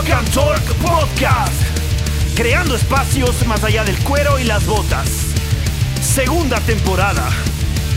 Rock 0.00 0.10
and 0.12 0.32
Talk 0.32 0.64
Podcast. 0.80 1.62
Creando 2.34 2.74
espacios 2.74 3.46
más 3.46 3.62
allá 3.64 3.84
del 3.84 3.98
cuero 3.98 4.38
y 4.38 4.44
las 4.44 4.66
botas. 4.66 5.34
Segunda 6.00 6.58
temporada. 6.60 7.28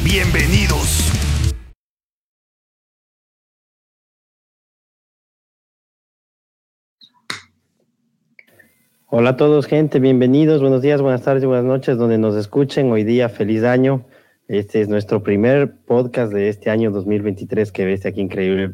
Bienvenidos. 0.04 1.10
Hola 9.07 9.29
a 9.29 9.38
todos, 9.38 9.67
gente, 9.67 9.99
bienvenidos, 9.99 10.59
buenos 10.59 10.81
días, 10.81 11.01
buenas 11.01 11.21
tardes, 11.21 11.45
buenas 11.45 11.63
noches, 11.63 11.97
donde 11.97 12.17
nos 12.17 12.35
escuchen. 12.35 12.91
Hoy 12.91 13.05
día, 13.05 13.29
feliz 13.29 13.63
año. 13.63 14.05
Este 14.49 14.81
es 14.81 14.89
nuestro 14.89 15.23
primer 15.23 15.73
podcast 15.85 16.33
de 16.33 16.49
este 16.49 16.70
año 16.70 16.91
2023, 16.91 17.71
que 17.71 17.85
ves 17.85 18.05
aquí 18.05 18.20
increíble. 18.20 18.73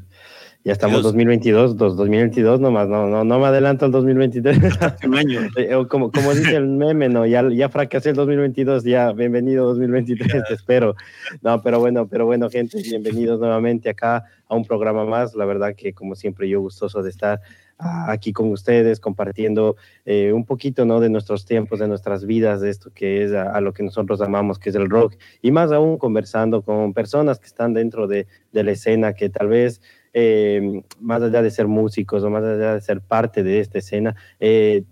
Ya 0.65 0.73
estamos 0.73 1.03
2022, 1.03 1.77
2022 1.77 2.59
nomás, 2.59 2.89
no, 2.89 3.07
no, 3.07 3.23
no 3.23 3.39
me 3.39 3.45
adelanto 3.45 3.85
al 3.85 3.91
2023. 3.91 4.59
Un 5.07 5.15
año. 5.15 5.39
Eh, 5.57 5.85
como, 5.87 6.11
como 6.11 6.33
dice 6.33 6.55
el 6.55 6.67
meme, 6.67 7.07
no, 7.07 7.25
ya, 7.25 7.47
ya 7.49 7.69
fracasé 7.69 8.09
el 8.09 8.17
2022, 8.17 8.83
ya, 8.83 9.13
bienvenido 9.13 9.65
2023, 9.67 10.43
te 10.47 10.53
espero. 10.53 10.95
No, 11.41 11.61
pero 11.61 11.79
bueno, 11.79 12.07
pero 12.07 12.25
bueno, 12.25 12.49
gente, 12.49 12.81
bienvenidos 12.81 13.39
nuevamente 13.39 13.89
acá 13.89 14.25
a 14.47 14.55
un 14.55 14.65
programa 14.65 15.05
más. 15.05 15.33
La 15.33 15.45
verdad 15.45 15.75
que 15.75 15.93
como 15.93 16.15
siempre 16.15 16.49
yo 16.49 16.59
gustoso 16.59 17.01
de 17.03 17.09
estar 17.09 17.39
aquí 17.79 18.33
con 18.33 18.51
ustedes, 18.51 18.99
compartiendo 18.99 19.77
eh, 20.05 20.33
un 20.33 20.45
poquito 20.45 20.85
¿no? 20.85 20.99
de 20.99 21.09
nuestros 21.09 21.45
tiempos, 21.45 21.79
de 21.79 21.87
nuestras 21.87 22.25
vidas, 22.25 22.59
de 22.59 22.69
esto 22.69 22.91
que 22.93 23.23
es 23.23 23.31
a, 23.31 23.59
lo 23.61 23.73
que 23.73 23.83
nosotros 23.83 24.19
amamos, 24.19 24.59
que 24.59 24.69
es 24.69 24.75
el 24.75 24.89
rock, 24.89 25.15
y 25.41 25.51
más 25.51 25.71
aún 25.71 25.97
conversando 25.97 26.61
con 26.61 26.93
personas 26.93 27.39
que 27.39 27.47
están 27.47 27.73
dentro 27.73 28.07
de, 28.07 28.27
de 28.51 28.63
la 28.63 28.71
escena, 28.71 29.13
que 29.13 29.29
tal 29.29 29.47
vez 29.47 29.81
eh, 30.13 30.83
más 30.99 31.21
allá 31.21 31.41
de 31.41 31.51
ser 31.51 31.67
músicos 31.67 32.23
o 32.23 32.29
más 32.29 32.43
allá 32.43 32.75
de 32.75 32.81
ser 32.81 33.01
parte 33.01 33.43
de 33.43 33.59
esta 33.59 33.79
escena, 33.79 34.15
eh, 34.39 34.83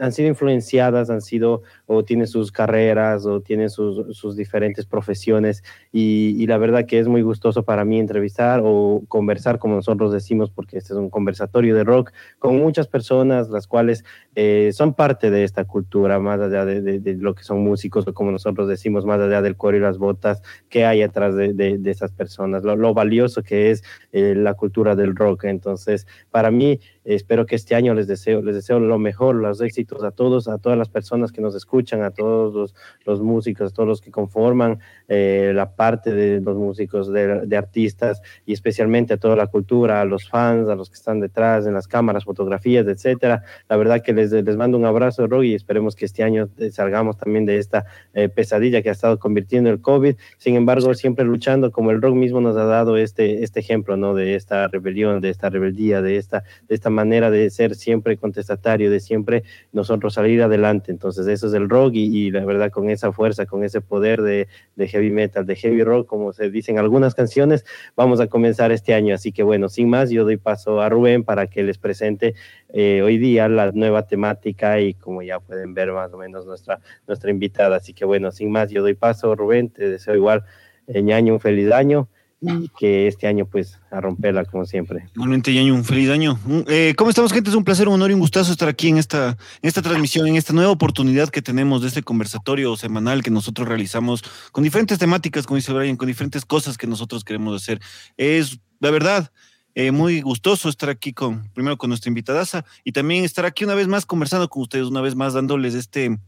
han 0.00 0.12
sido 0.12 0.28
influenciadas, 0.28 1.10
han 1.10 1.20
sido 1.20 1.62
o 1.86 2.04
tienen 2.04 2.26
sus 2.26 2.52
carreras 2.52 3.26
o 3.26 3.40
tienen 3.40 3.70
sus, 3.70 4.16
sus 4.16 4.36
diferentes 4.36 4.86
profesiones 4.86 5.62
y, 5.92 6.36
y, 6.38 6.46
la 6.46 6.58
verdad 6.58 6.86
que 6.86 6.98
es 6.98 7.08
muy 7.08 7.22
gustoso 7.22 7.64
para 7.64 7.84
mí 7.84 7.98
entrevistar 7.98 8.60
o 8.64 9.02
conversar, 9.08 9.58
como 9.58 9.76
nosotros 9.76 10.12
decimos, 10.12 10.50
porque 10.50 10.78
este 10.78 10.92
es 10.92 10.98
un 10.98 11.10
conversatorio 11.10 11.74
de 11.74 11.84
rock, 11.84 12.12
con 12.38 12.56
muchas 12.58 12.88
personas 12.88 13.50
las 13.50 13.66
cuales 13.66 14.04
eh, 14.34 14.70
son 14.72 14.94
parte 14.94 15.30
de 15.30 15.44
esta 15.44 15.64
cultura, 15.64 16.18
más 16.18 16.40
allá 16.40 16.64
de, 16.64 17.16
lo 17.18 17.34
que 17.34 17.42
son 17.42 17.62
músicos 17.62 18.06
o 18.06 18.14
como 18.14 18.30
nosotros 18.30 18.68
decimos, 18.68 19.04
más 19.04 19.20
allá 19.20 19.42
del 19.42 19.56
cuero 19.56 19.78
y 19.78 19.80
las 19.80 19.98
botas, 19.98 20.42
que 20.68 20.84
hay 20.84 21.02
atrás 21.02 21.34
de, 21.34 21.52
de 21.52 21.90
esas 21.90 22.12
personas, 22.12 22.62
lo, 22.62 22.76
lo, 22.76 22.94
valioso 22.94 23.42
que 23.42 23.70
es 23.70 23.82
eh, 24.12 24.34
la 24.36 24.54
cultura 24.54 24.94
del 24.96 25.14
rock. 25.14 25.44
Entonces, 25.44 26.06
para 26.30 26.50
mí, 26.50 26.80
espero 27.04 27.46
que 27.46 27.56
este 27.56 27.74
año 27.74 27.94
les 27.94 28.06
deseo, 28.06 28.42
les 28.42 28.54
deseo 28.54 28.78
lo 28.78 28.98
mejor, 28.98 29.34
los 29.36 29.60
éxitos 29.60 30.04
a 30.04 30.10
todos, 30.10 30.48
a 30.48 30.58
todas 30.58 30.78
las 30.78 30.88
personas 30.88 31.32
que 31.32 31.40
nos 31.40 31.54
escuchan 31.54 32.02
a 32.02 32.10
todos 32.10 32.74
los, 33.04 33.20
músicos, 33.20 33.72
a 33.72 33.74
todos 33.74 33.88
los 33.88 34.00
que 34.00 34.10
conforman 34.10 34.78
eh, 35.08 35.52
la 35.54 35.74
parte 35.74 36.12
de 36.12 36.40
los 36.40 36.56
músicos, 36.56 37.12
de, 37.12 37.56
artistas 37.56 38.22
y 38.46 38.52
especialmente 38.52 39.14
a 39.14 39.16
toda 39.16 39.36
la 39.36 39.46
cultura, 39.46 40.00
a 40.00 40.04
los 40.04 40.28
fans, 40.28 40.68
a 40.68 40.74
los 40.74 40.88
que 40.88 40.94
están 40.94 41.20
detrás 41.20 41.66
en 41.66 41.74
las 41.74 41.86
cámaras, 41.86 42.24
fotografías, 42.24 42.86
etcétera. 42.86 43.42
La 43.68 43.76
verdad 43.76 44.02
que 44.02 44.12
les, 44.12 44.32
les 44.32 44.56
mando 44.56 44.78
un 44.78 44.84
abrazo, 44.84 45.26
Roy, 45.26 45.52
y 45.52 45.54
esperemos 45.54 45.96
que 45.96 46.06
este 46.06 46.22
año 46.22 46.48
salgamos 46.70 47.16
también 47.16 47.46
de 47.46 47.58
esta 47.58 47.84
eh, 48.14 48.28
pesadilla 48.28 48.82
que 48.82 48.88
ha 48.88 48.92
estado 48.92 49.18
convirtiendo 49.18 49.70
el 49.70 49.80
COVID. 49.80 50.16
Sin 50.38 50.56
embargo, 50.56 50.94
siempre 50.94 51.24
luchando, 51.24 51.72
como 51.72 51.90
el 51.90 52.00
rock 52.00 52.14
mismo 52.14 52.40
nos 52.40 52.56
ha 52.56 52.64
dado 52.64 52.96
este, 52.96 53.42
este 53.42 53.60
ejemplo, 53.60 53.96
¿no? 53.96 54.14
De 54.14 54.34
esta 54.34 54.68
rebelión, 54.68 55.20
de 55.20 55.30
esta 55.30 55.50
rebeldía, 55.50 56.02
de 56.02 56.16
esta, 56.16 56.44
de 56.68 56.74
esta 56.74 56.90
manera 56.92 57.30
de 57.30 57.50
ser 57.50 57.74
siempre 57.74 58.16
contestatario, 58.16 58.90
de 58.90 59.00
siempre 59.00 59.42
nosotros 59.72 60.14
salir 60.14 60.42
adelante. 60.42 60.92
Entonces, 60.92 61.26
eso 61.26 61.48
es 61.48 61.54
el 61.54 61.68
rock 61.68 61.94
y, 61.94 62.30
la 62.30 62.44
verdad 62.44 62.70
con 62.70 62.90
esa 62.90 63.12
fuerza, 63.12 63.46
con 63.46 63.64
ese 63.64 63.80
poder 63.80 64.22
de, 64.22 64.48
de, 64.76 64.88
heavy 64.88 65.10
metal, 65.10 65.44
de 65.46 65.56
heavy 65.56 65.82
rock, 65.82 66.06
como 66.06 66.32
se 66.32 66.50
dicen 66.50 66.78
algunas 66.78 67.14
canciones, 67.14 67.64
vamos 67.96 68.20
a 68.20 68.28
comenzar 68.28 68.72
este 68.72 68.94
año. 68.94 69.14
Así 69.14 69.32
que 69.32 69.42
bueno, 69.42 69.68
sin 69.68 69.88
más, 69.90 70.10
yo 70.10 70.24
doy 70.24 70.36
paso 70.36 70.80
a 70.80 70.88
Rubén 70.88 71.24
para 71.24 71.46
que 71.46 71.62
les 71.62 71.78
presente 71.78 72.34
eh, 72.72 73.02
hoy 73.02 73.18
día 73.18 73.48
la 73.48 73.72
nueva 73.72 74.06
temática 74.06 74.80
y 74.80 74.94
como 74.94 75.22
ya 75.22 75.40
pueden 75.40 75.74
ver 75.74 75.92
más 75.92 76.12
o 76.12 76.18
menos 76.18 76.46
nuestra, 76.46 76.80
nuestra 77.06 77.30
invitada. 77.30 77.76
Así 77.76 77.94
que 77.94 78.04
bueno, 78.04 78.30
sin 78.30 78.50
más, 78.50 78.70
yo 78.70 78.82
doy 78.82 78.94
paso, 78.94 79.34
Rubén, 79.34 79.70
te 79.70 79.88
deseo 79.88 80.14
igual, 80.14 80.44
eh, 80.86 81.02
ñaño, 81.02 81.34
un 81.34 81.40
feliz 81.40 81.72
año 81.72 82.08
y 82.42 82.68
que 82.76 83.06
este 83.06 83.28
año 83.28 83.46
pues 83.46 83.78
a 83.90 84.00
romperla 84.00 84.44
como 84.44 84.66
siempre. 84.66 85.06
Igualmente, 85.14 85.54
Yaño, 85.54 85.74
un 85.74 85.84
feliz 85.84 86.10
año. 86.10 86.38
Eh, 86.66 86.94
¿Cómo 86.96 87.10
estamos, 87.10 87.32
gente? 87.32 87.50
Es 87.50 87.56
un 87.56 87.64
placer, 87.64 87.86
un 87.86 87.94
honor 87.94 88.10
y 88.10 88.14
un 88.14 88.20
gustazo 88.20 88.50
estar 88.50 88.68
aquí 88.68 88.88
en 88.88 88.98
esta, 88.98 89.36
en 89.62 89.68
esta 89.68 89.80
transmisión, 89.80 90.26
en 90.26 90.34
esta 90.36 90.52
nueva 90.52 90.72
oportunidad 90.72 91.28
que 91.28 91.40
tenemos 91.40 91.82
de 91.82 91.88
este 91.88 92.02
conversatorio 92.02 92.76
semanal 92.76 93.22
que 93.22 93.30
nosotros 93.30 93.68
realizamos 93.68 94.22
con 94.50 94.64
diferentes 94.64 94.98
temáticas, 94.98 95.46
como 95.46 95.56
dice 95.56 95.72
Brian, 95.72 95.96
con 95.96 96.08
diferentes 96.08 96.44
cosas 96.44 96.76
que 96.76 96.88
nosotros 96.88 97.22
queremos 97.22 97.62
hacer. 97.62 97.80
Es, 98.16 98.58
la 98.80 98.90
verdad, 98.90 99.30
eh, 99.74 99.92
muy 99.92 100.20
gustoso 100.20 100.68
estar 100.68 100.90
aquí 100.90 101.12
con, 101.12 101.48
primero 101.54 101.78
con 101.78 101.90
nuestra 101.90 102.10
invitadaza 102.10 102.64
y 102.82 102.92
también 102.92 103.24
estar 103.24 103.46
aquí 103.46 103.64
una 103.64 103.74
vez 103.74 103.86
más 103.86 104.04
conversando 104.04 104.48
con 104.48 104.62
ustedes, 104.62 104.86
una 104.86 105.00
vez 105.00 105.14
más 105.14 105.32
dándoles 105.32 105.74
este, 105.74 106.18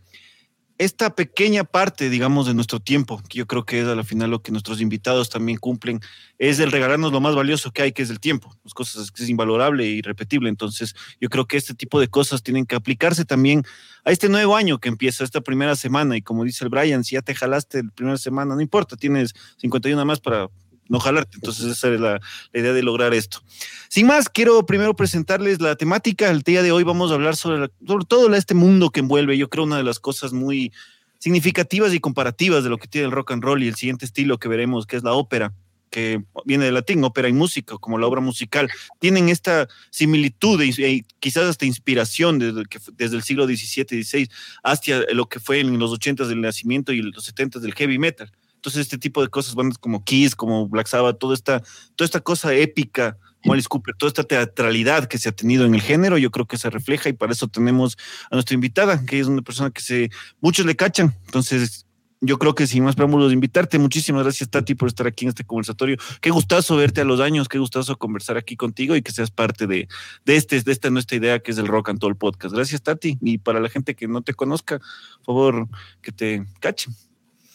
esta 0.79 1.15
pequeña 1.15 1.63
parte, 1.63 2.11
digamos, 2.11 2.47
de 2.47 2.55
nuestro 2.55 2.81
tiempo, 2.81 3.23
que 3.29 3.39
yo 3.39 3.47
creo 3.47 3.65
que 3.65 3.81
es 3.81 3.87
a 3.87 3.95
la 3.95 4.03
final 4.03 4.31
lo 4.31 4.43
que 4.43 4.51
nuestros 4.51 4.81
invitados 4.81 5.31
también 5.31 5.59
cumplen, 5.59 6.01
es 6.39 6.59
el 6.59 6.73
regalarnos 6.73 7.13
lo 7.13 7.21
más 7.21 7.35
valioso 7.35 7.71
que 7.71 7.83
hay, 7.83 7.93
que 7.93 8.03
es 8.03 8.11
el 8.11 8.19
tiempo. 8.19 8.57
Las 8.65 8.75
cosas 8.75 9.13
que 9.13 9.23
es 9.23 9.29
invalorable 9.29 9.85
e 9.85 9.91
irrepetible. 9.91 10.49
Entonces, 10.49 10.95
yo 11.21 11.29
creo 11.29 11.47
que 11.47 11.57
este 11.57 11.75
tipo 11.75 12.01
de 12.01 12.09
cosas 12.09 12.43
tienen 12.43 12.67
que 12.67 12.75
aplicarse 12.75 13.25
también 13.25 13.65
a 14.05 14.11
este 14.11 14.29
nuevo 14.29 14.57
año 14.57 14.79
que 14.79 14.89
empieza, 14.89 15.23
esta 15.23 15.41
primera 15.41 15.77
semana. 15.77 16.17
Y 16.17 16.23
como 16.23 16.45
dice 16.45 16.65
el 16.65 16.71
Brian, 16.71 17.05
si 17.05 17.15
ya 17.15 17.23
te 17.23 17.35
jalaste 17.35 17.85
la 17.85 17.91
primera 17.91 18.19
semana, 18.19 18.55
no 18.55 18.61
importa, 18.61 18.97
tienes 18.97 19.33
51 19.59 20.05
más 20.05 20.21
para 20.21 20.49
no 20.89 21.01
jalarte. 21.01 21.37
Entonces, 21.37 21.67
esa 21.67 21.93
es 21.93 22.01
la, 22.01 22.21
idea 22.53 22.73
de 22.73 22.83
lograr 22.83 23.15
esto. 23.15 23.43
Sin 23.89 24.07
más, 24.07 24.29
quiero 24.29 24.67
primero 24.67 24.95
presentarles 24.95 25.61
la 25.61 25.77
temática. 25.77 26.31
El 26.31 26.43
día 26.43 26.63
de 26.63 26.73
hoy 26.73 26.83
vamos 26.83 27.11
a 27.11 27.15
hablar 27.15 27.37
sobre, 27.37 27.71
sobre 27.87 28.05
todo 28.05 28.35
este 28.35 28.55
mundo 28.55 28.91
que 28.91 29.01
envuelve. 29.01 29.39
Yo 29.39 29.49
creo 29.49 29.65
una 29.65 29.77
de 29.77 29.85
las 29.85 29.99
cosas 29.99 30.33
muy 30.33 30.73
significativas 31.19 31.95
y 31.95 32.01
comparativas 32.01 32.65
de 32.65 32.71
lo 32.71 32.79
que 32.79 32.89
tiene 32.89 33.07
el 33.07 33.13
rock 33.13 33.33
and 33.33 33.43
roll 33.43 33.63
y 33.63 33.69
el 33.69 33.77
siguiente 33.77 34.05
estilo 34.05 34.39
que 34.39 34.49
veremos, 34.49 34.87
que 34.87 34.97
es 34.97 35.03
la 35.05 35.13
ópera 35.13 35.55
que 35.95 36.25
viene 36.45 36.65
del 36.65 36.75
latín, 36.75 37.05
ópera 37.05 37.29
y 37.29 37.33
música, 37.33 37.77
como 37.79 37.99
la 37.99 38.09
obra 38.09 38.21
musical, 38.21 38.69
tienen 38.99 39.29
esta 39.29 39.69
similitud 39.91 40.61
y, 40.61 41.05
quizás 41.21 41.45
hasta 41.45 41.67
inspiración 41.67 42.41
desde, 42.41 43.17
el 43.17 43.23
siglo 43.23 43.47
XVII, 43.47 44.03
XVI, 44.03 44.29
hasta 44.65 45.13
lo 45.13 45.29
que 45.29 45.39
fue 45.39 45.61
en 45.61 45.79
los 45.79 45.93
80 45.93 46.27
del 46.27 46.41
nacimiento 46.41 46.93
y 46.93 47.01
los 47.01 47.25
70 47.25 47.61
del 47.61 47.75
heavy 47.75 48.01
metal. 48.01 48.29
Entonces, 48.65 48.81
este 48.81 48.97
tipo 48.97 49.21
de 49.21 49.29
cosas, 49.29 49.55
bandas 49.55 49.77
como 49.77 50.03
Kiss, 50.05 50.35
como 50.35 50.67
Black 50.67 50.87
Sabbath, 50.87 51.19
toda 51.19 51.35
esta, 51.35 51.63
toda 51.97 52.07
esta 52.07 52.21
cosa 52.21 52.55
épica, 52.55 53.19
Alice 53.45 53.69
Cooper, 53.69 53.95
toda 53.95 54.09
esta 54.09 54.25
teatralidad 54.25 55.05
que 55.05 55.19
se 55.19 55.29
ha 55.29 55.33
tenido 55.33 55.67
en 55.67 55.75
el 55.75 55.83
género, 55.83 56.17
yo 56.17 56.31
creo 56.31 56.47
que 56.47 56.57
se 56.57 56.71
refleja 56.71 57.11
y 57.11 57.13
para 57.13 57.33
eso 57.33 57.47
tenemos 57.47 57.99
a 58.31 58.37
nuestra 58.37 58.55
invitada, 58.55 59.05
que 59.05 59.21
es 59.21 59.27
una 59.27 59.43
persona 59.43 59.69
que 59.69 59.83
se 59.83 60.11
muchos 60.41 60.65
le 60.65 60.77
cachan. 60.77 61.15
Entonces, 61.27 61.85
yo 62.23 62.39
creo 62.39 62.55
que 62.55 62.67
sin 62.67 62.85
más 62.85 62.95
preámbulos, 62.95 63.35
invitarte. 63.35 63.79
Muchísimas 63.79 64.23
gracias, 64.23 64.49
Tati, 64.49 64.75
por 64.75 64.89
estar 64.89 65.07
aquí 65.07 65.27
en 65.27 65.29
este 65.29 65.45
conversatorio. 65.45 65.99
Qué 66.23 66.31
gustazo 66.31 66.75
verte 66.77 67.03
a 67.03 67.05
los 67.05 67.21
años, 67.21 67.49
qué 67.49 67.59
gustazo 67.59 67.99
conversar 67.99 68.39
aquí 68.39 68.57
contigo 68.57 68.97
y 68.97 69.03
que 69.03 69.13
seas 69.13 69.31
parte 69.31 69.67
de, 69.67 69.89
de, 70.25 70.37
este, 70.37 70.59
de 70.63 70.73
esta 70.73 70.89
nuestra 70.89 71.19
idea 71.19 71.39
que 71.41 71.51
es 71.51 71.59
el 71.59 71.67
Rock 71.67 71.91
and 71.91 72.03
Roll 72.03 72.17
Podcast. 72.17 72.55
Gracias, 72.55 72.81
Tati. 72.81 73.19
Y 73.21 73.37
para 73.37 73.61
la 73.61 73.69
gente 73.69 73.95
que 73.95 74.09
no 74.09 74.23
te 74.23 74.33
conozca, 74.33 74.79
por 75.23 75.35
favor, 75.35 75.69
que 76.01 76.13
te 76.13 76.47
cachen. 76.61 76.95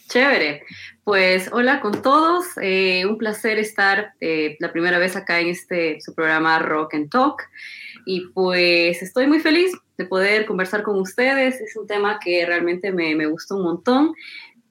Chévere. 0.10 0.64
Pues 1.04 1.52
hola 1.52 1.82
con 1.82 2.02
todos. 2.02 2.48
Eh, 2.60 3.06
un 3.06 3.20
placer 3.20 3.60
estar 3.60 4.14
eh, 4.20 4.58
la 4.60 4.72
primera 4.72 4.98
vez 4.98 5.16
acá 5.16 5.40
en 5.40 5.50
este 5.50 6.02
su 6.02 6.16
programa 6.16 6.58
Rock 6.58 6.96
and 6.96 7.12
Talk. 7.12 7.44
Y 8.08 8.22
pues 8.34 9.04
estoy 9.04 9.28
muy 9.28 9.40
feliz 9.40 9.72
de 10.00 10.06
poder 10.06 10.48
conversar 10.48 10.82
con 10.82 11.00
ustedes. 11.00 11.62
Es 11.62 11.76
un 11.76 11.86
tema 11.86 12.20
que 12.20 12.44
realmente 12.44 12.92
me, 12.92 13.16
me 13.16 13.28
gustó 13.28 13.58
un 13.58 13.66
montón 13.66 14.14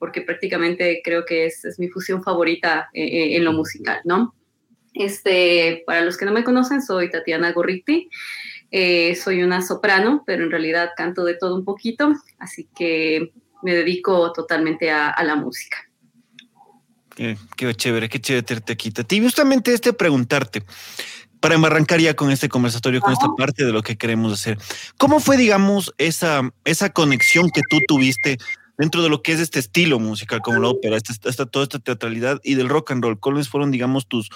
porque 0.01 0.23
prácticamente 0.23 1.03
creo 1.05 1.25
que 1.25 1.47
es, 1.47 1.65
es 1.65 1.79
mi 1.79 1.89
fusión 1.89 2.21
favorita 2.25 2.89
eh, 2.93 3.37
en 3.37 3.45
lo 3.45 3.53
musical, 3.53 4.01
¿no? 4.05 4.35
Este, 4.93 5.85
para 5.87 6.01
los 6.01 6.17
que 6.17 6.25
no 6.25 6.33
me 6.33 6.43
conocen, 6.43 6.83
soy 6.83 7.11
Tatiana 7.11 7.53
Gorriti. 7.53 8.09
soy 9.15 9.45
una 9.45 9.63
soprano, 9.63 10.25
pero 10.27 10.43
en 10.43 10.51
realidad 10.51 10.91
canto 10.97 11.25
de 11.25 11.35
todo 11.35 11.55
un 11.55 11.65
poquito. 11.65 12.13
Así 12.41 12.69
que 12.77 13.31
me 13.63 13.75
dedico 13.75 14.33
totalmente 14.33 14.91
a, 14.91 15.11
a 15.11 15.25
la 15.25 15.37
música. 15.37 15.79
Qué, 17.15 17.37
qué, 17.57 17.75
chévere, 17.75 18.09
qué 18.09 18.21
chévere 18.21 18.43
tenerte 18.45 18.73
aquí. 18.73 18.93
Y 19.11 19.21
justamente 19.21 19.75
este 19.75 19.93
preguntarte, 19.93 20.63
para 21.41 21.57
arrancar 21.57 22.01
ya 22.01 22.15
con 22.15 22.31
este 22.31 22.49
conversatorio, 22.49 23.01
con 23.01 23.13
esta 23.13 23.29
parte 23.37 23.65
de 23.65 23.73
lo 23.73 23.83
que 23.83 23.97
queremos 23.97 24.33
hacer, 24.33 24.59
¿cómo 24.97 25.21
fue, 25.21 25.37
digamos, 25.37 25.93
esa, 25.99 26.43
esa 26.65 26.91
conexión 26.91 27.51
que 27.51 27.63
tú 27.69 27.79
tuviste 27.87 28.39
dentro 28.77 29.03
de 29.03 29.09
lo 29.09 29.23
que 29.23 29.33
es 29.33 29.41
este 29.41 29.59
estilo 29.59 29.99
musical 29.99 30.41
como 30.41 30.61
la 30.61 30.69
ópera, 30.69 30.97
esta, 30.97 31.13
esta, 31.29 31.47
toda 31.47 31.65
esta 31.65 31.81
teatralidad 31.81 32.41
y 32.45 32.55
del 32.55 32.69
rock 32.69 32.93
and 32.93 33.03
roll? 33.03 33.19
¿Cuáles 33.19 33.49
fueron, 33.49 33.71
digamos, 33.71 34.07
tus, 34.07 34.31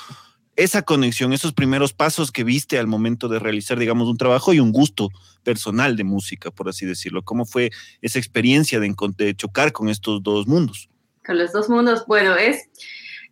esa 0.56 0.82
conexión, 0.82 1.32
esos 1.32 1.52
primeros 1.52 1.92
pasos 1.92 2.30
que 2.30 2.44
viste 2.44 2.78
al 2.78 2.86
momento 2.86 3.28
de 3.28 3.38
realizar, 3.38 3.78
digamos, 3.78 4.08
un 4.08 4.16
trabajo 4.16 4.52
y 4.52 4.60
un 4.60 4.72
gusto 4.72 5.08
personal 5.44 5.96
de 5.96 6.04
música, 6.04 6.50
por 6.50 6.68
así 6.68 6.84
decirlo. 6.84 7.22
¿Cómo 7.22 7.44
fue 7.46 7.70
esa 8.02 8.18
experiencia 8.18 8.78
de, 8.78 9.34
chocar 9.34 9.72
con 9.72 9.88
estos 9.88 10.22
dos 10.22 10.46
mundos? 10.46 10.90
Con 11.24 11.38
los 11.38 11.52
dos 11.52 11.68
mundos, 11.68 12.04
bueno, 12.06 12.36
es... 12.36 12.68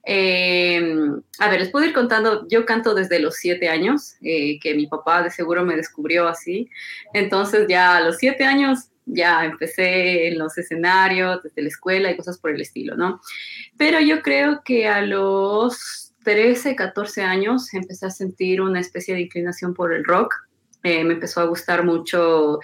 Eh, 0.07 0.97
a 1.39 1.51
ver, 1.51 1.61
les 1.61 1.69
puedo 1.69 1.85
ir 1.85 1.93
contando, 1.93 2.49
yo 2.49 2.65
canto 2.65 2.95
desde 2.95 3.21
los 3.21 3.35
siete 3.35 3.69
años, 3.69 4.15
eh, 4.23 4.59
que 4.59 4.75
mi 4.75 4.87
papá 4.87 5.23
de 5.23 5.31
seguro 5.31 5.63
me 5.63 5.77
descubrió 5.77 6.27
así. 6.27 6.71
Entonces 7.13 7.67
ya 7.69 7.99
a 7.99 8.01
los 8.01 8.17
siete 8.17 8.45
años 8.45 8.89
ya 9.05 9.45
empecé 9.45 10.29
en 10.29 10.39
los 10.39 10.57
escenarios, 10.57 11.43
desde 11.43 11.63
la 11.63 11.69
escuela 11.69 12.11
y 12.11 12.17
cosas 12.17 12.39
por 12.39 12.51
el 12.51 12.63
estilo, 12.63 12.97
¿no? 12.97 13.21
Pero 13.77 14.01
yo 14.01 14.23
creo 14.23 14.63
que 14.65 14.89
a 14.89 15.03
los 15.03 16.10
13, 16.25 16.77
14 16.77 17.23
años 17.23 17.73
empecé 17.75 18.07
a 18.07 18.11
sentir 18.11 18.61
una 18.61 18.81
especie 18.81 19.15
de 19.15 19.23
inclinación 19.23 19.75
por 19.75 19.93
el 19.93 20.05
rock. 20.05 20.35
Eh, 20.83 21.05
me 21.05 21.15
empezó 21.15 21.41
a 21.41 21.45
gustar 21.45 21.85
mucho 21.85 22.59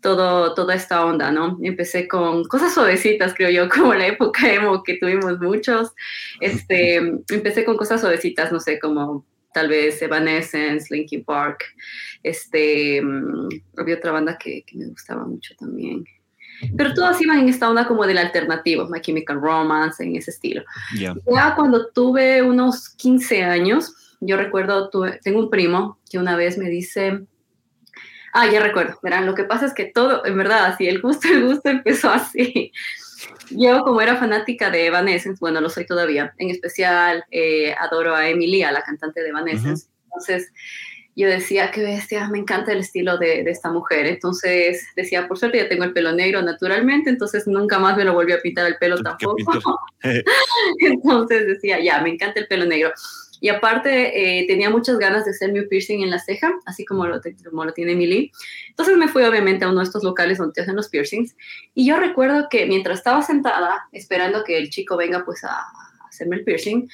todo, 0.00 0.54
toda 0.54 0.74
esta 0.74 1.04
onda, 1.04 1.30
¿no? 1.30 1.58
Empecé 1.62 2.06
con 2.08 2.44
cosas 2.44 2.74
suavecitas, 2.74 3.34
creo 3.34 3.50
yo, 3.50 3.68
como 3.74 3.94
la 3.94 4.06
época 4.06 4.52
emo 4.52 4.82
que 4.82 4.98
tuvimos 4.98 5.38
muchos. 5.40 5.92
Este, 6.40 6.96
empecé 6.96 7.64
con 7.64 7.76
cosas 7.76 8.00
suavecitas, 8.00 8.52
no 8.52 8.60
sé, 8.60 8.78
como 8.78 9.24
tal 9.54 9.68
vez 9.68 10.02
Evanescence, 10.02 10.94
Linkin 10.94 11.24
Park. 11.24 11.64
Este, 12.22 13.00
mm, 13.00 13.48
había 13.78 13.96
otra 13.96 14.12
banda 14.12 14.36
que, 14.36 14.62
que 14.66 14.76
me 14.76 14.86
gustaba 14.86 15.24
mucho 15.24 15.54
también. 15.58 16.04
Pero 16.76 16.94
todas 16.94 17.20
iban 17.20 17.40
en 17.40 17.48
esta 17.48 17.68
onda 17.68 17.86
como 17.86 18.06
del 18.06 18.18
alternativo, 18.18 18.88
My 18.88 19.00
Chemical 19.00 19.40
Romance, 19.40 20.02
en 20.02 20.16
ese 20.16 20.30
estilo. 20.30 20.62
Ya 20.98 21.54
cuando 21.54 21.88
tuve 21.88 22.42
unos 22.42 22.90
15 22.90 23.44
años, 23.44 23.94
yo 24.20 24.36
recuerdo, 24.36 24.90
tuve, 24.90 25.20
tengo 25.22 25.40
un 25.40 25.50
primo 25.50 25.98
que 26.10 26.18
una 26.18 26.36
vez 26.36 26.58
me 26.58 26.68
dice, 26.68 27.20
ah, 28.32 28.50
ya 28.50 28.60
recuerdo, 28.60 28.98
verán, 29.02 29.26
lo 29.26 29.34
que 29.34 29.44
pasa 29.44 29.66
es 29.66 29.74
que 29.74 29.86
todo, 29.86 30.24
en 30.24 30.36
verdad, 30.36 30.66
así, 30.66 30.86
el 30.86 31.00
gusto, 31.00 31.28
el 31.28 31.44
gusto 31.44 31.68
empezó 31.68 32.10
así. 32.10 32.72
Yo 33.50 33.82
como 33.84 34.00
era 34.00 34.16
fanática 34.16 34.70
de 34.70 34.86
Evanescence, 34.86 35.38
bueno, 35.40 35.60
lo 35.60 35.70
soy 35.70 35.86
todavía, 35.86 36.34
en 36.38 36.50
especial 36.50 37.24
eh, 37.30 37.74
adoro 37.78 38.14
a 38.14 38.28
Emilia, 38.28 38.72
la 38.72 38.82
cantante 38.82 39.22
de 39.22 39.28
Evanescence, 39.28 39.88
entonces 40.04 40.52
yo 41.16 41.28
decía, 41.28 41.70
qué 41.70 41.82
bestia, 41.82 42.28
me 42.28 42.38
encanta 42.38 42.72
el 42.72 42.80
estilo 42.80 43.18
de, 43.18 43.42
esta 43.42 43.70
mujer. 43.70 44.06
Entonces 44.06 44.86
decía, 44.96 45.28
por 45.28 45.38
suerte 45.38 45.58
ya 45.58 45.68
tengo 45.68 45.84
el 45.84 45.92
pelo 45.92 46.12
negro 46.12 46.42
naturalmente, 46.42 47.10
entonces 47.10 47.46
nunca 47.46 47.78
más 47.78 47.96
me 47.96 48.04
lo 48.04 48.14
volví 48.14 48.32
a 48.32 48.40
pintar 48.40 48.66
el 48.66 48.76
pelo 48.76 48.96
tampoco. 49.02 49.78
entonces 50.80 51.46
decía, 51.46 51.80
ya, 51.80 52.00
me 52.00 52.10
encanta 52.10 52.40
el 52.40 52.48
pelo 52.48 52.64
negro. 52.64 52.92
Y 53.40 53.48
aparte 53.48 54.40
eh, 54.40 54.46
tenía 54.46 54.70
muchas 54.70 54.98
ganas 54.98 55.24
de 55.24 55.32
hacerme 55.32 55.60
un 55.60 55.68
piercing 55.68 56.02
en 56.02 56.10
la 56.10 56.18
ceja, 56.18 56.52
así 56.66 56.84
como 56.84 57.06
lo, 57.06 57.20
como 57.48 57.64
lo 57.64 57.72
tiene 57.72 57.92
Emily. 57.92 58.32
Entonces 58.70 58.96
me 58.96 59.08
fui 59.08 59.22
obviamente 59.22 59.64
a 59.64 59.68
uno 59.68 59.80
de 59.80 59.84
estos 59.84 60.02
locales 60.02 60.38
donde 60.38 60.54
te 60.54 60.62
hacen 60.62 60.76
los 60.76 60.88
piercings. 60.88 61.36
Y 61.74 61.86
yo 61.86 61.98
recuerdo 61.98 62.48
que 62.48 62.66
mientras 62.66 62.98
estaba 62.98 63.22
sentada 63.22 63.86
esperando 63.92 64.44
que 64.44 64.56
el 64.56 64.70
chico 64.70 64.96
venga 64.96 65.24
pues 65.24 65.44
a 65.44 65.62
hacerme 66.08 66.36
el 66.36 66.44
piercing, 66.44 66.88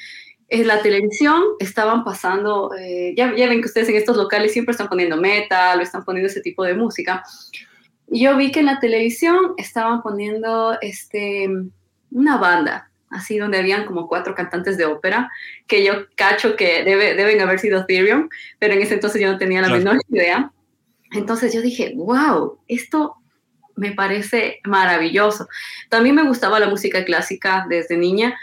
en 0.51 0.67
la 0.67 0.83
televisión 0.83 1.43
estaban 1.61 2.03
pasando, 2.03 2.75
eh, 2.77 3.15
ya, 3.17 3.35
ya, 3.37 3.49
ven 3.49 3.61
que 3.61 3.69
ustedes 3.69 3.89
en 3.89 3.95
estos 3.95 4.17
locales 4.17 4.53
siempre 4.53 4.73
están 4.73 4.89
poniendo 4.89 5.17
metal 5.17 5.79
o 5.79 5.83
están 5.83 6.05
poniendo 6.05 6.29
ese 6.29 6.41
tipo 6.41 6.65
de 6.65 6.75
música. 6.75 7.23
Y 8.11 8.25
yo 8.25 8.37
vi 8.37 8.51
que 8.51 8.61
en 8.61 8.67
la 8.67 8.81
televisión 8.81 9.55
estaban 9.57 10.03
poniendo 10.03 10.77
este, 10.81 11.49
una 12.11 12.37
banda, 12.39 12.91
así 13.11 13.39
donde 13.39 13.59
habían 13.59 13.87
como 13.87 14.09
cuatro 14.09 14.35
cantantes 14.35 14.77
de 14.77 14.87
ópera, 14.87 15.31
que 15.69 15.85
yo 15.85 16.07
cacho 16.17 16.57
que 16.57 16.83
debe, 16.83 17.15
deben 17.15 17.41
haber 17.41 17.61
sido 17.61 17.81
Ethereum, 17.83 18.29
pero 18.59 18.75
en 18.75 18.83
ese 18.83 18.95
entonces 18.95 19.23
yo 19.23 19.31
no 19.31 19.39
tenía 19.39 19.63
la 19.63 19.69
menor 19.69 19.99
idea. 20.09 20.51
Entonces 21.13 21.55
yo 21.55 21.63
dije, 21.63 21.93
wow, 21.95 22.59
esto 22.67 23.15
me 23.77 23.93
parece 23.93 24.59
maravilloso. 24.65 25.49
También 25.89 26.17
me 26.17 26.25
gustaba 26.25 26.59
la 26.59 26.69
música 26.69 27.05
clásica 27.05 27.67
desde 27.69 27.97
niña 27.97 28.37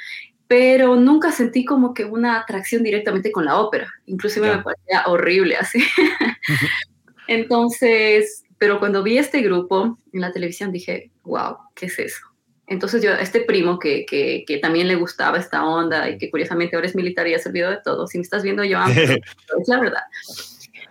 pero 0.47 0.95
nunca 0.95 1.31
sentí 1.31 1.65
como 1.65 1.93
que 1.93 2.05
una 2.05 2.39
atracción 2.39 2.83
directamente 2.83 3.31
con 3.31 3.45
la 3.45 3.59
ópera. 3.59 3.91
Inclusive 4.05 4.55
me 4.55 4.63
parecía 4.63 5.03
horrible 5.07 5.57
así. 5.57 5.79
Entonces, 7.27 8.43
pero 8.57 8.79
cuando 8.79 9.03
vi 9.03 9.17
este 9.17 9.41
grupo 9.41 9.99
en 10.13 10.21
la 10.21 10.31
televisión 10.31 10.71
dije, 10.71 11.11
wow, 11.23 11.57
¿qué 11.75 11.87
es 11.87 11.99
eso? 11.99 12.21
Entonces 12.67 13.01
yo, 13.01 13.11
este 13.11 13.41
primo 13.41 13.79
que, 13.79 14.05
que, 14.05 14.43
que, 14.45 14.57
también 14.57 14.87
le 14.89 14.95
gustaba 14.95 15.37
esta 15.37 15.65
onda 15.65 16.09
y 16.09 16.17
que 16.17 16.29
curiosamente 16.29 16.75
ahora 16.75 16.87
es 16.87 16.95
militar 16.95 17.25
y 17.27 17.33
ha 17.33 17.39
servido 17.39 17.69
de 17.69 17.79
todo, 17.83 18.07
si 18.07 18.17
me 18.17 18.23
estás 18.23 18.43
viendo, 18.43 18.63
Joan, 18.69 18.91
es 18.97 19.67
la 19.67 19.79
verdad. 19.79 20.03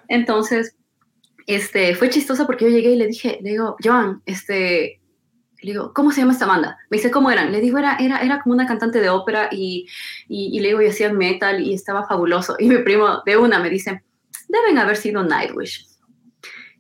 Entonces, 0.09 0.75
este, 1.47 1.95
fue 1.95 2.09
chistoso 2.09 2.47
porque 2.47 2.65
yo 2.65 2.71
llegué 2.71 2.91
y 2.91 2.97
le 2.97 3.07
dije, 3.07 3.39
le 3.43 3.51
digo, 3.51 3.77
Joan, 3.83 4.23
este, 4.25 5.01
le 5.63 5.73
digo, 5.73 5.93
¿cómo 5.95 6.11
se 6.13 6.21
llama 6.21 6.33
esta 6.33 6.47
banda? 6.47 6.79
Me 6.91 6.99
dice, 6.99 7.11
¿cómo 7.11 7.31
eran? 7.31 7.51
Le 7.53 7.61
digo, 7.61 7.79
era, 7.79 7.97
era, 7.97 8.21
era 8.21 8.41
como 8.41 8.55
una 8.55 8.67
cantante 8.67 9.01
de 9.01 9.09
ópera 9.09 9.49
y, 9.51 9.89
y, 10.29 10.61
le 10.61 10.69
digo, 10.69 10.83
y 10.83 10.87
hacían 10.87 11.17
metal 11.17 11.61
y 11.61 11.75
estaba 11.75 12.07
fabuloso. 12.07 12.57
Y 12.59 12.69
mi 12.69 12.79
primo 12.79 13.23
de 13.25 13.37
una 13.37 13.59
me 13.59 13.71
dice, 13.71 14.03
deben 14.49 14.79
haber 14.79 14.97
sido 14.97 15.23
Nightwish. 15.23 15.87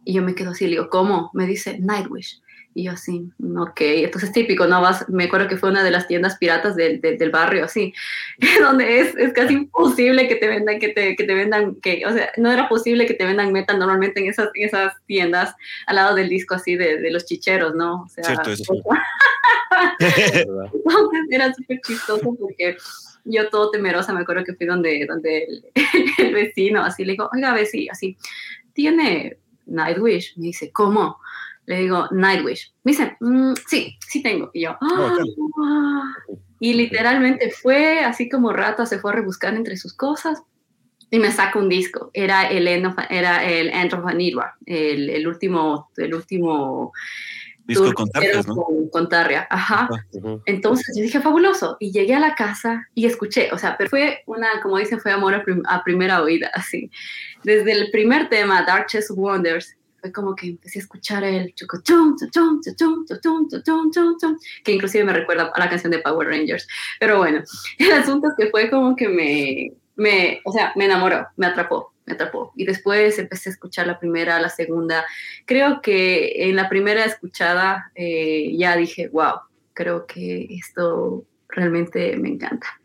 Y 0.04 0.12
yo 0.12 0.22
me 0.22 0.34
quedo 0.34 0.50
así, 0.50 0.64
le 0.64 0.72
digo, 0.72 0.88
¿cómo? 0.88 1.30
Me 1.34 1.46
dice, 1.46 1.78
Nightwish. 1.80 2.40
Y 2.76 2.84
yo 2.84 2.92
así, 2.92 3.32
ok, 3.56 3.80
entonces 3.80 4.32
típico, 4.32 4.66
¿no? 4.66 4.82
Vas, 4.82 5.08
me 5.08 5.24
acuerdo 5.24 5.48
que 5.48 5.56
fue 5.56 5.70
una 5.70 5.82
de 5.82 5.90
las 5.90 6.06
tiendas 6.06 6.36
piratas 6.36 6.76
del, 6.76 7.00
del, 7.00 7.30
barrio, 7.30 7.64
así, 7.64 7.94
donde 8.60 9.00
es, 9.00 9.16
es, 9.16 9.32
casi 9.32 9.54
imposible 9.54 10.28
que 10.28 10.36
te 10.36 10.46
vendan, 10.46 10.78
que 10.78 10.90
te, 10.90 11.16
que 11.16 11.24
te 11.24 11.34
vendan, 11.34 11.76
que, 11.76 12.04
o 12.04 12.12
sea, 12.12 12.30
no 12.36 12.52
era 12.52 12.68
posible 12.68 13.06
que 13.06 13.14
te 13.14 13.24
vendan 13.24 13.50
metal 13.50 13.78
normalmente 13.78 14.20
en 14.20 14.28
esas, 14.28 14.50
en 14.52 14.66
esas 14.66 14.92
tiendas 15.06 15.54
al 15.86 15.96
lado 15.96 16.14
del 16.14 16.28
disco 16.28 16.54
así 16.54 16.76
de, 16.76 16.98
de 16.98 17.10
los 17.10 17.24
chicheros, 17.24 17.74
¿no? 17.74 18.02
O 18.02 18.08
sea, 18.10 18.24
Cierto, 18.24 18.50
eso. 18.50 18.74
entonces 19.98 21.26
era 21.30 21.54
súper 21.54 21.80
chistoso 21.80 22.36
porque 22.38 22.76
yo 23.24 23.48
todo 23.48 23.70
temerosa, 23.70 24.12
me 24.12 24.20
acuerdo 24.20 24.44
que 24.44 24.52
fui 24.52 24.66
donde, 24.66 25.06
donde 25.06 25.44
el, 25.44 25.64
el 26.18 26.34
vecino, 26.34 26.82
así 26.82 27.06
le 27.06 27.12
digo, 27.12 27.30
oiga, 27.32 27.54
vecino, 27.54 27.92
así, 27.92 28.18
tiene 28.74 29.38
Nightwish, 29.64 30.36
me 30.36 30.48
dice, 30.48 30.70
¿cómo? 30.72 31.18
Le 31.66 31.80
digo, 31.80 32.06
Nightwish. 32.12 32.72
Me 32.84 32.92
dice, 32.92 33.16
mm, 33.20 33.54
sí, 33.66 33.96
sí 34.06 34.22
tengo. 34.22 34.50
Y 34.54 34.62
yo, 34.62 34.76
ah". 34.80 35.16
y 36.60 36.74
literalmente 36.74 37.50
fue 37.50 38.00
así 38.00 38.28
como 38.28 38.52
rata, 38.52 38.86
se 38.86 38.98
fue 38.98 39.12
a 39.12 39.14
rebuscar 39.14 39.54
entre 39.54 39.76
sus 39.76 39.92
cosas 39.92 40.42
y 41.10 41.18
me 41.18 41.30
saca 41.30 41.58
un 41.58 41.68
disco. 41.68 42.10
Era 42.14 42.48
el, 42.48 42.68
era 42.68 43.44
el 43.44 43.68
End 43.68 43.94
of 43.94 44.04
el, 44.66 45.10
el 45.10 45.28
último, 45.28 45.90
el 45.96 46.14
último 46.14 46.92
disco 47.66 47.92
con 47.94 48.08
Tarrias, 48.10 48.46
¿no? 48.46 48.64
Con, 48.92 49.08
Tarria, 49.08 49.46
ajá. 49.50 49.88
Entonces 50.46 50.94
yo 50.96 51.02
dije, 51.02 51.20
fabuloso. 51.20 51.76
Y 51.80 51.92
llegué 51.92 52.14
a 52.14 52.20
la 52.20 52.34
casa 52.34 52.88
y 52.94 53.06
escuché, 53.06 53.50
o 53.52 53.58
sea, 53.58 53.76
pero 53.76 53.90
fue 53.90 54.22
una, 54.26 54.60
como 54.62 54.78
dicen, 54.78 55.00
fue 55.00 55.12
amor 55.12 55.34
a, 55.34 55.44
a 55.68 55.84
primera 55.84 56.22
oída, 56.22 56.50
así. 56.54 56.90
Desde 57.42 57.72
el 57.72 57.90
primer 57.90 58.28
tema, 58.28 58.64
Dark 58.64 58.86
Chess 58.86 59.10
Wonders, 60.06 60.12
como 60.12 60.34
que 60.34 60.48
empecé 60.48 60.78
a 60.78 60.82
escuchar 60.82 61.24
el 61.24 61.54
que 64.64 64.72
inclusive 64.72 65.04
me 65.04 65.12
recuerda 65.12 65.50
a 65.54 65.60
la 65.60 65.68
canción 65.68 65.90
de 65.90 65.98
Power 65.98 66.28
Rangers. 66.28 66.66
Pero 67.00 67.18
bueno, 67.18 67.42
el 67.78 67.92
asunto 67.92 68.28
es 68.28 68.34
que 68.36 68.50
fue 68.50 68.70
como 68.70 68.96
que 68.96 69.08
me, 69.08 69.72
me, 69.96 70.40
o 70.44 70.52
sea, 70.52 70.72
me 70.76 70.84
enamoró, 70.84 71.26
me 71.36 71.46
atrapó, 71.46 71.92
me 72.04 72.14
atrapó. 72.14 72.52
Y 72.56 72.64
después 72.64 73.18
empecé 73.18 73.50
a 73.50 73.52
escuchar 73.52 73.86
la 73.86 73.98
primera, 73.98 74.40
la 74.40 74.48
segunda. 74.48 75.04
Creo 75.44 75.80
que 75.82 76.48
en 76.48 76.56
la 76.56 76.68
primera 76.68 77.04
escuchada 77.04 77.90
eh, 77.94 78.56
ya 78.56 78.76
dije, 78.76 79.08
wow, 79.08 79.40
creo 79.72 80.06
que 80.06 80.46
esto 80.50 81.24
realmente 81.48 82.16
me 82.16 82.28
encanta. 82.30 82.80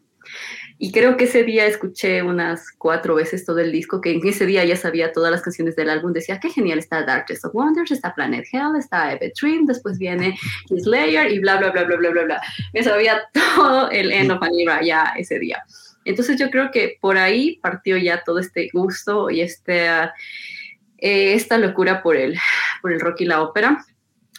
Y 0.83 0.91
creo 0.91 1.15
que 1.15 1.25
ese 1.25 1.43
día 1.43 1.67
escuché 1.67 2.23
unas 2.23 2.71
cuatro 2.71 3.13
veces 3.13 3.45
todo 3.45 3.59
el 3.59 3.71
disco, 3.71 4.01
que 4.01 4.13
en 4.13 4.27
ese 4.27 4.47
día 4.47 4.65
ya 4.65 4.75
sabía 4.75 5.11
todas 5.11 5.29
las 5.29 5.43
canciones 5.43 5.75
del 5.75 5.91
álbum. 5.91 6.11
Decía, 6.11 6.39
qué 6.39 6.49
genial 6.49 6.79
está 6.79 7.05
Darkest 7.05 7.45
of 7.45 7.53
Wonders, 7.53 7.91
está 7.91 8.15
Planet 8.15 8.47
Hell, 8.51 8.75
está 8.79 9.13
Epic 9.13 9.35
Dream, 9.39 9.67
después 9.67 9.99
viene 9.99 10.35
Slayer 10.75 11.31
y 11.31 11.37
bla, 11.37 11.57
bla, 11.57 11.69
bla, 11.69 11.83
bla, 11.83 11.97
bla, 11.97 12.09
bla, 12.09 12.23
bla. 12.23 12.41
Me 12.73 12.81
sabía 12.81 13.21
todo 13.55 13.91
el 13.91 14.11
End 14.11 14.31
of 14.31 14.41
an 14.41 14.53
ya 14.83 15.13
ese 15.15 15.37
día. 15.37 15.63
Entonces 16.03 16.39
yo 16.39 16.49
creo 16.49 16.71
que 16.71 16.97
por 16.99 17.15
ahí 17.15 17.59
partió 17.61 17.95
ya 17.97 18.23
todo 18.23 18.39
este 18.39 18.67
gusto 18.73 19.29
y 19.29 19.41
este, 19.41 19.85
eh, 20.97 21.35
esta 21.35 21.59
locura 21.59 22.01
por 22.01 22.15
el, 22.15 22.39
por 22.81 22.91
el 22.91 22.99
rock 23.01 23.21
y 23.21 23.25
la 23.25 23.43
ópera. 23.43 23.85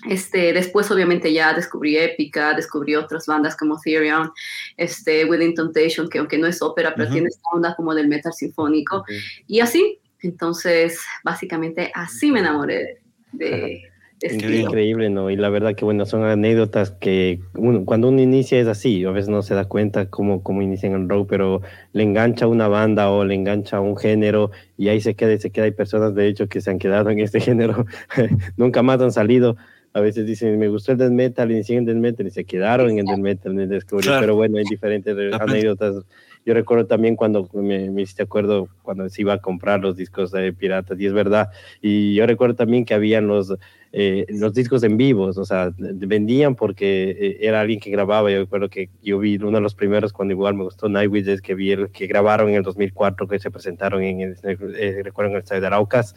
Este, 0.08 0.52
después 0.52 0.90
obviamente 0.90 1.32
ya 1.32 1.52
descubrí 1.54 1.96
Épica, 1.96 2.54
descubrí 2.54 2.96
otras 2.96 3.26
bandas 3.26 3.56
como 3.56 3.78
Therion, 3.80 4.32
este, 4.76 5.24
Within 5.24 5.54
Temptation, 5.54 6.08
que 6.08 6.18
aunque 6.18 6.38
no 6.38 6.46
es 6.46 6.60
ópera, 6.60 6.94
pero 6.96 7.10
tiene 7.10 7.28
esta 7.28 7.48
onda 7.52 7.74
como 7.76 7.94
del 7.94 8.08
metal 8.08 8.32
sinfónico. 8.32 9.04
Y 9.46 9.60
así, 9.60 10.00
entonces, 10.20 11.00
básicamente 11.24 11.92
así 11.94 12.32
me 12.32 12.40
enamoré 12.40 13.00
de, 13.32 13.82
Increíble, 14.30 15.10
¿no? 15.10 15.30
Y 15.30 15.36
la 15.36 15.48
verdad 15.48 15.74
que, 15.74 15.84
bueno, 15.84 16.06
son 16.06 16.24
anécdotas 16.24 16.92
que 16.92 17.40
cuando 17.84 18.08
uno 18.08 18.20
inicia 18.20 18.60
es 18.60 18.68
así, 18.68 19.04
a 19.04 19.10
veces 19.10 19.28
no 19.28 19.42
se 19.42 19.54
da 19.54 19.64
cuenta 19.64 20.08
cómo, 20.10 20.42
cómo 20.42 20.62
inician 20.62 20.92
el 20.92 21.08
rock, 21.08 21.28
pero 21.28 21.62
le 21.92 22.04
engancha 22.04 22.46
una 22.46 22.68
banda 22.68 23.10
o 23.10 23.24
le 23.24 23.34
engancha 23.34 23.80
un 23.80 23.96
género 23.96 24.50
y 24.76 24.88
ahí 24.88 25.00
se 25.00 25.14
queda 25.16 25.32
y 25.32 25.38
se 25.40 25.50
queda. 25.50 25.64
Hay 25.64 25.72
personas, 25.72 26.14
de 26.14 26.28
hecho, 26.28 26.48
que 26.48 26.60
se 26.60 26.70
han 26.70 26.78
quedado 26.78 27.10
en 27.10 27.18
este 27.18 27.40
género, 27.40 27.86
nunca 28.56 28.82
más 28.82 29.00
han 29.00 29.12
salido. 29.12 29.56
A 29.94 30.00
veces 30.00 30.26
dicen, 30.26 30.58
me 30.58 30.68
gustó 30.68 30.92
el 30.92 30.98
death 30.98 31.10
metal, 31.10 31.50
inicié 31.50 31.76
en 31.76 31.84
death 31.84 31.96
metal 31.96 32.26
y 32.26 32.30
se 32.30 32.44
quedaron 32.44 32.90
en 32.90 33.00
el 33.00 33.06
death 33.06 33.18
metal, 33.18 33.52
en 33.52 33.60
el 33.60 33.68
Discovery. 33.68 34.08
Pero 34.20 34.36
bueno, 34.36 34.58
hay 34.58 34.64
diferentes 34.64 35.16
anécdotas 35.34 36.04
yo 36.44 36.54
recuerdo 36.54 36.86
también 36.86 37.16
cuando 37.16 37.48
me, 37.52 37.90
me, 37.90 38.02
hiciste 38.02 38.24
acuerdo 38.24 38.68
cuando 38.82 39.08
se 39.08 39.22
iba 39.22 39.34
a 39.34 39.38
comprar 39.38 39.80
los 39.80 39.96
discos 39.96 40.32
de 40.32 40.52
piratas, 40.52 40.98
y 40.98 41.06
es 41.06 41.12
verdad. 41.12 41.50
Y 41.80 42.14
yo 42.14 42.26
recuerdo 42.26 42.56
también 42.56 42.84
que 42.84 42.94
habían 42.94 43.28
los, 43.28 43.54
eh, 43.94 44.24
los 44.30 44.54
discos 44.54 44.82
en 44.84 44.96
vivos, 44.96 45.36
o 45.36 45.44
sea, 45.44 45.70
vendían 45.76 46.54
porque 46.54 47.10
eh, 47.10 47.36
era 47.42 47.60
alguien 47.60 47.78
que 47.78 47.90
grababa. 47.90 48.30
Yo 48.30 48.38
recuerdo 48.38 48.70
que 48.70 48.88
yo 49.02 49.18
vi 49.18 49.36
uno 49.36 49.58
de 49.58 49.60
los 49.60 49.74
primeros 49.74 50.14
cuando 50.14 50.32
igual 50.32 50.54
me 50.54 50.64
gustó 50.64 50.88
Nightwish, 50.88 51.40
que 51.42 51.54
vi 51.54 51.72
el 51.72 51.90
que 51.90 52.06
grabaron 52.06 52.48
en 52.48 52.54
el 52.54 52.62
2004, 52.62 53.28
que 53.28 53.38
se 53.38 53.50
presentaron 53.50 54.02
en 54.02 54.20
el, 54.22 54.36
eh, 54.44 55.02
recuerdo 55.04 55.32
en 55.32 55.36
el 55.36 55.42
estadio 55.42 55.60
de 55.60 55.66
Araucas. 55.66 56.14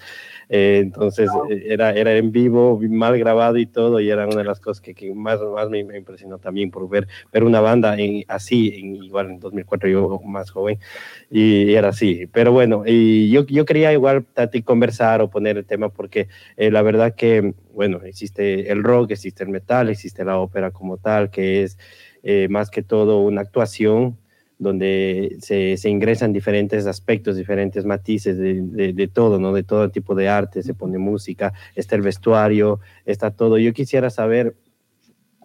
entonces 0.47 1.29
era, 1.49 1.91
era 1.91 2.15
en 2.15 2.31
vivo, 2.31 2.79
mal 2.89 3.17
grabado 3.19 3.57
y 3.57 3.65
todo, 3.65 3.99
y 3.99 4.09
era 4.09 4.25
una 4.25 4.37
de 4.37 4.43
las 4.45 4.61
cosas 4.61 4.79
que, 4.79 4.93
que 4.93 5.13
más, 5.13 5.41
más 5.41 5.69
me, 5.69 5.79
impresionó 5.79 6.37
también 6.37 6.71
por 6.71 6.87
ver, 6.87 7.07
ver 7.33 7.43
una 7.43 7.59
banda 7.59 7.97
en, 7.97 8.23
así, 8.29 8.73
en, 8.77 9.03
igual 9.03 9.31
en 9.31 9.39
2004, 9.41 9.89
yo 9.89 10.21
más 10.25 10.49
joven, 10.49 10.79
y 11.29 11.73
era 11.73 11.89
así. 11.89 12.25
Pero 12.31 12.53
bueno, 12.53 12.83
y 12.85 13.29
yo, 13.31 13.45
yo 13.47 13.65
quería 13.65 13.91
igual 13.91 14.25
a 14.37 14.47
ti 14.47 14.61
conversar 14.61 15.21
o 15.21 15.29
poner 15.29 15.57
el 15.57 15.65
tema 15.65 15.89
porque 15.89 16.29
la 16.55 16.81
verdad 16.81 17.15
que 17.15 17.53
bueno, 17.75 18.01
existe 18.03 18.71
el 18.71 18.83
rock, 18.83 19.11
existe 19.11 19.43
el 19.43 19.49
metal, 19.49 19.89
existe 19.89 20.23
la 20.23 20.39
ópera 20.39 20.71
como 20.71 20.97
tal, 20.97 21.29
que 21.29 21.63
es 21.63 21.77
eh, 22.23 22.47
más 22.49 22.71
que 22.71 22.81
todo 22.81 23.19
una 23.19 23.41
actuación 23.41 24.17
donde 24.57 25.35
se, 25.41 25.77
ingresan 25.89 26.31
diferentes 26.31 26.87
aspectos, 26.87 27.35
diferentes 27.35 27.83
matices 27.85 28.37
de, 28.37 28.93
de, 28.93 29.07
todo, 29.09 29.37
¿no? 29.37 29.51
De 29.51 29.63
todo 29.63 29.89
tipo 29.91 30.15
de 30.15 30.29
arte, 30.29 30.63
se 30.63 30.73
pone 30.73 30.97
música, 30.97 31.53
está 31.75 31.97
el 31.97 32.01
vestuario, 32.01 32.79
está 33.05 33.31
todo. 33.31 33.57
Yo 33.57 33.73
quisiera 33.73 34.09
saber 34.09 34.55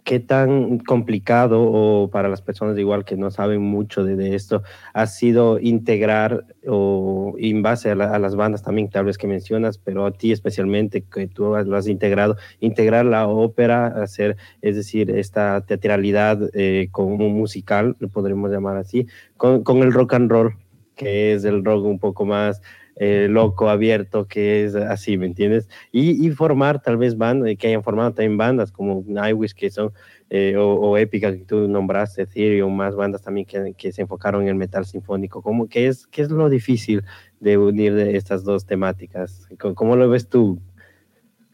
qué 0.04 0.20
tan 0.20 0.78
complicado 0.78 1.62
o 1.62 2.10
para 2.10 2.28
las 2.28 2.42
personas 2.42 2.78
igual 2.78 3.04
que 3.04 3.16
no 3.16 3.30
saben 3.30 3.60
mucho 3.62 4.04
de, 4.04 4.34
esto 4.34 4.62
ha 4.92 5.06
sido 5.06 5.58
integrar 5.58 6.44
o 6.66 7.34
en 7.38 7.62
base 7.62 7.90
a, 7.90 7.94
las 7.94 8.36
bandas 8.36 8.62
también 8.62 8.90
tal 8.90 9.04
vez 9.04 9.18
que 9.18 9.26
mencionas, 9.26 9.78
pero 9.78 10.06
a 10.06 10.12
ti 10.12 10.32
especialmente 10.32 11.02
que 11.02 11.26
tú 11.26 11.54
lo 11.64 11.76
has 11.76 11.88
integrado, 11.88 12.36
integrar 12.60 13.04
la 13.04 13.28
ópera, 13.28 13.86
hacer, 13.86 14.36
es 14.62 14.76
decir, 14.76 15.10
esta 15.10 15.60
teatralidad 15.62 16.50
eh, 16.54 16.88
como 16.90 17.28
musical, 17.28 17.96
lo 17.98 18.08
podremos 18.08 18.50
llamar 18.50 18.76
así, 18.76 19.06
con, 19.36 19.62
con 19.62 19.78
el 19.78 19.92
rock 19.92 20.14
and 20.14 20.30
roll, 20.30 20.54
que 20.96 21.32
es 21.32 21.44
el 21.44 21.64
rock 21.64 21.84
un 21.84 21.98
poco 21.98 22.24
más 22.24 22.60
eh, 23.02 23.28
loco, 23.30 23.70
abierto, 23.70 24.28
que 24.28 24.62
es 24.62 24.74
así, 24.74 25.16
¿me 25.16 25.24
entiendes? 25.24 25.70
Y, 25.90 26.28
formar 26.32 26.82
tal 26.82 26.98
vez 26.98 27.16
bandas, 27.16 27.56
que 27.58 27.68
hayan 27.68 27.82
formado 27.82 28.12
también 28.12 28.36
bandas 28.36 28.70
como 28.70 29.02
Nightwish, 29.06 29.54
que 29.54 29.70
son, 29.70 29.90
eh, 30.28 30.54
o, 30.58 30.74
o, 30.74 30.94
que 30.96 31.44
tú 31.48 31.66
nombraste, 31.66 32.20
Ethereum, 32.22 32.76
más 32.76 32.94
bandas 32.94 33.22
también 33.22 33.46
que, 33.46 33.92
se 33.92 34.02
enfocaron 34.02 34.42
en 34.42 34.48
el 34.48 34.54
metal 34.54 34.84
sinfónico. 34.84 35.40
¿Cómo, 35.40 35.66
qué, 35.66 35.86
es, 35.86 36.06
¿Qué 36.08 36.20
es 36.20 36.30
lo 36.30 36.50
difícil 36.50 37.02
de 37.40 37.56
unir 37.56 37.98
estas 37.98 38.44
dos 38.44 38.66
temáticas? 38.66 39.48
¿Cómo, 39.58 39.74
cómo 39.74 39.96
lo 39.96 40.10
ves 40.10 40.28
tú? 40.28 40.60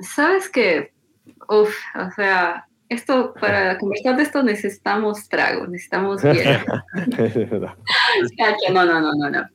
Sabes 0.01 0.49
que, 0.49 0.93
uff, 1.49 1.73
o 1.95 2.11
sea, 2.17 2.66
esto, 2.89 3.35
para 3.41 3.79
conversar 3.79 4.17
de 4.17 4.23
esto 4.23 4.43
necesitamos 4.43 5.29
trago, 5.29 5.67
necesitamos 5.67 6.23
bien. 6.25 6.61
no, 8.73 8.85
no, 8.85 9.01
no, 9.01 9.13
no, 9.15 9.31
no. 9.31 9.49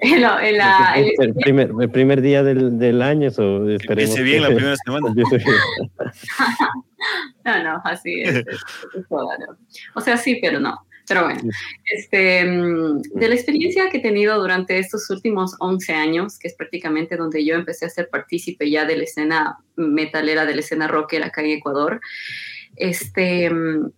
el, 0.02 1.34
primer, 1.34 1.70
el 1.80 1.90
primer 1.90 2.20
día 2.20 2.42
del, 2.42 2.78
del 2.78 3.02
año, 3.02 3.30
o 3.38 3.68
esperemos. 3.68 4.20
bien 4.20 4.42
la 4.42 4.48
primera 4.48 4.76
semana. 4.84 5.14
no, 7.44 7.62
no, 7.62 7.80
así 7.84 8.22
es. 8.22 8.44
O 9.94 10.00
sea, 10.00 10.16
sí, 10.16 10.38
pero 10.42 10.60
no. 10.60 10.85
Pero 11.06 11.24
bueno, 11.24 11.40
este, 11.84 12.44
mm, 12.44 13.02
de 13.14 13.28
la 13.28 13.34
experiencia 13.34 13.88
que 13.90 13.98
he 13.98 14.02
tenido 14.02 14.38
durante 14.40 14.78
estos 14.78 15.08
últimos 15.10 15.54
11 15.60 15.92
años, 15.94 16.38
que 16.38 16.48
es 16.48 16.54
prácticamente 16.54 17.16
donde 17.16 17.44
yo 17.44 17.54
empecé 17.54 17.86
a 17.86 17.90
ser 17.90 18.08
partícipe 18.08 18.68
ya 18.70 18.84
de 18.84 18.96
la 18.96 19.04
escena 19.04 19.58
metalera, 19.76 20.46
de 20.46 20.54
la 20.54 20.60
escena 20.60 20.88
rocker 20.88 21.22
acá 21.22 21.42
en 21.42 21.50
Ecuador, 21.50 22.00
este, 22.76 23.50
mm, 23.50 23.90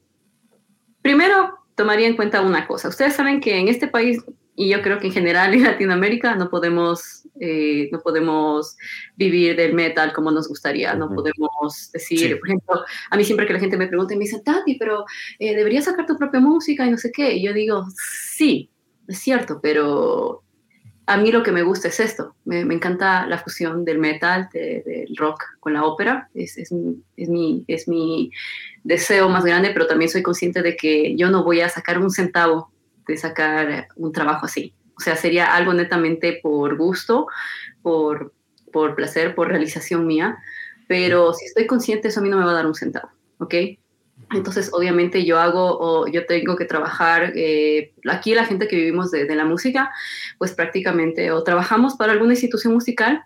primero 1.03 1.59
tomaría 1.75 2.09
en 2.09 2.17
cuenta 2.17 2.43
una 2.43 2.67
cosa. 2.67 2.89
Ustedes 2.89 3.15
saben 3.15 3.41
que 3.41 3.57
en 3.57 3.69
este 3.69 3.89
país 3.89 4.23
y 4.59 4.69
yo 4.69 4.83
creo 4.83 4.99
que 4.99 5.07
en 5.07 5.13
general 5.13 5.55
en 5.55 5.63
Latinoamérica 5.63 6.35
no 6.35 6.51
podemos, 6.51 7.29
eh, 7.39 7.89
no 7.93 8.01
podemos 8.01 8.77
vivir 9.15 9.55
del 9.55 9.73
metal 9.73 10.13
como 10.13 10.33
nos 10.33 10.49
gustaría, 10.49 10.95
no 10.95 11.09
podemos 11.15 11.93
decir, 11.93 12.41
por 12.41 12.49
ejemplo, 12.49 12.85
a 13.09 13.17
mí 13.17 13.23
siempre 13.23 13.47
que 13.47 13.53
la 13.53 13.61
gente 13.61 13.77
me 13.77 13.87
pregunta, 13.87 14.17
me 14.17 14.25
dice, 14.25 14.43
Tati, 14.45 14.75
pero 14.75 15.05
eh, 15.39 15.55
deberías 15.55 15.85
sacar 15.85 16.07
tu 16.07 16.19
propia 16.19 16.41
música 16.41 16.85
y 16.85 16.91
no 16.91 16.99
sé 16.99 17.13
qué, 17.13 17.35
y 17.35 17.45
yo 17.45 17.53
digo, 17.53 17.87
sí, 18.35 18.69
es 19.07 19.21
cierto, 19.21 19.61
pero 19.63 20.43
a 21.07 21.17
mí 21.17 21.31
lo 21.31 21.45
que 21.45 21.53
me 21.53 21.63
gusta 21.63 21.87
es 21.87 22.01
esto, 22.01 22.35
me, 22.45 22.65
me 22.65 22.75
encanta 22.75 23.29
la 23.29 23.39
fusión 23.39 23.85
del 23.85 24.01
metal, 24.01 24.49
del 24.53 25.15
rock 25.17 25.41
con 25.61 25.73
la 25.73 25.85
ópera, 25.85 26.31
es, 26.35 26.59
es, 26.59 26.75
es, 27.17 27.29
mi, 27.29 27.65
es 27.69 27.87
mi 27.87 28.33
deseo 28.83 29.29
más 29.29 29.45
grande, 29.45 29.71
pero 29.73 29.87
también 29.87 30.11
soy 30.11 30.25
consciente 30.25 30.63
de 30.63 30.77
que 30.77 31.15
yo 31.15 31.31
no 31.31 31.45
voy 31.45 31.61
a 31.61 31.69
sacar 31.69 32.01
un 32.01 32.11
centavo 32.11 32.73
de 33.09 33.17
sacar 33.17 33.89
un 33.97 34.13
trabajo 34.13 34.47
así. 34.47 34.75
O 34.97 35.01
sea, 35.01 35.17
sería 35.17 35.55
algo 35.55 35.73
netamente 35.73 36.39
por 36.43 36.77
gusto, 36.77 37.27
por, 37.83 38.33
por 38.73 38.95
placer, 38.95 39.35
por 39.35 39.49
realización 39.49 40.07
mía, 40.07 40.39
pero 40.87 41.33
si 41.35 41.47
estoy 41.47 41.67
consciente, 41.67 42.09
eso 42.09 42.21
a 42.21 42.23
mí 42.23 42.29
no 42.29 42.39
me 42.39 42.45
va 42.45 42.51
a 42.53 42.55
dar 42.55 42.67
un 42.67 42.75
centavo, 42.75 43.11
¿ok? 43.39 43.55
Entonces, 44.35 44.71
obviamente 44.73 45.25
yo 45.25 45.39
hago 45.39 45.79
o 45.79 46.07
yo 46.09 46.27
tengo 46.27 46.57
que 46.57 46.65
trabajar, 46.65 47.33
eh, 47.35 47.95
aquí 48.11 48.35
la 48.35 48.45
gente 48.45 48.69
que 48.69 48.77
vivimos 48.77 49.11
de, 49.11 49.35
la 49.35 49.45
música, 49.45 49.91
pues 50.37 50.53
prácticamente 50.53 51.31
o 51.31 51.43
trabajamos 51.45 51.95
para 51.95 52.13
alguna 52.13 52.33
institución 52.33 52.75
musical 52.75 53.23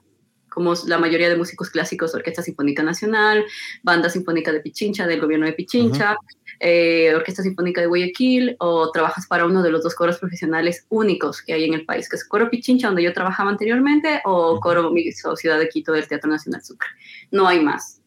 como 0.48 0.74
la 0.86 0.98
mayoría 0.98 1.30
de 1.30 1.36
músicos 1.36 1.70
clásicos, 1.70 2.14
Orquesta 2.14 2.42
Sinfónica 2.42 2.82
Nacional, 2.82 3.42
Banda 3.82 4.10
Sinfónica 4.10 4.52
de 4.52 4.60
Pichincha, 4.60 5.06
del 5.06 5.22
gobierno 5.22 5.46
de 5.46 5.54
Pichincha, 5.54 6.14
eh, 6.62 7.12
Orquesta 7.14 7.42
Sinfónica 7.42 7.80
de 7.80 7.88
Guayaquil, 7.88 8.56
o 8.60 8.90
trabajas 8.92 9.26
para 9.26 9.44
uno 9.44 9.62
de 9.62 9.70
los 9.70 9.82
dos 9.82 9.96
coros 9.96 10.18
profesionales 10.18 10.86
únicos 10.88 11.42
que 11.42 11.54
hay 11.54 11.64
en 11.64 11.74
el 11.74 11.84
país, 11.84 12.08
que 12.08 12.16
es 12.16 12.24
Coro 12.24 12.48
Pichincha, 12.48 12.86
donde 12.86 13.02
yo 13.02 13.12
trabajaba 13.12 13.50
anteriormente, 13.50 14.22
o 14.24 14.60
Coro 14.60 14.92
o 14.92 15.36
Ciudad 15.36 15.58
de 15.58 15.68
Quito 15.68 15.92
del 15.92 16.06
Teatro 16.06 16.30
Nacional 16.30 16.62
Sucre. 16.62 16.88
No 17.32 17.48
hay 17.48 17.60
más. 17.60 18.00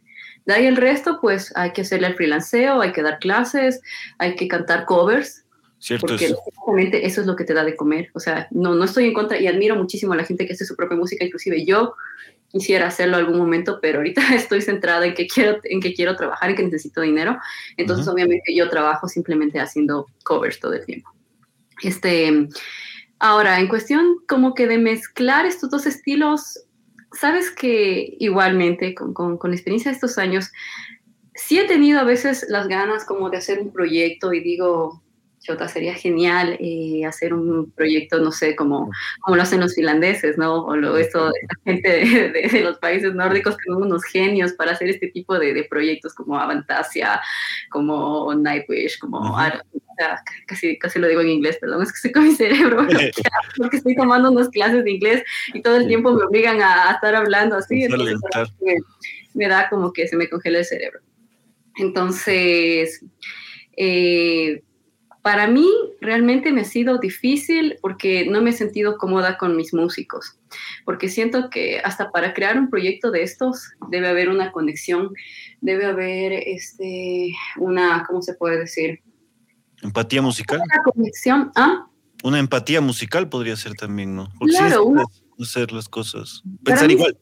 De 0.45 0.53
ahí 0.53 0.65
el 0.67 0.77
resto, 0.77 1.19
pues 1.19 1.51
hay 1.55 1.73
que 1.73 1.81
hacerle 1.81 2.07
el 2.07 2.15
freelanceo, 2.15 2.79
hay 2.79 2.93
que 2.93 3.01
dar 3.01 3.19
clases, 3.19 3.81
hay 4.19 4.35
que 4.35 4.47
cantar 4.47 4.85
covers, 4.85 5.44
Cierto 5.79 6.07
porque 6.07 6.25
es. 6.25 7.03
eso 7.03 7.21
es 7.21 7.27
lo 7.27 7.35
que 7.35 7.43
te 7.43 7.53
da 7.53 7.63
de 7.63 7.75
comer. 7.75 8.09
O 8.13 8.19
sea, 8.19 8.47
no, 8.51 8.73
no 8.75 8.83
estoy 8.85 9.05
en 9.05 9.13
contra 9.13 9.39
y 9.39 9.47
admiro 9.47 9.75
muchísimo 9.75 10.13
a 10.13 10.15
la 10.15 10.23
gente 10.23 10.45
que 10.45 10.53
hace 10.53 10.65
su 10.65 10.75
propia 10.75 10.97
música. 10.97 11.25
Inclusive 11.25 11.65
yo 11.65 11.93
quisiera 12.47 12.87
hacerlo 12.87 13.17
algún 13.17 13.37
momento, 13.37 13.79
pero 13.81 13.99
ahorita 13.99 14.21
estoy 14.35 14.61
centrada 14.61 15.05
en 15.05 15.13
que 15.13 15.27
quiero, 15.27 15.59
en 15.63 15.81
que 15.81 15.93
quiero 15.93 16.15
trabajar, 16.15 16.49
en 16.49 16.55
que 16.55 16.63
necesito 16.63 17.01
dinero. 17.01 17.37
Entonces, 17.77 18.07
obviamente, 18.07 18.55
yo 18.55 18.69
trabajo 18.69 19.07
simplemente 19.07 19.59
haciendo 19.59 20.07
covers 20.23 20.59
todo 20.59 20.73
el 20.73 20.85
tiempo. 20.85 21.11
Este, 21.83 22.47
ahora, 23.19 23.59
en 23.59 23.67
cuestión 23.67 24.19
como 24.27 24.53
que 24.53 24.67
de 24.67 24.77
mezclar 24.77 25.45
estos 25.45 25.69
dos 25.69 25.85
estilos, 25.85 26.65
sabes 27.11 27.51
que 27.51 28.15
igualmente, 28.19 28.95
con, 28.95 29.13
con, 29.13 29.37
con 29.37 29.51
la 29.51 29.55
experiencia 29.55 29.91
de 29.91 29.95
estos 29.95 30.17
años, 30.17 30.51
sí 31.33 31.59
he 31.59 31.67
tenido 31.67 31.99
a 31.99 32.05
veces 32.05 32.45
las 32.49 32.67
ganas 32.67 33.05
como 33.05 33.29
de 33.29 33.37
hacer 33.37 33.59
un 33.59 33.71
proyecto 33.71 34.33
y 34.33 34.39
digo, 34.39 35.03
Chota, 35.45 35.67
sería 35.67 35.93
genial 35.93 36.57
eh, 36.59 37.05
hacer 37.05 37.33
un 37.33 37.71
proyecto, 37.71 38.19
no 38.19 38.31
sé, 38.31 38.55
como, 38.55 38.89
como 39.21 39.35
lo 39.35 39.43
hacen 39.43 39.59
los 39.59 39.75
finlandeses, 39.75 40.37
¿no? 40.37 40.65
O 40.65 40.75
lo, 40.75 40.97
esto, 40.97 41.31
esta 41.39 41.55
gente 41.63 41.89
de, 41.89 42.49
de, 42.49 42.61
los 42.61 42.77
países 42.79 43.13
nórdicos 43.13 43.55
que 43.55 43.65
son 43.71 43.83
unos 43.83 44.03
genios 44.05 44.53
para 44.53 44.71
hacer 44.71 44.89
este 44.89 45.07
tipo 45.09 45.37
de, 45.37 45.53
de 45.53 45.63
proyectos 45.65 46.15
como 46.15 46.39
Avantasia, 46.39 47.21
como 47.69 48.33
Nightwish, 48.33 48.97
como... 48.97 49.19
Uh 49.19 49.37
-huh. 49.37 49.61
casi, 50.47 50.79
casi 50.79 50.97
lo 50.97 51.07
digo 51.07 51.21
en 51.21 51.29
inglés, 51.29 51.57
perdón, 51.61 51.83
es 51.83 51.91
que 51.91 51.97
estoy 51.97 52.11
con 52.11 52.23
mi 52.23 52.35
cerebro 52.35 52.87
porque 53.57 53.77
estoy 53.77 53.95
tomando 53.95 54.31
unas 54.31 54.49
clases 54.49 54.83
de 54.83 54.91
inglés 54.91 55.23
y 55.53 55.61
todo 55.61 55.77
el 55.77 55.87
tiempo 55.87 56.11
me 56.11 56.23
obligan 56.23 56.59
a, 56.61 56.89
a 56.89 56.93
estar 56.93 57.15
hablando 57.15 57.55
así, 57.55 57.83
entonces 57.83 58.17
me, 58.61 58.77
me 59.35 59.47
da 59.47 59.69
como 59.69 59.93
que 59.93 60.07
se 60.07 60.15
me 60.15 60.27
congela 60.27 60.59
el 60.59 60.65
cerebro. 60.65 61.01
Entonces, 61.77 63.05
eh, 63.77 64.63
para 65.25 65.47
mí 65.47 65.67
realmente 66.01 66.51
me 66.51 66.61
ha 66.61 66.65
sido 66.65 66.99
difícil 66.99 67.79
porque 67.81 68.27
no 68.29 68.43
me 68.43 68.51
he 68.51 68.53
sentido 68.53 68.99
cómoda 68.99 69.39
con 69.39 69.57
mis 69.57 69.73
músicos, 69.73 70.37
porque 70.85 71.09
siento 71.09 71.49
que 71.49 71.79
hasta 71.79 72.11
para 72.11 72.35
crear 72.35 72.59
un 72.59 72.69
proyecto 72.69 73.09
de 73.09 73.23
estos 73.23 73.71
debe 73.89 74.07
haber 74.07 74.29
una 74.29 74.51
conexión, 74.51 75.09
debe 75.61 75.87
haber 75.87 76.31
este, 76.31 77.33
una, 77.57 78.03
¿cómo 78.05 78.21
se 78.21 78.35
puede 78.35 78.59
decir? 78.59 79.01
Empatía 79.81 80.21
musical. 80.21 80.61
Una 80.63 80.83
conexión, 80.83 81.51
¿ah? 81.55 81.87
Una 82.23 82.37
empatía 82.37 82.79
musical 82.79 83.27
podría 83.27 83.55
ser 83.55 83.73
también, 83.73 84.15
¿no? 84.15 84.29
Porque 84.37 84.53
claro, 84.53 84.93
hacer 85.41 85.71
las 85.71 85.89
cosas, 85.89 86.43
pensar 86.63 86.91
igual. 86.91 87.17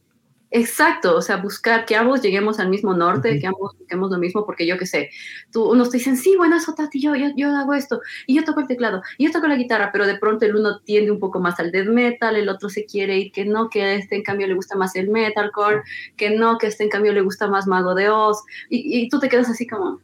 Exacto, 0.55 1.15
o 1.17 1.22
sea, 1.24 1.38
buscar 1.38 1.83
que 1.83 1.95
ambos 1.95 2.22
lleguemos 2.22 2.60
al 2.60 2.69
mismo 2.69 2.93
norte, 2.93 3.39
que 3.39 3.48
ambos 3.48 3.75
busquemos 3.75 4.12
lo 4.12 4.19
mismo, 4.19 4.45
porque 4.45 4.67
yo 4.67 4.77
qué 4.77 4.86
sé, 4.86 5.10
tú, 5.51 5.63
unos 5.72 5.89
te 5.89 5.98
dicen, 5.98 6.15
sí, 6.15 6.36
bueno, 6.38 6.57
eso, 6.57 6.75
Tati, 6.75 7.01
yo, 7.01 7.15
yo, 7.15 7.29
yo, 7.36 7.50
hago 7.50 7.74
esto, 7.74 8.01
y 8.27 8.36
yo 8.36 8.43
toco 8.43 8.60
el 8.60 8.67
teclado, 8.67 9.01
y 9.17 9.25
yo 9.25 9.31
toco 9.31 9.48
la 9.48 9.55
guitarra, 9.55 9.89
pero 9.91 10.05
de 10.05 10.15
pronto 10.15 10.45
el 10.45 10.55
uno 10.55 10.79
tiende 10.81 11.10
un 11.10 11.17
poco 11.17 11.39
más 11.39 11.60
al 11.60 11.72
death 11.72 11.88
metal, 11.88 12.36
el 12.36 12.50
otro 12.50 12.69
se 12.69 12.86
quiere 12.86 13.17
ir 13.17 13.31
que 13.31 13.45
no, 13.45 13.67
que 13.67 13.81
a 13.81 13.93
este 13.95 14.15
en 14.15 14.22
cambio 14.22 14.45
le 14.45 14.53
gusta 14.53 14.77
más 14.77 14.95
el 14.95 15.10
metalcore, 15.10 15.81
que 16.17 16.29
no, 16.29 16.60
que 16.60 16.67
a 16.67 16.69
este 16.69 16.83
en 16.83 16.91
cambio 16.91 17.13
le 17.13 17.22
gusta 17.22 17.48
más 17.48 17.65
Mago 17.65 17.95
de 17.95 18.10
Oz, 18.10 18.43
y, 18.69 19.05
y 19.05 19.10
tú 19.10 19.19
te 19.19 19.29
quedas 19.29 19.50
así 19.50 19.65
como, 19.65 20.01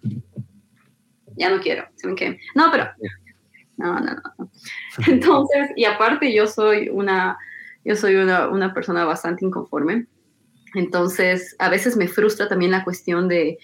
ya 1.35 1.51
no 1.51 1.61
quiero, 1.61 1.85
¿saben 1.93 2.15
qué? 2.15 2.39
No, 2.55 2.71
pero, 2.71 2.89
no, 3.77 3.99
no, 3.99 4.15
no. 4.15 4.49
Entonces, 5.07 5.69
y 5.75 5.85
aparte 5.85 6.33
yo 6.33 6.47
soy 6.47 6.89
una, 6.89 7.37
yo 7.85 7.95
soy 7.95 8.15
una, 8.15 8.47
una 8.47 8.73
persona 8.73 9.05
bastante 9.05 9.45
inconforme 9.45 10.07
entonces, 10.75 11.55
a 11.59 11.69
veces 11.69 11.97
me 11.97 12.07
frustra 12.07 12.47
también 12.47 12.71
la 12.71 12.83
cuestión 12.83 13.27
de, 13.27 13.57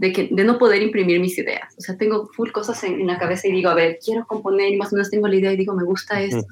que, 0.00 0.28
de 0.30 0.44
no 0.44 0.58
poder 0.58 0.82
imprimir 0.82 1.20
mis 1.20 1.38
ideas. 1.38 1.74
O 1.78 1.80
sea, 1.80 1.96
tengo 1.96 2.28
full 2.28 2.50
cosas 2.50 2.82
en, 2.84 3.06
la 3.06 3.18
cabeza 3.18 3.48
y 3.48 3.52
digo, 3.52 3.70
a 3.70 3.74
ver, 3.74 3.98
quiero 4.04 4.26
componer 4.26 4.72
y 4.72 4.76
más 4.76 4.92
o 4.92 4.96
menos 4.96 5.10
tengo 5.10 5.28
la 5.28 5.36
idea 5.36 5.52
y 5.52 5.56
digo, 5.56 5.74
me 5.74 5.84
gusta 5.84 6.20
esto. 6.20 6.46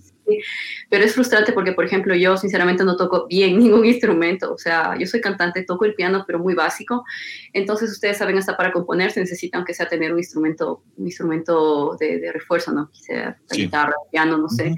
Pero 0.89 1.05
es 1.05 1.15
frustrante 1.15 1.53
porque, 1.53 1.73
por 1.73 1.85
ejemplo, 1.85 2.15
yo 2.15 2.37
sinceramente 2.37 2.85
no 2.85 2.97
toco 2.97 3.27
bien 3.27 3.59
ningún 3.59 3.85
instrumento. 3.85 4.53
O 4.53 4.59
sea, 4.59 4.97
yo 4.99 5.07
soy 5.07 5.21
cantante, 5.21 5.63
toco 5.63 5.85
el 5.85 5.95
piano, 5.95 6.25
pero 6.27 6.39
muy 6.39 6.55
básico. 6.55 7.05
Entonces, 7.53 7.91
ustedes 7.91 8.19
saben, 8.19 8.39
hasta 8.39 8.57
para 8.57 8.73
componer 8.73 9.11
se 9.11 9.21
necesita, 9.21 9.59
aunque 9.59 9.75
sea 9.75 9.89
tener 9.89 10.13
un 10.13 10.19
instrumento, 10.19 10.83
un 10.97 11.07
instrumento 11.07 11.97
de, 11.99 12.31
refuerzo, 12.33 12.73
¿no? 12.73 12.91
Sea 12.93 13.39
guitarra, 13.51 13.95
piano, 14.11 14.39
no 14.39 14.49
sé. 14.49 14.75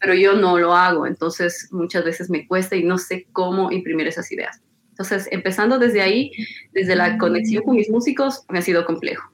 Pero 0.00 0.14
yo 0.14 0.34
no 0.34 0.58
lo 0.58 0.74
hago. 0.74 1.06
Entonces, 1.06 1.68
muchas 1.70 2.04
veces 2.04 2.30
me 2.30 2.46
cuesta 2.46 2.76
y 2.76 2.84
no 2.84 2.98
sé 2.98 3.26
cómo 3.32 3.70
imprimir 3.70 4.06
esas 4.06 4.30
ideas. 4.30 4.60
Entonces, 4.98 5.28
empezando 5.30 5.78
desde 5.78 6.02
ahí, 6.02 6.32
desde 6.72 6.96
la 6.96 7.18
conexión 7.18 7.62
con 7.62 7.76
mis 7.76 7.88
músicos, 7.88 8.44
me 8.48 8.58
ha 8.58 8.62
sido 8.62 8.84
complejo. 8.84 9.30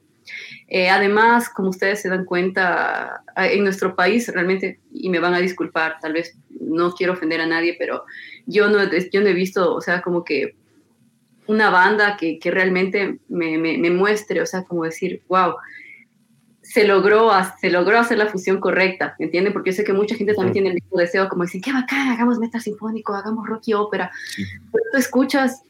Eh, 0.67 0.89
además, 0.89 1.49
como 1.49 1.69
ustedes 1.69 2.03
se 2.03 2.09
dan 2.09 2.23
cuenta, 2.23 3.23
en 3.35 3.63
nuestro 3.63 3.95
país 3.95 4.27
realmente, 4.27 4.79
y 4.93 5.09
me 5.09 5.19
van 5.19 5.33
a 5.33 5.39
disculpar, 5.39 5.97
tal 5.99 6.13
vez 6.13 6.37
no 6.49 6.91
quiero 6.91 7.13
ofender 7.13 7.41
a 7.41 7.47
nadie, 7.47 7.75
pero 7.79 8.03
yo 8.45 8.69
no, 8.69 8.77
yo 9.11 9.21
no 9.21 9.27
he 9.27 9.33
visto, 9.33 9.73
o 9.73 9.81
sea, 9.81 10.03
como 10.03 10.23
que 10.23 10.55
una 11.47 11.71
banda 11.71 12.15
que, 12.15 12.37
que 12.37 12.51
realmente 12.51 13.19
me, 13.27 13.57
me, 13.57 13.79
me, 13.79 13.89
muestre, 13.89 14.41
o 14.41 14.45
sea, 14.45 14.65
como 14.65 14.83
decir, 14.83 15.23
wow, 15.27 15.55
se 16.75 16.85
logró, 16.85 17.31
se 17.61 17.69
logró 17.69 17.97
hacer 17.97 18.17
la 18.17 18.25
fusión 18.25 18.59
correcta, 18.59 19.15
¿me 19.17 19.27
entienden? 19.27 19.53
Porque 19.53 19.71
yo 19.71 19.77
sé 19.77 19.85
que 19.85 19.93
mucha 19.93 20.13
gente 20.13 20.33
también 20.33 20.51
tiene 20.51 20.67
el 20.67 20.73
mismo 20.73 20.97
deseo, 20.97 21.29
como 21.29 21.43
decir, 21.43 21.61
qué 21.61 21.71
bacán, 21.71 22.09
hagamos 22.09 22.37
metal 22.37 22.59
sinfónico, 22.59 23.13
hagamos 23.13 23.47
rock 23.47 23.61
y 23.67 23.73
ópera. 23.73 24.11
Pero 24.35 24.83
tú 24.91 24.97
escuchas 24.97 25.61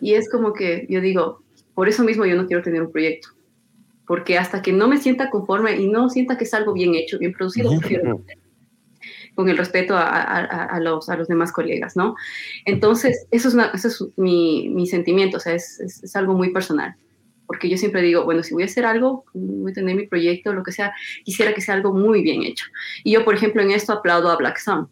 y 0.00 0.14
es 0.14 0.28
como 0.28 0.52
que 0.52 0.84
yo 0.90 1.00
digo, 1.00 1.44
por 1.74 1.88
eso 1.88 2.02
mismo 2.02 2.26
yo 2.26 2.34
no 2.34 2.48
quiero 2.48 2.60
tener 2.60 2.82
un 2.82 2.90
proyecto. 2.90 3.28
Porque 4.04 4.36
hasta 4.36 4.62
que 4.62 4.72
no 4.72 4.88
me 4.88 4.98
sienta 4.98 5.30
conforme 5.30 5.80
y 5.80 5.86
no 5.86 6.10
sienta 6.10 6.36
que 6.36 6.42
es 6.42 6.54
algo 6.54 6.72
bien 6.72 6.96
hecho, 6.96 7.20
bien 7.20 7.32
producido, 7.32 7.70
con 9.36 9.48
el 9.48 9.56
respeto 9.56 9.96
a, 9.96 10.04
a, 10.04 10.80
los, 10.80 11.08
a 11.08 11.16
los 11.16 11.28
demás 11.28 11.52
colegas, 11.52 11.94
¿no? 11.94 12.16
Entonces, 12.64 13.28
eso 13.30 13.48
es, 13.48 13.54
eso 13.74 13.88
es 13.88 14.04
mi, 14.16 14.68
mi, 14.70 14.88
sentimiento, 14.88 15.36
o 15.36 15.40
sea, 15.40 15.54
es, 15.54 15.78
es, 15.78 16.02
es 16.02 16.16
algo 16.16 16.34
muy 16.34 16.52
personal 16.52 16.96
porque 17.46 17.68
yo 17.68 17.76
siempre 17.76 18.02
digo, 18.02 18.24
bueno, 18.24 18.42
si 18.42 18.54
voy 18.54 18.62
a 18.62 18.66
hacer 18.66 18.84
algo, 18.84 19.24
voy 19.34 19.72
a 19.72 19.74
tener 19.74 19.96
mi 19.96 20.06
proyecto, 20.06 20.52
lo 20.52 20.62
que 20.62 20.72
sea, 20.72 20.94
quisiera 21.24 21.52
que 21.52 21.60
sea 21.60 21.74
algo 21.74 21.92
muy 21.92 22.22
bien 22.22 22.42
hecho. 22.42 22.66
Y 23.04 23.12
yo, 23.12 23.24
por 23.24 23.34
ejemplo, 23.34 23.62
en 23.62 23.70
esto 23.70 23.92
aplaudo 23.92 24.30
a 24.30 24.36
Black 24.36 24.58
Sun, 24.58 24.88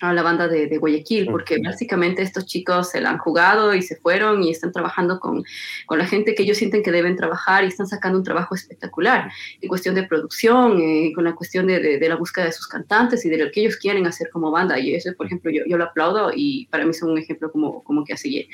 a 0.00 0.12
la 0.12 0.22
banda 0.22 0.48
de, 0.48 0.66
de 0.66 0.78
Guayaquil, 0.78 1.26
porque 1.26 1.58
básicamente 1.62 2.22
estos 2.22 2.46
chicos 2.46 2.90
se 2.90 3.00
la 3.00 3.10
han 3.10 3.18
jugado 3.18 3.74
y 3.74 3.82
se 3.82 3.96
fueron 3.96 4.42
y 4.42 4.50
están 4.50 4.72
trabajando 4.72 5.18
con, 5.20 5.44
con, 5.86 5.98
la 5.98 6.06
gente 6.06 6.34
que 6.34 6.42
ellos 6.42 6.58
sienten 6.58 6.82
que 6.82 6.92
deben 6.92 7.16
trabajar 7.16 7.64
y 7.64 7.68
están 7.68 7.86
sacando 7.86 8.18
un 8.18 8.24
trabajo 8.24 8.54
espectacular 8.54 9.30
en 9.60 9.68
cuestión 9.68 9.94
de 9.94 10.02
producción, 10.02 10.80
eh, 10.80 11.12
con 11.14 11.24
la 11.24 11.34
cuestión 11.34 11.66
de, 11.66 11.80
de, 11.98 12.08
la 12.08 12.16
búsqueda 12.16 12.44
de 12.46 12.52
sus 12.52 12.66
cantantes 12.68 13.24
y 13.24 13.30
de 13.30 13.38
lo 13.38 13.50
que 13.50 13.60
ellos 13.60 13.76
quieren 13.76 14.06
hacer 14.06 14.28
como 14.30 14.50
banda. 14.50 14.78
Y 14.78 14.94
eso, 14.94 15.10
por 15.16 15.26
ejemplo, 15.26 15.50
yo, 15.50 15.62
yo 15.66 15.78
lo 15.78 15.84
aplaudo 15.84 16.30
y 16.34 16.66
para 16.66 16.84
mí 16.84 16.92
son 16.92 17.10
un 17.10 17.18
ejemplo 17.18 17.50
como, 17.50 17.82
como 17.84 18.04
que 18.04 18.12
así 18.12 18.48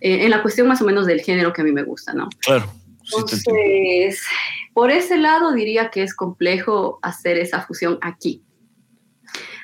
eh, 0.00 0.24
en 0.24 0.30
la 0.30 0.42
cuestión 0.42 0.68
más 0.68 0.80
o 0.82 0.84
menos 0.84 1.06
del 1.06 1.20
género 1.20 1.52
que 1.52 1.60
a 1.60 1.64
mí 1.64 1.72
me 1.72 1.82
gusta, 1.82 2.12
¿no? 2.14 2.28
Claro. 2.40 2.72
Entonces, 3.04 4.22
por 4.72 4.90
ese 4.90 5.18
lado 5.18 5.52
diría 5.52 5.90
que 5.90 6.02
es 6.02 6.14
complejo 6.14 6.98
hacer 7.02 7.38
esa 7.38 7.62
fusión 7.62 7.98
aquí. 8.02 8.42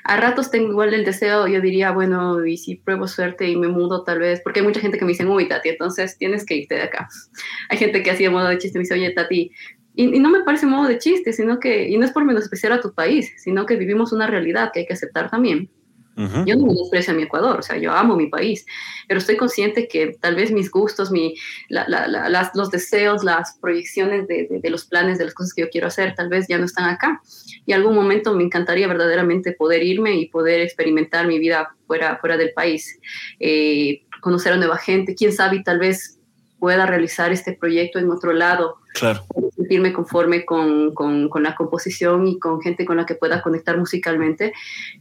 A 0.04 0.16
ratos 0.16 0.50
tengo 0.50 0.70
igual 0.70 0.94
el 0.94 1.04
deseo, 1.04 1.48
yo 1.48 1.60
diría, 1.60 1.90
bueno, 1.90 2.44
y 2.46 2.58
si 2.58 2.76
pruebo 2.76 3.08
suerte 3.08 3.48
y 3.48 3.56
me 3.56 3.66
mudo 3.66 4.04
tal 4.04 4.20
vez, 4.20 4.40
porque 4.42 4.60
hay 4.60 4.66
mucha 4.66 4.80
gente 4.80 4.98
que 4.98 5.04
me 5.04 5.10
dice, 5.10 5.26
uy, 5.26 5.48
Tati, 5.48 5.70
entonces 5.70 6.16
tienes 6.16 6.46
que 6.46 6.56
irte 6.56 6.76
de 6.76 6.82
acá. 6.82 7.08
Hay 7.70 7.78
gente 7.78 8.04
que 8.04 8.12
hacía 8.12 8.30
modo 8.30 8.46
de 8.46 8.58
chiste, 8.58 8.78
me 8.78 8.84
dice, 8.84 8.94
oye, 8.94 9.10
Tati, 9.10 9.50
y, 9.96 10.16
y, 10.16 10.20
no 10.20 10.30
me 10.30 10.44
parece 10.44 10.66
modo 10.66 10.86
de 10.86 10.98
chiste, 10.98 11.32
sino 11.32 11.58
que, 11.58 11.88
y 11.88 11.96
no 11.96 12.04
es 12.04 12.12
por 12.12 12.24
menospreciar 12.24 12.70
a 12.72 12.80
tu 12.80 12.92
país, 12.94 13.32
sino 13.38 13.66
que 13.66 13.76
vivimos 13.76 14.12
una 14.12 14.28
realidad 14.28 14.70
que 14.72 14.80
hay 14.80 14.86
que 14.86 14.92
aceptar 14.92 15.28
también. 15.30 15.70
Yo 16.16 16.56
no 16.56 16.72
desprecio 16.72 17.12
a 17.12 17.16
mi 17.16 17.24
Ecuador, 17.24 17.58
o 17.58 17.62
sea, 17.62 17.76
yo 17.76 17.92
amo 17.92 18.16
mi 18.16 18.28
país, 18.28 18.64
pero 19.06 19.18
estoy 19.18 19.36
consciente 19.36 19.86
que 19.86 20.16
tal 20.18 20.34
vez 20.34 20.50
mis 20.50 20.70
gustos, 20.70 21.10
mi, 21.10 21.34
la, 21.68 21.86
la, 21.88 22.08
las, 22.30 22.54
los 22.54 22.70
deseos, 22.70 23.22
las 23.22 23.58
proyecciones 23.60 24.26
de, 24.26 24.46
de, 24.48 24.60
de, 24.60 24.70
los 24.70 24.86
planes, 24.86 25.18
de 25.18 25.26
las 25.26 25.34
cosas 25.34 25.52
que 25.52 25.60
yo 25.60 25.68
quiero 25.68 25.88
hacer, 25.88 26.14
tal 26.14 26.30
vez 26.30 26.46
ya 26.48 26.56
no 26.56 26.64
están 26.64 26.88
acá. 26.88 27.20
Y 27.66 27.74
algún 27.74 27.94
momento 27.94 28.34
me 28.34 28.44
encantaría 28.44 28.88
verdaderamente 28.88 29.52
poder 29.52 29.82
irme 29.82 30.14
y 30.14 30.30
poder 30.30 30.62
experimentar 30.62 31.26
mi 31.26 31.38
vida 31.38 31.76
fuera, 31.86 32.16
fuera 32.16 32.38
del 32.38 32.52
país, 32.54 32.98
eh, 33.38 34.02
conocer 34.22 34.54
a 34.54 34.56
nueva 34.56 34.78
gente, 34.78 35.14
quién 35.14 35.32
sabe, 35.32 35.62
tal 35.62 35.80
vez 35.80 36.18
pueda 36.58 36.86
realizar 36.86 37.30
este 37.30 37.52
proyecto 37.52 37.98
en 37.98 38.10
otro 38.10 38.32
lado. 38.32 38.76
Claro. 38.94 39.24
Sentirme 39.56 39.92
conforme 39.92 40.44
con, 40.44 40.94
con, 40.94 41.28
con, 41.28 41.42
la 41.42 41.54
composición 41.54 42.28
y 42.28 42.38
con 42.38 42.60
gente 42.60 42.84
con 42.84 42.98
la 42.98 43.06
que 43.06 43.14
pueda 43.14 43.42
conectar 43.42 43.78
musicalmente. 43.78 44.52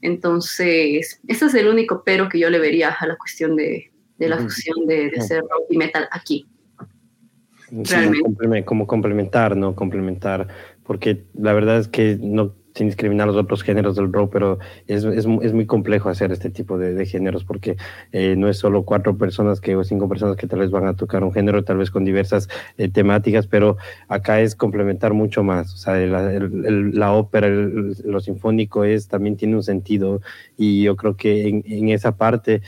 Entonces, 0.02 1.22
ese 1.28 1.46
es 1.46 1.54
el 1.54 1.68
único 1.68 2.04
pero 2.06 2.30
que 2.30 2.40
yo 2.40 2.50
le 2.50 2.60
vería 2.60 2.90
a 2.92 3.06
la 3.06 3.18
cuestión 3.18 3.56
de, 3.56 3.92
de 4.18 4.30
la 4.30 4.38
fusión 4.38 4.86
de, 4.88 5.10
de 5.10 5.20
hacer 5.20 5.42
rock 5.42 5.66
y 5.70 5.78
metal 5.78 6.08
aquí. 6.12 6.48
Sí, 7.84 7.96
como 8.64 8.88
complementar, 8.88 9.58
¿no? 9.58 9.76
Complementar, 9.76 10.48
porque 10.84 11.26
la 11.34 11.52
verdad 11.54 11.80
es 11.80 11.88
que 11.88 12.18
no 12.22 12.54
sin 12.76 12.88
discriminar 12.88 13.26
los 13.28 13.38
otros 13.38 13.64
géneros 13.64 13.96
del 13.96 14.12
rock, 14.12 14.32
pero 14.34 14.60
es, 14.86 15.06
es, 15.06 15.26
es 15.26 15.54
muy 15.54 15.66
complejo 15.66 16.10
hacer 16.10 16.32
este 16.32 16.50
tipo 16.50 16.78
de, 16.78 17.06
géneros 17.06 17.46
porque 17.46 17.78
eh, 18.12 18.36
no 18.38 18.50
es 18.50 18.58
solo 18.58 18.84
cuatro 18.84 19.18
personas 19.18 19.62
que, 19.62 19.76
o 19.76 19.84
cinco 19.84 20.10
personas 20.10 20.36
que 20.36 20.48
tal 20.48 20.60
vez 20.60 20.72
van 20.72 20.86
a 20.86 20.96
tocar 20.96 21.24
un 21.24 21.32
género, 21.32 21.64
tal 21.64 21.78
vez 21.78 21.90
con 21.90 22.04
diversas 22.04 22.50
eh, 22.78 22.90
temáticas, 22.90 23.48
pero 23.48 23.78
acá 24.10 24.42
es 24.42 24.56
complementar 24.56 25.14
mucho 25.14 25.44
más. 25.44 25.74
O 25.74 25.78
sea, 25.78 25.96
la, 25.96 26.34
el, 26.34 26.92
la 26.92 27.14
ópera, 27.14 27.48
el, 27.48 27.96
lo 28.04 28.20
sinfónico 28.20 28.84
es, 28.84 29.08
también 29.08 29.38
tiene 29.38 29.56
un 29.56 29.64
sentido 29.64 30.22
y 30.58 30.84
yo 30.84 30.98
creo 30.98 31.16
que 31.16 31.48
en, 31.48 31.90
esa 31.90 32.18
parte 32.18 32.62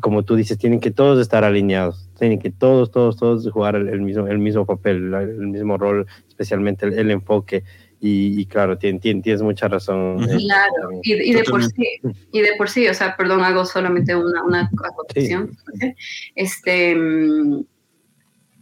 como 0.00 0.24
tú 0.24 0.34
dices, 0.34 0.58
tienen 0.58 0.80
que 0.80 0.90
todos 0.90 1.20
estar 1.20 1.44
alineados, 1.44 2.08
tienen 2.18 2.40
que 2.40 2.50
todos, 2.50 2.90
todos, 2.90 3.16
todos 3.16 3.48
jugar 3.48 3.76
el, 3.76 4.00
mismo, 4.00 4.26
el 4.26 4.40
mismo 4.40 4.66
papel, 4.66 5.14
el 5.14 5.46
mismo 5.46 5.78
rol, 5.78 6.08
especialmente 6.28 6.86
el 6.86 7.12
enfoque. 7.12 7.62
Y, 8.06 8.38
y, 8.38 8.44
claro, 8.44 8.76
tienes, 8.76 9.00
tienes 9.00 9.40
mucha 9.40 9.66
razón. 9.66 10.18
Claro, 10.18 10.90
y, 11.02 11.14
y, 11.14 11.32
de 11.32 11.42
por 11.42 11.64
sí, 11.64 12.00
y 12.32 12.40
de 12.42 12.50
por 12.58 12.68
sí, 12.68 12.86
o 12.86 12.92
sea, 12.92 13.16
perdón, 13.16 13.42
hago 13.42 13.64
solamente 13.64 14.14
una, 14.14 14.44
una 14.44 14.70
acotación. 14.76 15.56
Sí. 15.80 15.94
Este, 16.34 16.94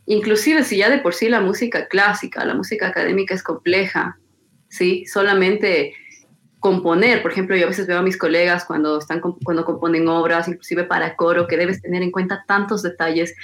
inclusive 0.07 0.62
si 0.62 0.76
ya 0.76 0.88
de 0.90 0.98
por 0.98 1.14
sí 1.14 1.28
la 1.28 1.40
música 1.40 1.88
clásica, 1.88 2.44
la 2.44 2.55
música 2.55 2.87
académica 2.87 3.35
es 3.35 3.42
compleja, 3.42 4.16
¿sí? 4.68 5.07
Solamente 5.07 5.92
componer, 6.61 7.20
por 7.20 7.33
ejemplo, 7.33 7.57
yo 7.57 7.64
a 7.64 7.70
veces 7.70 7.88
veo 7.88 7.98
a 7.98 8.02
mis 8.02 8.16
colegas 8.16 8.64
cuando 8.64 9.00
están 9.00 9.20
cuando 9.20 9.64
componen 9.64 10.07
obras, 10.07 10.46
inclusive 10.46 10.85
para 10.85 11.16
coro, 11.16 11.48
que 11.48 11.57
debes 11.57 11.83
tener 11.83 12.05
en 12.05 12.12
cuenta 12.12 12.44
tantos 12.46 12.85
detalles 12.85 13.35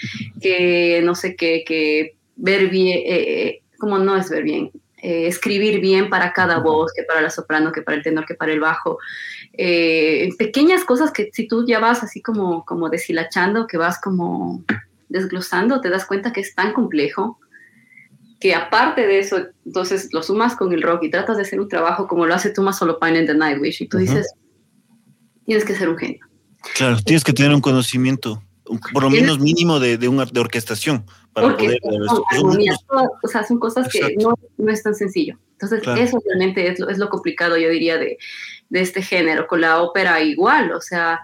que 0.40 1.00
no 1.02 1.16
sé 1.16 1.34
qué, 1.34 1.64
que 1.66 2.16
ver 2.36 2.68
bien, 2.68 3.00
eh, 3.04 3.62
como 3.78 3.98
no 3.98 4.16
es 4.16 4.30
ver 4.30 4.44
bien, 4.44 4.70
eh, 5.02 5.26
escribir 5.26 5.80
bien 5.80 6.10
para 6.10 6.32
cada 6.32 6.58
voz, 6.58 6.92
que 6.92 7.02
para 7.04 7.20
la 7.20 7.30
soprano, 7.30 7.72
que 7.72 7.82
para 7.82 7.96
el 7.96 8.02
tenor, 8.02 8.26
que 8.26 8.34
para 8.34 8.52
el 8.52 8.60
bajo. 8.60 8.98
Eh, 9.52 10.28
pequeñas 10.38 10.84
cosas 10.84 11.12
que 11.12 11.30
si 11.32 11.46
tú 11.46 11.66
ya 11.66 11.78
vas 11.78 12.02
así 12.02 12.20
como, 12.20 12.64
como 12.64 12.88
deshilachando, 12.88 13.66
que 13.66 13.78
vas 13.78 14.00
como 14.00 14.64
desglosando, 15.08 15.80
te 15.80 15.88
das 15.88 16.04
cuenta 16.04 16.32
que 16.32 16.40
es 16.40 16.54
tan 16.54 16.72
complejo 16.72 17.38
que 18.40 18.54
aparte 18.54 19.06
de 19.06 19.18
eso, 19.18 19.48
entonces 19.66 20.10
lo 20.12 20.22
sumas 20.22 20.54
con 20.54 20.72
el 20.72 20.82
rock 20.82 21.04
y 21.04 21.10
tratas 21.10 21.36
de 21.36 21.42
hacer 21.42 21.60
un 21.60 21.68
trabajo 21.68 22.06
como 22.06 22.26
lo 22.26 22.34
hace 22.34 22.50
Thomas 22.50 22.80
Pine 23.00 23.20
en 23.20 23.26
The 23.26 23.34
Nightwish 23.34 23.82
y 23.82 23.88
tú 23.88 23.98
dices, 23.98 24.32
tienes 25.44 25.64
que 25.64 25.74
ser 25.74 25.88
un 25.88 25.98
genio. 25.98 26.24
Claro, 26.74 26.98
tienes 27.04 27.24
que 27.24 27.32
tener 27.32 27.52
un 27.52 27.60
conocimiento, 27.60 28.42
por 28.92 29.02
lo 29.02 29.10
menos 29.10 29.38
mínimo 29.38 29.80
de, 29.80 29.98
de, 29.98 30.08
una, 30.08 30.24
de 30.24 30.40
orquestación. 30.40 31.04
Para 31.32 31.56
poder, 31.56 31.78
o 31.82 33.28
sea, 33.28 33.44
son 33.44 33.58
cosas 33.58 33.88
que 33.88 34.16
no, 34.16 34.34
no, 34.56 34.72
es 34.72 34.82
tan 34.82 34.94
sencillo. 34.94 35.38
Entonces, 35.52 35.82
eso 35.96 36.20
realmente 36.26 36.68
es 36.68 36.78
lo, 36.78 36.88
es 36.88 36.98
lo 36.98 37.08
complicado, 37.08 37.56
yo 37.56 37.68
diría, 37.68 37.96
de, 37.96 38.18
de 38.68 38.80
este 38.80 39.02
género. 39.02 39.46
Con 39.46 39.60
la 39.60 39.82
ópera 39.82 40.20
igual, 40.20 40.72
o 40.72 40.80
sea, 40.80 41.20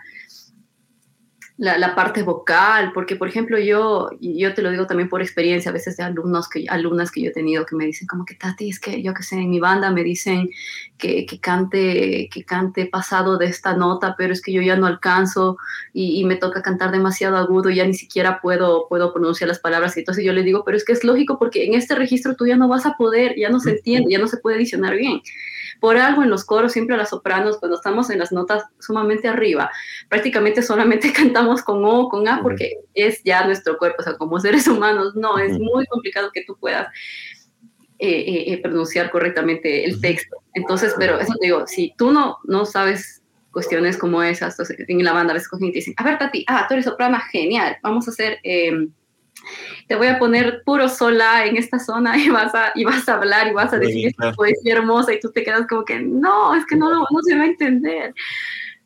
la, 1.56 1.78
la, 1.78 1.94
parte 1.94 2.24
vocal, 2.24 2.90
porque 2.92 3.14
por 3.14 3.28
ejemplo 3.28 3.58
yo, 3.60 4.10
yo 4.20 4.54
te 4.54 4.62
lo 4.62 4.72
digo 4.72 4.88
también 4.88 5.08
por 5.08 5.22
experiencia, 5.22 5.70
a 5.70 5.74
veces 5.74 5.96
de 5.96 6.02
alumnos 6.02 6.48
que, 6.48 6.66
alumnas 6.68 7.12
que 7.12 7.22
yo 7.22 7.30
he 7.30 7.32
tenido 7.32 7.64
que 7.64 7.76
me 7.76 7.86
dicen 7.86 8.08
como 8.08 8.24
que 8.24 8.34
Tati, 8.34 8.70
es 8.70 8.80
que 8.80 9.00
yo 9.02 9.14
que 9.14 9.22
sé, 9.22 9.36
en 9.36 9.50
mi 9.50 9.60
banda 9.60 9.92
me 9.92 10.02
dicen 10.02 10.50
que, 10.98 11.24
que 11.26 11.38
cante, 11.38 12.28
que 12.32 12.44
cante 12.44 12.86
pasado 12.86 13.38
de 13.38 13.46
esta 13.46 13.76
nota, 13.76 14.16
pero 14.18 14.32
es 14.32 14.42
que 14.42 14.52
yo 14.52 14.62
ya 14.62 14.74
no 14.74 14.86
alcanzo 14.86 15.56
y, 15.92 16.20
y, 16.20 16.24
me 16.24 16.34
toca 16.34 16.60
cantar 16.60 16.90
demasiado 16.90 17.36
agudo, 17.36 17.70
y 17.70 17.76
ya 17.76 17.86
ni 17.86 17.94
siquiera 17.94 18.40
puedo, 18.40 18.88
puedo 18.88 19.12
pronunciar 19.12 19.46
las 19.46 19.60
palabras, 19.60 19.96
y 19.96 20.00
entonces 20.00 20.24
yo 20.24 20.32
le 20.32 20.42
digo, 20.42 20.64
pero 20.64 20.76
es 20.76 20.84
que 20.84 20.92
es 20.92 21.04
lógico 21.04 21.38
porque 21.38 21.66
en 21.66 21.74
este 21.74 21.94
registro 21.94 22.34
tú 22.34 22.46
ya 22.46 22.56
no 22.56 22.66
vas 22.66 22.84
a 22.84 22.96
poder, 22.96 23.36
ya 23.38 23.48
no 23.48 23.60
se 23.60 23.70
entiende, 23.70 24.10
ya 24.10 24.18
no 24.18 24.26
se 24.26 24.38
puede 24.38 24.56
adicionar 24.56 24.96
bien. 24.96 25.20
Por 25.80 25.96
algo 25.96 26.22
en 26.22 26.30
los 26.30 26.44
coros, 26.44 26.72
siempre 26.72 26.96
las 26.96 27.10
sopranos, 27.10 27.58
cuando 27.58 27.76
estamos 27.76 28.10
en 28.10 28.18
las 28.18 28.32
notas 28.32 28.64
sumamente 28.78 29.28
arriba, 29.28 29.70
prácticamente 30.08 30.62
solamente 30.62 31.12
cantamos 31.16 31.62
con 31.62 31.84
O, 31.84 32.08
con 32.08 32.28
A, 32.28 32.42
porque 32.42 32.78
es 32.94 33.22
ya 33.24 33.46
nuestro 33.46 33.78
cuerpo, 33.78 33.96
o 34.00 34.02
sea, 34.02 34.16
como 34.16 34.40
seres 34.40 34.66
humanos, 34.68 35.14
no, 35.14 35.38
es 35.38 35.58
muy 35.58 35.86
complicado 35.86 36.30
que 36.32 36.44
tú 36.44 36.56
puedas 36.58 36.88
eh, 37.98 38.08
eh, 38.08 38.52
eh, 38.52 38.58
pronunciar 38.62 39.10
correctamente 39.10 39.84
el 39.84 40.00
texto. 40.00 40.36
Entonces, 40.54 40.94
pero 40.98 41.18
eso 41.18 41.32
te 41.40 41.46
digo, 41.46 41.66
si 41.66 41.94
tú 41.96 42.10
no, 42.10 42.38
no 42.44 42.64
sabes 42.64 43.22
cuestiones 43.50 43.96
como 43.96 44.22
esas, 44.22 44.54
entonces, 44.54 44.76
en 44.88 45.04
la 45.04 45.12
banda 45.12 45.30
a 45.30 45.34
veces 45.34 45.48
cogen 45.48 45.68
y 45.68 45.72
te 45.72 45.78
dicen, 45.78 45.94
a 45.96 46.04
ver, 46.04 46.18
Tati, 46.18 46.44
ah, 46.48 46.66
tú 46.68 46.74
eres 46.74 46.84
soprano, 46.84 47.18
genial, 47.30 47.78
vamos 47.82 48.06
a 48.08 48.10
hacer... 48.10 48.38
Eh, 48.42 48.88
te 49.88 49.94
voy 49.94 50.08
a 50.08 50.18
poner 50.18 50.62
puro 50.64 50.88
sola 50.88 51.46
en 51.46 51.56
esta 51.56 51.78
zona 51.78 52.16
y 52.18 52.28
vas 52.28 52.54
a, 52.54 52.72
y 52.74 52.84
vas 52.84 53.08
a 53.08 53.14
hablar 53.14 53.48
y 53.48 53.52
vas 53.52 53.72
a 53.72 53.78
decir 53.78 54.08
esta 54.08 54.32
poesía 54.32 54.74
hermosa 54.74 55.12
y 55.12 55.20
tú 55.20 55.30
te 55.30 55.42
quedas 55.42 55.66
como 55.66 55.84
que 55.84 56.00
no, 56.00 56.54
es 56.54 56.64
que 56.66 56.76
no, 56.76 56.90
no 56.90 57.22
se 57.22 57.36
va 57.36 57.42
a 57.42 57.46
entender. 57.46 58.14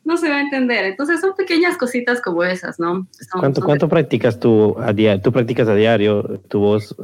No 0.05 0.17
se 0.17 0.29
va 0.29 0.37
a 0.37 0.41
entender. 0.41 0.85
Entonces 0.85 1.19
son 1.19 1.35
pequeñas 1.35 1.77
cositas 1.77 2.21
como 2.21 2.43
esas, 2.43 2.79
¿no? 2.79 3.07
¿Cuánto, 3.31 3.61
¿cuánto 3.61 3.87
practicas 3.87 4.39
tú 4.39 4.75
a 4.79 4.93
diario? 4.93 5.21
¿Tú 5.21 5.31
practicas 5.31 5.67
a 5.67 5.75
diario 5.75 6.41
tu 6.47 6.59
voz? 6.59 6.95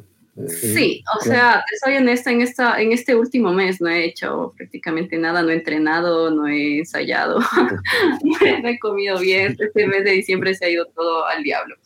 Sí, 0.48 1.02
o 1.18 1.22
sea, 1.22 1.64
soy 1.82 1.96
honesta, 1.96 2.30
en, 2.30 2.42
esta, 2.42 2.82
en 2.82 2.92
este 2.92 3.16
último 3.16 3.54
mes 3.54 3.80
no 3.80 3.90
he 3.90 4.04
hecho 4.04 4.54
prácticamente 4.58 5.18
nada, 5.18 5.42
no 5.42 5.50
he 5.50 5.54
entrenado, 5.54 6.30
no 6.30 6.46
he 6.46 6.80
ensayado, 6.80 7.40
no 8.62 8.68
he 8.68 8.78
comido 8.80 9.18
bien, 9.18 9.56
este 9.58 9.88
mes 9.88 10.04
de 10.04 10.12
diciembre 10.12 10.54
se 10.54 10.66
ha 10.66 10.70
ido 10.70 10.88
todo 10.88 11.26
al 11.26 11.42
diablo. 11.42 11.78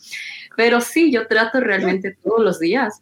Pero 0.60 0.82
sí, 0.82 1.10
yo 1.10 1.26
trato 1.26 1.62
realmente 1.62 2.18
todos 2.22 2.44
los 2.44 2.60
días. 2.60 3.02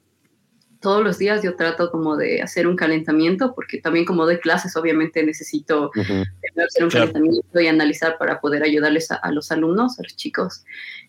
Todos 0.79 1.03
los 1.03 1.17
días 1.17 1.41
yo 1.41 1.55
trato 1.55 1.89
como 1.89 2.15
de 2.15 2.43
hacer 2.43 2.67
un 2.67 2.75
calentamiento, 2.75 3.55
porque 3.55 3.81
también 3.81 4.05
como 4.05 4.25
doy 4.25 4.37
clases, 4.37 4.75
obviamente 4.75 5.23
necesito 5.23 5.89
hacer 5.95 6.83
un 6.83 6.91
calentamiento 6.91 7.59
y 7.59 7.65
analizar 7.65 8.19
para 8.19 8.39
poder 8.39 8.61
ayudarles 8.61 9.09
a, 9.09 9.31
los 9.31 9.51
alumnos, 9.51 9.97
a 9.99 10.03
los 10.03 10.15
chicos. 10.15 10.65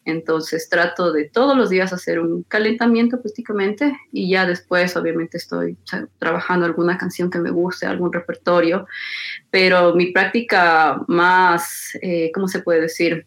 Entonces 0.07 0.71
trato 0.71 1.13
de 1.13 1.29
todos 1.29 1.55
los 1.55 1.69
días 1.69 1.93
hacer 1.93 2.19
un 2.19 2.45
calentamiento 2.45 3.21
prácticamente 3.21 3.95
y 4.11 4.31
ya 4.31 4.47
después 4.47 4.97
obviamente 4.97 5.37
estoy 5.37 5.77
trabajando 6.19 6.65
alguna 6.65 6.97
canción 6.97 7.29
que 7.29 7.41
me 7.41 7.51
guste, 7.51 7.85
algún 7.85 8.11
repertorio, 8.11 8.87
pero 9.51 9.95
mi 9.95 10.13
práctica 10.13 10.99
más, 11.09 11.91
eh, 12.01 12.31
¿cómo 12.33 12.49
se 12.49 12.61
puede 12.61 12.81
decir? 12.81 13.27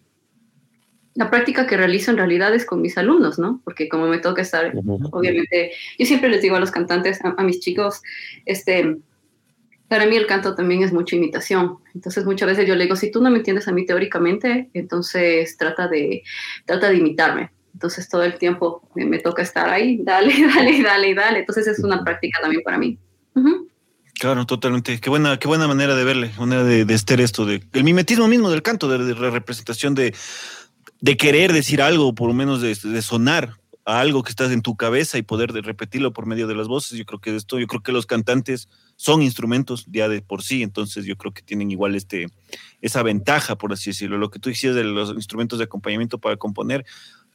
La 1.13 1.30
práctica 1.30 1.67
que 1.67 1.78
realizo 1.78 2.12
en 2.12 2.17
realidad 2.17 2.54
es 2.56 2.65
con 2.65 2.82
mis 2.82 2.97
alumnos, 2.97 3.38
¿no? 3.38 3.62
Porque 3.63 3.89
como 3.89 4.08
me 4.08 4.19
toca 4.19 4.41
estar, 4.41 4.74
obviamente, 5.12 5.71
yo 5.97 6.06
siempre 6.06 6.30
les 6.30 6.41
digo 6.41 6.56
a 6.56 6.60
los 6.60 6.71
cantantes, 6.71 7.19
a, 7.24 7.43
mis 7.43 7.60
chicos, 7.60 8.02
este, 8.45 8.97
para 9.88 10.06
mí 10.06 10.15
el 10.15 10.26
canto 10.26 10.56
también 10.56 10.84
es 10.84 10.93
mucha 10.93 11.17
imitación. 11.17 11.80
Entonces 11.93 12.26
muchas 12.26 12.47
veces 12.47 12.67
yo 12.67 12.76
le 12.76 12.86
digo, 12.86 12.95
si 12.95 13.12
tú 13.12 13.21
no 13.21 13.30
me 13.30 13.39
entiendes 13.39 13.67
a 13.67 13.74
mí 13.74 13.86
teóricamente, 13.86 14.69
entonces 14.74 15.58
trata 15.58 15.88
de, 15.89 16.24
trata 16.65 16.89
de 16.89 16.97
imitarme. 16.97 17.52
Entonces 17.74 18.08
todo 18.08 18.24
el 18.24 18.38
tiempo 18.38 18.88
me, 18.95 19.19
toca 19.19 19.41
estar 19.41 19.69
ahí, 19.69 19.97
dale, 20.04 20.34
dale, 20.56 20.82
dale, 20.82 21.13
dale. 21.13 21.39
Entonces 21.39 21.67
es 21.67 21.80
una 21.80 22.04
práctica 22.04 22.39
también 22.41 22.62
para 22.63 22.78
mí. 22.78 22.97
Claro, 24.17 24.45
totalmente. 24.45 25.00
Qué 25.02 25.10
buena, 25.10 25.38
qué 25.39 25.47
buena 25.47 25.67
manera 25.67 25.95
de 25.95 26.04
verle, 26.06 26.32
manera 26.38 26.63
de, 26.63 26.86
de 26.86 26.93
estar 26.93 27.19
esto, 27.19 27.45
de, 27.45 27.63
el 27.74 27.84
mimetismo 27.84 28.28
mismo 28.28 28.50
del 28.50 28.62
canto, 28.62 28.88
de, 28.88 29.04
de 29.04 29.13
representación 29.13 29.95
de, 29.95 30.13
de 31.01 31.17
querer 31.17 31.51
decir 31.51 31.81
algo, 31.81 32.13
por 32.15 32.27
lo 32.27 32.33
menos 32.33 32.61
de, 32.61 33.01
sonar 33.01 33.55
a 33.85 33.99
algo 33.99 34.21
que 34.21 34.29
estás 34.29 34.51
en 34.51 34.61
tu 34.61 34.75
cabeza 34.75 35.17
y 35.17 35.23
poder 35.23 35.51
repetirlo 35.51 36.13
por 36.13 36.27
medio 36.27 36.47
de 36.47 36.53
las 36.53 36.67
voces. 36.67 36.97
Yo 36.97 37.05
creo 37.05 37.19
que 37.19 37.35
esto, 37.35 37.59
yo 37.59 37.65
creo 37.65 37.81
que 37.81 37.91
los 37.91 38.05
cantantes 38.05 38.69
son 38.95 39.23
instrumentos 39.23 39.85
ya 39.87 40.07
de 40.07 40.21
por 40.21 40.43
sí, 40.43 40.61
entonces 40.61 41.05
yo 41.05 41.17
creo 41.17 41.33
que 41.33 41.41
tienen 41.41 41.71
igual 41.71 41.95
este, 41.95 42.27
esa 42.81 43.01
ventaja, 43.01 43.57
por 43.57 43.73
así 43.73 43.89
decirlo. 43.89 44.19
Lo 44.19 44.29
que 44.29 44.37
tú 44.37 44.49
decías 44.49 44.75
de 44.75 44.83
los 44.83 45.09
instrumentos 45.15 45.57
de 45.57 45.65
acompañamiento 45.65 46.19
para 46.19 46.37
componer, 46.37 46.85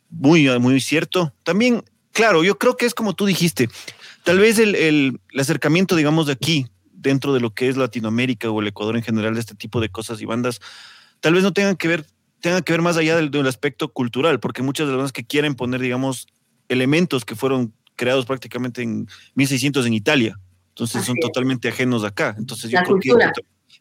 muy, 0.09 0.49
muy 0.61 0.81
cierto. 0.81 1.35
También, 1.43 1.83
claro, 2.13 2.45
yo 2.45 2.59
creo 2.59 2.77
que 2.77 2.87
es 2.87 2.95
como 2.95 3.15
tú 3.15 3.27
dijiste, 3.27 3.69
tal 4.23 4.39
vez 4.39 4.61
el, 4.61 4.77
el 4.77 5.21
acercamiento, 5.37 5.97
digamos, 5.97 6.29
de 6.29 6.35
aquí, 6.35 6.69
dentro 6.93 7.35
de 7.35 7.41
lo 7.41 7.53
que 7.53 7.69
es 7.69 7.77
Latinoamérica 7.77 8.49
o 8.49 8.61
el 8.61 8.69
Ecuador 8.69 8.97
en 8.97 9.03
general, 9.03 9.35
de 9.35 9.41
este 9.41 9.57
tipo 9.57 9.81
de 9.81 9.89
cosas 9.89 10.21
y 10.21 10.25
bandas, 10.25 10.61
tal 11.19 11.35
vez 11.35 11.43
no 11.43 11.53
tengan 11.53 11.75
que 11.75 11.89
ver 11.89 12.07
tenga 12.47 12.63
que 12.63 12.73
ver 12.73 12.83
más 12.83 12.97
allá 12.97 13.17
del, 13.17 13.33
del, 13.33 13.49
aspecto 13.49 13.93
cultural, 13.93 14.39
porque 14.39 14.63
muchas 14.63 14.87
de 14.87 14.93
las 14.93 14.99
personas 14.99 15.13
que 15.13 15.25
quieren 15.25 15.57
poner, 15.57 15.81
digamos, 15.81 16.29
elementos 16.69 17.25
que 17.25 17.35
fueron 17.35 17.75
creados 17.97 18.25
prácticamente 18.25 18.83
en 18.83 19.09
1600 19.35 19.85
en 19.85 19.95
Italia, 19.95 20.39
entonces 20.69 21.05
son 21.05 21.17
totalmente 21.17 21.67
ajenos 21.67 22.05
acá. 22.05 22.37
Entonces 22.39 22.71
yo 22.71 22.79
creo 22.85 23.01
que 23.01 23.11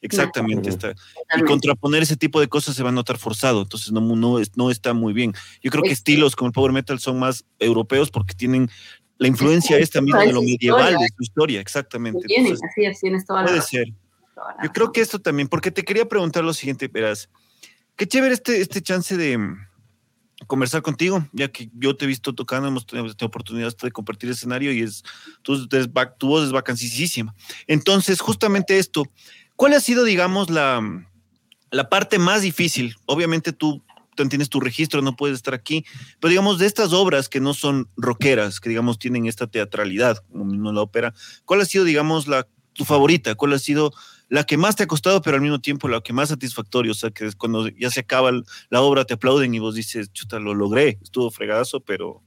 exactamente 0.02 0.70
está 0.70 0.96
y 1.38 1.42
contraponer 1.44 2.02
ese 2.02 2.18
tipo 2.18 2.40
de 2.40 2.48
cosas 2.48 2.76
se 2.76 2.82
va 2.82 2.90
a 2.90 2.92
notar 2.92 3.20
forzado, 3.20 3.62
entonces 3.62 3.92
no 3.92 4.02
no, 4.02 4.40
no 4.56 4.72
está 4.72 4.96
muy 4.96 5.14
bien. 5.14 5.36
Yo 5.62 5.70
creo 5.70 5.84
que 5.84 5.92
estilos 5.92 6.36
como 6.36 6.48
el 6.48 6.54
power 6.54 6.72
metal 6.72 6.98
son 7.00 7.20
más 7.20 7.46
europeos 7.60 8.10
porque 8.10 8.34
tienen 8.34 8.72
la 9.20 9.28
influencia 9.28 9.78
esta 9.78 10.02
misma 10.02 10.22
de 10.22 10.34
lo 10.34 10.42
medieval 10.42 10.94
de 10.94 11.08
su 11.16 11.22
historia, 11.22 11.62
exactamente. 11.62 12.26
Entonces, 12.28 12.60
así, 12.68 12.86
así, 12.88 13.26
puede 13.28 13.62
ser. 13.62 13.86
Yo 14.64 14.72
creo 14.74 14.92
que 14.92 15.02
esto 15.02 15.20
también, 15.20 15.48
porque 15.48 15.70
te 15.70 15.84
quería 15.84 16.06
preguntar 16.06 16.44
lo 16.44 16.54
siguiente, 16.54 16.88
verás, 16.88 17.30
Qué 17.96 18.08
chévere 18.08 18.34
este, 18.34 18.60
este 18.60 18.82
chance 18.82 19.16
de 19.16 19.38
mm, 19.38 19.58
conversar 20.48 20.82
contigo, 20.82 21.28
ya 21.32 21.48
que 21.48 21.70
yo 21.74 21.96
te 21.96 22.06
he 22.06 22.08
visto 22.08 22.34
tocando, 22.36 22.68
hemos 22.68 22.86
tenido 22.86 23.08
esta 23.08 23.26
oportunidad 23.26 23.76
de 23.78 23.92
compartir 23.92 24.30
escenario 24.30 24.74
y 24.74 24.82
es 24.82 25.04
tu, 25.42 25.68
tu 25.68 26.28
voz 26.28 26.46
es 26.46 26.52
vacancísima. 26.52 27.34
Entonces, 27.68 28.20
justamente 28.20 28.80
esto, 28.80 29.06
¿cuál 29.56 29.74
ha 29.74 29.80
sido, 29.80 30.04
digamos, 30.04 30.50
la, 30.50 30.82
la 31.72 31.90
parte 31.90 32.20
más 32.20 32.42
difícil? 32.42 32.96
Obviamente 33.06 33.54
tú 33.54 33.82
tienes 34.30 34.50
tu 34.50 34.60
registro, 34.60 35.02
no 35.02 35.16
puedes 35.16 35.36
estar 35.36 35.54
aquí, 35.54 35.86
pero 36.20 36.30
digamos, 36.30 36.58
de 36.58 36.66
estas 36.66 36.94
obras 36.94 37.30
que 37.30 37.42
no 37.42 37.54
son 37.54 37.90
rockeras, 37.98 38.60
que 38.60 38.70
digamos 38.70 38.98
tienen 38.98 39.26
esta 39.26 39.48
teatralidad, 39.48 40.24
como 40.32 40.72
la 40.72 40.82
ópera, 40.82 41.14
¿cuál 41.44 41.62
ha 41.62 41.66
sido, 41.66 41.84
digamos, 41.84 42.28
la, 42.28 42.48
tu 42.74 42.86
favorita? 42.86 43.36
¿Cuál 43.36 43.54
ha 43.54 43.60
sido 43.60 43.94
la 44.30 44.44
que 44.44 44.58
más 44.58 44.76
te 44.76 44.84
ha 44.84 44.88
costado, 44.88 45.22
pero 45.22 45.36
al 45.36 45.42
mismo 45.42 45.60
tiempo 45.60 45.88
la 45.88 46.02
que 46.02 46.14
más 46.14 46.30
satisfactorio, 46.30 46.92
o 46.92 46.96
sea, 46.96 47.12
que 47.12 47.30
cuando 47.38 47.68
ya 47.70 47.90
se 47.90 48.00
acaba 48.00 48.32
la 48.70 48.82
obra 48.82 49.06
te 49.06 49.14
aplauden 49.14 49.54
y 49.54 49.60
vos 49.60 49.76
dices, 49.76 50.12
chuta, 50.12 50.40
lo 50.40 50.54
logré, 50.54 51.00
estuvo 51.02 51.30
fregadazo, 51.30 51.80
pero 51.80 52.22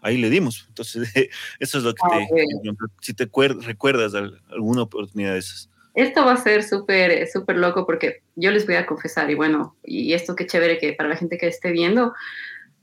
ahí 0.00 0.16
le 0.16 0.30
dimos. 0.30 0.64
Entonces, 0.68 1.08
eso 1.60 1.78
es 1.78 1.84
lo 1.84 1.94
que 1.94 2.02
te, 2.08 2.72
si 3.00 3.14
te 3.14 3.28
recuerdas 3.60 4.14
alguna 4.50 4.82
oportunidad 4.82 5.32
de 5.32 5.38
esas. 5.38 5.68
Esto 5.94 6.26
va 6.26 6.34
a 6.34 6.36
ser 6.36 6.62
súper, 6.62 7.26
súper 7.26 7.56
loco 7.56 7.86
porque 7.86 8.22
yo 8.34 8.50
les 8.50 8.66
voy 8.66 8.74
a 8.74 8.84
confesar, 8.84 9.30
y 9.30 9.34
bueno, 9.34 9.76
y 9.82 10.12
esto 10.12 10.36
qué 10.36 10.46
chévere 10.46 10.78
que 10.78 10.92
para 10.92 11.08
la 11.08 11.16
gente 11.16 11.38
que 11.38 11.46
esté 11.46 11.72
viendo, 11.72 12.12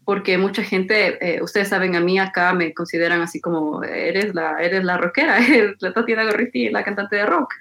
porque 0.05 0.37
mucha 0.37 0.63
gente, 0.63 1.17
eh, 1.21 1.41
ustedes 1.41 1.69
saben, 1.69 1.95
a 1.95 2.01
mí 2.01 2.19
acá 2.19 2.53
me 2.53 2.73
consideran 2.73 3.21
así 3.21 3.39
como, 3.39 3.83
eres 3.83 4.35
la, 4.35 4.61
eres 4.61 4.83
la 4.83 4.97
rockera, 4.97 5.37
eres 5.47 5.81
la 5.81 5.93
Tatiana 5.93 6.25
Gorriti, 6.25 6.69
la 6.69 6.83
cantante 6.83 7.15
de 7.15 7.25
rock. 7.25 7.53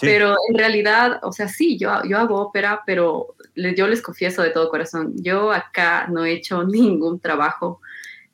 Pero 0.00 0.36
en 0.50 0.58
realidad, 0.58 1.20
o 1.22 1.32
sea, 1.32 1.48
sí, 1.48 1.78
yo, 1.78 2.02
yo 2.04 2.18
hago 2.18 2.40
ópera, 2.40 2.82
pero 2.84 3.34
yo 3.54 3.86
les 3.86 4.02
confieso 4.02 4.42
de 4.42 4.50
todo 4.50 4.68
corazón, 4.68 5.12
yo 5.16 5.52
acá 5.52 6.08
no 6.08 6.24
he 6.24 6.32
hecho 6.32 6.64
ningún 6.64 7.20
trabajo 7.20 7.80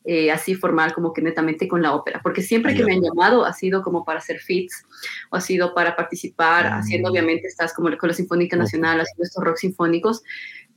eh, 0.03 0.33
así 0.33 0.55
formal 0.55 0.94
como 0.94 1.12
que 1.12 1.20
netamente 1.20 1.68
con 1.68 1.83
la 1.83 1.92
ópera, 1.92 2.20
porque 2.23 2.40
siempre 2.40 2.75
que 2.75 2.83
me 2.85 2.94
han 2.94 3.03
llamado 3.03 3.44
ha 3.44 3.53
sido 3.53 3.83
como 3.83 4.03
para 4.03 4.18
hacer 4.18 4.38
fits 4.38 4.87
o 5.29 5.37
ha 5.37 5.42
sido 5.42 5.75
para 5.75 5.94
participar, 5.94 6.68
haciendo 6.68 7.11
mm. 7.11 7.12
obviamente 7.12 7.46
estás 7.46 7.75
como 7.75 7.94
con 7.99 8.09
la 8.09 8.14
Sinfónica 8.14 8.57
Nacional, 8.57 9.03
haciendo 9.03 9.25
estos 9.25 9.44
rock 9.44 9.59
sinfónicos, 9.59 10.23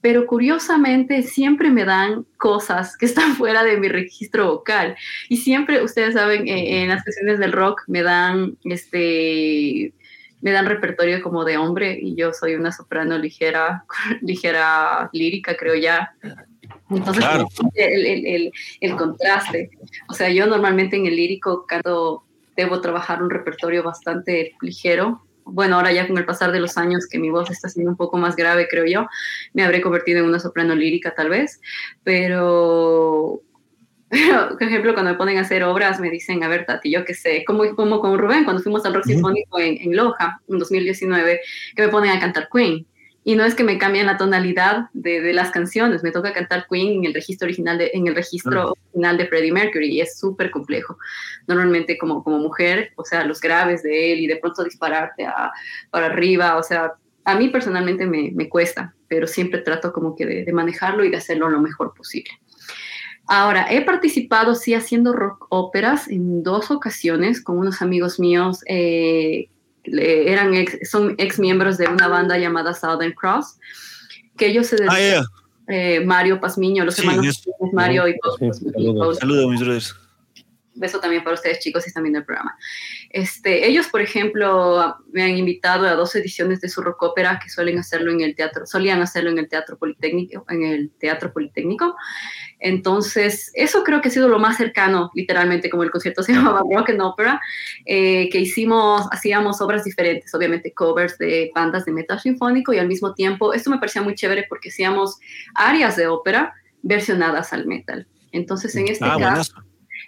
pero 0.04 0.28
curiosamente 0.28 1.24
siempre 1.24 1.70
me 1.70 1.86
dan 1.86 2.26
cosas 2.38 2.98
que 2.98 3.06
están 3.06 3.36
fuera 3.38 3.64
de 3.64 3.78
mi 3.78 3.88
registro 3.88 4.48
vocal. 4.52 4.98
Y 5.30 5.38
siempre, 5.38 5.82
ustedes 5.82 6.14
saben, 6.14 6.46
eh, 6.46 6.84
en 6.84 6.90
las 6.90 7.06
sesiones 7.06 7.40
del 7.40 7.54
rock 7.54 7.84
me 7.88 8.04
dan 8.04 8.58
este 8.66 9.94
me 10.42 10.52
dan 10.52 10.66
repertorio 10.66 11.22
como 11.24 11.46
de 11.46 11.56
hombre 11.56 11.98
y 12.02 12.16
yo 12.16 12.34
soy 12.34 12.56
una 12.56 12.74
soprano 12.74 13.18
ligera, 13.18 13.86
ligera 14.22 15.10
lírica, 15.14 15.56
creo 15.56 15.76
ya. 15.76 16.14
Entonces, 16.90 17.24
el, 17.76 18.26
el, 18.26 18.52
el, 18.82 18.96
contraste. 18.98 19.70
O 20.10 20.14
sea, 20.14 20.30
yo 20.30 20.46
normalmente 20.48 20.98
en 20.98 21.06
el 21.06 21.16
lírico 21.16 21.66
canto, 21.66 22.26
debo 22.58 22.82
trabajar 22.82 23.24
un 23.24 23.30
repertorio 23.30 23.84
bastante 23.84 24.52
ligero, 24.60 25.24
bueno, 25.46 25.76
ahora 25.76 25.92
ya 25.92 26.08
con 26.08 26.18
el 26.18 26.26
pasar 26.26 26.52
de 26.52 26.60
los 26.60 26.78
años 26.78 27.08
que 27.08 27.20
mi 27.20 27.30
voz 27.30 27.50
está 27.52 27.70
siendo 27.70 27.92
un 27.92 27.98
poco 27.98 28.18
más 28.18 28.36
grave, 28.36 28.68
creo 28.70 28.86
yo, 28.86 29.08
me 29.54 29.64
habré 29.64 29.82
convertido 29.82 30.20
en 30.20 30.26
una 30.26 30.40
soprano 30.40 30.76
lírica 30.76 31.14
tal 31.16 31.30
vez, 31.30 31.60
pero, 32.04 33.42
por 34.10 34.64
ejemplo, 34.64 34.94
cuando 34.94 35.12
me 35.12 35.18
ponen 35.18 35.38
a 35.38 35.42
hacer 35.42 35.64
obras, 35.64 36.00
me 36.00 36.10
dicen, 36.10 36.44
a 36.44 36.48
ver, 36.48 36.66
Tati, 36.66 36.92
yo 36.92 37.06
qué 37.06 37.14
sé, 37.14 37.44
como, 37.46 37.76
como 37.76 38.00
con 38.00 38.18
Rubén, 38.18 38.44
cuando 38.44 38.62
fuimos 38.62 38.86
al 38.86 38.94
Rock 38.94 39.06
Sinfónico 39.06 39.60
en, 39.60 39.78
en 39.82 39.96
Loja, 39.96 40.42
en 40.48 40.60
2019, 40.60 41.42
que 41.76 41.82
me 41.82 41.90
ponen 41.90 42.12
a 42.12 42.20
cantar 42.20 42.48
Queen. 42.52 42.86
Y 43.26 43.36
no 43.36 43.46
es 43.46 43.56
que 43.56 43.64
me 43.64 43.78
cambien 43.78 44.06
la 44.06 44.18
tonalidad 44.18 44.90
de, 44.94 45.22
de, 45.22 45.34
las 45.34 45.52
canciones, 45.52 46.04
me 46.04 46.12
toca 46.12 46.34
cantar 46.34 46.66
Queen 46.70 47.00
en 47.00 47.06
el 47.06 47.14
registro 47.14 47.46
original 47.46 47.78
de, 47.78 47.92
en 47.94 48.08
el 48.08 48.16
registro 48.16 48.74
original 48.92 49.18
de 49.18 49.28
Freddie 49.28 49.54
Mercury 49.54 49.92
y 49.92 50.02
es 50.02 50.20
súper 50.20 50.52
complejo. 50.52 50.98
Normalmente 51.48 51.98
como, 51.98 52.24
como 52.24 52.40
mujer, 52.40 52.92
o 52.96 53.06
sea, 53.06 53.24
los 53.24 53.40
graves 53.40 53.82
de 53.84 54.14
él 54.14 54.20
y 54.20 54.28
de 54.28 54.38
pronto 54.38 54.64
dispararte 54.64 55.26
a, 55.26 55.52
para 55.90 56.08
arriba, 56.08 56.58
o 56.58 56.64
sea, 56.64 56.94
a 57.26 57.36
mí 57.36 57.48
personalmente 57.50 58.06
me, 58.06 58.32
me 58.34 58.50
cuesta, 58.50 58.94
pero 59.08 59.28
siempre 59.28 59.62
trato 59.62 59.94
como 59.94 60.16
que 60.16 60.26
de, 60.26 60.44
de, 60.44 60.54
manejarlo 60.54 61.06
y 61.06 61.10
de 61.10 61.18
hacerlo 61.18 61.50
lo 61.50 61.62
mejor 61.62 61.94
posible. 61.94 62.32
Ahora, 63.26 63.68
he 63.72 63.86
participado 63.86 64.54
sí 64.54 64.74
haciendo 64.74 65.14
rock 65.14 65.48
óperas 65.50 66.10
en 66.10 66.44
dos 66.44 66.72
ocasiones 66.72 67.42
con 67.42 67.58
unos 67.58 67.82
amigos 67.82 68.20
míos 68.20 68.60
eh, 68.68 69.48
eran 69.86 70.54
son 70.90 71.16
ex 71.18 71.40
miembros 71.40 71.78
de 71.78 71.88
una 71.88 72.08
banda 72.08 72.38
llamada 72.38 72.74
Southern 72.74 73.14
Cross, 73.14 73.60
que 74.38 74.48
ellos 74.48 74.68
se 74.68 74.78
dedican, 74.78 75.24
ah, 75.24 75.26
eh, 75.68 76.02
Mario 76.06 76.40
Pazmiño, 76.40 76.86
los 76.86 76.98
hermanos 77.00 77.44
Mario 77.72 78.08
y 78.08 78.16
Saludos, 78.52 79.20
Saludos, 79.20 79.52
mis 79.52 79.60
brothers. 79.60 79.96
Beso 80.76 81.00
también 81.00 81.24
para 81.24 81.36
ustedes, 81.36 81.60
chicos, 81.60 81.84
si 81.84 81.90
están 81.90 82.04
viendo 82.04 82.20
el 82.20 82.26
programa. 82.26 82.58
Este, 83.14 83.68
ellos, 83.68 83.90
por 83.90 84.02
ejemplo, 84.02 84.96
me 85.12 85.22
han 85.22 85.38
invitado 85.38 85.86
a 85.86 85.94
dos 85.94 86.16
ediciones 86.16 86.62
de 86.62 86.68
su 86.68 86.82
rock 86.82 87.04
ópera 87.04 87.40
que 87.42 87.48
suelen 87.48 87.78
hacerlo 87.78 88.12
en 88.12 88.22
el 88.22 88.36
teatro, 88.36 88.66
solían 88.66 89.04
hacerlo 89.04 89.30
en 89.30 89.38
el 89.38 89.48
teatro 89.48 89.78
politécnico, 89.78 90.44
en 90.50 90.64
el 90.64 90.90
teatro 90.98 91.32
politécnico. 91.32 91.96
Entonces, 92.60 93.52
eso 93.54 93.84
creo 93.84 94.02
que 94.02 94.08
ha 94.08 94.12
sido 94.12 94.30
lo 94.30 94.40
más 94.40 94.58
cercano, 94.58 95.12
literalmente, 95.14 95.70
como 95.70 95.84
el 95.84 95.92
concierto 95.92 96.24
se 96.24 96.34
llamaba 96.34 96.64
Rock 96.68 96.90
and 96.90 97.02
Opera, 97.04 97.40
eh, 97.86 98.30
que 98.32 98.40
hicimos, 98.40 99.08
hacíamos 99.12 99.62
obras 99.62 99.84
diferentes, 99.84 100.34
obviamente 100.34 100.74
covers 100.74 101.16
de 101.20 101.52
bandas 101.54 101.86
de 101.86 101.92
metal 101.92 102.20
sinfónico 102.20 102.74
y 102.74 102.80
al 102.80 102.88
mismo 102.88 103.14
tiempo, 103.14 103.54
esto 103.54 103.70
me 103.70 103.78
parecía 103.78 104.02
muy 104.02 104.16
chévere 104.16 104.48
porque 104.50 104.70
hacíamos 104.70 105.20
áreas 105.54 105.96
de 105.98 106.08
ópera 106.08 106.56
versionadas 106.82 107.54
al 107.54 107.68
metal. 107.68 108.08
Entonces, 108.32 108.76
en 108.76 108.88
este 108.88 109.06
ah, 109.06 109.18
caso... 109.20 109.54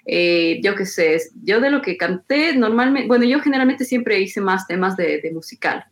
Eh, 0.05 0.59
yo 0.63 0.75
qué 0.75 0.85
sé, 0.85 1.19
yo 1.43 1.59
de 1.59 1.71
lo 1.71 1.81
que 1.81 1.97
canté 1.97 2.55
normalmente, 2.55 3.07
bueno, 3.07 3.25
yo 3.25 3.39
generalmente 3.39 3.85
siempre 3.85 4.19
hice 4.19 4.39
más 4.39 4.67
temas 4.67 4.95
de, 4.95 5.19
de 5.19 5.31
musical. 5.31 5.85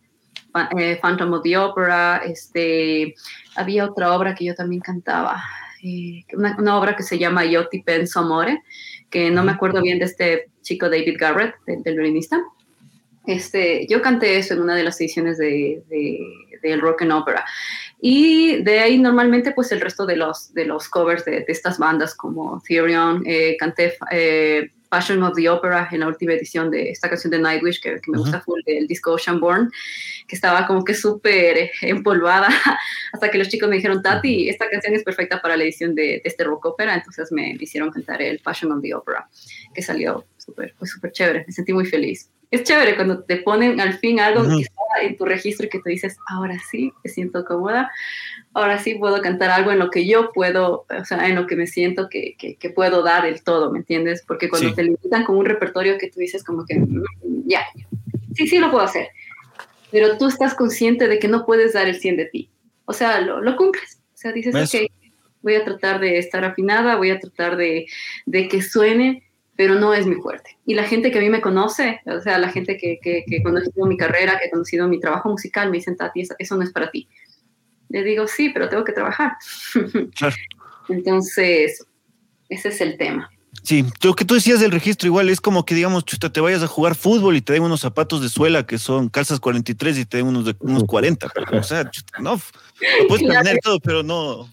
Eh, 0.78 1.00
Phantom 1.02 1.34
of 1.34 1.42
the 1.44 1.58
Opera, 1.58 2.22
este, 2.26 3.16
había 3.56 3.86
otra 3.86 4.14
obra 4.14 4.36
que 4.36 4.46
yo 4.46 4.54
también 4.54 4.82
cantaba, 4.82 5.44
eh, 5.82 6.24
una, 6.34 6.56
una, 6.60 6.78
obra 6.78 6.96
que 6.96 7.02
se 7.02 7.18
llama 7.18 7.44
Io 7.44 7.68
ti 7.70 7.82
penso 7.82 8.20
amore, 8.20 8.62
que 9.10 9.32
no 9.32 9.44
me 9.44 9.52
acuerdo 9.52 9.82
bien 9.82 9.98
de 9.98 10.06
este 10.06 10.52
chico 10.62 10.90
David 10.92 11.16
Garrett, 11.20 11.56
del, 11.66 11.82
del 11.82 11.96
violinista. 11.96 12.40
Este, 13.26 13.88
yo 13.88 14.02
canté 14.02 14.38
eso 14.38 14.54
en 14.54 14.62
una 14.62 14.76
de 14.76 14.84
las 14.84 15.00
ediciones 15.00 15.38
de, 15.38 15.82
de, 15.90 16.20
del 16.62 16.82
Rock 16.82 17.04
and 17.04 17.14
Opera. 17.14 17.46
Y 18.06 18.62
de 18.64 18.80
ahí 18.80 18.98
normalmente 18.98 19.54
pues 19.54 19.72
el 19.72 19.80
resto 19.80 20.06
de 20.06 20.18
los, 20.18 20.54
de 20.54 20.66
los 20.66 20.90
covers 20.90 21.24
de, 21.24 21.32
de 21.32 21.46
estas 21.48 21.78
bandas 21.78 22.14
como 22.14 22.62
Therion, 22.68 23.24
eh, 23.26 23.56
canté 23.58 23.94
eh, 24.12 24.72
Passion 24.90 25.24
of 25.24 25.34
the 25.38 25.50
Opera 25.50 25.88
en 25.90 26.02
la 26.02 26.08
última 26.08 26.34
edición 26.34 26.70
de 26.70 26.90
esta 26.90 27.08
canción 27.08 27.32
de 27.32 27.40
Nightwish 27.40 27.80
que, 27.80 28.02
que 28.02 28.12
me 28.12 28.18
gusta 28.18 28.42
full 28.42 28.60
del 28.66 28.88
disco 28.88 29.14
Ocean 29.14 29.40
Born, 29.40 29.72
que 30.28 30.36
estaba 30.36 30.68
como 30.68 30.84
que 30.84 30.94
súper 30.94 31.72
empolvada 31.82 32.50
hasta 33.14 33.32
que 33.32 33.38
los 33.38 33.48
chicos 33.48 33.70
me 33.70 33.78
dijeron, 33.78 34.04
Tati, 34.04 34.50
esta 34.50 34.70
canción 34.70 34.96
es 34.96 35.04
perfecta 35.06 35.42
para 35.42 35.56
la 35.56 35.64
edición 35.64 35.96
de, 35.96 36.04
de 36.04 36.22
este 36.26 36.44
rock 36.44 36.66
opera, 36.66 36.96
entonces 36.96 37.32
me, 37.32 37.54
me, 37.54 37.64
hicieron 37.64 37.90
cantar 37.90 38.22
el 38.22 38.40
Passion 38.40 38.74
of 38.74 38.82
the 38.82 38.94
Opera, 38.94 39.30
que 39.74 39.82
salió 39.82 40.26
súper, 40.38 40.74
fue 40.78 40.90
súper 40.90 41.14
chévere, 41.14 41.46
me 41.48 41.54
sentí 41.54 41.72
muy 41.72 41.86
feliz 41.86 42.30
es 42.54 42.64
chévere 42.64 42.96
cuando 42.96 43.24
te 43.24 43.38
ponen 43.38 43.82
al 43.82 43.98
fin 43.98 44.20
algo 44.20 44.42
uh 44.42 44.46
-huh. 44.46 44.58
que 44.58 44.62
está 44.62 44.84
en 45.02 45.18
tu 45.18 45.26
registro 45.26 45.66
y 45.66 45.70
que 45.70 45.80
te 45.80 45.90
dices, 45.90 46.18
ahora 46.28 46.56
sí, 46.70 46.94
me 47.04 47.10
siento 47.10 47.44
cómoda, 47.46 47.92
ahora 48.54 48.78
sí 48.78 48.94
puedo 48.94 49.20
cantar 49.24 49.50
algo 49.50 49.72
en 49.72 49.80
lo 49.80 49.90
que 49.90 50.06
yo 50.06 50.32
puedo, 50.32 50.86
o 50.88 51.06
sea, 51.06 51.28
en 51.28 51.36
lo 51.36 51.48
que 51.48 51.56
me 51.56 51.66
siento 51.66 52.10
que, 52.10 52.36
que, 52.38 52.56
que 52.56 52.70
puedo 52.70 53.02
dar 53.02 53.26
el 53.26 53.42
todo, 53.42 53.72
¿me 53.72 53.80
entiendes? 53.80 54.24
Porque 54.28 54.50
cuando 54.50 54.70
sí. 54.70 54.76
te 54.76 54.84
limitan 54.84 55.24
con 55.24 55.36
un 55.38 55.46
repertorio 55.46 55.98
que 55.98 56.12
tú 56.12 56.20
dices 56.20 56.44
como 56.44 56.64
que, 56.64 56.78
mm, 56.78 57.04
ya, 57.48 57.66
sí, 58.36 58.48
sí 58.48 58.60
lo 58.60 58.70
puedo 58.70 58.84
hacer, 58.84 59.08
pero 59.90 60.20
tú 60.20 60.28
estás 60.28 60.54
consciente 60.54 61.08
de 61.08 61.18
que 61.18 61.28
no 61.28 61.48
puedes 61.48 61.74
dar 61.74 61.88
el 61.88 61.96
100 61.96 62.18
de 62.18 62.26
ti, 62.26 62.52
o 62.86 62.94
sea, 62.94 63.20
lo, 63.20 63.42
lo 63.42 63.56
cumples, 63.56 64.00
o 64.14 64.18
sea, 64.18 64.32
dices, 64.32 64.54
ok, 64.54 64.92
voy 65.42 65.56
a 65.56 65.66
tratar 65.66 66.00
de 66.00 66.20
estar 66.20 66.46
afinada, 66.46 66.98
voy 66.98 67.10
a 67.10 67.20
tratar 67.20 67.58
de, 67.58 67.88
de 68.28 68.48
que 68.48 68.62
suene, 68.62 69.24
pero 69.56 69.76
no 69.76 69.94
es 69.94 70.06
mi 70.06 70.16
fuerte. 70.16 70.58
Y 70.66 70.74
la 70.74 70.84
gente 70.84 71.12
que 71.12 71.20
a 71.20 71.22
mí 71.22 71.30
me 71.30 71.42
conoce, 71.42 72.02
o 72.06 72.22
sea, 72.22 72.38
la 72.40 72.50
gente 72.50 72.78
que, 72.78 73.00
que, 73.02 73.24
que 73.28 73.38
ha 73.38 73.44
conocido 73.44 73.86
mi 73.86 73.98
carrera, 73.98 74.38
que 74.40 74.48
ha 74.48 74.52
conocido 74.52 74.88
mi 74.88 75.00
trabajo 75.00 75.30
musical, 75.30 75.70
me 75.70 75.78
dicen, 75.78 75.96
Tati, 75.96 76.22
eso, 76.22 76.36
eso 76.40 76.56
no 76.56 76.64
es 76.64 76.72
para 76.72 76.90
ti. 76.90 77.08
Le 77.90 78.04
digo, 78.04 78.28
sí, 78.28 78.50
pero 78.50 78.70
tengo 78.70 78.84
que 78.84 78.94
trabajar. 78.94 79.34
Claro. 80.16 80.36
Entonces, 80.90 81.86
ese 82.50 82.70
es 82.70 82.82
el 82.82 82.98
tema. 82.98 83.30
Sí, 83.62 83.86
lo 84.02 84.14
que 84.14 84.26
tú 84.26 84.34
decías 84.34 84.60
del 84.60 84.72
registro 84.72 85.08
igual 85.08 85.30
es 85.30 85.40
como 85.40 85.64
que, 85.64 85.76
digamos, 85.76 86.04
chuta, 86.04 86.34
te 86.34 86.42
vayas 86.42 86.64
a 86.64 86.68
jugar 86.68 86.96
fútbol 86.96 87.38
y 87.38 87.42
te 87.42 87.54
den 87.54 87.64
unos 87.64 87.80
zapatos 87.80 88.22
de 88.22 88.28
suela 88.28 88.66
que 88.66 88.78
son 88.78 89.08
calzas 89.08 89.40
43 89.40 90.00
y 90.00 90.06
te 90.06 90.18
den 90.18 90.28
unos 90.28 90.46
de 90.46 90.56
unos 90.60 90.84
40. 90.84 91.30
Pero, 91.34 91.60
o 91.60 91.64
sea, 91.64 91.90
chuta, 91.90 92.20
no, 92.20 92.34
lo 92.34 93.08
puedes 93.08 93.24
claro. 93.28 93.60
todo, 93.64 93.80
pero 93.80 94.04
no, 94.04 94.50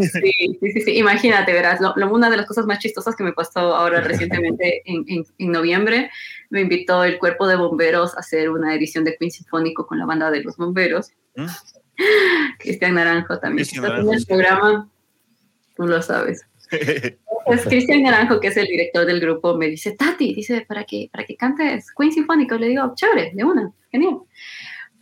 sí, 0.00 0.56
sí, 0.60 0.72
sí, 0.72 0.80
sí, 0.80 0.98
imagínate, 0.98 1.52
verás, 1.52 1.80
lo, 1.80 1.92
lo, 1.96 2.12
una 2.12 2.30
de 2.30 2.36
las 2.36 2.46
cosas 2.46 2.66
más 2.66 2.78
chistosas 2.78 3.16
que 3.16 3.24
me 3.24 3.32
pasó 3.32 3.74
ahora 3.74 4.00
recientemente 4.00 4.82
en, 4.90 5.04
en, 5.08 5.24
en, 5.38 5.52
noviembre, 5.52 6.10
me 6.50 6.62
invitó 6.62 7.04
el 7.04 7.18
cuerpo 7.18 7.46
de 7.46 7.56
bomberos 7.56 8.16
a 8.16 8.20
hacer 8.20 8.50
una 8.50 8.74
edición 8.74 9.04
de 9.04 9.16
Queen 9.16 9.30
Sinfónico 9.30 9.86
con 9.86 9.98
la 9.98 10.06
banda 10.06 10.30
de 10.30 10.42
los 10.42 10.56
bomberos. 10.56 11.10
¿Mm? 11.36 11.46
Cristian 12.58 12.94
Naranjo 12.94 13.38
también. 13.38 13.66
Cristian 13.66 13.82
Naranjo, 13.82 14.12
en 14.12 14.18
el 14.18 14.26
programa, 14.26 14.90
tú 15.76 15.86
lo 15.86 16.02
sabes. 16.02 16.44
Pues 17.46 17.62
Cristian 17.66 18.02
Naranjo, 18.02 18.40
que 18.40 18.46
es 18.46 18.56
el 18.56 18.64
director 18.64 19.04
del 19.04 19.20
grupo, 19.20 19.54
me 19.54 19.68
dice, 19.68 19.92
Tati, 19.92 20.32
dice, 20.32 20.64
para 20.66 20.84
que, 20.84 21.10
para 21.12 21.24
que 21.24 21.36
cantes 21.36 21.92
Queen 21.94 22.10
Sinfónico, 22.10 22.54
le 22.54 22.68
digo, 22.68 22.94
chévere, 22.96 23.32
de 23.34 23.44
una, 23.44 23.70
genial 23.90 24.20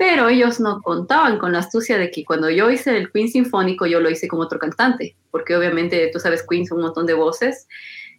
pero 0.05 0.29
ellos 0.29 0.59
no 0.59 0.83
contaban 0.83 1.39
con 1.39 1.53
la 1.53 1.61
astucia 1.61 1.97
de 1.97 2.11
que 2.11 2.25
cuando 2.25 2.51
yo 2.51 2.69
hice 2.69 2.97
el 2.97 3.13
Queen 3.13 3.29
Sinfónico, 3.29 3.87
yo 3.87 4.01
lo 4.01 4.11
hice 4.11 4.27
como 4.27 4.43
otro 4.43 4.59
cantante, 4.59 5.15
porque 5.31 5.55
obviamente 5.55 6.11
tú 6.13 6.19
sabes, 6.19 6.45
Queen 6.45 6.67
son 6.67 6.79
un 6.79 6.85
montón 6.87 7.07
de 7.07 7.15
voces. 7.15 7.69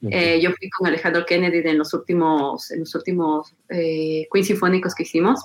Uh 0.01 0.07
-huh. 0.07 0.13
eh, 0.13 0.39
yo 0.41 0.51
fui 0.51 0.69
con 0.69 0.87
Alejandro 0.87 1.25
Kennedy 1.25 1.61
en 1.67 1.77
los 1.77 1.93
últimos, 1.93 2.71
en 2.71 2.79
los 2.79 2.95
últimos 2.95 3.53
eh, 3.67 4.29
Queen 4.31 4.45
Sinfónicos 4.45 4.95
que 4.95 5.03
hicimos, 5.03 5.41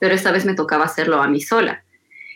pero 0.00 0.14
esta 0.14 0.32
vez 0.32 0.46
me 0.46 0.54
tocaba 0.54 0.86
hacerlo 0.86 1.20
a 1.20 1.28
mí 1.28 1.42
sola. 1.42 1.83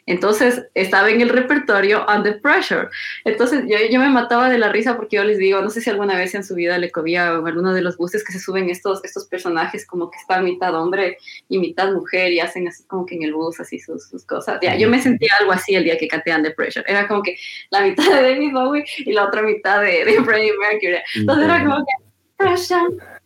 Entonces 0.09 0.65
estaba 0.75 1.11
en 1.11 1.21
el 1.21 1.29
repertorio 1.29 2.07
Under 2.09 2.41
Pressure. 2.41 2.89
Entonces 3.27 3.65
yo, 3.69 3.77
yo, 3.91 4.01
me 4.01 4.09
mataba 4.09 4.49
de 4.49 4.57
la 4.57 4.71
risa 4.71 4.97
porque 4.97 5.17
yo 5.17 5.25
les 5.25 5.37
digo, 5.37 5.61
no 5.61 5.69
sé 5.69 5.83
si 5.83 5.91
alguna 5.91 6.17
vez 6.17 6.35
en 6.35 6.45
su 6.45 6.55
vida 6.55 6.79
le 6.79 6.91
cobía 6.91 7.29
en 7.29 7.47
alguno 7.47 7.75
de 7.75 7.83
los 7.83 7.99
buses 7.99 8.25
que 8.25 8.33
se 8.33 8.41
suben 8.41 8.71
estos, 8.71 9.05
estos 9.05 9.27
personajes 9.27 9.87
como 9.87 10.11
que 10.11 10.19
están 10.19 10.45
mitad 10.45 10.75
hombre 10.75 11.19
y 11.51 11.59
mitad 11.59 11.93
mujer 11.93 12.33
y 12.33 12.41
hacen 12.41 12.67
así 12.69 12.85
como 12.85 13.05
que 13.05 13.17
en 13.17 13.25
el 13.25 13.35
bus 13.35 13.61
así 13.61 13.79
sus, 13.79 14.09
sus 14.09 14.25
cosas. 14.25 14.59
Ya, 14.63 14.77
yo 14.77 14.89
me 14.89 15.03
sentía 15.03 15.33
algo 15.41 15.53
así 15.53 15.75
el 15.75 15.85
día 15.85 15.99
que 15.99 16.09
canté 16.09 16.35
Under 16.35 16.55
Pressure. 16.55 16.87
Era 16.89 17.07
como 17.07 17.23
que 17.23 17.37
la 17.69 17.83
mitad 17.83 18.09
de 18.09 18.23
David 18.23 18.53
Bowie 18.53 18.85
y 18.97 19.13
la 19.13 19.27
otra 19.27 19.43
mitad 19.43 19.83
de, 19.83 20.07
de 20.07 20.25
Freddie 20.25 20.53
Mercury. 20.59 21.03
Entonces 21.17 21.45
era 21.45 21.63
como 21.63 21.85
que 21.85 21.93
Pressure 22.39 23.18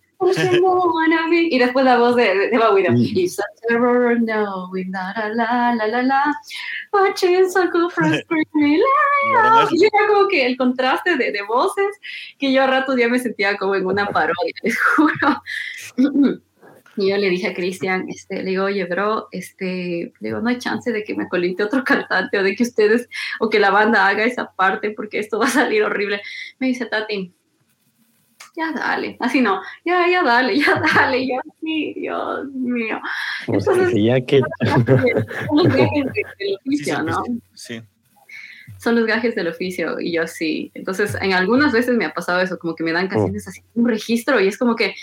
y 1.31 1.59
después 1.59 1.85
la 1.85 1.99
voz 1.99 2.17
de, 2.17 2.49
de 2.49 2.59
Bowie. 2.59 2.89
It's 3.15 3.39
a 3.39 3.45
terror 3.67 4.19
knowing 4.19 4.91
la 4.93 5.29
la 5.35 5.75
la 5.75 5.87
la 5.87 6.03
la 6.03 6.35
watching 6.93 7.51
so 7.51 7.63
Y 7.63 7.67
era 9.85 10.07
como 10.09 10.29
que 10.29 10.47
el 10.47 10.57
contraste 10.57 11.17
de, 11.17 11.33
de, 11.33 11.43
voces, 11.43 11.99
que 12.39 12.53
yo 12.53 12.63
a 12.63 12.67
ratos 12.67 12.97
ya 12.97 13.09
me 13.09 13.19
sentía 13.19 13.57
como 13.57 13.75
en 13.75 13.87
una 13.87 14.07
parodia, 14.07 14.55
les 14.63 14.79
juro. 14.79 15.43
Y 16.97 17.09
yo 17.09 17.17
le 17.17 17.31
dije 17.31 17.49
a 17.49 17.55
Cristian, 17.55 18.07
este, 18.09 18.43
le 18.43 18.51
digo, 18.51 18.65
oye, 18.65 18.85
bro, 18.85 19.29
este, 19.33 20.13
le 20.21 20.29
digo, 20.29 20.41
no 20.41 20.51
hay 20.51 20.59
chance 20.59 20.93
de 20.93 21.05
que 21.05 21.15
me 21.15 21.27
colite 21.27 21.63
otro 21.63 21.83
cantante 21.85 22.39
o 22.39 22.43
de 22.43 22.55
que 22.55 22.65
ustedes 22.65 23.09
o 23.41 23.49
que 23.49 23.59
la 23.59 23.71
banda 23.71 24.07
haga 24.07 24.25
esa 24.25 24.53
parte 24.53 24.91
porque 24.91 25.19
esto 25.19 25.39
va 25.39 25.47
a 25.47 25.49
salir 25.49 25.85
horrible. 25.85 26.21
Me 26.59 26.67
dice 26.67 26.87
Tati, 26.87 27.33
ya 28.55 28.73
dale, 28.73 29.17
así 29.21 29.41
no, 29.41 29.61
ya, 29.85 30.07
ya 30.09 30.23
dale, 30.23 30.59
ya 30.61 30.81
dale, 30.95 31.27
ya 31.27 31.41
sí, 31.61 31.95
Dios 31.97 32.47
mío. 32.53 33.01
Entonces, 33.47 33.95
ya 33.95 34.21
que... 34.21 34.41
Son 34.65 34.85
los 35.57 35.69
gajes 35.69 36.07
del 36.12 36.57
oficio, 36.57 37.03
¿no? 37.03 37.23
Sí. 37.55 37.83
Son 38.79 38.97
los 38.97 39.07
gajes 39.07 39.35
del 39.35 39.49
oficio 39.49 40.01
y 40.01 40.12
yo 40.12 40.27
sí. 40.27 40.71
Entonces, 40.75 41.17
en 41.21 41.33
algunas 41.33 41.73
veces 41.73 41.97
me 41.97 42.05
ha 42.05 42.12
pasado 42.12 42.41
eso, 42.41 42.59
como 42.59 42.75
que 42.75 42.85
me 42.85 42.93
dan 42.93 43.09
canciones 43.09 43.47
así, 43.47 43.62
un 43.75 43.88
registro 43.88 44.41
y 44.41 44.49
es 44.49 44.59
como 44.59 44.77
que 44.77 44.95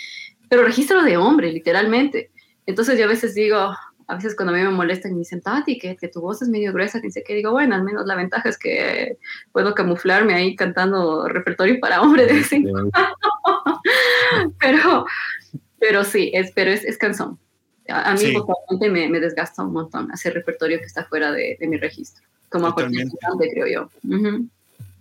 pero 0.50 0.64
registro 0.64 1.04
de 1.04 1.16
hombre, 1.16 1.54
literalmente. 1.54 2.32
Entonces 2.66 2.98
yo 2.98 3.06
a 3.06 3.08
veces 3.08 3.36
digo, 3.36 3.72
a 4.10 4.16
veces 4.16 4.36
cuando 4.36 4.54
a 4.54 4.58
mí 4.58 4.64
me 4.64 4.72
molestan 4.72 5.14
me 5.14 5.20
dicen, 5.20 5.40
Tati, 5.40 5.78
que, 5.78 5.96
que 5.96 6.08
tu 6.08 6.20
voz 6.20 6.42
es 6.42 6.50
medio 6.50 6.74
gruesa, 6.74 7.00
que 7.00 7.12
sé 7.12 7.24
que 7.24 7.36
digo, 7.36 7.52
bueno, 7.52 7.76
al 7.76 7.84
menos 7.84 8.08
la 8.08 8.16
ventaja 8.16 8.50
es 8.50 8.58
que 8.58 9.18
puedo 9.52 9.76
camuflarme 9.76 10.34
ahí 10.34 10.56
cantando 10.56 11.28
repertorio 11.28 11.80
para 11.80 12.02
hombre 12.02 12.26
de 12.26 12.34
vez 12.34 12.50
pero, 14.60 15.06
pero 15.80 16.04
sí, 16.04 16.32
es, 16.34 16.52
pero 16.56 16.72
es, 16.72 16.84
es 16.84 16.98
canción. 16.98 17.38
A, 17.88 18.14
mí 18.14 18.18
sí. 18.18 18.36
me, 18.90 19.10
me, 19.10 19.20
desgasta 19.20 19.64
un 19.64 19.74
montón 19.74 20.12
hacer 20.12 20.34
repertorio 20.34 20.80
que 20.80 20.86
está 20.86 21.06
fuera 21.06 21.32
de, 21.32 21.58
de 21.60 21.68
mi 21.68 21.78
registro, 21.78 22.26
como 22.50 22.66
a 22.66 22.74
cualquier 22.74 23.08
creo 23.52 23.68
yo. 23.68 23.90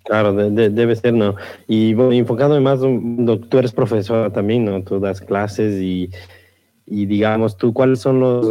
Claro, 0.05 0.35
debe 0.35 0.97
ser, 0.97 1.15
¿no? 1.15 1.35
Y 1.67 1.95
bueno, 1.95 2.13
enfocándome 2.13 2.61
más, 2.61 2.81
tú 2.81 3.59
eres 3.59 3.73
profesora 3.73 4.31
también, 4.31 4.67
¿no? 4.67 4.83
Tú 4.83 5.01
das 5.01 5.23
clases 5.23 5.81
y, 5.81 6.11
y 6.85 7.07
digamos, 7.07 7.57
tú, 7.57 7.73
¿cuáles 7.73 8.01
son 8.01 8.21
los... 8.21 8.47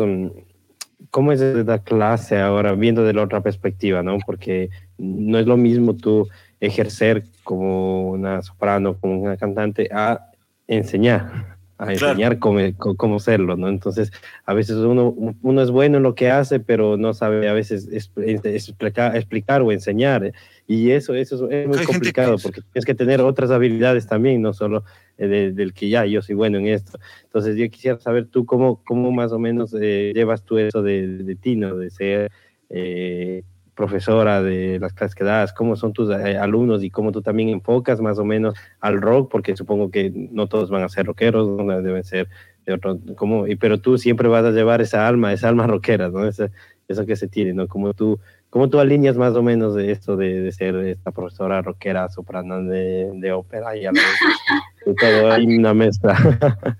¿Cómo 1.11 1.31
es 1.31 1.41
la 1.41 1.79
clase 1.79 2.39
ahora, 2.39 2.73
viendo 2.73 3.03
de 3.03 3.13
la 3.13 3.23
otra 3.23 3.41
perspectiva, 3.41 4.03
¿no? 4.03 4.17
Porque 4.25 4.69
no 4.97 5.39
es 5.39 5.45
lo 5.45 5.57
mismo 5.57 5.95
tú 5.95 6.27
ejercer 6.59 7.23
como 7.43 8.09
una 8.09 8.41
soprano, 8.41 8.97
como 8.97 9.21
una 9.21 9.37
cantante, 9.37 9.89
a 9.91 10.31
enseñar 10.67 11.56
a 11.77 11.91
enseñar 11.91 12.39
cómo, 12.39 12.59
cómo, 12.77 13.19
serlo, 13.19 13.55
¿no? 13.55 13.69
Entonces, 13.69 14.11
a 14.45 14.53
veces 14.53 14.77
uno, 14.77 15.13
uno 15.41 15.61
es 15.61 15.69
bueno 15.69 15.97
en 15.97 16.03
lo 16.03 16.15
que 16.15 16.31
hace, 16.31 16.59
pero 16.59 16.97
no 16.97 17.13
sabe 17.13 17.47
a 17.47 17.53
veces 17.53 17.87
explicar, 17.91 19.15
explicar 19.15 19.61
o 19.61 19.71
enseñar. 19.71 20.33
Y 20.65 20.91
eso, 20.91 21.13
eso 21.13 21.49
es 21.49 21.67
muy 21.67 21.83
complicado 21.85 22.37
porque 22.41 22.61
tienes 22.73 22.85
que 22.85 22.95
tener 22.95 23.21
otras 23.21 23.51
habilidades 23.51 24.07
también, 24.07 24.41
no 24.41 24.53
solo 24.53 24.83
eh, 25.17 25.51
del 25.53 25.73
que 25.73 25.89
ya 25.89 26.05
yo 26.05 26.21
soy 26.21 26.35
bueno 26.35 26.57
en 26.57 26.67
esto. 26.67 26.99
Entonces, 27.25 27.55
yo 27.55 27.69
quisiera 27.69 27.99
saber 27.99 28.25
tú 28.25 28.45
cómo, 28.45 28.81
cómo 28.83 29.11
más 29.11 29.31
o 29.31 29.39
menos 29.39 29.75
eh, 29.79 30.11
llevas 30.15 30.43
tú 30.43 30.57
eso 30.57 30.81
de, 30.81 31.07
de 31.19 31.35
ti, 31.35 31.55
¿no? 31.55 31.77
De 31.77 31.89
ser... 31.91 32.31
Eh, 32.69 33.43
profesora 33.77 34.41
de 34.41 34.79
las 34.79 34.91
clases 34.91 35.15
que 35.15 35.23
das, 35.23 35.53
cómo 35.53 35.77
son 35.77 35.93
tus 35.93 36.09
eh, 36.09 36.37
alumnos 36.37 36.83
y 36.83 36.89
cómo 36.89 37.13
tú 37.13 37.21
también 37.21 37.49
enfocas 37.49 38.01
más 38.01 38.17
o 38.17 38.25
menos 38.25 38.55
al 38.81 38.99
rock, 38.99 39.31
porque 39.31 39.55
supongo 39.55 39.91
que 39.91 40.11
no 40.13 40.47
todos 40.47 40.69
van 40.69 40.83
a 40.83 40.89
ser 40.89 41.05
rockeros, 41.05 41.47
¿no? 41.47 41.81
deben 41.81 42.03
ser 42.03 42.27
de 42.65 42.73
otro, 42.73 42.99
como, 43.15 43.47
y, 43.47 43.55
pero 43.55 43.79
tú 43.79 43.97
siempre 43.97 44.27
vas 44.27 44.43
a 44.43 44.51
llevar 44.51 44.81
esa 44.81 45.07
alma, 45.07 45.31
esa 45.31 45.47
alma 45.47 45.67
rockera, 45.67 46.09
¿no? 46.09 46.27
Esa, 46.27 46.49
eso 46.87 47.05
que 47.05 47.15
se 47.15 47.27
tiene, 47.27 47.53
¿no? 47.53 47.67
Como 47.67 47.93
tú, 47.93 48.19
cómo 48.49 48.67
tú 48.69 48.79
alineas 48.79 49.15
más 49.15 49.35
o 49.35 49.43
menos 49.43 49.75
de 49.75 49.91
esto 49.91 50.17
de, 50.17 50.41
de 50.41 50.51
ser 50.51 50.75
esta 50.75 51.11
profesora 51.11 51.61
rockera, 51.61 52.09
soprano 52.09 52.63
de, 52.63 53.11
de 53.13 53.31
ópera 53.31 53.77
y 53.77 53.85
algo 53.85 54.01
de 54.85 54.93
todo 54.95 55.31
hay 55.31 55.45
una 55.45 55.73
mezcla. 55.73 56.17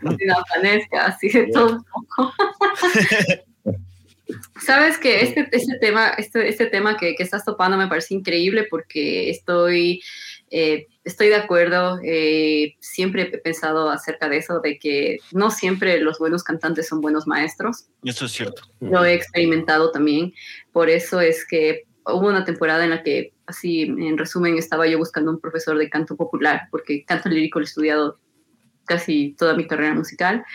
Una 0.02 1.04
así 1.06 1.30
de 1.30 1.48
todo 1.48 1.74
un 1.74 1.84
poco. 1.84 2.34
Sabes 4.62 4.98
que 4.98 5.22
este, 5.22 5.48
este 5.52 5.78
tema, 5.80 6.10
este, 6.10 6.50
este 6.50 6.66
tema 6.68 6.98
que, 6.98 7.16
que, 7.16 7.24
estás 7.24 7.46
topando 7.46 7.78
me 7.78 7.88
parece 7.88 8.14
increíble 8.14 8.68
porque 8.70 9.30
estoy, 9.30 10.02
eh, 10.50 10.88
estoy 11.04 11.30
de 11.30 11.36
acuerdo. 11.36 12.00
Eh, 12.04 12.76
siempre 12.80 13.24
he 13.24 13.38
pensado 13.38 13.90
acerca 13.90 14.30
de 14.30 14.38
eso, 14.38 14.60
de 14.60 14.78
que 14.80 15.20
no 15.32 15.52
siempre 15.52 16.00
los 16.00 16.20
buenos 16.20 16.44
cantantes 16.44 16.88
son 16.88 17.02
buenos 17.02 17.28
maestros. 17.28 17.88
Eso 18.04 18.26
es 18.26 18.32
cierto. 18.32 18.64
Lo 18.80 19.06
he 19.06 19.14
experimentado 19.14 19.92
también. 19.92 20.34
Por 20.72 20.90
eso 20.90 21.22
es 21.22 21.46
que 21.48 21.84
hubo 22.06 22.28
una 22.28 22.46
temporada 22.46 22.84
en 22.84 22.92
la 22.92 23.04
que, 23.04 23.34
así 23.46 23.84
en 23.84 24.18
resumen, 24.18 24.58
estaba 24.58 24.88
yo 24.88 24.98
buscando 24.98 25.32
un 25.32 25.40
profesor 25.40 25.78
de 25.78 25.90
canto 25.90 26.16
popular, 26.16 26.68
porque 26.72 27.06
canto 27.06 27.30
lírico 27.30 27.60
lo 27.60 27.66
he 27.66 27.68
estudiado 27.68 28.20
casi 28.86 29.36
toda 29.38 29.56
mi 29.56 29.68
carrera 29.68 29.94
musical 29.94 30.46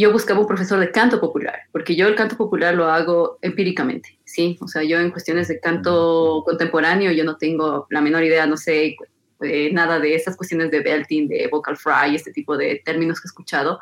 yo 0.00 0.12
buscaba 0.12 0.40
un 0.40 0.46
profesor 0.46 0.78
de 0.78 0.90
canto 0.90 1.20
popular, 1.20 1.60
porque 1.72 1.96
yo 1.96 2.06
el 2.06 2.14
canto 2.14 2.36
popular 2.36 2.74
lo 2.74 2.86
hago 2.86 3.38
empíricamente, 3.40 4.18
¿sí? 4.24 4.58
O 4.60 4.68
sea, 4.68 4.82
yo 4.82 5.00
en 5.00 5.10
cuestiones 5.10 5.48
de 5.48 5.58
canto 5.58 6.42
contemporáneo, 6.44 7.12
yo 7.12 7.24
no 7.24 7.36
tengo 7.36 7.86
la 7.88 8.02
menor 8.02 8.22
idea, 8.22 8.46
no 8.46 8.58
sé 8.58 8.96
eh, 9.42 9.72
nada 9.72 9.98
de 9.98 10.14
esas 10.14 10.36
cuestiones 10.36 10.70
de 10.70 10.80
belting, 10.80 11.28
de 11.28 11.48
vocal 11.48 11.78
fry, 11.78 12.14
este 12.14 12.32
tipo 12.32 12.58
de 12.58 12.82
términos 12.84 13.20
que 13.20 13.26
he 13.26 13.30
escuchado. 13.30 13.80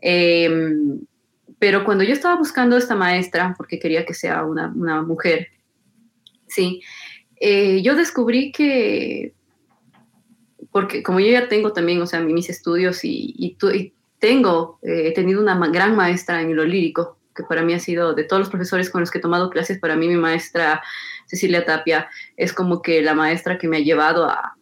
Em, 0.00 1.00
pero 1.58 1.84
cuando 1.84 2.04
yo 2.04 2.12
estaba 2.12 2.36
buscando 2.36 2.76
esta 2.76 2.94
maestra, 2.94 3.54
porque 3.56 3.80
quería 3.80 4.04
que 4.04 4.14
sea 4.14 4.44
una, 4.44 4.72
una 4.74 5.02
mujer, 5.02 5.48
¿sí? 6.46 6.80
Eh, 7.40 7.82
yo 7.82 7.96
descubrí 7.96 8.52
que, 8.52 9.34
porque 10.70 11.02
como 11.02 11.18
yo 11.18 11.32
ya 11.32 11.48
tengo 11.48 11.72
también, 11.72 12.00
o 12.02 12.06
sea, 12.06 12.20
mis 12.20 12.48
estudios 12.50 13.04
y, 13.04 13.34
y, 13.36 13.56
y 13.76 13.92
tengo, 14.20 14.78
eh, 14.82 15.08
he 15.08 15.12
tenido 15.12 15.40
una 15.40 15.56
gran 15.68 15.96
maestra 15.96 16.40
en 16.42 16.54
lo 16.54 16.64
lírico, 16.64 17.18
que 17.34 17.42
para 17.42 17.62
mí 17.62 17.72
ha 17.72 17.80
sido, 17.80 18.14
de 18.14 18.24
todos 18.24 18.40
los 18.40 18.50
profesores 18.50 18.90
con 18.90 19.00
los 19.00 19.10
que 19.10 19.18
he 19.18 19.22
tomado 19.22 19.50
clases, 19.50 19.78
para 19.78 19.96
mí 19.96 20.06
mi 20.06 20.16
maestra 20.16 20.82
Cecilia 21.26 21.64
Tapia 21.64 22.08
es 22.36 22.52
como 22.52 22.82
que 22.82 23.02
la 23.02 23.14
maestra 23.14 23.58
que 23.58 23.66
me 23.66 23.78
ha 23.78 23.80
llevado 23.80 24.28
a, 24.28 24.56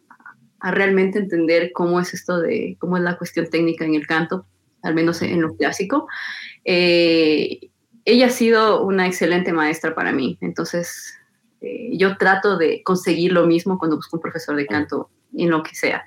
realmente 0.61 1.19
entender 1.19 1.71
cómo 1.73 2.01
es 2.01 2.13
esto 2.13 2.41
de, 2.41 2.75
cómo 2.79 2.97
es 2.97 3.03
la 3.03 3.17
cuestión 3.17 3.49
técnica 3.49 3.85
en 3.85 3.95
el 3.95 4.05
canto, 4.05 4.45
al 4.81 4.93
menos 4.93 5.21
en 5.21 5.41
lo 5.41 5.55
clásico. 5.55 6.07
Eh, 6.65 7.69
ella 8.03 8.25
ha 8.25 8.29
sido 8.29 8.83
una 8.83 9.07
excelente 9.07 9.53
maestra 9.53 9.95
para 9.95 10.11
mí, 10.11 10.37
entonces 10.41 11.13
eh, 11.61 11.91
yo 11.97 12.17
trato 12.17 12.57
de 12.57 12.83
conseguir 12.83 13.31
lo 13.31 13.45
mismo 13.45 13.77
cuando 13.77 13.95
busco 13.95 14.17
un 14.17 14.21
profesor 14.21 14.57
de 14.57 14.65
canto 14.65 15.09
en 15.37 15.49
lo 15.49 15.63
que 15.63 15.75
sea. 15.75 16.05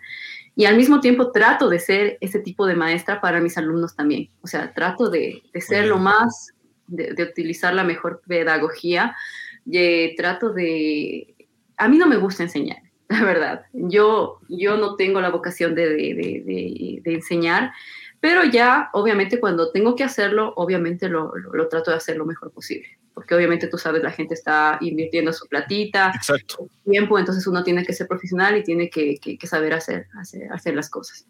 Y 0.55 0.67
al 0.67 0.77
mismo 0.77 1.01
tiempo 1.01 1.33
trato 1.33 1.69
de 1.69 1.79
ser 1.79 2.19
ese 2.21 2.39
tipo 2.41 2.67
de 2.67 2.75
maestra 2.75 3.21
para 3.21 3.41
mis 3.41 3.57
alumnos 3.57 3.97
también. 3.97 4.31
O 4.43 4.47
sea, 4.47 4.73
trato 4.75 5.09
de, 5.09 5.43
de 5.53 5.61
ser 5.61 5.87
lo 5.87 5.99
más, 5.99 6.49
de, 6.87 7.15
de, 7.15 7.23
utilizar 7.23 7.73
la 7.75 7.85
mejor 7.85 8.23
pedagogía. 8.27 9.17
Y 9.65 10.15
trato 10.17 10.53
de... 10.53 11.35
A 11.79 11.89
mí 11.89 11.97
no 11.97 12.07
me 12.07 12.17
gusta 12.17 12.43
enseñar, 12.43 12.83
la 13.09 13.25
verdad. 13.25 13.63
Yo, 13.73 14.41
yo 14.49 14.77
no 14.77 14.97
tengo 14.97 15.21
la 15.21 15.31
vocación 15.31 15.75
de, 15.75 15.89
de, 15.89 17.01
de 17.03 17.15
enseñar, 17.15 17.73
pero 18.21 18.45
ya, 18.45 18.91
obviamente, 18.93 19.41
cuando 19.41 19.73
tengo 19.73 19.97
que 19.97 20.05
hacerlo, 20.05 20.53
obviamente 20.57 21.09
lo, 21.09 21.35
lo, 21.35 21.53
lo 21.55 21.69
trato 21.69 21.91
de 21.91 21.97
hacer 21.97 22.17
lo 22.17 22.27
mejor 22.27 22.53
posible 22.53 23.02
porque 23.15 23.35
obviamente 23.35 23.69
tú 23.69 23.79
sabes, 23.79 24.03
la 24.03 24.11
gente 24.11 24.35
está 24.35 24.79
invirtiendo 24.81 25.33
su 25.33 25.47
platita, 25.47 26.13
Exacto. 26.15 26.69
tiempo, 26.85 27.19
entonces 27.19 27.47
uno 27.47 27.63
tiene 27.63 27.85
que 27.85 27.93
ser 27.93 28.07
profesional 28.07 28.57
y 28.57 28.63
tiene 28.63 28.91
que, 28.91 29.17
que, 29.19 29.37
que 29.37 29.47
saber 29.47 29.75
hacer, 29.75 30.07
hacer, 30.19 30.53
hacer, 30.53 30.75
las 30.75 30.89
cosas. 30.89 31.27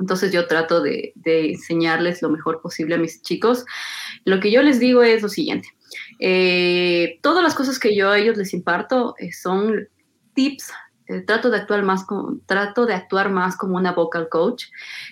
Entonces 0.00 0.30
yo 0.32 0.46
trato 0.46 0.80
de, 0.80 1.12
de, 1.16 1.50
enseñarles 1.50 2.22
lo 2.22 2.30
mejor 2.30 2.60
posible 2.60 2.94
a 2.94 2.98
mis 2.98 3.20
chicos. 3.22 3.64
Lo 4.24 4.38
que 4.38 4.52
yo 4.52 4.62
les 4.62 4.78
digo 4.78 5.02
es 5.02 5.22
lo 5.22 5.28
siguiente. 5.28 5.68
Eh, 6.20 7.18
todas 7.22 7.42
las 7.42 7.54
cosas 7.54 7.78
que 7.78 7.96
yo 7.96 8.10
a 8.10 8.18
ellos 8.18 8.36
les 8.36 8.54
imparto 8.54 9.14
eh, 9.18 9.32
son 9.32 9.88
tips 10.34 10.70
eh, 11.08 11.20
trato 11.22 11.48
de 11.50 11.56
actuar 11.56 11.82
más 11.82 12.04
como, 12.04 12.38
trato 12.44 12.84
de 12.84 12.92
actuar 12.92 13.30
más 13.30 13.56
como 13.56 13.76
una 13.76 13.92
vocal 13.92 14.28
coach, 14.28 14.66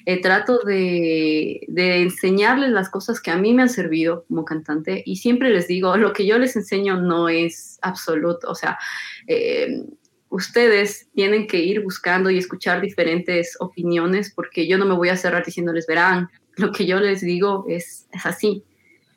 eh, 0.04 0.20
trato 0.20 0.58
de, 0.58 1.60
de, 1.68 2.02
enseñarles 2.02 2.70
las 2.70 2.90
cosas 2.90 3.20
que 3.20 3.30
a 3.30 3.36
mí 3.38 3.54
me 3.54 3.62
han 3.62 3.70
servido 3.70 4.26
como 4.28 4.44
cantante 4.44 5.02
y 5.06 5.16
siempre 5.16 5.48
les 5.48 5.68
digo, 5.68 5.96
lo 5.96 6.12
que 6.12 6.26
yo 6.26 6.38
les 6.38 6.54
enseño 6.54 7.00
no 7.00 7.30
es 7.30 7.78
absoluto, 7.80 8.50
o 8.50 8.54
sea, 8.54 8.78
eh, 9.26 9.84
ustedes 10.28 11.08
tienen 11.14 11.46
que 11.46 11.60
ir 11.60 11.82
buscando 11.82 12.28
y 12.28 12.36
escuchar 12.36 12.82
diferentes 12.82 13.56
opiniones 13.60 14.32
porque 14.34 14.66
yo 14.66 14.76
no 14.76 14.84
me 14.84 14.94
voy 14.94 15.08
a 15.08 15.16
cerrar 15.16 15.46
diciéndoles, 15.46 15.86
verán, 15.86 16.28
lo 16.56 16.72
que 16.72 16.84
yo 16.84 17.00
les 17.00 17.22
digo 17.22 17.64
es, 17.68 18.06
es 18.12 18.26
así. 18.26 18.64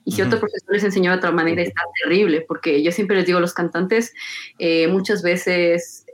Y 0.06 0.14
si 0.14 0.22
uh 0.22 0.26
-huh. 0.26 0.28
otro 0.28 0.40
profesor 0.40 0.74
les 0.74 0.84
enseñó 0.84 1.12
de 1.12 1.18
otra 1.18 1.32
manera, 1.32 1.62
está 1.62 1.82
terrible, 2.02 2.46
porque 2.48 2.82
yo 2.82 2.92
siempre 2.92 3.18
les 3.18 3.26
digo 3.26 3.38
a 3.38 3.42
los 3.42 3.54
cantantes, 3.54 4.14
eh, 4.58 4.88
muchas 4.88 5.22
veces 5.22 6.06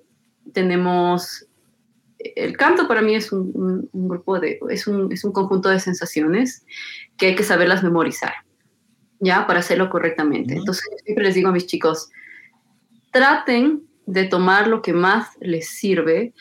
tenemos 0.54 1.48
el 2.36 2.58
canto 2.58 2.88
para 2.88 3.02
mí 3.02 3.16
es 3.16 3.32
un, 3.32 3.52
un, 3.54 3.90
un 3.92 4.08
grupo 4.08 4.40
de, 4.40 4.60
es 4.70 4.88
un, 4.88 5.12
es 5.12 5.24
un, 5.24 5.32
conjunto 5.32 5.70
de 5.70 5.80
sensaciones 5.80 6.66
que 7.18 7.28
hay 7.28 7.36
que 7.36 7.44
saberlas 7.44 7.84
memorizar, 7.84 8.34
¿ya? 9.20 9.46
Para 9.46 9.60
hacerlo 9.60 9.90
correctamente. 9.90 10.54
Uh 10.54 10.58
-huh. 10.58 10.60
Entonces, 10.62 10.86
siempre 11.04 11.26
les 11.26 11.36
digo 11.36 11.50
a 11.50 11.52
mis 11.52 11.68
chicos, 11.68 12.10
traten 13.12 13.84
de 14.08 14.26
tomar 14.26 14.68
lo 14.68 14.82
que 14.82 14.94
más 14.94 15.30
les 15.40 15.70
sirve, 15.70 16.34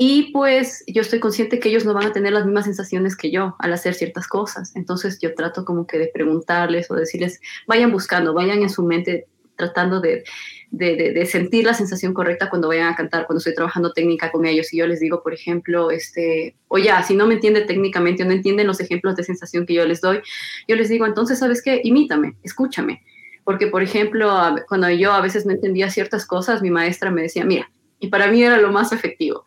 Y 0.00 0.30
pues 0.32 0.84
yo 0.86 1.02
estoy 1.02 1.18
consciente 1.18 1.58
que 1.58 1.70
ellos 1.70 1.84
no 1.84 1.92
van 1.92 2.06
a 2.06 2.12
tener 2.12 2.32
las 2.32 2.44
mismas 2.44 2.66
sensaciones 2.66 3.16
que 3.16 3.32
yo 3.32 3.56
al 3.58 3.72
hacer 3.72 3.94
ciertas 3.94 4.28
cosas. 4.28 4.76
Entonces 4.76 5.18
yo 5.20 5.34
trato 5.34 5.64
como 5.64 5.88
que 5.88 5.98
de 5.98 6.08
preguntarles 6.14 6.88
o 6.88 6.94
decirles, 6.94 7.40
vayan 7.66 7.90
buscando, 7.90 8.32
vayan 8.32 8.62
en 8.62 8.70
su 8.70 8.84
mente 8.84 9.26
tratando 9.58 10.00
de, 10.00 10.24
de, 10.70 11.12
de, 11.12 11.26
sentir 11.26 11.66
la 11.66 11.74
sensación 11.74 12.14
correcta 12.14 12.48
cuando 12.48 12.68
vayan 12.68 12.88
a 12.88 12.96
cantar, 12.96 13.26
cuando 13.26 13.38
estoy 13.38 13.54
trabajando 13.54 13.92
técnica 13.92 14.32
con 14.32 14.46
ellos. 14.46 14.72
Y 14.72 14.78
yo 14.78 14.86
les 14.86 15.00
digo, 15.00 15.22
por 15.22 15.34
ejemplo, 15.34 15.90
este, 15.90 16.56
o 16.68 16.78
ya, 16.78 17.02
si 17.02 17.14
no 17.14 17.26
me 17.26 17.34
entiende 17.34 17.62
técnicamente 17.62 18.22
o 18.22 18.26
no 18.26 18.32
entienden 18.32 18.66
los 18.66 18.80
ejemplos 18.80 19.16
de 19.16 19.24
sensación 19.24 19.66
que 19.66 19.74
yo 19.74 19.84
les 19.84 20.00
doy, 20.00 20.20
yo 20.66 20.76
les 20.76 20.88
digo, 20.88 21.04
entonces, 21.04 21.38
¿sabes 21.38 21.60
qué? 21.60 21.82
Imítame, 21.84 22.36
escúchame. 22.42 23.02
Porque, 23.44 23.66
por 23.66 23.82
ejemplo, 23.82 24.56
cuando 24.68 24.88
yo 24.90 25.12
a 25.12 25.20
veces 25.20 25.44
no 25.44 25.52
entendía 25.52 25.90
ciertas 25.90 26.24
cosas, 26.24 26.62
mi 26.62 26.70
maestra 26.70 27.10
me 27.10 27.22
decía, 27.22 27.44
mira, 27.44 27.70
y 27.98 28.08
para 28.08 28.28
mí 28.28 28.42
era 28.42 28.58
lo 28.58 28.70
más 28.72 28.92
efectivo 28.92 29.44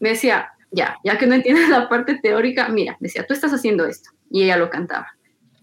me 0.00 0.10
decía, 0.10 0.50
ya, 0.70 0.98
ya 1.04 1.18
que 1.18 1.26
no 1.26 1.34
entiendes 1.34 1.68
la 1.68 1.88
parte 1.88 2.18
teórica, 2.22 2.68
mira, 2.68 2.96
decía, 3.00 3.26
tú 3.26 3.34
estás 3.34 3.52
haciendo 3.52 3.86
esto. 3.86 4.10
Y 4.30 4.44
ella 4.44 4.56
lo 4.56 4.70
cantaba. 4.70 5.14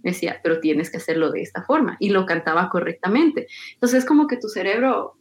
Decía, 0.06 0.40
pero 0.44 0.60
tienes 0.60 0.92
que 0.92 0.98
hacerlo 0.98 1.32
de 1.32 1.42
esta 1.42 1.64
forma. 1.64 1.98
Y 2.00 2.10
lo 2.10 2.28
cantaba 2.28 2.70
correctamente. 2.70 3.48
Entonces 3.74 4.00
es 4.00 4.06
como 4.06 4.28
que 4.28 4.38
tu 4.38 4.48
cerebro 4.48 5.18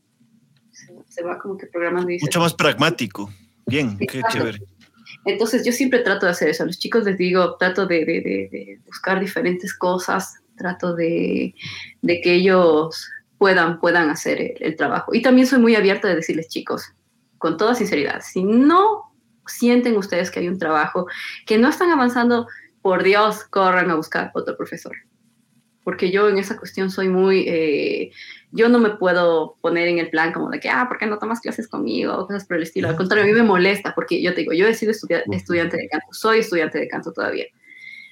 se, 1.08 1.22
va 1.22 1.38
como 1.38 1.56
que 1.56 1.66
programando. 1.66 2.10
Y 2.10 2.18
Mucho 2.20 2.40
más 2.40 2.52
pragmático. 2.52 3.30
Bien, 3.66 3.96
qué 3.96 4.20
chévere. 4.30 4.58
Entonces 5.24 5.64
yo 5.64 5.72
siempre 5.72 6.00
trato 6.00 6.26
de 6.26 6.32
hacer 6.32 6.50
eso. 6.50 6.64
A 6.64 6.66
los 6.66 6.78
chicos 6.78 7.04
les 7.04 7.16
digo, 7.16 7.56
trato 7.56 7.86
de, 7.86 8.04
de, 8.04 8.20
de, 8.20 8.78
buscar 8.84 9.20
diferentes 9.20 9.74
cosas, 9.74 10.34
trato 10.56 10.94
de, 10.94 11.54
que 12.02 12.34
ellos 12.34 13.10
puedan, 13.38 13.80
puedan 13.80 14.10
hacer 14.10 14.38
el, 14.38 14.54
el, 14.60 14.76
trabajo. 14.76 15.14
Y 15.14 15.22
también 15.22 15.46
soy 15.46 15.60
muy 15.60 15.76
abierta 15.76 16.08
de 16.08 16.16
decirles, 16.16 16.48
chicos, 16.48 16.92
con 17.38 17.56
toda 17.56 17.74
sinceridad, 17.74 18.20
si 18.20 18.44
no 18.44 19.14
sienten 19.46 19.96
ustedes 19.96 20.30
que 20.30 20.40
hay 20.40 20.48
un 20.48 20.58
trabajo, 20.58 21.06
que 21.46 21.58
no 21.58 21.68
están 21.68 21.90
avanzando, 21.90 22.46
por 22.84 23.02
Dios, 23.02 23.44
corran 23.44 23.90
a 23.90 23.94
buscar 23.94 24.30
otro 24.34 24.58
profesor. 24.58 24.94
Porque 25.84 26.10
yo 26.10 26.28
en 26.28 26.36
esa 26.36 26.58
cuestión 26.58 26.90
soy 26.90 27.08
muy, 27.08 27.46
eh, 27.48 28.10
yo 28.52 28.68
no 28.68 28.78
me 28.78 28.90
puedo 28.90 29.56
poner 29.62 29.88
en 29.88 29.96
el 29.96 30.10
plan 30.10 30.34
como 30.34 30.50
de 30.50 30.60
que, 30.60 30.68
ah, 30.68 30.84
¿por 30.86 30.98
qué 30.98 31.06
no 31.06 31.18
tomas 31.18 31.40
clases 31.40 31.66
conmigo? 31.66 32.14
O 32.14 32.26
cosas 32.26 32.44
por 32.44 32.58
el 32.58 32.64
estilo. 32.64 32.90
Al 32.90 32.96
contrario, 32.96 33.24
a 33.24 33.26
mí 33.26 33.32
me 33.32 33.42
molesta 33.42 33.94
porque 33.94 34.20
yo 34.20 34.34
te 34.34 34.42
digo, 34.42 34.52
yo 34.52 34.66
he 34.66 34.74
sido 34.74 34.92
estudiante 34.92 35.78
de 35.78 35.88
canto, 35.88 36.08
soy 36.10 36.40
estudiante 36.40 36.78
de 36.78 36.86
canto 36.86 37.10
todavía. 37.10 37.46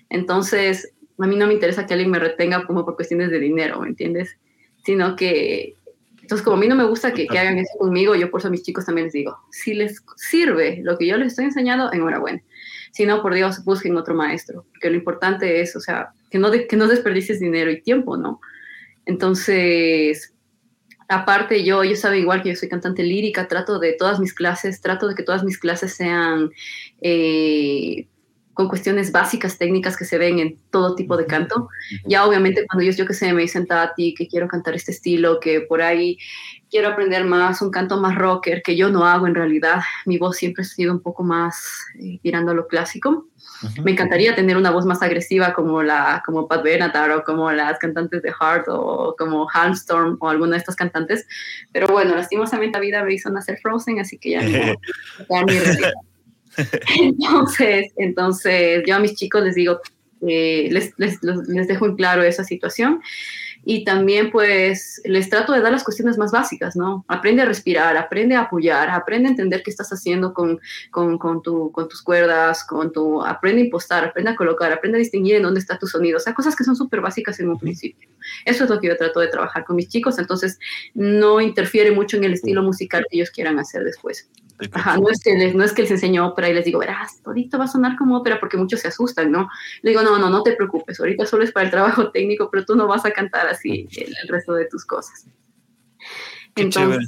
Entonces, 0.09 0.95
a 1.19 1.27
mí 1.27 1.37
no 1.37 1.47
me 1.47 1.53
interesa 1.53 1.85
que 1.85 1.93
alguien 1.93 2.11
me 2.11 2.19
retenga 2.19 2.65
como 2.67 2.87
por 2.87 2.97
cuestiones 2.97 3.31
de 3.31 3.41
dinero, 3.41 3.79
¿me 3.79 3.89
entiendes? 3.89 4.39
Sino 4.87 5.17
que 5.17 5.75
entonces, 6.23 6.43
como 6.43 6.57
a 6.57 6.61
mí 6.61 6.67
no 6.67 6.77
me 6.77 6.85
gusta 6.85 7.13
que, 7.13 7.27
que, 7.27 7.39
hagan 7.39 7.59
eso 7.59 7.77
conmigo, 7.79 8.15
yo 8.15 8.31
por 8.31 8.41
eso 8.41 8.49
a 8.49 8.51
mis 8.51 8.63
chicos 8.63 8.87
también 8.87 9.09
les 9.09 9.13
digo, 9.13 9.37
si 9.51 9.75
les 9.75 10.03
sirve 10.17 10.81
lo 10.83 10.97
que 10.97 11.07
yo 11.07 11.19
les 11.19 11.27
estoy 11.29 11.45
enseñando, 11.45 11.93
enhorabuena. 11.93 12.43
Si 12.93 13.07
no, 13.07 13.23
por 13.23 13.35
Dios, 13.35 13.65
busquen 13.65 13.97
otro 13.97 14.15
maestro, 14.15 14.67
porque 14.71 14.91
lo 14.91 14.97
importante 14.97 15.61
es, 15.61 15.75
o 15.75 15.81
sea, 15.81 16.13
que 16.31 16.39
no, 16.39 16.51
que 16.51 16.77
no 16.77 16.87
desperdicies 16.87 17.41
dinero 17.41 17.71
y 17.71 17.83
tiempo, 17.83 18.17
¿no? 18.17 18.41
Entonces, 19.07 20.35
aparte 21.09 21.65
yo, 21.65 21.85
yo 21.85 21.97
sabe 21.97 22.19
igual 22.19 22.43
que 22.43 22.51
yo 22.51 22.57
soy 22.57 22.69
cantante 22.69 23.03
lírica, 23.03 23.49
trato 23.49 23.79
de 23.79 23.95
todas 23.95 24.21
mis 24.21 24.35
clases, 24.35 24.81
trato 24.81 25.09
de 25.09 25.15
que 25.15 25.23
todas 25.23 25.43
mis 25.43 25.59
clases 25.59 25.95
sean 25.95 26.51
eh, 27.01 28.07
con 28.55 28.69
cuestiones 28.69 29.13
básicas, 29.13 29.59
técnicas 29.59 29.97
que 29.97 30.05
se 30.05 30.19
ven 30.19 30.39
en 30.39 30.59
todo 30.71 30.95
tipo 30.95 31.17
de 31.17 31.27
canto. 31.27 31.69
Ya 32.05 32.27
obviamente 32.27 32.67
cuando 32.67 32.83
ellos, 32.83 32.97
yo 32.97 33.07
que 33.07 33.15
sé, 33.15 33.33
me 33.33 33.43
dicen, 33.43 33.67
Tati, 33.67 34.15
que 34.15 34.29
quiero 34.29 34.49
cantar 34.49 34.75
este 34.75 34.93
estilo, 34.93 35.41
que 35.41 35.63
por 35.63 35.83
ahí 35.83 36.19
quiero 36.73 36.89
aprender 36.89 37.25
más, 37.25 37.61
un 37.61 37.71
canto 37.71 38.01
más 38.01 38.17
rocker, 38.17 38.63
que 38.63 38.75
yo 38.75 38.89
no 38.89 39.05
hago 39.05 39.27
en 39.27 39.35
realidad. 39.35 39.83
Mi 40.07 40.17
voz 40.17 40.39
siempre 40.39 40.63
ha 40.63 40.65
sido 40.65 40.91
un 40.91 41.01
poco 41.01 41.23
más 41.23 41.85
eh, 42.01 42.19
tirando 42.23 42.53
a 42.53 42.55
lo 42.55 42.67
clásico. 42.67 43.29
Me 43.85 43.91
encantaría 43.91 44.35
tener 44.35 44.57
una 44.57 44.71
voz 44.71 44.87
más 44.87 45.03
agresiva 45.03 45.53
como 45.53 45.83
la 45.83 46.23
como 46.25 46.49
Pat 46.49 46.65
Benatar 46.65 47.11
o 47.11 47.25
como 47.25 47.53
las 47.53 47.79
cantantes 47.79 48.23
de 48.23 48.33
Heart 48.33 48.69
o 48.69 49.15
como 49.19 49.47
Halmstorm 49.53 50.17
o 50.19 50.29
alguna 50.31 50.53
de 50.53 50.59
estas 50.59 50.75
cantantes. 50.75 51.27
Pero 51.73 51.89
bueno, 51.89 52.17
lastimosamente 52.17 52.79
la 52.79 52.85
vida 52.85 53.05
me 53.05 53.15
hizo 53.15 53.29
nacer 53.29 53.59
Frozen, 53.63 54.01
así 54.01 54.17
que 54.17 54.31
ya 54.31 54.43
no 54.43 54.49
mi 54.49 55.59
realidad. 55.59 55.93
Entonces, 57.01 57.93
entonces 57.97 58.83
yo 58.87 58.97
a 58.97 58.99
mis 58.99 59.15
chicos 59.15 59.43
les 59.43 59.55
digo, 59.55 59.81
eh, 60.27 60.69
les, 60.71 60.93
les, 60.97 61.23
les, 61.23 61.69
dejo 61.69 61.87
en 61.87 61.97
claro 61.97 62.23
esa 62.23 62.45
situación 62.45 63.03
y 63.65 63.85
también 63.85 64.31
pues 64.31 65.01
les 65.05 65.31
trato 65.31 65.53
de 65.53 65.61
dar 65.61 65.73
las 65.73 65.85
cuestiones 65.85 66.19
más 66.19 66.33
básicas, 66.33 66.77
¿no? 66.77 67.05
Aprende 67.09 67.43
a 67.43 67.45
respirar, 67.45 67.97
aprende 67.97 68.35
a 68.35 68.43
apoyar, 68.43 68.91
aprende 68.91 69.29
a 69.29 69.31
entender 69.31 69.63
qué 69.63 69.71
estás 69.71 69.93
haciendo 69.93 70.35
con, 70.35 70.61
con, 70.91 71.19
con, 71.19 71.43
tu, 71.43 71.71
con 71.71 71.89
tus 71.89 72.03
cuerdas, 72.03 72.65
con 72.65 72.93
tu, 72.93 73.23
aprende 73.25 73.63
a 73.63 73.65
impostar, 73.65 74.05
aprende 74.05 74.31
a 74.33 74.37
colocar, 74.37 74.73
aprende 74.73 74.99
a 74.99 75.01
distinguir 75.01 75.37
en 75.37 75.43
dónde 75.43 75.61
está 75.61 75.79
tu 75.79 75.87
sonido, 75.87 76.17
o 76.17 76.21
sea, 76.21 76.35
cosas 76.35 76.57
que 76.57 76.65
son 76.65 76.77
súper 76.77 77.01
básicas 77.01 77.39
en 77.41 77.49
un 77.49 77.59
principio. 77.59 78.09
Eso 78.45 78.65
es 78.65 78.71
lo 78.71 78.81
que 78.81 78.89
yo 78.89 78.97
trato 78.97 79.21
de 79.21 79.29
trabajar 79.29 79.65
con 79.65 79.77
mis 79.77 79.89
chicos, 79.89 80.19
entonces 80.19 80.59
no 80.95 81.41
interfiere 81.41 81.93
mucho 81.93 82.17
en 82.17 82.25
el 82.25 82.33
estilo 82.35 82.63
musical 82.63 83.07
que 83.09 83.17
ellos 83.17 83.31
quieran 83.31 83.59
hacer 83.59 83.85
después. 83.85 84.29
Ajá, 84.73 84.97
no 84.97 85.09
es, 85.09 85.21
que 85.21 85.35
les, 85.35 85.55
no 85.55 85.65
es 85.65 85.73
que 85.73 85.83
les 85.83 85.91
enseño 85.91 86.27
ópera 86.27 86.49
y 86.49 86.55
les 86.55 86.65
digo, 86.65 86.79
verás, 86.79 87.21
todito 87.23 87.59
va 87.59 87.65
a 87.65 87.69
sonar 87.69 87.97
como 87.97 88.17
ópera 88.17 88.39
porque 88.39 88.57
muchos 88.57 88.81
se 88.81 88.89
asustan, 88.89 89.33
¿no? 89.33 89.49
Le 89.83 89.91
digo, 89.91 90.03
no, 90.03 90.19
no, 90.19 90.31
no 90.31 90.43
te 90.43 90.53
preocupes, 90.53 91.01
ahorita 91.01 91.27
solo 91.27 91.43
es 91.43 91.53
para 91.53 91.65
el 91.65 91.71
trabajo 91.71 92.11
técnico, 92.13 92.49
pero 92.51 92.65
tú 92.65 92.77
no 92.77 92.87
vas 92.87 93.05
a 93.05 93.11
cantar 93.11 93.49
así 93.53 93.89
el, 93.97 94.29
resto 94.29 94.55
de 94.55 94.67
tus 94.67 94.85
cosas. 94.85 95.27
Entonces, 96.55 97.07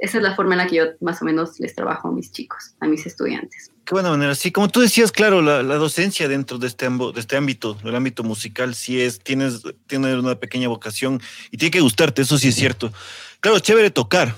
esa 0.00 0.18
es 0.18 0.22
la 0.22 0.36
forma 0.36 0.54
en 0.54 0.58
la 0.58 0.66
que 0.66 0.76
yo 0.76 0.84
más 1.00 1.22
o 1.22 1.24
menos 1.24 1.58
les 1.60 1.74
trabajo 1.74 2.08
a 2.08 2.12
mis 2.12 2.30
chicos, 2.30 2.74
a 2.80 2.86
mis 2.86 3.06
estudiantes. 3.06 3.70
Qué 3.84 3.94
buena 3.94 4.10
manera. 4.10 4.34
Sí, 4.34 4.52
como 4.52 4.68
tú 4.68 4.80
decías, 4.80 5.10
claro, 5.10 5.40
la, 5.40 5.62
la 5.62 5.76
docencia 5.76 6.28
dentro 6.28 6.58
de 6.58 6.66
este, 6.66 6.88
de 6.88 7.20
este 7.20 7.36
ámbito, 7.36 7.74
del 7.74 7.94
ámbito 7.94 8.22
musical, 8.22 8.74
sí 8.74 9.00
es, 9.00 9.18
tienes, 9.18 9.62
tienes 9.86 10.16
una 10.16 10.34
pequeña 10.34 10.68
vocación 10.68 11.20
y 11.50 11.56
tiene 11.56 11.70
que 11.70 11.80
gustarte, 11.80 12.22
eso 12.22 12.36
sí 12.36 12.48
es 12.48 12.54
cierto. 12.54 12.92
Claro, 13.40 13.58
chévere 13.60 13.90
tocar, 13.90 14.34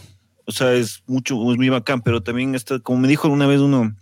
o 0.47 0.53
sea, 0.53 0.73
es 0.73 1.03
mucho, 1.07 1.35
es 1.51 1.57
muy 1.57 1.69
bacán, 1.69 2.01
pero 2.03 2.23
también 2.23 2.55
está, 2.55 2.79
como 2.79 3.01
me 3.01 3.09
dijo 3.09 3.29
una 3.29 3.47
vez 3.47 3.61
uno 3.61 3.95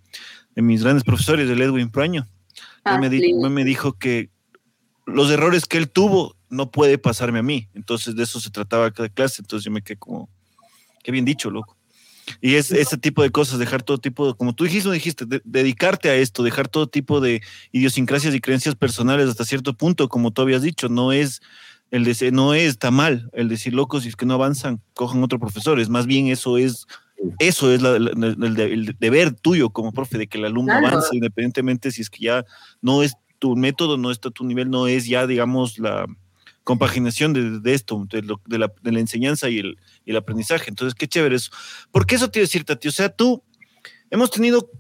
de 0.55 0.62
mis 0.62 0.82
grandes 0.82 1.05
profesores, 1.05 1.48
el 1.48 1.62
Edwin 1.62 1.90
Praño, 1.90 2.28
ah, 2.84 2.98
me, 2.98 3.09
me 3.09 3.64
dijo 3.64 3.94
que 3.94 4.30
los 5.07 5.30
errores 5.30 5.66
que 5.66 5.78
él 5.78 5.90
tuvo 5.90 6.36
no 6.53 6.70
puede 6.70 6.98
pasarme 6.98 7.40
a 7.40 7.42
mí. 7.42 7.68
Entonces, 7.74 8.14
de 8.14 8.22
eso 8.22 8.38
se 8.38 8.50
trataba 8.50 8.90
cada 8.90 9.09
clase. 9.09 9.42
Entonces, 9.42 9.64
yo 9.64 9.70
me 9.70 9.82
quedé 9.82 9.96
como, 9.96 10.28
qué 11.03 11.11
bien 11.11 11.24
dicho, 11.24 11.50
loco. 11.50 11.76
Y 12.40 12.55
es 12.55 12.70
ese 12.70 12.98
tipo 12.98 13.22
de 13.22 13.30
cosas, 13.30 13.59
dejar 13.59 13.82
todo 13.82 13.98
tipo 13.98 14.28
de, 14.28 14.34
como 14.34 14.55
tú 14.55 14.64
dijiste, 14.64 14.90
dijiste, 14.90 15.24
dedicarte 15.44 16.09
a 16.09 16.14
esto, 16.14 16.42
dejar 16.42 16.68
todo 16.68 16.86
tipo 16.86 17.20
de 17.20 17.42
idiosincrasias 17.72 18.34
y 18.34 18.40
creencias 18.40 18.76
personales 18.76 19.28
hasta 19.28 19.44
cierto 19.44 19.74
punto, 19.74 20.09
como 20.09 20.30
tú 20.30 20.42
habías 20.42 20.62
dicho, 20.62 20.88
no 20.88 21.11
es 21.11 21.40
el 21.90 22.05
decir, 22.05 22.32
no 22.32 22.55
está 22.55 22.90
mal 22.90 23.28
el 23.32 23.48
decir 23.48 23.74
locos, 23.74 24.05
si 24.05 24.11
es 24.11 24.16
que 24.16 24.24
no 24.24 24.34
avanzan, 24.34 24.80
cojan 24.94 25.22
otro 25.22 25.40
profesor. 25.40 25.80
Es 25.80 25.88
más 25.88 26.07
bien 26.07 26.28
eso 26.28 26.59
es, 26.59 26.86
eso 27.38 27.72
es 27.72 27.82
el, 27.82 28.96
deber 28.98 29.32
tuyo 29.32 29.70
como 29.70 29.92
profe, 29.92 30.18
de 30.18 30.26
que 30.28 30.38
el 30.38 30.44
alumno 30.44 30.74
avance 30.74 31.09
independientemente 31.12 31.90
si 31.90 32.03
es 32.03 32.11
que 32.11 32.24
ya 32.24 32.44
no 32.80 33.03
es 33.03 33.14
tu 33.38 33.57
método, 33.57 33.96
no 33.96 34.12
está 34.12 34.30
tu 34.30 34.44
nivel, 34.44 34.70
no 34.70 34.86
es 34.86 35.07
ya, 35.07 35.26
digamos, 35.26 35.78
la 35.78 36.07
compaginación 36.64 37.32
de, 37.62 37.74
esto, 37.74 38.06
de, 38.08 38.22
la, 38.22 38.72
de, 38.80 38.92
la, 38.92 39.00
enseñanza 39.00 39.48
y 39.48 39.58
el, 39.58 39.78
y 40.04 40.10
el 40.10 40.16
aprendizaje. 40.16 40.66
Entonces, 40.68 40.94
qué 40.94 41.08
chévere 41.08 41.36
eso. 41.36 41.50
Porque 41.90 42.14
eso 42.14 42.30
te 42.30 42.38
iba 42.38 42.44
a 42.44 42.46
decir, 42.48 42.64
Tati, 42.64 42.88
o 42.88 42.92
sea, 42.92 43.08
tú, 43.08 43.42
hemos 44.10 44.30
tenido 44.30 44.70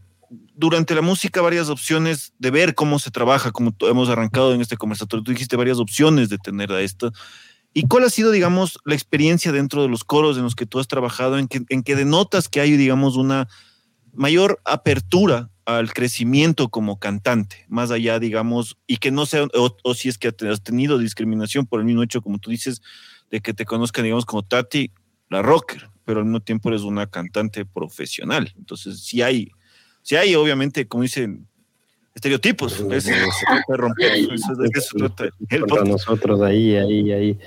durante 0.54 0.94
la 0.94 1.02
música 1.02 1.42
varias 1.42 1.68
opciones 1.68 2.32
de 2.38 2.50
ver 2.50 2.74
cómo 2.74 2.98
se 2.98 3.10
trabaja, 3.10 3.50
como 3.50 3.74
hemos 3.80 4.08
arrancado 4.08 4.54
en 4.54 4.60
este 4.60 4.76
conversatorio. 4.76 5.24
Tú 5.24 5.32
dijiste 5.32 5.56
varias 5.56 5.78
opciones 5.78 6.28
de 6.28 6.38
tener 6.38 6.72
a 6.72 6.80
esto. 6.80 7.12
¿Y 7.74 7.88
cuál 7.88 8.04
ha 8.04 8.10
sido, 8.10 8.30
digamos, 8.30 8.78
la 8.84 8.94
experiencia 8.94 9.50
dentro 9.50 9.82
de 9.82 9.88
los 9.88 10.04
coros 10.04 10.36
en 10.36 10.44
los 10.44 10.54
que 10.54 10.66
tú 10.66 10.78
has 10.78 10.88
trabajado, 10.88 11.38
en 11.38 11.48
que, 11.48 11.62
en 11.68 11.82
que 11.82 11.96
denotas 11.96 12.48
que 12.48 12.60
hay, 12.60 12.76
digamos, 12.76 13.16
una 13.16 13.48
mayor 14.12 14.60
apertura 14.64 15.50
al 15.64 15.92
crecimiento 15.92 16.68
como 16.68 16.98
cantante, 16.98 17.64
más 17.68 17.90
allá, 17.90 18.18
digamos, 18.18 18.76
y 18.86 18.96
que 18.96 19.10
no 19.10 19.26
sea, 19.26 19.46
o, 19.54 19.94
si 19.94 20.08
es 20.08 20.18
que 20.18 20.28
has 20.28 20.62
tenido 20.62 20.98
discriminación 20.98 21.66
por 21.66 21.80
el 21.80 21.86
mismo 21.86 22.02
hecho, 22.02 22.22
como 22.22 22.38
tú 22.38 22.50
dices, 22.50 22.82
de 23.30 23.40
que 23.40 23.54
te 23.54 23.64
conozcan, 23.64 24.04
digamos, 24.04 24.26
como 24.26 24.42
Tati, 24.42 24.90
la 25.30 25.42
rocker, 25.42 25.88
pero 26.04 26.18
al 26.18 26.26
mismo 26.26 26.40
tiempo 26.40 26.68
eres 26.68 26.82
una 26.82 27.06
cantante 27.06 27.64
profesional. 27.64 28.52
Entonces, 28.56 29.00
si 29.00 29.22
hay 29.22 29.52
Sí 30.02 30.16
hay, 30.16 30.34
obviamente, 30.34 30.86
como 30.86 31.04
dicen, 31.04 31.46
estereotipos. 32.14 32.80
Es, 32.90 33.04
se 33.04 33.14
romper. 33.68 34.12
Eso, 34.12 34.52
El 35.48 35.62
nosotros 35.88 36.42
ahí, 36.42 36.76
ahí, 36.76 37.12
ahí. 37.12 37.38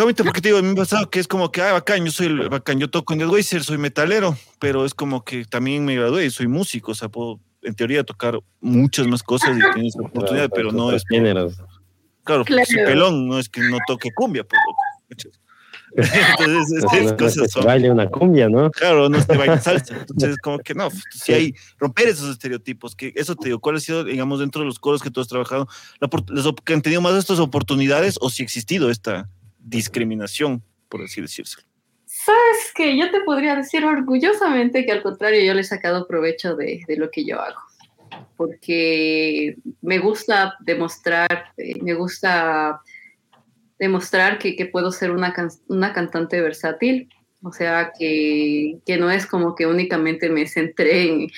Cámate, 0.00 0.24
porque 0.24 0.40
te 0.40 0.48
digo, 0.48 0.60
a 0.60 0.62
mí 0.62 0.68
me 0.68 0.72
ha 0.72 0.76
pasado 0.76 1.10
que 1.10 1.20
es 1.20 1.28
como 1.28 1.52
que, 1.52 1.60
ah, 1.60 1.72
bacán, 1.72 2.02
yo 2.06 2.10
soy 2.10 2.28
el 2.28 2.48
bacán, 2.48 2.78
yo 2.78 2.88
toco 2.88 3.12
en 3.12 3.20
el 3.20 3.44
soy 3.44 3.76
metalero, 3.76 4.34
pero 4.58 4.86
es 4.86 4.94
como 4.94 5.26
que 5.26 5.44
también 5.44 5.84
me 5.84 5.94
gradué 5.94 6.24
y 6.24 6.30
soy 6.30 6.48
músico, 6.48 6.92
o 6.92 6.94
sea, 6.94 7.10
puedo 7.10 7.38
en 7.60 7.74
teoría 7.74 8.02
tocar 8.02 8.38
muchas 8.62 9.06
más 9.08 9.22
cosas 9.22 9.58
y 9.58 9.74
tienes 9.74 9.94
la 9.96 10.08
oportunidad, 10.08 10.48
pero 10.54 10.72
no 10.72 10.90
es. 10.90 11.04
Claro, 12.24 12.46
claro. 12.46 12.64
pelón, 12.86 13.28
no 13.28 13.38
es 13.38 13.50
que 13.50 13.60
no 13.60 13.76
toque 13.86 14.10
cumbia, 14.16 14.42
pues, 14.42 14.58
Entonces, 15.96 16.84
es, 16.94 17.12
cosas 17.12 17.50
son. 17.50 17.66
baile 17.66 17.90
una 17.90 18.08
cumbia, 18.08 18.48
¿no? 18.48 18.70
Claro, 18.70 19.10
no 19.10 19.22
te 19.22 19.36
baile 19.36 19.58
salsa. 19.58 19.94
Entonces, 20.00 20.38
como 20.38 20.60
que 20.60 20.72
no, 20.74 20.88
si 21.10 21.34
hay 21.34 21.54
romper 21.78 22.08
esos 22.08 22.30
estereotipos, 22.30 22.96
que 22.96 23.12
eso 23.16 23.34
te 23.36 23.48
digo, 23.48 23.58
¿cuál 23.58 23.76
ha 23.76 23.80
sido, 23.80 24.04
digamos, 24.04 24.40
dentro 24.40 24.62
de 24.62 24.66
los 24.66 24.78
coros 24.78 25.02
que 25.02 25.10
tú 25.10 25.20
has 25.20 25.28
trabajado, 25.28 25.68
la, 26.00 26.08
que 26.64 26.72
han 26.72 26.80
tenido 26.80 27.02
más 27.02 27.12
de 27.12 27.18
estas 27.18 27.38
oportunidades 27.38 28.16
o 28.22 28.30
si 28.30 28.42
ha 28.42 28.44
existido 28.44 28.88
esta 28.88 29.28
discriminación, 29.62 30.62
por 30.88 31.02
así 31.02 31.20
decirlo? 31.20 31.62
Sabes 32.06 32.72
que 32.74 32.98
yo 32.98 33.10
te 33.10 33.20
podría 33.20 33.54
decir 33.54 33.84
orgullosamente 33.84 34.84
que 34.84 34.92
al 34.92 35.02
contrario, 35.02 35.44
yo 35.44 35.54
le 35.54 35.60
he 35.60 35.64
sacado 35.64 36.06
provecho 36.06 36.56
de, 36.56 36.82
lo 36.96 37.10
que 37.10 37.24
yo 37.24 37.40
hago 37.40 37.60
porque 38.36 39.56
me 39.82 39.98
gusta 39.98 40.56
demostrar, 40.60 41.52
eh, 41.56 41.80
me 41.80 41.94
gusta 41.94 42.80
demostrar 43.78 44.38
que, 44.38 44.56
que 44.56 44.66
puedo 44.66 44.90
ser 44.90 45.10
una, 45.10 45.32
una, 45.68 45.92
cantante 45.92 46.40
versátil, 46.40 47.08
o 47.42 47.52
sea, 47.52 47.92
que, 47.98 48.78
que, 48.84 48.98
no 48.98 49.10
es 49.10 49.26
como 49.26 49.54
que 49.54 49.66
únicamente 49.66 50.28
me 50.28 50.46
centré 50.46 51.08
en, 51.08 51.28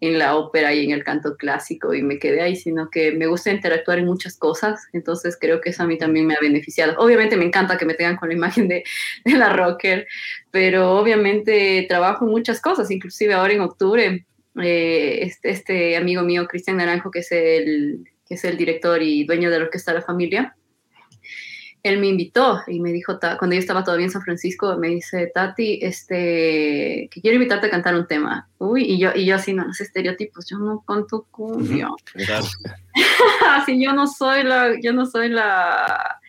en, 0.00 0.18
la 0.18 0.36
ópera 0.36 0.74
y 0.74 0.84
en 0.84 0.90
el 0.90 1.04
canto 1.04 1.36
clásico 1.36 1.94
y 1.94 2.02
me 2.02 2.18
quedé 2.18 2.42
ahí, 2.42 2.56
sino 2.56 2.90
que 2.90 3.12
me 3.12 3.26
gusta 3.26 3.52
interactuar 3.52 3.98
en 3.98 4.06
muchas 4.06 4.36
cosas, 4.36 4.80
entonces 4.92 5.38
creo 5.40 5.60
que 5.60 5.70
eso 5.70 5.84
a 5.84 5.86
mí 5.86 5.98
también 5.98 6.26
me 6.26 6.34
ha 6.34 6.40
beneficiado. 6.40 6.94
Obviamente 6.98 7.36
me 7.36 7.44
encanta 7.44 7.78
que 7.78 7.86
me 7.86 7.94
tengan 7.94 8.16
con 8.16 8.28
la 8.28 8.34
imagen 8.34 8.66
de, 8.68 8.82
de 9.24 9.32
la 9.32 9.52
rocker, 9.52 10.06
pero 10.50 10.92
obviamente 10.98 11.86
trabajo 11.88 12.24
en 12.24 12.32
muchas 12.32 12.60
cosas, 12.60 12.90
inclusive 12.90 13.34
ahora 13.34 13.52
en 13.52 13.60
octubre 13.60 14.26
eh, 14.60 15.20
este, 15.22 15.50
este, 15.50 15.96
amigo 15.96 16.22
mío, 16.22 16.46
Cristian 16.46 16.76
Naranjo, 16.76 17.10
que 17.10 17.20
es, 17.20 17.32
el, 17.32 18.04
que 18.26 18.34
es 18.34 18.44
el 18.44 18.56
director 18.56 19.02
y 19.02 19.24
dueño 19.24 19.50
de 19.50 19.58
la 19.58 19.64
Orquesta 19.64 19.94
La 19.94 20.02
Familia, 20.02 20.56
él 21.82 21.98
me 21.98 22.06
invitó 22.06 22.62
y 22.68 22.80
me 22.80 22.92
dijo, 22.92 23.18
cuando 23.38 23.54
yo 23.54 23.60
estaba 23.60 23.82
todavía 23.82 24.06
en 24.06 24.12
San 24.12 24.22
Francisco, 24.22 24.76
me 24.78 24.88
dice, 24.88 25.30
Tati, 25.34 25.80
este, 25.82 27.08
que 27.10 27.20
quiero 27.20 27.36
invitarte 27.36 27.66
a 27.66 27.70
cantar 27.70 27.96
un 27.96 28.06
tema. 28.06 28.48
Uy, 28.58 28.84
y 28.84 28.98
yo, 28.98 29.10
y 29.14 29.24
yo 29.24 29.34
así, 29.34 29.52
no, 29.52 29.64
los 29.64 29.80
estereotipos, 29.80 30.46
yo 30.48 30.58
no 30.58 30.84
canto 30.86 31.26
cumbia. 31.30 31.88
así, 33.50 33.82
yo 33.82 33.92
no 33.92 34.06
soy 34.06 34.44
la, 34.44 34.78
yo 34.80 34.92
no 34.92 35.06
soy 35.06 35.28
la, 35.28 36.20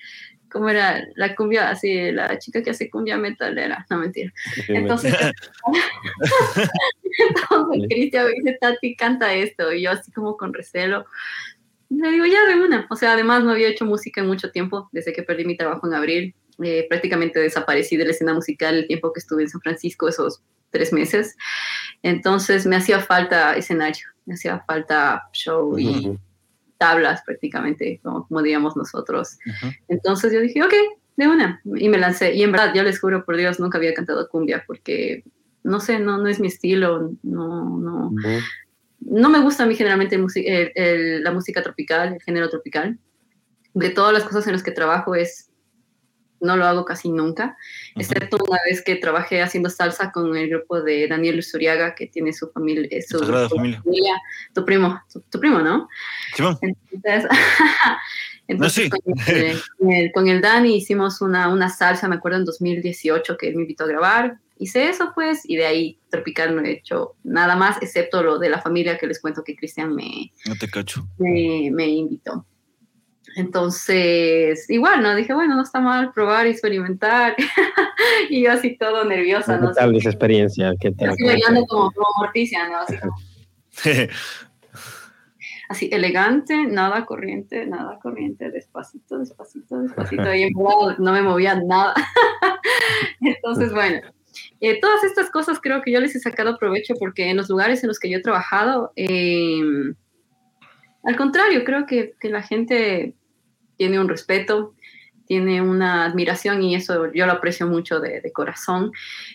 ¿cómo 0.49 0.69
era? 0.69 1.03
La 1.15 1.35
cumbia, 1.35 1.69
así, 1.69 2.11
la 2.11 2.39
chica 2.39 2.63
que 2.63 2.71
hace 2.71 2.89
cumbia 2.89 3.17
metalera, 3.17 3.85
no 3.91 3.99
mentira. 3.99 4.33
Entonces, 4.69 5.13
Entonces 7.19 7.87
Cristian 7.89 8.25
me 8.25 8.33
dice, 8.33 8.57
Tati, 8.59 8.95
canta 8.95 9.33
esto. 9.33 9.71
Y 9.73 9.83
yo 9.83 9.91
así 9.91 10.11
como 10.11 10.37
con 10.37 10.53
recelo. 10.53 11.05
Le 11.95 12.11
digo, 12.11 12.25
ya 12.25 12.45
de 12.45 12.61
una. 12.61 12.87
O 12.89 12.95
sea, 12.95 13.13
además 13.13 13.43
no 13.43 13.51
había 13.51 13.67
hecho 13.67 13.85
música 13.85 14.21
en 14.21 14.27
mucho 14.27 14.51
tiempo, 14.51 14.89
desde 14.91 15.13
que 15.13 15.23
perdí 15.23 15.45
mi 15.45 15.57
trabajo 15.57 15.87
en 15.87 15.93
abril. 15.93 16.35
Eh, 16.63 16.85
prácticamente 16.87 17.39
desaparecí 17.39 17.97
de 17.97 18.05
la 18.05 18.11
escena 18.11 18.33
musical 18.33 18.75
el 18.75 18.87
tiempo 18.87 19.11
que 19.11 19.19
estuve 19.19 19.43
en 19.43 19.49
San 19.49 19.61
Francisco, 19.61 20.07
esos 20.07 20.41
tres 20.69 20.93
meses. 20.93 21.35
Entonces 22.01 22.65
me 22.65 22.75
hacía 22.75 22.99
falta 22.99 23.55
escenario, 23.55 24.07
me 24.25 24.35
hacía 24.35 24.59
falta 24.67 25.23
show 25.33 25.77
y 25.77 26.17
tablas 26.77 27.21
prácticamente, 27.25 27.99
como, 28.03 28.27
como 28.27 28.41
diríamos 28.41 28.75
nosotros. 28.75 29.37
Entonces 29.87 30.33
yo 30.33 30.41
dije, 30.41 30.61
ok, 30.63 30.73
de 31.15 31.27
una. 31.27 31.61
Y 31.75 31.89
me 31.89 31.97
lancé. 31.97 32.33
Y 32.33 32.43
en 32.43 32.51
verdad, 32.51 32.73
yo 32.75 32.83
les 32.83 32.99
juro 32.99 33.23
por 33.25 33.37
Dios, 33.37 33.59
nunca 33.59 33.77
había 33.77 33.93
cantado 33.93 34.27
cumbia 34.29 34.63
porque 34.65 35.23
no 35.63 35.79
sé, 35.79 35.99
no, 35.99 36.17
no 36.17 36.27
es 36.27 36.39
mi 36.39 36.47
estilo, 36.47 37.11
no, 37.23 37.77
no. 37.79 38.11
No 39.05 39.29
me 39.29 39.41
gusta 39.41 39.63
a 39.63 39.65
mí 39.65 39.75
generalmente 39.75 40.17
la 40.17 41.31
música 41.31 41.61
tropical, 41.61 42.13
el 42.13 42.21
género 42.21 42.49
tropical. 42.49 42.99
De 43.73 43.89
todas 43.89 44.13
las 44.13 44.23
cosas 44.23 44.45
en 44.47 44.53
las 44.53 44.63
que 44.63 44.71
trabajo 44.71 45.15
es, 45.15 45.49
no 46.39 46.57
lo 46.57 46.65
hago 46.65 46.85
casi 46.85 47.09
nunca, 47.09 47.57
excepto 47.95 48.37
una 48.47 48.59
vez 48.65 48.83
que 48.83 48.95
trabajé 48.95 49.41
haciendo 49.41 49.69
salsa 49.69 50.11
con 50.11 50.35
el 50.35 50.49
grupo 50.49 50.81
de 50.81 51.07
Daniel 51.07 51.39
Usuriaga, 51.39 51.95
que 51.95 52.07
tiene 52.07 52.33
su 52.33 52.49
familia, 52.51 52.87
eh, 52.91 53.01
su, 53.01 53.19
familia. 53.19 53.81
tu 54.53 54.65
primo, 54.65 55.01
tu, 55.31 55.39
primo, 55.39 55.59
¿no? 55.59 55.87
Entonces, 56.37 57.25
entonces 58.53 58.89
con, 58.89 59.91
el, 59.91 60.11
con, 60.11 60.27
el, 60.27 60.41
Dani 60.41 60.75
hicimos 60.75 61.21
una, 61.21 61.49
una 61.49 61.69
salsa, 61.69 62.07
me 62.07 62.15
acuerdo 62.15 62.39
en 62.39 62.45
2018 62.45 63.37
que 63.37 63.49
él 63.49 63.55
me 63.55 63.61
invitó 63.61 63.83
a 63.83 63.87
grabar, 63.87 64.37
hice 64.57 64.89
eso, 64.89 65.11
pues, 65.13 65.41
y 65.47 65.55
de 65.55 65.65
ahí 65.65 65.99
Tropical 66.09 66.55
no 66.55 66.61
he 66.61 66.71
hecho 66.71 67.15
nada 67.23 67.55
más, 67.55 67.81
excepto 67.81 68.23
lo 68.23 68.39
de 68.39 68.49
la 68.49 68.61
familia 68.61 68.97
que 68.97 69.07
les 69.07 69.19
cuento 69.19 69.43
que 69.43 69.55
Cristian 69.55 69.93
me, 69.93 70.31
no 70.47 70.55
te 70.55 70.67
cacho. 70.67 71.07
me, 71.17 71.87
invitó. 71.87 72.45
Entonces, 73.35 74.69
igual, 74.69 75.01
¿no? 75.01 75.15
Dije, 75.15 75.33
bueno, 75.33 75.55
no 75.55 75.63
está 75.63 75.79
mal 75.79 76.13
probar 76.13 76.45
y 76.45 76.51
experimentar. 76.51 77.35
y 78.29 78.43
yo 78.43 78.51
así 78.51 78.77
todo 78.77 79.05
nerviosa, 79.05 79.57
¿no? 79.57 79.71
tal 79.71 79.95
esa 79.95 80.09
experiencia? 80.09 80.71
¿Qué 80.79 80.91
tal? 80.91 81.09
Así 81.09 81.23
bailando 81.23 81.65
como, 81.65 81.91
como 81.91 82.07
Morticia, 82.19 82.69
¿no? 82.69 82.77
Así, 82.77 82.95
como... 82.97 83.15
así 85.73 85.89
elegante, 85.91 86.65
nada 86.65 87.05
corriente, 87.05 87.65
nada 87.65 87.99
corriente, 87.99 88.49
despacito, 88.49 89.19
despacito, 89.19 89.81
despacito. 89.81 90.23
Y 90.33 90.43
en 90.43 90.53
no 90.53 91.11
me 91.11 91.21
movía 91.21 91.55
nada. 91.55 91.93
Entonces, 93.21 93.73
bueno, 93.73 94.01
eh, 94.61 94.79
todas 94.79 95.03
estas 95.03 95.29
cosas 95.29 95.59
creo 95.61 95.81
que 95.81 95.91
yo 95.91 95.99
les 95.99 96.15
he 96.15 96.19
sacado 96.19 96.57
provecho 96.57 96.93
porque 96.99 97.29
en 97.29 97.37
los 97.37 97.49
lugares 97.49 97.83
en 97.83 97.89
los 97.89 97.99
que 97.99 98.09
yo 98.09 98.19
he 98.19 98.21
trabajado, 98.21 98.93
em, 98.95 99.95
al 101.03 101.17
contrario, 101.17 101.63
creo 101.65 101.85
que, 101.85 102.13
que, 102.19 102.29
la 102.29 102.41
gente 102.41 103.15
tiene 103.77 103.99
un 103.99 104.07
respeto, 104.07 104.73
tiene 105.25 105.61
una 105.61 106.05
admiración 106.05 106.61
y 106.63 106.75
eso 106.75 107.11
yo 107.13 107.25
lo 107.25 107.33
aprecio 107.33 107.67
mucho 107.67 107.99
de, 107.99 108.21
de 108.21 108.31
corazón. 108.31 108.91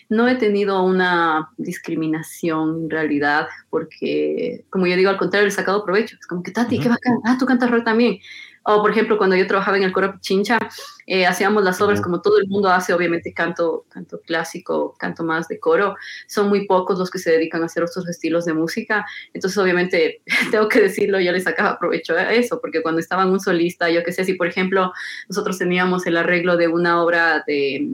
No 0.07 0.27
he 0.27 0.35
tenido 0.35 0.83
una 0.83 1.49
discriminación 1.57 2.83
en 2.83 2.89
realidad 2.89 3.47
porque, 3.69 4.65
como 4.69 4.87
yo 4.87 4.95
digo, 4.95 5.09
al 5.09 5.17
contrario, 5.17 5.47
he 5.47 5.51
sacado 5.51 5.83
provecho. 5.83 6.15
Es 6.19 6.27
como 6.27 6.43
que, 6.43 6.51
Tati, 6.51 6.79
qué 6.79 6.89
bacán. 6.89 7.19
Ah, 7.25 7.37
tú 7.39 7.45
cantas 7.45 7.71
rock 7.71 7.83
también. 7.85 8.19
O, 8.63 8.81
por 8.81 8.91
ejemplo, 8.91 9.17
cuando 9.17 9.35
yo 9.35 9.47
trabajaba 9.47 9.77
en 9.77 9.83
el 9.83 9.91
coro 9.91 10.13
Pichincha, 10.13 10.59
eh, 11.07 11.25
hacíamos 11.25 11.63
las 11.63 11.81
obras 11.81 12.01
como 12.01 12.21
todo 12.21 12.37
el 12.39 12.47
mundo 12.47 12.69
hace, 12.69 12.93
obviamente 12.93 13.33
canto, 13.33 13.85
canto 13.89 14.19
clásico, 14.21 14.95
canto 14.97 15.23
más 15.23 15.47
de 15.47 15.59
coro. 15.59 15.95
Son 16.27 16.49
muy 16.49 16.67
pocos 16.67 16.99
los 16.99 17.09
que 17.09 17.19
se 17.19 17.31
dedican 17.31 17.63
a 17.63 17.65
hacer 17.65 17.83
otros 17.83 18.07
estilos 18.07 18.45
de 18.45 18.53
música. 18.53 19.05
Entonces, 19.33 19.57
obviamente, 19.57 20.21
tengo 20.51 20.67
que 20.67 20.81
decirlo, 20.81 21.19
yo 21.19 21.31
les 21.31 21.43
sacaba 21.43 21.79
provecho 21.79 22.13
a 22.15 22.33
eso, 22.33 22.59
porque 22.61 22.81
cuando 22.81 22.99
estaba 22.99 23.25
un 23.25 23.39
solista, 23.39 23.89
yo 23.89 24.03
qué 24.03 24.11
sé, 24.11 24.25
si 24.25 24.33
por 24.33 24.47
ejemplo 24.47 24.91
nosotros 25.27 25.57
teníamos 25.57 26.05
el 26.05 26.17
arreglo 26.17 26.57
de 26.57 26.67
una 26.67 27.01
obra 27.01 27.43
de... 27.47 27.87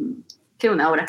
¿Qué 0.58 0.70
una 0.70 0.90
obra? 0.90 1.06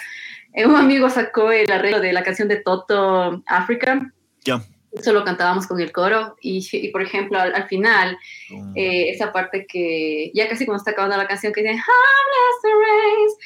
Eh, 0.53 0.67
un 0.67 0.75
amigo 0.75 1.09
sacó 1.09 1.53
el 1.53 1.71
arreglo 1.71 2.01
de 2.01 2.13
la 2.13 2.25
canción 2.25 2.49
de 2.49 2.57
Toto, 2.57 3.43
África. 3.47 4.13
Ya 4.45 4.61
solo 5.03 5.25
cantábamos 5.25 5.67
con 5.67 5.81
el 5.81 5.93
coro 5.93 6.37
y, 6.41 6.89
por 6.89 7.03
ejemplo 7.03 7.39
al, 7.39 7.69
final 7.69 8.19
mm. 8.51 8.73
eh, 8.77 9.11
esa 9.11 9.33
parte 9.33 9.67
que 9.67 10.31
ya 10.35 10.49
casi 10.49 10.65
cuando 10.65 10.79
está 10.79 10.93
acabando 10.93 11.17
la 11.17 11.27
canción 11.27 11.53
que 11.53 11.63
dice 11.63 11.75
the 12.63 12.69
race, 12.69 13.37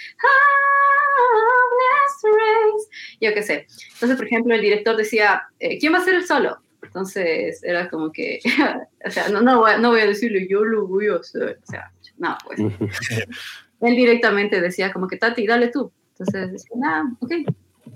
the 2.22 2.28
race 2.28 2.88
yo 3.20 3.34
qué 3.34 3.42
sé 3.42 3.66
entonces 3.92 4.16
por 4.16 4.26
ejemplo 4.26 4.54
el 4.54 4.60
director 4.60 4.96
decía 4.96 5.42
eh, 5.58 5.78
¿quién 5.78 5.92
va 5.92 5.98
a 5.98 6.02
hacer 6.02 6.14
el 6.14 6.26
solo? 6.26 6.58
entonces 6.82 7.62
era 7.62 7.88
como 7.88 8.10
que 8.12 8.40
o 9.06 9.10
sea 9.10 9.28
no, 9.28 9.40
no, 9.40 9.60
voy, 9.60 9.72
no 9.80 9.90
voy 9.90 10.00
a 10.00 10.06
decirle 10.06 10.46
yo 10.48 10.64
lo 10.64 10.86
voy 10.86 11.08
a 11.08 11.16
hacer 11.16 11.58
o 11.62 11.66
sea 11.66 11.90
no 12.18 12.36
pues 12.44 12.60
él 13.80 13.96
directamente 13.96 14.60
decía 14.60 14.92
como 14.92 15.08
que 15.08 15.16
Tati 15.16 15.46
dale 15.46 15.68
tú 15.68 15.92
entonces 16.12 16.52
decía 16.52 16.76
ah, 16.84 17.04
ok 17.20 17.32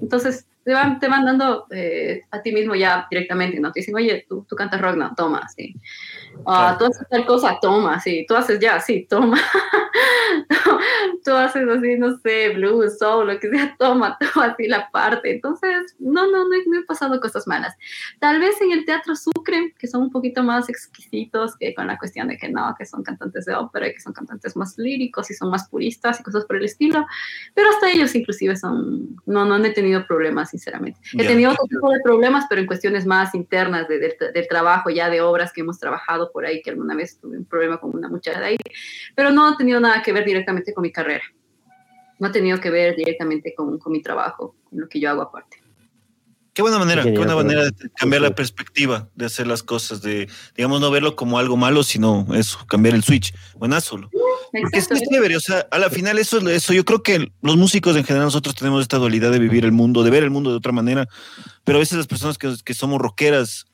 entonces 0.01 0.47
te 0.65 0.73
van, 0.73 0.99
te 0.99 1.09
van 1.09 1.25
dando 1.25 1.67
eh, 1.71 2.23
a 2.31 2.41
ti 2.41 2.53
mismo 2.53 2.75
ya 2.75 3.07
directamente, 3.11 3.61
¿no? 3.61 3.71
Te 3.71 3.81
dicen, 3.81 3.95
oye, 3.95 4.25
tú, 4.29 4.47
tú 4.49 4.57
cantas 4.57 4.81
rock, 4.81 4.97
no, 4.97 5.15
toma, 5.15 5.47
sí. 5.55 5.77
Uh, 6.39 6.77
Tú 6.79 6.87
haces 6.87 7.07
tal 7.11 7.27
cosa, 7.27 7.59
toma, 7.61 8.01
sí. 8.01 8.25
Tú 8.27 8.35
haces 8.35 8.59
ya, 8.59 8.81
sí, 8.81 9.07
toma. 9.09 9.39
tú 11.25 11.33
haces 11.33 11.69
así, 11.69 11.97
no 11.99 12.17
sé, 12.19 12.51
blues, 12.51 12.99
soul, 12.99 13.27
lo 13.27 13.39
que 13.39 13.51
sea, 13.51 13.77
toma, 13.79 14.17
toma 14.35 14.47
así 14.47 14.67
la 14.67 14.91
parte. 14.91 15.33
Entonces, 15.33 15.95
no, 15.99 16.27
no, 16.27 16.49
no, 16.49 16.57
no 16.67 16.81
he 16.81 16.85
pasado 16.85 17.21
cosas 17.21 17.47
malas. 17.47 17.75
Tal 18.19 18.41
vez 18.41 18.61
en 18.63 18.73
el 18.73 18.87
teatro 18.87 19.15
Sucre, 19.15 19.75
que 19.79 19.87
son 19.87 20.03
un 20.03 20.11
poquito 20.11 20.43
más 20.43 20.69
exquisitos 20.71 21.57
que 21.57 21.75
con 21.75 21.87
la 21.87 21.99
cuestión 21.99 22.29
de 22.29 22.39
que 22.39 22.49
no, 22.49 22.75
que 22.79 22.87
son 22.87 23.03
cantantes 23.03 23.45
de 23.45 23.55
ópera 23.55 23.89
y 23.89 23.95
que 23.95 24.01
son 24.01 24.15
cantantes 24.15 24.57
más 24.57 24.79
líricos 24.79 25.31
y 25.31 25.35
son 25.35 25.51
más 25.51 25.69
puristas 25.69 26.21
y 26.21 26.23
cosas 26.23 26.47
por 26.47 26.57
el 26.57 26.65
estilo. 26.65 27.07
Pero 27.55 27.69
hasta 27.69 27.91
ellos 27.91 28.15
inclusive 28.15 28.57
son, 28.57 29.17
no, 29.27 29.45
no 29.45 29.55
han 29.55 29.75
tenido 29.75 30.07
problemas 30.07 30.54
sinceramente. 30.55 31.01
He 31.19 31.27
tenido 31.27 31.51
otro 31.51 31.65
tipo 31.67 31.91
de 31.91 31.99
problemas, 32.01 32.47
pero 32.49 32.61
en 32.61 32.67
cuestiones 32.67 33.07
más 33.07 33.35
internas 33.35 33.89
de, 33.89 33.99
del 33.99 34.49
trabajo, 34.49 34.89
ya 34.89 35.11
de 35.11 35.21
obras 35.21 35.53
que 35.53 35.63
hemos 35.63 35.81
trabajado 35.81 36.31
por 36.31 36.47
ahí, 36.47 36.63
que 36.63 36.71
alguna 36.71 36.95
vez 36.95 37.19
tuve 37.19 37.37
un 37.37 37.45
problema 37.45 37.81
con 37.81 37.91
una 37.93 38.09
muchacha 38.09 38.39
de 38.39 38.47
ahí, 38.47 38.57
pero 39.17 39.31
no 39.31 39.49
ha 39.49 39.57
tenido 39.57 39.81
nada 39.81 40.01
que 40.03 40.13
ver 40.13 40.25
directamente 40.25 40.73
con 40.73 40.83
mi 40.83 40.93
carrera. 40.93 41.25
No 42.21 42.29
ha 42.29 42.33
tenido 42.33 42.61
que 42.61 42.71
ver 42.71 42.95
directamente 42.95 43.53
con, 43.57 43.79
con 43.79 43.93
mi 43.93 44.01
trabajo, 44.01 44.55
con 44.71 44.81
lo 44.81 44.89
que 44.89 45.01
yo 45.01 45.11
hago 45.11 45.23
aparte. 45.23 45.64
Qué 46.55 46.63
buena 46.63 46.79
manera, 46.79 47.03
qué 47.03 47.11
buena 47.11 47.35
manera 47.35 47.65
de 47.65 47.73
cambiar 47.97 48.23
la 48.23 48.33
perspectiva 48.33 49.09
de 49.17 49.27
hacer 49.27 49.49
las 49.49 49.65
cosas, 49.65 50.03
de, 50.03 50.29
digamos, 50.57 50.81
no 50.81 50.89
verlo 50.93 51.17
como 51.17 51.41
algo 51.41 51.57
malo, 51.57 51.83
sino 51.83 52.29
eso, 52.33 52.65
cambiar 52.69 52.95
el 52.95 53.03
switch. 53.03 53.35
Buenazo. 53.57 53.99
Porque 53.99 54.79
es 54.79 54.89
chévere, 54.89 55.37
o 55.37 55.41
sea, 55.41 55.67
a 55.73 55.81
la 55.81 55.91
final 55.91 56.17
eso 56.17 56.39
es 56.39 56.47
eso. 56.47 56.73
Yo 56.73 56.85
creo 56.85 57.03
que 57.03 57.33
los 57.43 57.57
músicos 57.57 57.97
en 57.97 58.05
general 58.05 58.27
nosotros 58.27 58.55
tenemos 58.55 58.83
esta 58.83 58.99
dualidad 58.99 59.33
de 59.33 59.41
vivir 59.41 59.65
el 59.65 59.73
mundo, 59.73 60.05
de 60.05 60.11
ver 60.11 60.23
el 60.23 60.31
mundo 60.31 60.51
de 60.51 60.57
otra 60.57 60.71
manera, 60.71 61.09
pero 61.65 61.79
a 61.79 61.81
veces 61.81 61.99
las 61.99 62.07
personas 62.07 62.39
que, 62.39 62.55
que 62.65 62.75
somos 62.75 63.01
rockeras 63.01 63.67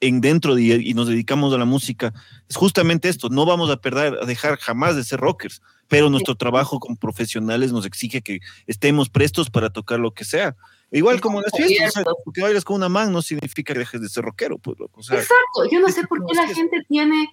en 0.00 0.20
dentro 0.20 0.58
y 0.58 0.92
nos 0.92 1.08
dedicamos 1.08 1.54
a 1.54 1.58
la 1.58 1.64
música, 1.64 2.12
es 2.48 2.56
justamente 2.56 3.08
esto, 3.08 3.30
no 3.30 3.46
vamos 3.46 3.70
a 3.70 3.78
perder, 3.78 4.18
a 4.20 4.26
dejar 4.26 4.58
jamás 4.58 4.96
de 4.96 5.04
ser 5.04 5.20
rockers, 5.20 5.62
pero 5.88 6.10
nuestro 6.10 6.34
trabajo 6.34 6.78
como 6.78 6.96
profesionales 6.96 7.72
nos 7.72 7.86
exige 7.86 8.20
que 8.20 8.40
estemos 8.66 9.08
prestos 9.08 9.48
para 9.48 9.70
tocar 9.70 10.00
lo 10.00 10.12
que 10.12 10.24
sea. 10.24 10.56
Igual 10.90 11.20
como 11.20 11.38
en 11.38 11.44
las 11.44 11.52
fiestas, 11.52 12.04
porque 12.24 12.42
bailas 12.42 12.64
con 12.64 12.76
una 12.76 12.88
man 12.88 13.12
no 13.12 13.22
significa 13.22 13.72
que 13.72 13.80
dejes 13.80 14.00
de 14.00 14.08
ser 14.08 14.24
rockero. 14.24 14.58
Pues, 14.58 14.78
Exacto, 15.10 15.68
yo 15.70 15.80
no 15.80 15.88
sé 15.88 16.06
por 16.06 16.24
qué 16.26 16.34
la 16.34 16.46
gente 16.46 16.82
tiene 16.88 17.30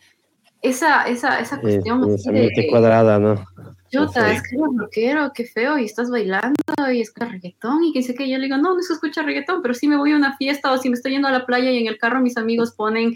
esa, 0.61 1.07
esa, 1.07 1.39
esa 1.39 1.59
cuestión. 1.59 2.15
de, 2.15 2.67
cuadrada, 2.69 3.19
¿no? 3.19 3.45
Chuta, 3.91 4.31
es 4.31 4.41
que 4.43 4.55
eres 4.55 4.69
rockero, 4.77 5.31
qué 5.33 5.45
feo, 5.45 5.77
y 5.77 5.83
estás 5.83 6.09
bailando 6.09 6.55
y 6.93 7.01
es 7.01 7.11
reggaetón, 7.13 7.83
y 7.83 7.91
que 7.91 8.01
sé 8.01 8.15
que 8.15 8.29
yo 8.29 8.37
le 8.37 8.45
digo, 8.45 8.55
no, 8.55 8.73
no 8.75 8.81
se 8.81 8.93
escucha 8.93 9.21
reggaetón, 9.21 9.61
pero 9.61 9.73
si 9.73 9.87
me 9.87 9.97
voy 9.97 10.13
a 10.13 10.15
una 10.15 10.37
fiesta 10.37 10.71
o 10.71 10.77
si 10.77 10.89
me 10.89 10.95
estoy 10.95 11.11
yendo 11.11 11.27
a 11.27 11.31
la 11.31 11.45
playa 11.45 11.69
y 11.71 11.79
en 11.79 11.87
el 11.87 11.97
carro 11.97 12.21
mis 12.21 12.37
amigos 12.37 12.71
ponen 12.71 13.13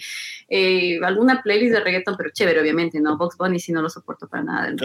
eh, 0.50 1.00
alguna 1.02 1.42
playlist 1.42 1.74
de 1.74 1.80
reggaetón, 1.80 2.16
pero 2.18 2.32
chévere, 2.34 2.60
obviamente, 2.60 3.00
¿no? 3.00 3.18
Box 3.18 3.38
Bunny 3.38 3.58
si 3.58 3.72
no 3.72 3.82
lo 3.82 3.90
soporto 3.90 4.28
para 4.28 4.44
nada. 4.44 4.76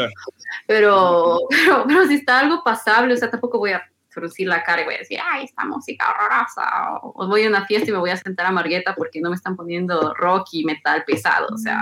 Pero, 0.68 1.40
pero, 1.51 1.84
pero 1.88 2.07
si 2.07 2.14
está 2.14 2.38
algo 2.38 2.62
pasable, 2.62 3.14
o 3.14 3.16
sea, 3.16 3.30
tampoco 3.30 3.59
voy 3.59 3.72
a 3.72 3.82
fruncir 4.11 4.49
la 4.49 4.63
cara 4.63 4.83
y 4.83 4.85
voy 4.85 4.95
a 4.95 4.99
decir, 4.99 5.19
ay, 5.23 5.45
esta 5.45 5.65
música 5.65 6.07
horrorosa, 6.11 6.99
o, 7.03 7.27
voy 7.27 7.45
a 7.45 7.49
una 7.49 7.67
fiesta 7.67 7.89
y 7.89 7.93
me 7.93 7.99
voy 7.99 8.11
a 8.11 8.17
sentar 8.17 8.47
a 8.47 8.51
Margueta 8.51 8.95
porque 8.95 9.21
no 9.21 9.31
me 9.31 9.37
están 9.37 9.57
poniendo 9.57 10.15
rock 10.15 10.49
y 10.53 10.65
metal 10.65 11.05
pesado, 11.07 11.49
o 11.53 11.59
sea, 11.59 11.81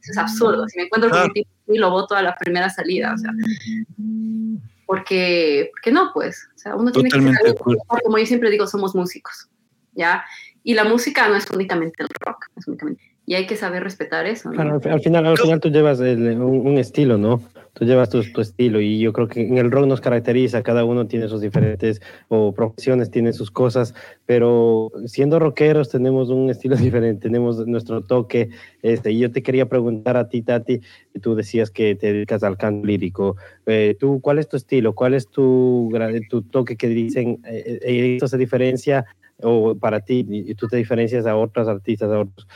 eso 0.00 0.12
es 0.12 0.18
absurdo. 0.18 0.68
Si 0.68 0.78
me 0.78 0.84
encuentro 0.84 1.10
con 1.10 1.22
un 1.22 1.32
tipo 1.32 1.50
y 1.66 1.78
lo 1.78 1.90
voto 1.90 2.14
a 2.14 2.22
la 2.22 2.36
primera 2.36 2.70
salida, 2.70 3.14
o 3.14 3.18
sea, 3.18 3.30
porque, 4.86 5.70
porque 5.72 5.90
no, 5.90 6.10
pues, 6.12 6.48
o 6.54 6.58
sea, 6.58 6.76
uno 6.76 6.92
tiene 6.92 7.10
que 7.10 7.20
ser, 7.20 7.54
como 7.56 8.18
yo 8.18 8.26
siempre 8.26 8.50
digo, 8.50 8.66
somos 8.66 8.94
músicos, 8.94 9.48
¿ya? 9.92 10.24
Y 10.62 10.74
la 10.74 10.84
música 10.84 11.28
no 11.28 11.36
es 11.36 11.50
únicamente 11.50 12.02
el 12.02 12.08
rock, 12.20 12.46
es 12.56 12.68
únicamente, 12.68 13.02
y 13.26 13.34
hay 13.34 13.46
que 13.46 13.56
saber 13.56 13.82
respetar 13.82 14.26
eso. 14.26 14.50
al, 14.50 15.00
final, 15.00 15.26
al 15.26 15.38
final 15.38 15.60
tú 15.60 15.70
llevas 15.70 15.98
un, 15.98 16.78
estilo, 16.78 17.16
¿no? 17.16 17.42
Tú 17.74 17.84
llevas 17.84 18.08
tu, 18.08 18.20
estilo 18.40 18.80
y 18.80 19.00
yo 19.00 19.12
creo 19.12 19.26
que 19.26 19.40
en 19.40 19.58
el 19.58 19.72
rock 19.72 19.86
nos 19.86 20.00
caracteriza, 20.00 20.62
cada 20.62 20.84
uno 20.84 21.08
tiene 21.08 21.26
sus 21.26 21.40
diferentes 21.40 22.00
o 22.28 22.54
profesiones, 22.54 23.10
tiene 23.10 23.32
sus 23.32 23.50
cosas, 23.50 23.94
pero 24.26 24.92
siendo 25.06 25.40
rockeros 25.40 25.88
tenemos 25.88 26.30
un 26.30 26.50
estilo 26.50 26.76
diferente, 26.76 27.22
tenemos 27.22 27.66
nuestro 27.66 28.02
toque. 28.02 28.50
Este, 28.82 29.10
y 29.10 29.18
yo 29.18 29.32
te 29.32 29.42
quería 29.42 29.68
preguntar 29.68 30.16
a 30.16 30.28
ti, 30.28 30.42
Tati, 30.42 30.82
tú 31.20 31.34
decías 31.34 31.72
que 31.72 31.96
te 31.96 32.12
dedicas 32.12 32.44
al 32.44 32.56
canto 32.56 32.86
lírico. 32.86 33.36
Eh, 33.66 33.96
¿tú, 33.98 34.20
¿Cuál 34.20 34.38
es 34.38 34.48
tu 34.48 34.56
estilo? 34.56 34.94
¿Cuál 34.94 35.14
es 35.14 35.28
tu, 35.28 35.90
tu 36.30 36.42
toque 36.42 36.76
que 36.76 36.86
dicen, 36.86 37.40
eh, 37.44 37.80
eh, 37.82 38.14
esto 38.14 38.28
se 38.28 38.38
diferencia 38.38 39.04
o 39.42 39.74
para 39.74 39.98
ti 39.98 40.24
y 40.28 40.54
tú 40.54 40.68
te 40.68 40.76
diferencias 40.76 41.26
a 41.26 41.36
otros 41.36 41.66
artistas, 41.66 42.08
a 42.12 42.20
otros? 42.20 42.46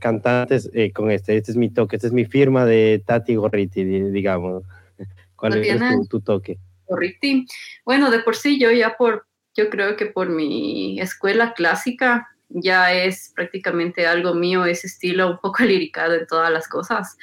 Cantantes 0.00 0.70
eh, 0.74 0.92
con 0.92 1.10
este. 1.10 1.36
Este 1.36 1.50
es 1.50 1.56
mi 1.56 1.70
toque, 1.70 1.96
esta 1.96 2.08
es 2.08 2.12
mi 2.12 2.24
firma 2.24 2.64
de 2.64 3.02
Tati 3.04 3.34
Gorriti, 3.34 3.84
digamos. 3.84 4.64
¿Cuál 5.36 5.64
es 5.64 6.08
tu, 6.08 6.20
toque? 6.20 6.58
Gorriti. 6.86 7.46
Bueno, 7.84 8.10
de 8.10 8.20
por 8.20 8.36
sí 8.36 8.58
yo 8.58 8.70
ya 8.70 8.96
por, 8.96 9.26
yo 9.54 9.70
creo 9.70 9.96
que 9.96 10.06
por 10.06 10.28
mi 10.28 11.00
escuela 11.00 11.54
clásica 11.54 12.28
ya 12.48 12.92
es 12.92 13.32
prácticamente 13.34 14.06
algo 14.06 14.34
mío, 14.34 14.64
ese 14.64 14.86
estilo 14.86 15.30
un 15.30 15.38
poco 15.38 15.62
liricado 15.64 16.14
en 16.14 16.26
todas 16.26 16.50
las 16.50 16.68
cosas. 16.68 17.16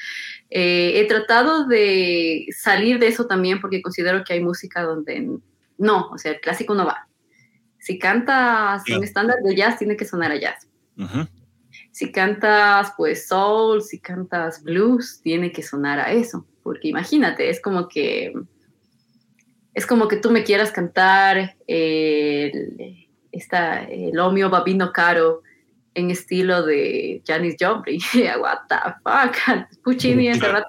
Eh, 0.50 1.00
he 1.00 1.08
tratado 1.08 1.68
de 1.68 2.46
salir 2.58 3.00
de 3.00 3.08
eso 3.08 3.26
también 3.26 3.60
porque 3.62 3.82
considero 3.82 4.24
que 4.24 4.34
hay 4.34 4.42
música 4.42 4.84
donde 4.84 5.28
no, 5.78 6.10
o 6.10 6.18
sea, 6.18 6.32
el 6.32 6.40
clásico 6.40 6.76
no 6.76 6.86
va. 6.86 7.08
Si 7.80 8.00
cantas 8.00 8.84
un 8.90 9.04
estándar 9.04 9.38
de 9.44 9.56
jazz, 9.56 9.78
tiene 9.78 9.98
que 9.98 10.06
sonar 10.06 10.32
a 10.32 10.38
jazz. 10.38 10.68
Si 11.94 12.12
cantas 12.12 12.92
pues 12.98 13.28
soul, 13.28 13.82
si 13.82 14.00
cantas 14.00 14.64
blues, 14.64 15.22
tiene 15.22 15.52
que 15.52 15.62
sonar 15.62 16.00
a 16.00 16.12
eso, 16.12 16.46
porque 16.64 16.88
imagínate, 16.88 17.50
es 17.50 17.62
como 17.62 17.88
que 17.88 18.34
es 19.76 19.86
como 19.86 20.08
que 20.08 20.18
tú 20.18 20.32
me 20.32 20.44
quieras 20.44 20.72
cantar 20.72 21.56
el, 21.68 23.08
esta, 23.32 23.84
el 23.84 24.18
Omio 24.20 24.50
Babino 24.50 24.92
Caro 24.92 25.44
en 25.96 26.12
estilo 26.12 26.66
de 26.66 27.22
Janis 27.26 27.56
Joplin. 27.60 28.00
What 28.40 28.62
the 28.70 28.76
fuck? 29.04 29.68
Puccini 29.84 30.30
ese 30.30 30.48
rato 30.48 30.68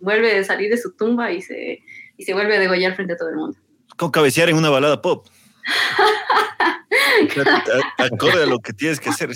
vuelve 0.00 0.38
a 0.38 0.44
salir 0.44 0.70
de 0.70 0.78
su 0.78 0.92
tumba 0.92 1.30
y 1.30 1.42
se, 1.42 1.82
y 2.16 2.24
se 2.24 2.32
vuelve 2.34 2.56
a 2.56 2.60
degollar 2.60 2.94
frente 2.94 3.14
a 3.14 3.16
todo 3.16 3.28
el 3.28 3.36
mundo. 3.36 3.58
Con 3.96 4.10
cabecear 4.10 4.48
en 4.48 4.56
una 4.56 4.70
balada 4.70 5.02
pop. 5.02 5.26
Acorde 7.98 8.42
a 8.42 8.46
lo 8.46 8.58
que 8.60 8.72
tienes 8.72 9.00
que 9.00 9.10
hacer. 9.10 9.30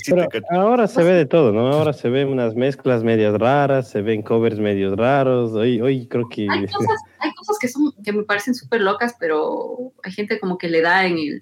ahora 0.51 0.87
se 0.87 1.03
ve 1.03 1.13
de 1.13 1.27
todo, 1.27 1.53
¿no? 1.53 1.69
Ahora 1.69 1.93
se 1.93 2.09
ven 2.09 2.29
unas 2.29 2.55
mezclas 2.55 3.03
medias 3.03 3.35
raras, 3.39 3.91
se 3.91 4.03
ven 4.03 4.23
covers 4.23 4.59
medios 4.59 4.97
raros. 4.97 5.53
Hoy, 5.53 5.81
hoy 5.81 6.07
creo 6.09 6.29
que. 6.29 6.47
Hay 6.51 6.67
cosas, 6.67 7.01
hay 7.19 7.33
cosas 7.35 7.59
que, 7.61 7.69
son, 7.69 7.93
que 8.05 8.13
me 8.13 8.25
parecen 8.25 8.55
súper 8.55 8.81
locas, 8.81 9.15
pero 9.19 9.93
hay 10.03 10.13
gente 10.13 10.39
como 10.39 10.59
que 10.59 10.69
le 10.69 10.81
da 10.81 11.07
en 11.07 11.19
el. 11.19 11.41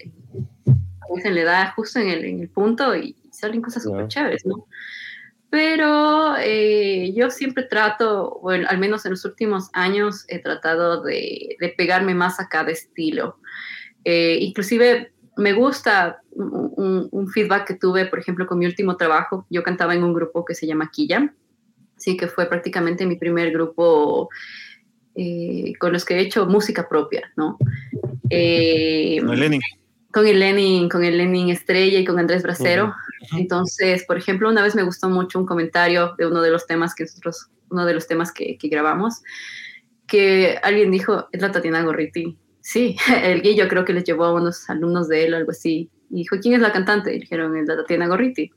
le 1.25 1.45
da 1.45 1.73
justo 1.77 1.99
en 1.99 2.09
el, 2.09 2.25
en 2.25 2.41
el 2.41 2.49
punto 2.51 2.95
y 2.97 3.17
salen 3.31 3.63
cosas 3.63 3.83
súper 3.83 4.09
chéveres, 4.09 4.45
¿no? 4.47 4.67
Pero 5.51 6.37
eh, 6.39 7.13
yo 7.13 7.29
siempre 7.31 7.65
trato, 7.65 8.39
bueno, 8.41 8.69
al 8.71 8.79
menos 8.79 9.05
en 9.05 9.11
los 9.11 9.25
últimos 9.25 9.69
años, 9.73 10.25
he 10.29 10.39
tratado 10.39 11.03
de, 11.03 11.57
de 11.59 11.69
pegarme 11.71 12.15
más 12.15 12.39
a 12.39 12.49
cada 12.49 12.71
estilo. 12.71 13.37
Eh, 14.05 14.39
inclusive 14.41 15.13
me 15.37 15.53
gusta 15.53 16.20
un, 16.33 17.29
feedback 17.33 17.67
que 17.67 17.75
tuve, 17.75 18.07
por 18.07 18.19
ejemplo, 18.19 18.47
con 18.47 18.59
mi 18.59 18.67
último 18.67 18.97
trabajo. 18.97 19.47
Yo 19.51 19.63
cantaba 19.63 19.95
en 19.95 20.05
un 20.05 20.13
grupo 20.13 20.45
que 20.45 20.55
se 20.55 20.67
llama 20.67 20.91
Quilla, 20.93 21.35
sí, 21.97 22.17
que 22.17 22.27
fue 22.27 22.47
prácticamente 22.47 23.07
mi 23.07 23.17
primer 23.17 23.53
grupo 23.53 24.29
eh, 25.15 25.73
con 25.79 25.93
los 25.93 26.05
que 26.05 26.15
he 26.15 26.21
hecho 26.21 26.47
música 26.47 26.89
propia, 26.89 27.31
¿no? 27.37 27.59
Eh, 28.29 29.19
con 29.21 29.33
el 29.35 29.41
Lenin. 29.41 29.61
Con 30.13 30.27
el 30.27 30.41
Lenin, 30.41 30.89
con 30.89 31.05
el 31.05 31.19
Lenin 31.19 31.51
Estrella 31.51 31.99
y 31.99 32.05
con 32.05 32.19
Andrés 32.19 32.43
Bracero. 32.43 32.95
Entonces, 33.37 34.05
por 34.05 34.17
ejemplo, 34.17 34.49
una 34.49 34.63
vez 34.63 34.75
me 34.75 34.83
gustó 34.83 35.09
mucho 35.09 35.39
un 35.39 35.47
comentario 35.47 36.15
de 36.19 36.27
uno 36.27 36.43
de 36.43 36.51
los 36.51 36.67
temas 36.67 36.95
que 36.95 37.05
nosotros, 37.05 37.49
uno 37.71 37.87
de 37.87 37.95
los 37.95 38.07
temas 38.09 38.33
que, 38.33 38.59
que 38.59 38.69
grabamos, 38.69 39.23
que 40.09 40.59
alguien 40.63 40.91
dijo, 40.91 41.29
es 41.31 41.41
la 41.41 41.53
Tatiana 41.53 41.83
Gorriti 41.83 42.37
Sí, 42.61 42.97
el 43.23 43.43
Guillo 43.43 43.69
creo 43.69 43.85
que 43.85 43.93
les 43.93 44.05
llevó 44.05 44.25
a 44.25 44.35
unos 44.35 44.69
alumnos 44.69 45.09
de 45.09 45.25
él, 45.25 45.35
algo 45.35 45.51
así. 45.51 45.91
Y 46.11 46.17
dijo, 46.17 46.37
¿quién 46.41 46.55
es 46.55 46.61
la 46.61 46.73
cantante? 46.73 47.15
Y 47.15 47.21
dijeron, 47.21 47.57
es 47.57 47.67
la 47.67 47.77
Tatiana 47.77 48.09
Gorriti. 48.09 48.51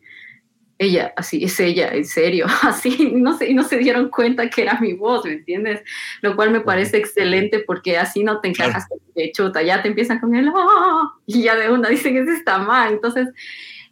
Ella, 0.79 1.13
así, 1.15 1.43
es 1.43 1.59
ella, 1.59 1.89
en 1.89 2.03
serio, 2.03 2.47
así, 2.63 3.13
no 3.15 3.37
sé, 3.37 3.49
y 3.49 3.53
no 3.53 3.63
se 3.63 3.77
dieron 3.77 4.09
cuenta 4.09 4.49
que 4.49 4.63
era 4.63 4.79
mi 4.79 4.93
voz, 4.93 5.23
¿me 5.23 5.33
entiendes? 5.33 5.81
Lo 6.21 6.35
cual 6.35 6.51
me 6.51 6.61
parece 6.61 6.97
excelente 6.97 7.59
porque 7.59 7.97
así 7.97 8.23
no 8.23 8.41
te 8.41 8.49
encajas 8.49 8.87
de 9.15 9.31
chuta, 9.31 9.61
ya 9.61 9.81
te 9.81 9.89
empiezan 9.89 10.19
con 10.19 10.35
el 10.35 10.49
¡oh! 10.49 11.13
y 11.27 11.43
ya 11.43 11.55
de 11.55 11.71
una 11.71 11.89
dicen, 11.89 12.17
ese 12.17 12.33
está 12.33 12.57
mal. 12.57 12.93
Entonces, 12.93 13.29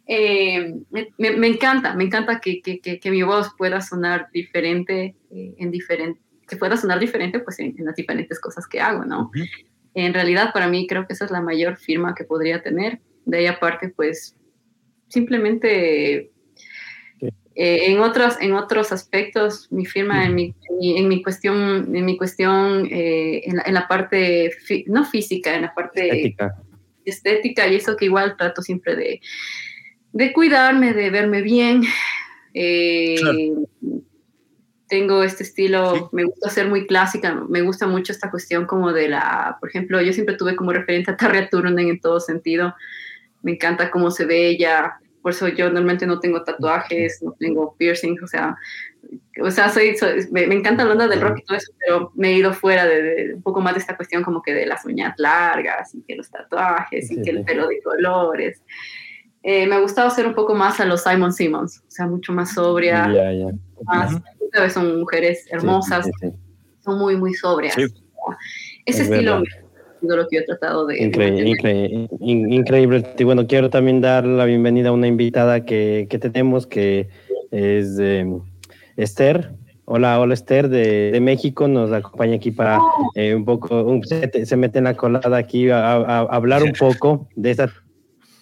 eh, 0.06 0.74
me, 0.90 1.46
encanta, 1.46 1.94
me 1.94 2.04
encanta 2.04 2.40
que, 2.40 2.60
que, 2.60 2.80
que, 2.80 3.10
mi 3.10 3.22
voz 3.22 3.54
pueda 3.56 3.80
sonar 3.80 4.28
diferente, 4.32 5.16
eh, 5.30 5.54
en 5.58 5.70
diferente, 5.70 6.20
que 6.48 6.56
pueda 6.56 6.76
sonar 6.76 6.98
diferente 6.98 7.38
pues 7.38 7.58
en, 7.60 7.74
las 7.78 7.94
diferentes 7.94 8.40
cosas 8.40 8.66
que 8.66 8.80
hago, 8.80 9.04
¿no? 9.04 9.30
En 9.94 10.12
realidad, 10.12 10.52
para 10.52 10.68
mí 10.68 10.86
creo 10.86 11.06
que 11.06 11.12
esa 11.12 11.26
es 11.26 11.30
la 11.30 11.40
mayor 11.40 11.76
firma 11.76 12.14
que 12.14 12.24
podría 12.24 12.62
tener. 12.62 13.00
De 13.24 13.38
ahí 13.38 13.46
aparte, 13.46 13.88
pues 13.88 14.36
simplemente 15.08 16.32
eh, 17.54 17.90
en, 17.90 18.00
otros, 18.00 18.36
en 18.40 18.54
otros 18.54 18.92
aspectos, 18.92 19.70
mi 19.70 19.84
firma 19.84 20.24
en 20.24 20.34
mi, 20.34 20.54
en 20.80 21.08
mi 21.08 21.22
cuestión, 21.22 21.94
en 21.94 22.04
mi 22.04 22.16
cuestión 22.16 22.86
eh, 22.90 23.42
en, 23.44 23.74
la, 23.74 23.86
parte, 23.88 24.50
no 24.86 25.04
física, 25.04 25.54
en 25.54 25.62
la 25.62 25.74
parte 25.74 26.06
estética. 26.06 26.62
estética, 27.04 27.68
y 27.68 27.76
eso 27.76 27.96
que 27.96 28.06
igual 28.06 28.36
trato 28.38 28.62
siempre 28.62 28.96
de, 28.96 29.20
de 30.12 30.32
cuidarme, 30.32 30.94
de 30.94 31.10
verme 31.10 31.42
bien. 31.42 31.82
Eh, 32.54 33.16
tengo 34.88 35.22
este 35.22 35.42
estilo, 35.42 36.10
me 36.12 36.24
gusta 36.24 36.50
ser 36.50 36.68
muy 36.68 36.86
clásica, 36.86 37.34
me 37.48 37.62
gusta 37.62 37.86
mucho 37.86 38.12
esta 38.12 38.30
cuestión 38.30 38.66
como 38.66 38.92
de 38.92 39.08
la, 39.08 39.56
por 39.58 39.70
ejemplo, 39.70 40.02
yo 40.02 40.12
siempre 40.12 40.36
tuve 40.36 40.54
como 40.54 40.72
referente 40.72 41.10
a 41.10 41.16
Tarja 41.16 41.48
Turunen 41.48 41.88
en 41.88 42.00
todo 42.00 42.20
sentido, 42.20 42.74
me 43.42 43.52
encanta 43.52 43.90
cómo 43.90 44.10
se 44.10 44.24
ve 44.24 44.48
ella, 44.48 44.98
por 45.22 45.32
eso 45.32 45.48
yo 45.48 45.66
normalmente 45.66 46.06
no 46.06 46.18
tengo 46.18 46.42
tatuajes, 46.42 47.22
no 47.22 47.32
tengo 47.38 47.76
piercing, 47.76 48.18
o 48.22 48.26
sea, 48.26 48.56
o 49.42 49.50
sea, 49.50 49.68
soy, 49.68 49.96
me, 50.30 50.42
encanta 50.42 50.84
la 50.84 50.92
onda 50.92 51.08
del 51.08 51.20
rock 51.20 51.38
y 51.38 51.44
todo 51.44 51.56
eso, 51.56 51.72
pero 51.78 52.12
me 52.14 52.30
he 52.30 52.34
ido 52.34 52.52
fuera 52.52 52.86
de, 52.86 53.34
un 53.34 53.42
poco 53.42 53.60
más 53.60 53.74
de 53.74 53.80
esta 53.80 53.96
cuestión 53.96 54.22
como 54.22 54.42
que 54.42 54.52
de 54.52 54.66
las 54.66 54.84
uñas 54.84 55.14
largas 55.18 55.94
y 55.94 56.02
que 56.02 56.16
los 56.16 56.28
tatuajes 56.28 57.10
y 57.10 57.22
que 57.22 57.30
el 57.30 57.44
pelo 57.44 57.68
de 57.68 57.80
colores. 57.82 58.62
Eh, 59.44 59.66
me 59.66 59.76
ha 59.76 59.80
gustado 59.80 60.08
ser 60.10 60.26
un 60.26 60.34
poco 60.34 60.54
más 60.54 60.78
a 60.80 60.84
los 60.84 61.02
Simon 61.02 61.32
Simmons, 61.32 61.82
o 61.86 61.90
sea, 61.90 62.06
mucho 62.06 62.32
más 62.32 62.54
sobria, 62.54 63.08
más, 63.84 64.20
son 64.72 65.00
mujeres 65.00 65.46
hermosas. 65.50 66.08
son 66.80 66.98
muy, 66.98 67.16
muy 67.16 67.34
sobrias. 67.34 67.76
Ese 68.84 69.02
estilo 69.02 69.42
lo 70.02 70.28
que 70.28 70.36
yo 70.36 70.42
he 70.42 70.44
tratado 70.44 70.86
de... 70.86 71.02
Increíble, 71.02 72.08
increíble, 72.20 73.04
Y 73.18 73.24
bueno, 73.24 73.46
quiero 73.46 73.70
también 73.70 74.00
dar 74.00 74.26
la 74.26 74.44
bienvenida 74.44 74.90
a 74.90 74.92
una 74.92 75.06
invitada 75.06 75.64
que, 75.64 76.06
que 76.10 76.18
tenemos, 76.18 76.66
que 76.66 77.08
es 77.50 77.98
em, 77.98 78.40
Esther. 78.96 79.52
Hola, 79.84 80.20
hola 80.20 80.34
Esther 80.34 80.68
de, 80.68 81.10
de, 81.12 81.20
México, 81.20 81.66
nos 81.68 81.92
acompaña 81.92 82.36
aquí 82.36 82.50
para 82.50 82.78
eh, 83.14 83.34
un 83.34 83.44
poco, 83.44 84.00
se, 84.04 84.56
mete 84.56 84.78
en 84.78 84.84
la 84.84 84.94
colada 84.94 85.36
aquí 85.36 85.70
a, 85.70 85.96
a, 85.96 86.20
hablar 86.20 86.62
un 86.62 86.72
poco 86.72 87.28
de 87.34 87.50
esta 87.50 87.68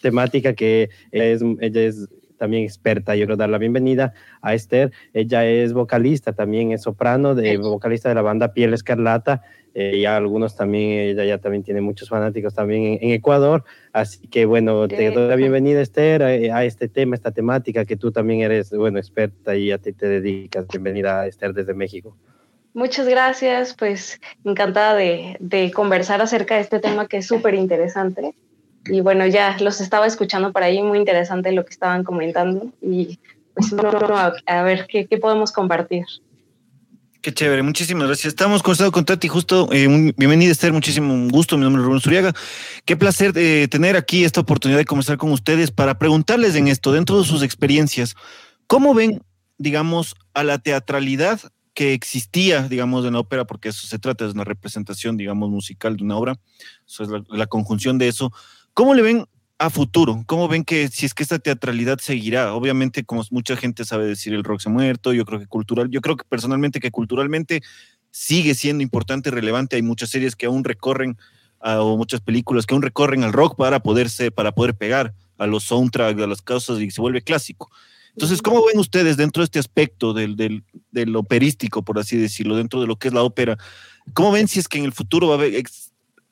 temática 0.02 0.52
que 0.54 0.90
es, 1.10 1.42
ella 1.60 1.82
es 1.82 2.08
también 2.40 2.64
experta. 2.64 3.14
Yo 3.14 3.20
quiero 3.20 3.36
dar 3.36 3.50
la 3.50 3.58
bienvenida 3.58 4.14
a 4.40 4.54
Esther. 4.54 4.90
Ella 5.12 5.46
es 5.46 5.74
vocalista, 5.74 6.32
también 6.32 6.72
es 6.72 6.82
soprano, 6.82 7.34
de, 7.34 7.58
vocalista 7.58 8.08
de 8.08 8.14
la 8.14 8.22
banda 8.22 8.54
Piel 8.54 8.72
Escarlata. 8.72 9.42
Eh, 9.74 9.98
y 9.98 10.04
algunos 10.04 10.56
también, 10.56 11.10
ella 11.10 11.24
ya 11.24 11.38
también 11.38 11.62
tiene 11.62 11.80
muchos 11.80 12.08
fanáticos 12.08 12.54
también 12.54 12.98
en, 13.00 13.10
Ecuador. 13.10 13.64
Así 13.92 14.26
que 14.28 14.44
bueno, 14.46 14.88
te 14.88 15.10
doy 15.10 15.28
la 15.28 15.36
bienvenida 15.36 15.80
Esther 15.80 16.22
a, 16.22 16.64
este 16.64 16.88
tema, 16.88 17.14
esta 17.14 17.30
temática 17.30 17.84
que 17.84 17.96
tú 17.96 18.10
también 18.10 18.40
eres, 18.40 18.70
bueno, 18.70 18.98
experta 18.98 19.54
y 19.56 19.70
a 19.70 19.78
ti 19.78 19.92
te 19.92 20.08
dedicas. 20.08 20.66
Bienvenida 20.68 21.26
Esther 21.26 21.54
desde 21.54 21.74
México. 21.74 22.16
Muchas 22.72 23.08
gracias, 23.08 23.74
pues 23.74 24.20
encantada 24.44 24.94
de, 24.94 25.36
de 25.40 25.72
conversar 25.72 26.20
acerca 26.20 26.54
de 26.54 26.60
este 26.60 26.78
tema 26.78 27.08
que 27.08 27.16
es 27.18 27.26
súper 27.26 27.54
interesante 27.54 28.34
y 28.86 29.00
bueno, 29.00 29.26
ya 29.26 29.56
los 29.60 29.80
estaba 29.80 30.06
escuchando 30.06 30.52
por 30.52 30.62
ahí, 30.62 30.82
muy 30.82 30.98
interesante 30.98 31.52
lo 31.52 31.64
que 31.64 31.70
estaban 31.70 32.04
comentando 32.04 32.70
y 32.80 33.18
pues 33.54 33.74
a, 34.46 34.62
ver 34.62 34.86
qué, 34.88 35.06
qué, 35.06 35.18
podemos 35.18 35.52
compartir. 35.52 36.06
Qué 37.22 37.34
chévere, 37.34 37.62
muchísimas 37.62 38.06
gracias. 38.06 38.28
Estamos 38.28 38.62
conversando 38.62 38.92
con 38.92 39.04
Tati, 39.04 39.28
justo, 39.28 39.68
eh, 39.72 40.14
bienvenida 40.16 40.52
Esther, 40.52 40.72
muchísimo 40.72 41.28
gusto, 41.28 41.58
mi 41.58 41.64
nombre 41.64 41.82
es 41.82 41.86
Rubén 41.86 42.00
Suriaga. 42.00 42.32
Qué 42.86 42.96
placer 42.96 43.34
de 43.34 43.68
tener 43.68 43.94
aquí 43.94 44.24
esta 44.24 44.40
oportunidad 44.40 44.78
de 44.78 44.86
conversar 44.86 45.18
con 45.18 45.30
ustedes 45.30 45.70
para 45.70 45.98
preguntarles 45.98 46.54
en 46.54 46.66
esto, 46.66 46.92
dentro 46.92 47.18
de 47.18 47.26
sus 47.26 47.42
experiencias, 47.42 48.14
¿cómo 48.66 48.94
ven, 48.94 49.22
digamos, 49.58 50.14
a 50.32 50.44
la 50.44 50.60
teatralidad 50.60 51.40
que 51.74 51.92
existía, 51.92 52.66
digamos, 52.68 53.04
en 53.04 53.12
la 53.12 53.18
ópera, 53.18 53.44
porque 53.44 53.68
eso 53.68 53.86
se 53.86 53.98
trata, 53.98 54.24
de 54.24 54.30
una 54.30 54.44
representación, 54.44 55.18
digamos, 55.18 55.50
musical 55.50 55.98
de 55.98 56.04
una 56.04 56.16
obra, 56.16 56.36
eso 56.86 57.02
es 57.02 57.10
la 57.28 57.46
conjunción 57.46 57.98
de 57.98 58.08
eso, 58.08 58.32
¿Cómo 58.72 58.94
le 58.94 59.02
ven 59.02 59.26
a 59.60 59.68
futuro? 59.68 60.24
¿Cómo 60.26 60.48
ven 60.48 60.64
que 60.64 60.88
si 60.88 61.04
es 61.04 61.12
que 61.12 61.22
esta 61.22 61.38
teatralidad 61.38 61.98
seguirá? 61.98 62.54
Obviamente, 62.54 63.04
como 63.04 63.22
mucha 63.30 63.56
gente 63.56 63.84
sabe 63.84 64.06
decir, 64.06 64.32
el 64.32 64.42
rock 64.42 64.60
se 64.60 64.70
ha 64.70 64.72
muerto, 64.72 65.12
yo 65.12 65.26
creo 65.26 65.38
que 65.38 65.46
cultural, 65.46 65.90
yo 65.90 66.00
creo 66.00 66.16
que 66.16 66.24
personalmente 66.26 66.80
que 66.80 66.90
culturalmente 66.90 67.60
sigue 68.10 68.54
siendo 68.54 68.82
importante 68.82 69.28
y 69.28 69.32
relevante. 69.32 69.76
Hay 69.76 69.82
muchas 69.82 70.08
series 70.08 70.34
que 70.34 70.46
aún 70.46 70.64
recorren, 70.64 71.18
o 71.60 71.98
muchas 71.98 72.22
películas 72.22 72.64
que 72.64 72.72
aún 72.72 72.80
recorren 72.80 73.22
al 73.22 73.34
rock 73.34 73.54
para 73.56 73.80
poderse, 73.80 74.30
para 74.30 74.52
poder 74.52 74.74
pegar 74.74 75.12
a 75.36 75.46
los 75.46 75.64
soundtracks, 75.64 76.22
a 76.22 76.26
las 76.26 76.40
cosas 76.40 76.80
y 76.80 76.90
se 76.90 77.02
vuelve 77.02 77.20
clásico. 77.20 77.70
Entonces, 78.14 78.40
¿cómo 78.40 78.64
ven 78.64 78.78
ustedes 78.78 79.18
dentro 79.18 79.42
de 79.42 79.44
este 79.44 79.58
aspecto 79.58 80.14
del, 80.14 80.36
del, 80.36 80.64
del, 80.90 81.14
operístico, 81.16 81.84
por 81.84 81.98
así 81.98 82.16
decirlo, 82.16 82.56
dentro 82.56 82.80
de 82.80 82.86
lo 82.86 82.96
que 82.96 83.08
es 83.08 83.14
la 83.14 83.22
ópera? 83.22 83.58
¿Cómo 84.14 84.32
ven 84.32 84.48
si 84.48 84.58
es 84.58 84.68
que 84.68 84.78
en 84.78 84.86
el 84.86 84.92
futuro 84.92 85.28
va 85.28 85.34
a 85.34 85.38
haber, 85.38 85.54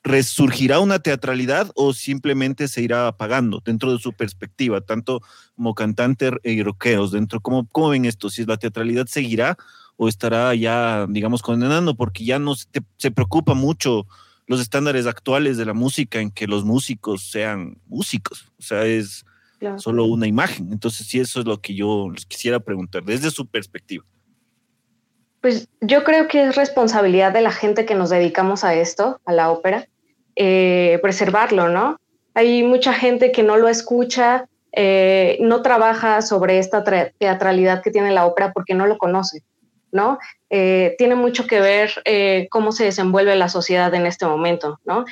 ¿resurgirá 0.03 0.79
una 0.79 0.99
teatralidad 0.99 1.71
o 1.75 1.93
simplemente 1.93 2.67
se 2.67 2.81
irá 2.81 3.07
apagando 3.07 3.61
dentro 3.63 3.91
de 3.91 3.99
su 3.99 4.13
perspectiva, 4.13 4.81
tanto 4.81 5.21
como 5.55 5.75
cantante 5.75 6.31
y 6.43 6.63
rockeros? 6.63 7.11
Dentro, 7.11 7.41
¿cómo, 7.41 7.67
¿Cómo 7.71 7.89
ven 7.89 8.05
esto? 8.05 8.29
¿Si 8.29 8.45
la 8.45 8.57
teatralidad 8.57 9.07
seguirá 9.07 9.57
o 9.97 10.07
estará 10.07 10.55
ya, 10.55 11.05
digamos, 11.09 11.41
condenando? 11.41 11.95
Porque 11.95 12.23
ya 12.23 12.39
no 12.39 12.55
se, 12.55 13.11
preocupa 13.11 13.53
mucho 13.53 14.07
los 14.47 14.61
estándares 14.61 15.05
actuales 15.05 15.57
de 15.57 15.65
la 15.65 15.73
música 15.73 16.19
en 16.19 16.31
que 16.31 16.47
los 16.47 16.63
músicos 16.63 17.29
sean 17.29 17.77
músicos. 17.87 18.51
O 18.57 18.63
sea, 18.63 18.85
es 18.85 19.25
solo 19.77 20.05
una 20.05 20.27
imagen. 20.27 20.71
Entonces, 20.71 21.07
sí, 21.07 21.19
eso 21.19 21.41
es 21.41 21.45
lo 21.45 21.61
que 21.61 21.75
yo 21.75 22.09
les 22.13 22.25
quisiera 22.25 22.59
preguntar 22.59 23.03
desde 23.03 23.29
su 23.29 23.45
perspectiva. 23.45 24.05
Pues 25.41 25.69
yo 25.79 26.03
creo 26.03 26.27
que 26.27 26.43
es 26.47 26.55
responsabilidad 26.55 27.31
de 27.31 27.41
la 27.41 27.51
gente 27.51 27.85
que 27.85 27.95
nos 27.95 28.09
dedicamos 28.09 28.63
a 28.63 28.73
esto, 28.73 29.21
a 29.25 29.31
la 29.31 29.51
ópera, 29.51 29.87
eh, 30.35 30.99
preservarlo, 31.01 31.69
¿no? 31.69 31.97
Hay 32.33 32.63
mucha 32.63 32.93
gente 32.93 33.31
que 33.31 33.43
no 33.43 33.55
lo 33.57 33.69
escucha, 33.69 34.47
eh, 34.71 35.37
no 35.41 35.61
trabaja 35.61 36.21
sobre 36.21 36.59
esta 36.59 36.83
teatralidad 37.17 37.81
que 37.81 37.91
tiene 37.91 38.11
la 38.11 38.25
ópera 38.25 38.51
porque 38.53 38.73
no 38.73 38.85
lo 38.85 38.97
conoce, 38.97 39.43
¿no? 39.91 40.19
Eh, 40.49 40.95
tiene 40.97 41.15
mucho 41.15 41.47
que 41.47 41.61
ver 41.61 42.03
cómo 42.49 42.71
se 42.71 42.85
desenvuelve 42.85 43.35
la 43.35 43.49
sociedad 43.49 43.93
en 43.93 44.05
este 44.05 44.25
momento, 44.25 44.79
¿no? 44.85 45.05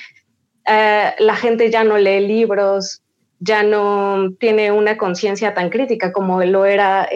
la 0.69 1.37
gente 1.37 1.71
ya 1.71 1.85
no 1.85 1.97
lee 1.97 2.27
libros, 2.27 3.01
ya 3.39 3.63
no 3.63 4.31
tiene 4.37 4.73
una 4.73 4.97
conciencia 4.97 5.53
tan 5.53 5.69
crítica 5.69 6.11
como 6.11 6.43
lo 6.43 6.65
era 6.65 7.07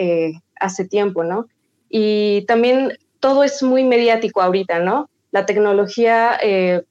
hace 0.58 0.88
tiempo, 0.88 1.22
¿no? 1.22 1.48
Y 1.94 2.46
también 2.46 2.98
todo 3.20 3.44
es 3.44 3.62
muy 3.62 3.84
mediático 3.84 4.40
ahorita, 4.40 4.78
¿no? 4.78 5.10
La 5.30 5.44
tecnología 5.44 6.38
eh, 6.42 6.82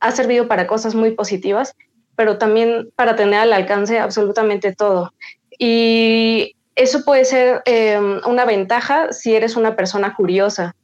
ha 0.00 0.10
servido 0.10 0.48
para 0.48 0.66
cosas 0.66 0.96
muy 0.96 1.12
positivas, 1.12 1.76
pero 2.16 2.36
también 2.36 2.90
para 2.96 3.14
tener 3.14 3.38
al 3.38 3.52
alcance 3.52 4.00
absolutamente 4.00 4.74
todo. 4.74 5.14
Y 5.56 6.56
eso 6.74 7.04
puede 7.04 7.24
ser 7.24 7.62
em, 7.64 8.20
una 8.26 8.44
ventaja 8.44 9.12
si 9.12 9.36
eres 9.36 9.54
una 9.54 9.76
persona 9.76 10.16
curiosa, 10.16 10.74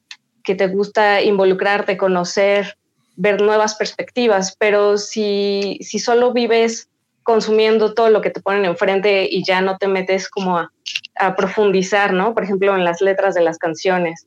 que 0.44 0.54
te 0.54 0.68
gusta 0.68 1.20
involucrarte, 1.20 1.96
conocer, 1.96 2.78
ver 3.16 3.42
nuevas 3.42 3.74
perspectivas, 3.74 4.54
pero 4.56 4.96
si, 4.96 5.78
si 5.82 5.98
solo 5.98 6.32
vives 6.32 6.88
consumiendo 7.28 7.92
todo 7.92 8.08
lo 8.08 8.22
que 8.22 8.30
te 8.30 8.40
ponen 8.40 8.64
enfrente 8.64 9.28
y 9.30 9.44
ya 9.44 9.60
no 9.60 9.76
te 9.76 9.86
metes 9.86 10.30
como 10.30 10.56
a, 10.56 10.72
a 11.14 11.36
profundizar, 11.36 12.14
¿no? 12.14 12.32
Por 12.32 12.42
ejemplo, 12.42 12.74
en 12.74 12.84
las 12.84 13.02
letras 13.02 13.34
de 13.34 13.42
las 13.42 13.58
canciones, 13.58 14.26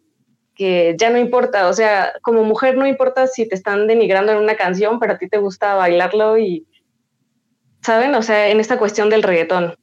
que 0.54 0.96
ya 1.00 1.10
no 1.10 1.18
importa, 1.18 1.68
o 1.68 1.74
sea, 1.74 2.14
como 2.22 2.44
mujer 2.44 2.78
no 2.78 2.86
importa 2.86 3.26
si 3.26 3.50
te 3.50 3.56
están 3.56 3.88
denigrando 3.88 4.34
en 4.34 4.38
una 4.38 4.54
canción, 4.54 5.00
pero 5.00 5.14
a 5.14 5.18
ti 5.18 5.28
te 5.28 5.40
gusta 5.40 5.74
bailarlo 5.74 6.38
y, 6.38 6.68
¿saben? 7.82 8.14
O 8.14 8.22
sea, 8.22 8.50
en 8.50 8.60
esta 8.60 8.78
cuestión 8.78 9.10
del 9.10 9.24
reggaetón. 9.24 9.76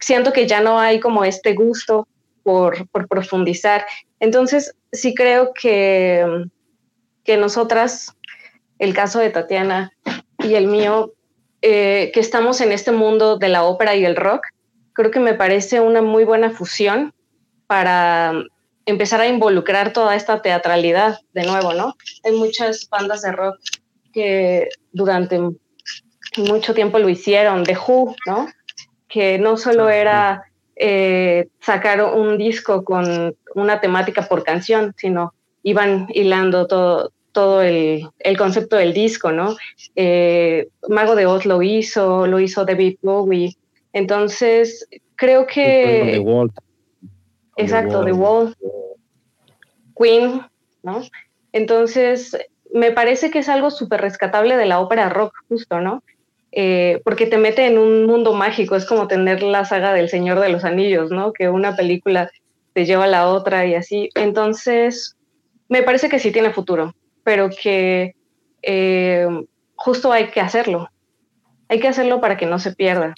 Siento 0.00 0.32
que 0.32 0.48
ya 0.48 0.60
no 0.60 0.80
hay 0.80 0.98
como 0.98 1.22
este 1.22 1.54
gusto 1.54 2.08
por, 2.42 2.88
por 2.88 3.06
profundizar. 3.06 3.86
Entonces, 4.18 4.74
sí 4.90 5.14
creo 5.14 5.52
que, 5.54 6.26
que 7.22 7.36
nosotras, 7.36 8.16
el 8.80 8.92
caso 8.92 9.20
de 9.20 9.30
Tatiana 9.30 9.92
y 10.40 10.54
el 10.54 10.66
mío, 10.66 11.12
eh, 11.62 12.10
que 12.14 12.20
estamos 12.20 12.60
en 12.60 12.72
este 12.72 12.92
mundo 12.92 13.36
de 13.36 13.48
la 13.48 13.64
ópera 13.64 13.96
y 13.96 14.04
el 14.04 14.16
rock, 14.16 14.42
creo 14.92 15.10
que 15.10 15.20
me 15.20 15.34
parece 15.34 15.80
una 15.80 16.02
muy 16.02 16.24
buena 16.24 16.50
fusión 16.50 17.12
para 17.66 18.32
empezar 18.86 19.20
a 19.20 19.28
involucrar 19.28 19.92
toda 19.92 20.16
esta 20.16 20.40
teatralidad 20.40 21.18
de 21.34 21.44
nuevo, 21.44 21.74
¿no? 21.74 21.94
Hay 22.24 22.32
muchas 22.32 22.88
bandas 22.88 23.22
de 23.22 23.32
rock 23.32 23.58
que 24.12 24.68
durante 24.92 25.38
mucho 26.36 26.74
tiempo 26.74 26.98
lo 26.98 27.08
hicieron, 27.08 27.64
The 27.64 27.76
Who, 27.76 28.14
¿no? 28.26 28.48
Que 29.08 29.38
no 29.38 29.56
solo 29.56 29.90
era 29.90 30.44
eh, 30.76 31.48
sacar 31.60 32.02
un 32.02 32.38
disco 32.38 32.84
con 32.84 33.36
una 33.54 33.80
temática 33.80 34.22
por 34.22 34.44
canción, 34.44 34.94
sino 34.96 35.34
iban 35.62 36.06
hilando 36.10 36.66
todo, 36.66 37.12
todo 37.32 37.62
el, 37.62 38.08
concepto 38.36 38.76
del 38.76 38.92
disco, 38.92 39.32
¿no? 39.32 39.56
Eh, 39.96 40.68
Mago 40.88 41.14
de 41.14 41.26
Oz 41.26 41.46
lo 41.46 41.62
hizo, 41.62 42.26
lo 42.26 42.40
hizo 42.40 42.64
David 42.64 42.98
Bowie. 43.02 43.56
Entonces, 43.92 44.88
creo 45.16 45.46
que... 45.46 46.22
Exacto, 47.56 48.04
The 48.04 48.12
Wall, 48.12 48.56
Queen, 49.96 50.42
¿no? 50.82 51.02
Entonces, 51.52 52.36
me 52.72 52.92
parece 52.92 53.30
que 53.30 53.40
es 53.40 53.48
algo 53.48 53.70
súper 53.70 54.00
rescatable 54.00 54.56
de 54.56 54.66
la 54.66 54.80
ópera 54.80 55.08
rock, 55.08 55.34
justo, 55.48 55.80
¿no? 55.80 56.02
Eh, 56.52 57.00
porque 57.04 57.26
te 57.26 57.36
mete 57.36 57.66
en 57.66 57.78
un 57.78 58.06
mundo 58.06 58.32
mágico, 58.32 58.76
es 58.76 58.86
como 58.86 59.06
tener 59.06 59.42
la 59.42 59.64
saga 59.64 59.92
del 59.92 60.08
Señor 60.08 60.40
de 60.40 60.48
los 60.48 60.64
Anillos, 60.64 61.10
¿no? 61.10 61.32
Que 61.32 61.48
una 61.48 61.76
película 61.76 62.30
te 62.72 62.86
lleva 62.86 63.04
a 63.04 63.08
la 63.08 63.28
otra 63.28 63.66
y 63.66 63.74
así. 63.74 64.08
Entonces, 64.14 65.16
me 65.68 65.82
parece 65.82 66.08
que 66.08 66.18
sí 66.18 66.30
tiene 66.30 66.52
futuro, 66.52 66.94
pero 67.28 67.50
que 67.50 68.16
eh, 68.62 69.28
justo 69.76 70.10
hay 70.10 70.30
que 70.30 70.40
hacerlo. 70.40 70.88
Hay 71.68 71.78
que 71.78 71.86
hacerlo 71.86 72.22
para 72.22 72.38
que 72.38 72.46
no 72.46 72.58
se 72.58 72.74
pierda. 72.74 73.12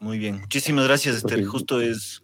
Muy 0.00 0.18
bien, 0.18 0.38
muchísimas 0.38 0.86
gracias, 0.86 1.16
Esther. 1.16 1.42
Justo 1.46 1.80
es 1.80 2.22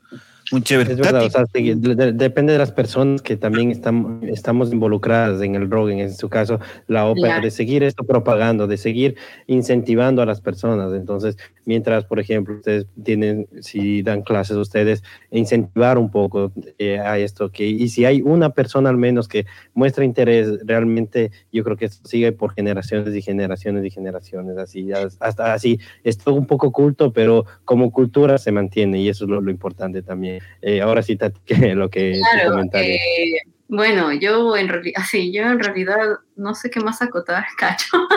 Muy 0.53 0.63
chévere. 0.63 0.93
Es 0.93 0.99
verdad, 0.99 1.25
o 1.25 1.31
sea, 1.31 1.45
depende 1.53 2.53
de 2.53 2.59
las 2.59 2.73
personas 2.73 3.23
que 3.23 3.37
también 3.37 3.71
estamos, 3.71 4.23
estamos 4.25 4.73
involucradas 4.73 5.41
en 5.43 5.55
el 5.55 5.71
rock, 5.71 5.91
en 5.91 6.13
su 6.13 6.29
caso 6.29 6.59
la 6.89 7.07
ópera, 7.07 7.41
de 7.41 7.51
seguir 7.51 7.85
esto 7.85 8.05
propagando, 8.05 8.67
de 8.67 8.77
seguir 8.77 9.17
incentivando 9.47 10.23
a 10.23 10.27
las 10.27 10.41
personas. 10.41 10.93
Entonces, 10.93 11.37
mientras, 11.67 12.05
por 12.05 12.19
ejemplo, 12.19 12.57
ustedes 12.57 12.87
tienen, 13.05 13.47
si 13.61 14.03
dan 14.03 14.23
clases 14.23 14.57
ustedes, 14.57 15.05
incentivar 15.31 15.99
un 15.99 16.11
poco 16.11 16.53
eh, 16.79 16.99
a 16.99 17.17
esto, 17.19 17.51
que, 17.51 17.67
y 17.67 17.89
si 17.89 18.05
hay 18.05 18.21
una 18.21 18.51
persona 18.51 18.91
al 18.91 18.97
menos 18.97 19.29
que 19.29 19.47
muestra 19.75 20.05
interés, 20.05 20.59
realmente 20.65 21.31
yo 21.53 21.63
creo 21.63 21.77
que 21.77 21.85
esto 21.85 22.09
sigue 22.09 22.33
por 22.33 22.55
generaciones 22.55 23.15
y 23.15 23.23
generaciones 23.23 23.85
y 23.85 23.91
generaciones, 23.91 24.57
así, 24.59 24.91
hasta 24.93 25.53
así, 25.53 25.79
esto 26.03 26.35
un 26.35 26.47
poco 26.47 26.69
oculto, 26.69 27.13
pero 27.13 27.45
como 27.65 27.93
cultura 27.93 28.37
se 28.39 28.51
mantiene 28.51 29.01
y 29.01 29.09
eso 29.09 29.25
es 29.25 29.31
lo, 29.31 29.41
lo 29.41 29.51
importante 29.51 30.03
también. 30.03 30.40
Eh, 30.63 30.81
ahora 30.81 31.03
sí, 31.03 31.17
Tati, 31.17 31.39
lo 31.75 31.91
que 31.91 32.21
claro, 32.33 32.63
eh, 32.75 33.41
bueno, 33.69 34.13
yo 34.13 34.57
en 34.57 34.69
realidad, 34.69 35.03
sí, 35.09 35.33
yo 35.33 35.43
en 35.45 35.61
realidad 35.61 35.97
no 36.35 36.57
sé 36.57 36.71
qué 36.71 36.81
más 36.81 37.01
acotar, 37.03 37.45
cacho. 37.59 38.09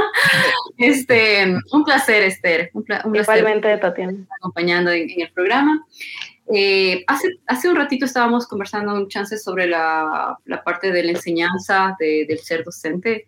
este, 0.78 1.56
un 1.72 1.84
placer, 1.84 2.24
Esther. 2.24 2.72
Un, 2.74 2.86
un 3.06 3.16
Igualmente, 3.16 3.78
Tatiana. 3.78 4.26
Acompañando 4.40 4.92
en, 4.92 5.10
el 5.22 5.32
programa. 5.32 5.86
Eh, 6.54 7.04
hace, 7.08 7.28
hace 7.46 7.70
un 7.70 7.76
ratito 7.76 8.06
estábamos 8.06 8.48
conversando 8.48 8.96
un 8.96 9.08
chance 9.08 9.38
sobre 9.38 9.68
la, 9.68 10.38
la 10.46 10.64
parte 10.64 10.92
de 10.92 11.04
la 11.04 11.12
enseñanza 11.12 11.96
de, 12.00 12.26
del 12.28 12.40
ser 12.40 12.64
docente 12.64 13.28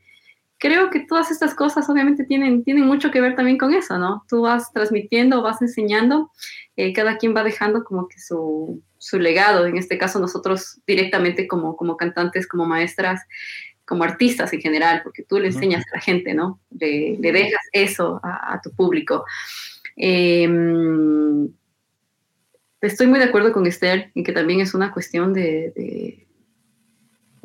creo 0.57 0.89
que 0.89 1.01
todas 1.01 1.31
estas 1.31 1.53
cosas 1.53 1.89
obviamente 1.89 2.23
tienen, 2.23 2.63
tienen 2.63 2.85
mucho 2.85 3.11
que 3.11 3.21
ver 3.21 3.35
también 3.35 3.57
con 3.57 3.73
eso, 3.73 3.97
¿no? 3.97 4.23
Tú 4.27 4.41
vas 4.41 4.71
transmitiendo, 4.71 5.41
vas 5.41 5.61
enseñando, 5.61 6.31
eh, 6.75 6.93
cada 6.93 7.17
quien 7.17 7.35
va 7.35 7.43
dejando 7.43 7.83
como 7.83 8.07
que 8.07 8.19
su, 8.19 8.81
su, 8.97 9.19
legado, 9.19 9.65
en 9.65 9.77
este 9.77 9.97
caso 9.97 10.19
nosotros 10.19 10.79
directamente 10.87 11.47
como, 11.47 11.75
como 11.75 11.97
cantantes, 11.97 12.47
como 12.47 12.65
maestras, 12.65 13.21
como 13.85 14.03
artistas 14.03 14.51
en 14.53 14.61
general, 14.61 15.01
porque 15.03 15.23
tú 15.23 15.39
le 15.39 15.47
enseñas 15.47 15.83
a 15.91 15.97
la 15.97 16.01
gente, 16.01 16.33
¿no? 16.33 16.59
Le, 16.71 17.17
le 17.19 17.31
dejas 17.31 17.61
eso 17.71 18.19
a, 18.23 18.59
tu 18.63 18.71
público. 18.71 19.23
Em, 19.95 21.47
estoy 22.81 23.07
muy 23.07 23.19
de 23.19 23.25
acuerdo 23.25 23.51
con 23.51 23.67
Esther 23.67 24.11
en 24.15 24.23
que 24.23 24.31
también 24.31 24.61
es 24.61 24.73
una 24.73 24.91
cuestión 24.91 25.33
de 25.33 26.24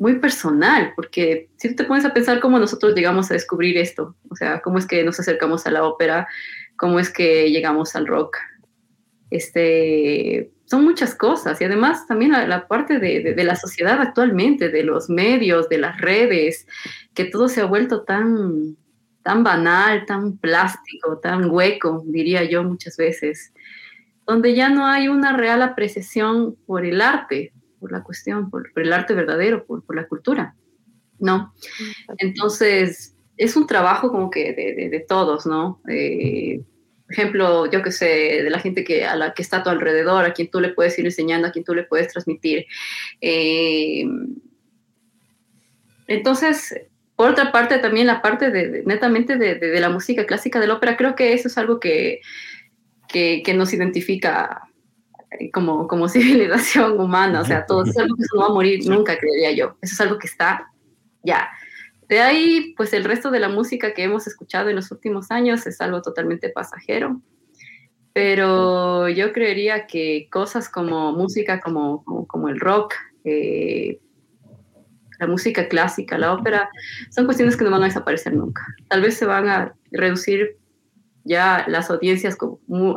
muy 0.01 0.17
personal, 0.17 0.93
porque 0.95 1.51
si 1.57 1.75
te 1.75 1.83
pones 1.83 2.05
a 2.05 2.13
pensar 2.13 2.39
cómo 2.39 2.57
nosotros 2.57 2.95
llegamos 2.95 3.29
a 3.29 3.35
descubrir 3.35 3.77
esto, 3.77 4.15
o 4.31 4.35
sea, 4.35 4.59
cómo 4.59 4.79
es 4.79 4.87
que 4.87 5.03
nos 5.03 5.19
acercamos 5.19 5.67
a 5.67 5.71
la 5.71 5.83
ópera, 5.83 6.27
cómo 6.75 6.99
es 6.99 7.11
que 7.11 7.51
llegamos 7.51 7.95
al 7.95 8.07
rock, 8.07 8.35
este, 9.29 10.49
son 10.65 10.85
muchas 10.85 11.13
cosas 11.13 11.61
y 11.61 11.65
además 11.65 12.07
también 12.07 12.31
la, 12.31 12.67
parte 12.67 12.97
de, 12.97 13.35
de, 13.35 13.43
la 13.43 13.55
sociedad 13.55 14.01
actualmente, 14.01 14.69
de 14.69 14.81
los 14.81 15.07
medios, 15.07 15.69
de 15.69 15.77
las 15.77 16.01
redes, 16.01 16.65
que 17.13 17.25
todo 17.25 17.47
se 17.47 17.61
ha 17.61 17.65
vuelto 17.65 18.01
tan, 18.01 18.75
tan 19.21 19.43
banal, 19.43 20.07
tan 20.07 20.35
plástico, 20.39 21.19
tan 21.19 21.47
hueco, 21.51 22.01
diría 22.07 22.43
yo 22.43 22.63
muchas 22.63 22.97
veces, 22.97 23.53
donde 24.25 24.55
ya 24.55 24.69
no 24.69 24.87
hay 24.87 25.09
una 25.09 25.37
real 25.37 25.61
apreciación 25.61 26.55
por 26.65 26.87
el 26.87 27.01
arte, 27.01 27.53
por 27.81 27.91
la 27.91 28.03
cuestión, 28.03 28.49
por, 28.49 28.71
el 28.75 28.93
arte 28.93 29.15
verdadero, 29.15 29.65
por, 29.65 29.83
por, 29.83 29.95
la 29.95 30.07
cultura, 30.07 30.55
¿no? 31.19 31.53
Entonces, 32.19 33.17
es 33.35 33.55
un 33.55 33.65
trabajo 33.65 34.11
como 34.11 34.29
que 34.29 34.53
de, 34.53 34.89
de, 34.89 34.99
todos, 34.99 35.47
¿no? 35.47 35.81
Eh, 35.89 36.61
por 37.05 37.13
ejemplo, 37.13 37.71
yo 37.71 37.81
que 37.81 37.91
sé, 37.91 38.05
de 38.43 38.49
la 38.51 38.59
gente 38.59 38.83
que, 38.83 39.03
a 39.03 39.15
la 39.15 39.33
que 39.33 39.41
está 39.41 39.57
a 39.57 39.63
tu 39.63 39.71
alrededor, 39.71 40.23
a 40.23 40.33
quien 40.33 40.49
tú 40.49 40.61
le 40.61 40.69
puedes 40.69 40.97
ir 40.99 41.05
enseñando, 41.05 41.47
a 41.47 41.51
quien 41.51 41.65
tú 41.65 41.73
le 41.73 41.83
puedes 41.83 42.07
transmitir. 42.07 42.67
Eh, 43.19 44.05
entonces, 46.07 46.75
por 47.15 47.31
otra 47.31 47.51
parte, 47.51 47.79
también 47.79 48.07
la 48.07 48.21
parte 48.21 48.51
de, 48.51 48.83
netamente 48.85 49.37
de, 49.37 49.55
de, 49.55 49.79
la 49.79 49.89
música 49.89 50.25
clásica 50.27 50.59
de 50.59 50.67
la 50.67 50.75
ópera, 50.75 50.95
creo 50.95 51.15
que 51.15 51.33
eso 51.33 51.47
es 51.47 51.57
algo 51.57 51.79
que, 51.79 52.21
que, 53.09 53.41
que 53.43 53.53
nos 53.55 53.73
identifica 53.73 54.70
como, 55.53 55.87
como 55.87 56.07
civilización 56.09 56.99
humana, 56.99 57.41
o 57.41 57.45
sea, 57.45 57.65
todo 57.65 57.83
eso 57.83 57.91
es 57.91 57.97
algo 57.97 58.15
que 58.15 58.23
no 58.33 58.41
va 58.41 58.47
a 58.47 58.53
morir 58.53 58.87
nunca, 58.87 59.17
creería 59.17 59.51
yo. 59.51 59.77
Eso 59.81 59.93
es 59.93 60.01
algo 60.01 60.17
que 60.17 60.27
está 60.27 60.71
ya. 61.23 61.49
De 62.07 62.19
ahí, 62.19 62.73
pues 62.75 62.91
el 62.93 63.05
resto 63.05 63.31
de 63.31 63.39
la 63.39 63.47
música 63.47 63.93
que 63.93 64.03
hemos 64.03 64.27
escuchado 64.27 64.69
en 64.69 64.75
los 64.75 64.91
últimos 64.91 65.31
años 65.31 65.65
es 65.65 65.79
algo 65.79 66.01
totalmente 66.01 66.49
pasajero. 66.49 67.21
Pero 68.13 69.07
yo 69.07 69.31
creería 69.31 69.87
que 69.87 70.27
cosas 70.29 70.67
como 70.67 71.13
música, 71.13 71.61
como, 71.61 72.03
como, 72.27 72.49
el 72.49 72.59
rock, 72.59 72.95
eh, 73.23 74.01
la 75.19 75.27
música 75.27 75.69
clásica, 75.69 76.17
la 76.17 76.33
ópera, 76.33 76.69
son 77.09 77.23
cuestiones 77.23 77.55
que 77.55 77.63
no 77.63 77.71
van 77.71 77.83
a 77.83 77.85
desaparecer 77.85 78.33
nunca. 78.33 78.65
Tal 78.89 79.01
vez 79.01 79.15
se 79.15 79.25
van 79.25 79.47
a 79.47 79.73
reducir 79.91 80.57
ya 81.23 81.65
las 81.67 81.89
audiencias, 81.89 82.37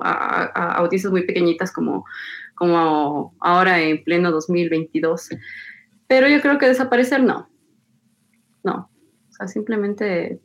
a, 0.02 0.74
audiencias 0.76 1.12
muy 1.12 1.22
pequeñitas 1.26 1.72
como, 1.72 2.04
como 2.54 3.34
ahora 3.40 3.80
en 3.80 4.02
pleno 4.04 4.30
2022. 4.30 5.30
Pero 6.06 6.28
yo 6.28 6.40
creo 6.40 6.58
que 6.58 6.66
desaparecer 6.66 7.22
no. 7.22 7.48
No. 8.62 8.90
O 9.30 9.32
sea, 9.32 9.48
simplemente 9.48 10.40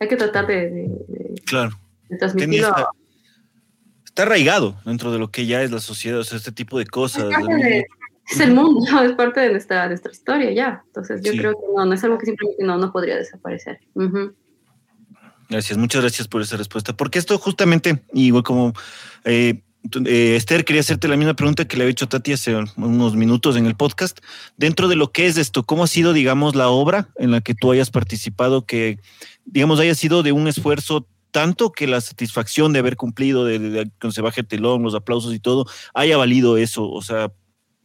hay 0.00 0.08
que 0.08 0.16
tratar 0.16 0.46
de, 0.46 0.90
claro. 1.46 1.78
transmitirlo. 2.18 2.74
Está, 4.04 4.24
arraigado 4.24 4.76
dentro 4.84 5.10
de 5.12 5.18
lo 5.18 5.30
que 5.30 5.46
ya 5.46 5.62
es 5.62 5.70
la 5.70 5.80
sociedad, 5.80 6.18
o 6.18 6.24
sea, 6.24 6.36
este 6.36 6.52
tipo 6.52 6.78
de 6.78 6.86
cosas. 6.86 7.32
Es, 8.26 8.40
el 8.40 8.52
mundo, 8.52 8.84
es 9.02 9.12
parte 9.12 9.40
de 9.40 9.50
nuestra, 9.50 9.88
nuestra 9.88 10.12
historia 10.12 10.50
ya. 10.50 10.82
Entonces 10.86 11.22
yo 11.22 11.32
creo 11.32 11.52
que 11.52 11.66
no, 11.74 11.86
no 11.86 11.94
es 11.94 12.04
algo 12.04 12.18
que 12.18 12.26
simplemente 12.26 12.62
no, 12.64 12.76
no 12.76 12.92
podría 12.92 13.16
desaparecer. 13.16 13.80
Gracias, 15.48 15.78
muchas 15.78 16.00
gracias 16.00 16.28
por 16.28 16.42
esa 16.42 16.56
respuesta. 16.56 16.96
Porque 16.96 17.18
esto 17.18 17.38
justamente, 17.38 18.02
igual 18.12 18.42
como 18.42 18.72
eh, 19.24 19.62
eh, 20.06 20.36
Esther, 20.36 20.64
quería 20.64 20.80
hacerte 20.80 21.08
la 21.08 21.16
misma 21.16 21.34
pregunta 21.34 21.66
que 21.66 21.76
le 21.76 21.82
había 21.82 21.92
hecho 21.92 22.08
Tati 22.08 22.32
hace 22.32 22.56
unos 22.76 23.16
minutos 23.16 23.56
en 23.56 23.66
el 23.66 23.74
podcast. 23.74 24.20
Dentro 24.56 24.88
de 24.88 24.96
lo 24.96 25.10
que 25.10 25.26
es 25.26 25.36
esto, 25.36 25.64
¿cómo 25.64 25.84
ha 25.84 25.88
sido, 25.88 26.12
digamos, 26.12 26.54
la 26.54 26.68
obra 26.68 27.08
en 27.16 27.32
la 27.32 27.40
que 27.40 27.54
tú 27.54 27.72
hayas 27.72 27.90
participado, 27.90 28.64
que, 28.64 28.98
digamos, 29.44 29.80
haya 29.80 29.94
sido 29.94 30.22
de 30.22 30.32
un 30.32 30.46
esfuerzo 30.46 31.08
tanto 31.32 31.72
que 31.72 31.86
la 31.86 32.00
satisfacción 32.00 32.72
de 32.72 32.78
haber 32.78 32.96
cumplido, 32.96 33.44
de, 33.44 33.58
de, 33.58 33.90
que 33.98 34.12
se 34.12 34.20
baje 34.20 34.42
el 34.42 34.46
telón, 34.46 34.82
los 34.82 34.94
aplausos 34.94 35.34
y 35.34 35.40
todo, 35.40 35.66
haya 35.94 36.16
valido 36.16 36.58
eso? 36.58 36.88
O 36.88 37.02
sea, 37.02 37.32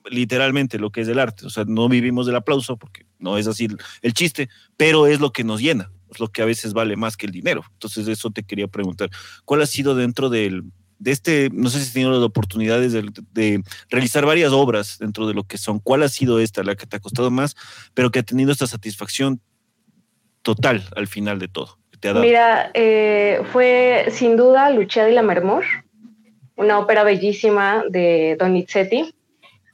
literalmente 0.05 0.78
lo 0.80 0.91
que 0.91 1.01
es 1.01 1.08
el 1.08 1.20
arte. 1.20 1.45
O 1.45 1.49
sea, 1.49 1.66
no 1.66 1.89
vivimos 1.89 2.28
del 2.28 2.36
aplauso 2.36 2.78
porque 2.78 3.05
no 3.18 3.38
es 3.38 3.47
así 3.47 3.68
el 4.01 4.14
chiste, 4.14 4.49
pero 4.78 5.08
es 5.08 5.20
lo 5.20 5.32
que 5.32 5.43
nos 5.43 5.62
llena 5.62 5.89
es 6.12 6.20
lo 6.20 6.28
que 6.30 6.41
a 6.41 6.45
veces 6.45 6.74
vale 6.74 6.95
más 6.95 7.18
que 7.18 7.26
el 7.26 7.32
dinero. 7.32 7.64
Entonces, 7.74 8.08
eso 8.08 8.30
te 8.32 8.43
quería 8.43 8.68
preguntar. 8.68 9.10
¿Cuál 9.45 9.62
ha 9.62 9.66
sido 9.66 9.95
dentro 9.95 10.30
del, 10.30 10.64
de 10.99 11.12
este, 11.12 11.49
no 11.51 11.70
sé 11.70 11.80
si 11.80 11.88
has 11.88 11.93
tenido 11.93 12.12
las 12.12 12.22
oportunidades 12.22 12.93
de, 12.93 13.64
realizar 13.89 14.26
varias 14.26 14.51
obras 14.51 14.97
dentro 14.99 15.28
de 15.28 15.34
lo 15.34 15.43
que 15.43 15.58
son, 15.58 15.80
¿cuál 15.80 16.03
ha 16.03 16.10
sido 16.10 16.39
esta, 16.39 16.64
la 16.64 16.76
que 16.76 16.86
te 16.86 16.97
ha 16.97 16.99
costado 16.99 17.30
más, 17.32 17.55
pero 17.93 18.12
que 18.12 18.20
ha 18.20 18.24
tenido 18.24 18.51
esta 18.51 18.68
satisfacción 18.68 19.39
total 20.41 20.84
al 20.95 21.08
final 21.08 21.39
de 21.39 21.47
todo? 21.47 21.78
Mira, 22.22 22.70
eh, 22.74 23.41
fue 23.51 24.08
sin 24.12 24.38
duda 24.38 24.70
Lucia 24.70 25.03
de 25.03 25.12
la 25.12 25.24
Mermor, 25.24 25.64
una 26.55 26.80
ópera 26.80 27.03
bellísima 27.03 27.84
de 27.89 28.36
Donizetti. 28.39 29.14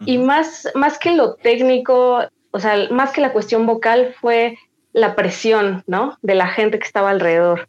Y 0.06 0.18
más, 0.18 0.68
más 0.76 0.98
que 0.98 1.14
lo 1.14 1.36
técnico, 1.36 2.24
o 2.52 2.60
sea, 2.60 2.90
más 2.92 3.12
que 3.12 3.22
la 3.22 3.32
cuestión 3.32 3.66
vocal, 3.66 4.14
fue 4.20 4.58
la 4.94 5.16
presión, 5.16 5.84
¿no? 5.88 6.18
De 6.22 6.36
la 6.36 6.48
gente 6.48 6.80
que 6.80 6.86
estaba 6.86 7.10
alrededor. 7.10 7.68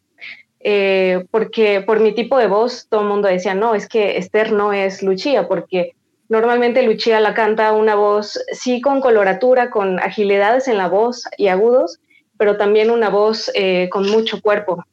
Eh, 0.60 1.26
porque 1.30 1.82
por 1.82 2.00
mi 2.00 2.14
tipo 2.14 2.38
de 2.38 2.46
voz 2.46 2.86
todo 2.88 3.02
el 3.02 3.08
mundo 3.08 3.28
decía, 3.28 3.54
no, 3.54 3.74
es 3.74 3.88
que 3.88 4.16
Esther 4.16 4.52
no 4.52 4.72
es 4.72 5.02
Lucía, 5.02 5.48
porque 5.48 5.94
normalmente 6.28 6.82
Lucía 6.82 7.20
la 7.20 7.34
canta 7.34 7.72
una 7.72 7.94
voz, 7.94 8.38
sí 8.52 8.80
con 8.80 9.00
coloratura, 9.00 9.70
con 9.70 9.98
agilidades 9.98 10.68
en 10.68 10.78
la 10.78 10.88
voz 10.88 11.24
y 11.36 11.48
agudos, 11.48 11.98
pero 12.38 12.56
también 12.56 12.90
una 12.90 13.10
voz 13.10 13.50
eh, 13.54 13.88
con 13.90 14.08
mucho 14.10 14.40
cuerpo. 14.40 14.84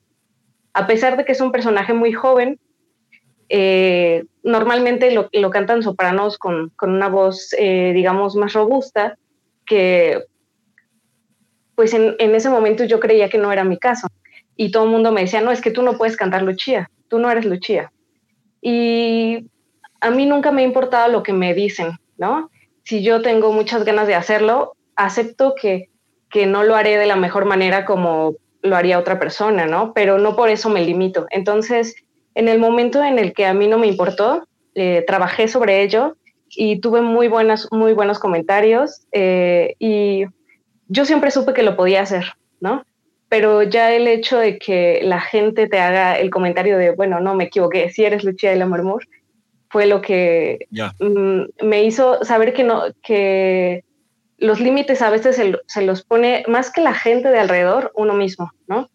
A 0.73 0.87
pesar 0.87 1.17
de 1.17 1.25
que 1.25 1.33
es 1.33 1.41
un 1.41 1.51
personaje 1.51 1.93
muy 1.93 2.13
joven, 2.13 2.59
eh, 3.49 4.25
normalmente 4.43 5.11
lo, 5.11 5.29
lo, 5.33 5.49
cantan 5.49 5.83
sopranos 5.83 6.37
con, 6.37 6.69
con 6.77 6.91
una 6.91 7.09
voz, 7.09 7.49
digamos, 7.57 8.35
más 8.35 8.53
robusta, 8.53 9.17
que 9.65 10.23
pues 11.75 11.93
en, 11.93 12.15
ese 12.19 12.49
momento 12.49 12.83
yo 12.83 12.99
creía 12.99 13.29
que 13.29 13.37
no 13.37 13.51
era 13.51 13.63
mi 13.63 13.77
caso. 13.77 14.07
Y 14.55 14.71
todo 14.71 14.85
el 14.85 14.91
mundo 14.91 15.11
me 15.11 15.21
decía, 15.21 15.41
no, 15.41 15.51
es 15.51 15.61
que 15.61 15.71
tú 15.71 15.81
no 15.81 15.97
puedes 15.97 16.17
cantar 16.17 16.43
Luchía, 16.43 16.89
tú 17.07 17.19
no 17.19 17.31
eres 17.31 17.45
Luchía. 17.45 17.91
Y 18.61 19.49
a 19.99 20.11
mí 20.11 20.25
nunca 20.25 20.51
me 20.51 20.61
ha 20.61 20.65
importado 20.65 21.11
lo 21.11 21.23
que 21.23 21.33
me 21.33 21.53
dicen, 21.53 21.97
¿no? 22.17 22.49
Si 22.83 23.03
yo 23.03 23.21
tengo 23.21 23.51
muchas 23.53 23.85
ganas 23.85 24.07
de 24.07 24.15
hacerlo, 24.15 24.75
acepto 24.95 25.55
que, 25.59 25.89
que 26.29 26.45
no 26.45 26.63
lo 26.63 26.75
haré 26.75 26.97
de 26.97 27.07
la 27.07 27.15
mejor 27.15 27.45
manera 27.45 27.85
como 27.85 28.35
lo 28.61 28.75
haría 28.75 28.99
otra 28.99 29.19
persona, 29.19 29.65
¿no? 29.65 29.93
Pero 29.93 30.19
no 30.19 30.35
por 30.35 30.49
eso 30.49 30.69
me 30.69 30.85
limito. 30.85 31.25
Entonces, 31.29 31.95
en 32.35 32.47
el 32.47 32.59
momento 32.59 33.03
en 33.03 33.19
el 33.19 33.33
que 33.33 33.45
a 33.45 33.53
mí 33.53 33.67
no 33.67 33.77
me 33.77 33.87
importó, 33.87 34.47
eh, 34.75 35.03
trabajé 35.05 35.47
sobre 35.47 35.81
ello 35.83 36.15
y 36.49 36.79
tuve 36.79 37.01
muy, 37.01 37.27
buenas, 37.27 37.67
muy 37.71 37.93
buenos 37.93 38.19
comentarios 38.19 39.05
eh, 39.11 39.75
y 39.79 40.25
yo 40.91 41.05
siempre 41.05 41.31
supe 41.31 41.53
que 41.53 41.63
lo 41.63 41.77
podía 41.77 42.01
hacer, 42.01 42.33
¿no? 42.59 42.83
Pero 43.29 43.63
ya 43.63 43.93
el 43.93 44.09
hecho 44.09 44.37
de 44.37 44.59
que 44.59 44.99
la 45.03 45.21
gente 45.21 45.67
te 45.67 45.79
haga 45.79 46.19
el 46.19 46.29
comentario 46.29 46.77
de, 46.77 46.91
bueno, 46.91 47.21
no 47.21 47.33
me 47.33 47.45
equivoqué, 47.45 47.89
si 47.89 48.03
eres 48.03 48.25
Lucía 48.25 48.51
de 48.51 48.57
la 48.57 48.65
Marmur, 48.65 49.07
fue 49.69 49.85
lo 49.85 50.01
que 50.01 50.67
mm, 50.99 51.65
me 51.65 51.83
hizo 51.85 52.21
saber 52.25 52.53
que 52.53 52.65
no, 52.65 52.83
que 53.01 53.85
los 54.37 54.59
límites 54.59 55.01
a 55.01 55.09
veces 55.09 55.37
se, 55.65 55.81
los 55.81 56.03
pone 56.03 56.43
más 56.49 56.69
que 56.69 56.81
la 56.81 56.93
gente 56.93 57.29
de 57.29 57.39
alrededor, 57.39 57.93
uno 57.95 58.13
mismo, 58.13 58.51
¿no? 58.67 58.89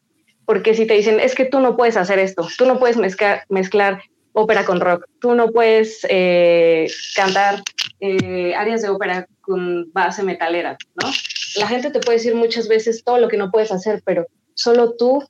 Porque 0.45 0.75
si 0.75 0.87
te 0.87 0.95
dicen, 0.95 1.19
es 1.19 1.35
que 1.35 1.47
tú 1.47 1.61
no 1.61 1.79
puedes 1.79 1.97
hacer 1.97 2.19
esto, 2.19 2.47
tú 2.59 2.67
no 2.67 2.79
puedes 2.79 2.99
mezclar, 2.99 3.45
mezclar 3.49 4.03
ópera 4.33 4.67
con 4.67 4.81
rock, 4.81 5.07
tú 5.19 5.35
no 5.35 5.51
puedes 5.51 6.07
eh, 6.11 6.89
cantar 7.15 7.63
eh, 8.01 8.55
áreas 8.55 8.83
de 8.83 8.91
ópera 8.91 9.27
con 9.41 9.91
base 9.93 10.23
metalera, 10.23 10.77
¿no? 11.03 11.11
La 11.57 11.67
gente 11.67 11.91
te 11.91 12.01
puede 12.01 12.19
decir 12.19 12.35
muchas 12.35 12.69
veces 12.69 13.03
todo 13.05 13.19
lo 13.19 13.29
que 13.29 13.37
no 13.37 13.51
puedes 13.51 13.73
hacer, 13.73 14.03
pero 14.05 14.27
solo 14.55 14.95
tú, 14.97 15.23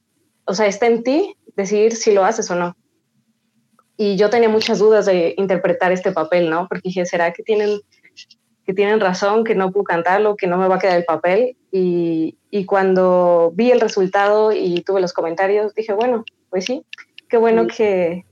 o 0.44 0.54
sea, 0.54 0.66
está 0.66 0.86
en 0.86 1.02
ti 1.02 1.36
decidir 1.56 1.94
si 1.94 2.12
lo 2.12 2.24
haces 2.24 2.50
o 2.50 2.54
no. 2.54 2.76
Y 3.96 4.16
yo 4.16 4.28
tenía 4.28 4.48
muchas 4.48 4.78
dudas 4.78 5.06
de 5.06 5.34
interpretar 5.38 5.92
este 5.92 6.12
papel, 6.12 6.50
¿no? 6.50 6.68
Porque 6.68 6.88
dije, 6.88 7.06
¿será 7.06 7.32
que 7.32 7.42
tienen, 7.42 7.80
que 8.64 8.74
tienen 8.74 9.00
razón, 9.00 9.44
que 9.44 9.54
no 9.54 9.72
puedo 9.72 9.84
cantarlo, 9.84 10.36
que 10.36 10.46
no 10.46 10.58
me 10.58 10.68
va 10.68 10.76
a 10.76 10.78
quedar 10.78 10.98
el 10.98 11.04
papel? 11.04 11.56
Y, 11.72 12.36
y 12.50 12.66
cuando 12.66 13.52
vi 13.54 13.70
el 13.70 13.80
resultado 13.80 14.52
y 14.52 14.82
tuve 14.82 15.00
los 15.00 15.14
comentarios, 15.14 15.74
dije, 15.74 15.94
bueno, 15.94 16.24
pues 16.50 16.66
sí, 16.66 16.84
qué 17.28 17.38
bueno 17.38 17.66
que, 17.66 18.24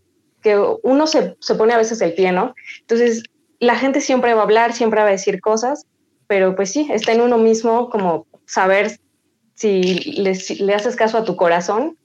que 0.43 0.59
uno 0.83 1.07
se, 1.07 1.37
se, 1.41 1.55
pone 1.55 1.73
a 1.73 1.79
veces 1.79 2.01
el 2.03 2.15
pie, 2.15 2.33
¿no? 2.33 2.55
Entonces, 2.81 3.23
la 3.59 3.77
gente 3.77 4.01
siempre 4.01 4.35
va 4.35 4.41
a 4.41 4.45
hablar, 4.45 4.73
siempre 4.75 5.01
va 5.01 5.09
a 5.09 5.13
decir 5.13 5.41
cosas, 5.41 5.87
pero 6.27 6.55
pues 6.57 6.71
sí, 6.71 6.89
está 6.93 7.13
en 7.13 7.21
uno 7.21 7.39
mismo 7.39 7.91
como 7.91 8.27
saber 8.47 8.99
si 9.55 9.83
le, 10.13 10.37
le 10.61 10.75
haces 10.75 10.97
caso 10.97 11.19
a 11.19 11.25
tu 11.25 11.37
corazón 11.37 11.97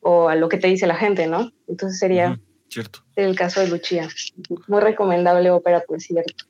o 0.00 0.28
a 0.28 0.36
lo 0.36 0.48
que 0.48 0.58
te 0.58 0.68
dice 0.68 0.86
la 0.86 0.94
gente, 0.96 1.26
¿no? 1.26 1.50
Entonces 1.68 1.98
sería 1.98 2.38
cierto. 2.68 3.00
el 3.16 3.36
caso 3.36 3.60
de 3.60 3.68
Lucia. 3.68 4.08
Muy 4.68 4.80
recomendable 4.80 5.50
ópera, 5.50 5.82
por 5.86 6.00
cierto. 6.00 6.44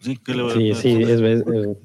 Sí, 0.00 0.18
sí, 0.24 0.74
sí, 0.74 1.02
es, 1.02 1.20
es, 1.20 1.46
es 1.46 1.76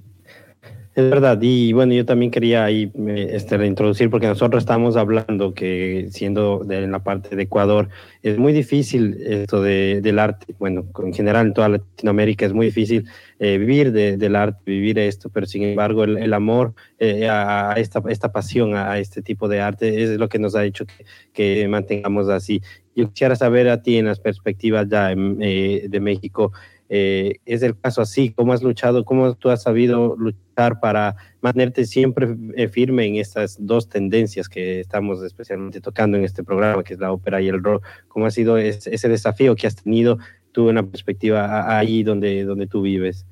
verdad, 0.95 1.37
y 1.41 1.71
bueno, 1.71 1.93
yo 1.93 2.05
también 2.05 2.31
quería 2.31 2.65
ahí 2.65 2.91
este, 3.07 3.57
reintroducir, 3.57 4.09
porque 4.09 4.27
nosotros 4.27 4.63
estamos 4.63 4.97
hablando 4.97 5.53
que 5.53 6.07
siendo 6.11 6.63
de, 6.65 6.83
en 6.83 6.91
la 6.91 7.03
parte 7.03 7.35
de 7.35 7.43
Ecuador, 7.43 7.89
es 8.23 8.37
muy 8.37 8.53
difícil 8.53 9.15
esto 9.21 9.61
de, 9.61 10.01
del 10.01 10.19
arte, 10.19 10.55
bueno, 10.57 10.85
en 11.03 11.13
general 11.13 11.47
en 11.47 11.53
toda 11.53 11.69
Latinoamérica 11.69 12.45
es 12.45 12.53
muy 12.53 12.65
difícil 12.65 13.07
eh, 13.37 13.57
vivir 13.57 13.91
de, 13.91 14.17
del 14.17 14.35
arte, 14.35 14.59
vivir 14.65 14.97
esto, 14.99 15.29
pero 15.29 15.45
sin 15.45 15.63
embargo 15.63 16.03
el, 16.03 16.33
amor 16.33 16.73
eh, 16.97 17.29
a 17.29 17.75
esta, 17.77 18.01
pasión, 18.31 18.75
a 18.75 18.97
este 18.97 19.21
tipo 19.21 19.47
de 19.47 19.61
arte, 19.61 20.03
es 20.03 20.17
lo 20.17 20.27
que 20.27 20.39
nos 20.39 20.55
ha 20.55 20.65
hecho 20.65 20.85
que, 21.33 21.67
mantengamos 21.69 22.29
así. 22.29 22.61
Yo 22.95 23.09
quisiera 23.09 23.35
saber 23.35 23.69
a 23.69 23.81
ti 23.81 23.97
en 23.97 24.07
las 24.07 24.19
perspectivas 24.19 24.87
ya 24.89 25.13
eh, 25.13 25.85
de 25.87 25.99
México, 25.99 26.51
eh, 26.91 27.35
es 27.45 27.61
el 27.61 27.79
caso 27.79 28.01
así, 28.01 28.31
cómo 28.31 28.51
has 28.51 28.63
luchado, 28.63 29.05
cómo 29.05 29.35
tú 29.35 29.51
has 29.51 29.61
sabido 29.61 30.15
luchar 30.17 30.79
para 30.79 31.15
mantenerte 31.39 31.85
siempre 31.85 32.35
eh, 32.55 32.67
firme 32.67 33.05
en 33.05 33.17
estas 33.17 33.57
dos 33.59 33.87
tendencias 33.87 34.49
que 34.49 34.79
estamos 34.79 35.21
especialmente 35.21 35.81
tocando 35.81 36.17
en 36.17 36.23
este 36.23 36.43
programa, 36.43 36.83
que 36.83 36.95
es 36.95 36.99
la 36.99 37.11
ópera 37.11 37.41
y 37.41 37.47
el 37.47 37.63
rock, 37.63 37.85
cómo 38.07 38.25
ha 38.25 38.31
sido 38.31 38.57
ese, 38.57 39.07
desafío 39.07 39.55
que 39.55 39.67
has 39.67 39.75
tenido 39.75 40.17
tú 40.51 40.63
en 40.63 40.79
una 40.79 40.83
perspectiva 40.87 41.77
ahí 41.77 42.01
donde, 42.01 42.43
donde 42.43 42.65
tú 42.65 42.81
vives. 42.81 43.23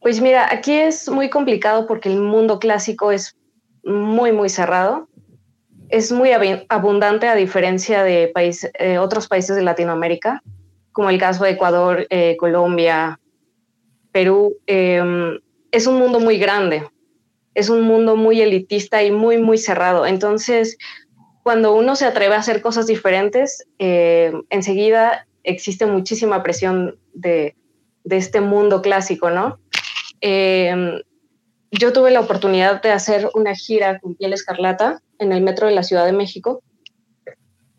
Pues 0.00 0.20
mira, 0.20 0.52
aquí 0.52 0.72
es 0.72 1.08
muy 1.08 1.30
complicado 1.30 1.86
porque 1.86 2.12
el 2.12 2.20
mundo 2.20 2.58
clásico 2.58 3.12
es 3.12 3.36
muy, 3.84 4.32
muy 4.32 4.48
cerrado. 4.48 5.08
Es 5.90 6.10
muy 6.10 6.30
abundante 6.68 7.28
a 7.28 7.36
diferencia 7.36 8.02
de 8.02 8.32
eh, 8.78 8.98
otros 8.98 9.28
países 9.28 9.54
de 9.54 9.62
Latinoamérica 9.62 10.42
como 11.00 11.08
el 11.08 11.18
caso 11.18 11.44
de 11.44 11.52
Ecuador, 11.52 12.06
eh, 12.10 12.36
Colombia, 12.36 13.18
Perú, 14.12 14.58
em, 14.66 15.40
es 15.70 15.86
un 15.86 15.94
mundo 15.98 16.20
muy 16.20 16.36
grande, 16.36 16.86
es 17.54 17.70
un 17.70 17.80
mundo 17.80 18.16
muy 18.16 18.42
elitista 18.42 19.02
y 19.02 19.10
muy, 19.10 19.38
muy 19.38 19.56
cerrado. 19.56 20.04
Entonces, 20.04 20.76
cuando 21.42 21.74
uno 21.74 21.96
se 21.96 22.04
atreve 22.04 22.34
a 22.34 22.40
hacer 22.40 22.60
cosas 22.60 22.86
diferentes, 22.86 23.66
eh, 23.78 24.30
enseguida 24.50 25.26
existe 25.42 25.86
muchísima 25.86 26.42
presión 26.42 26.98
de, 27.14 27.56
de 28.04 28.16
este 28.18 28.42
mundo 28.42 28.82
clásico, 28.82 29.30
¿no? 29.30 29.58
Em, 30.20 31.00
yo 31.70 31.94
tuve 31.94 32.10
la 32.10 32.20
oportunidad 32.20 32.82
de 32.82 32.90
hacer 32.90 33.30
una 33.32 33.54
gira 33.54 34.00
con 34.00 34.16
Piel 34.16 34.34
Escarlata 34.34 35.00
en 35.18 35.32
el 35.32 35.40
metro 35.40 35.66
de 35.66 35.74
la 35.74 35.82
Ciudad 35.82 36.04
de 36.04 36.12
México 36.12 36.62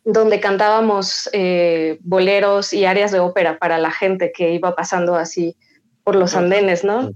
donde 0.04 0.40
cantábamos 0.40 1.30
eh, 1.34 2.00
boleros 2.02 2.74
y 2.74 2.86
áreas 2.86 3.12
de 3.12 3.20
ópera 3.20 3.58
para 3.58 3.78
la 3.78 3.92
gente 3.92 4.32
que 4.32 4.54
iba 4.54 4.76
pasando 4.76 5.16
así 5.16 5.56
por 6.04 6.16
los 6.16 6.36
andenes, 6.36 6.84
¿no? 6.84 7.12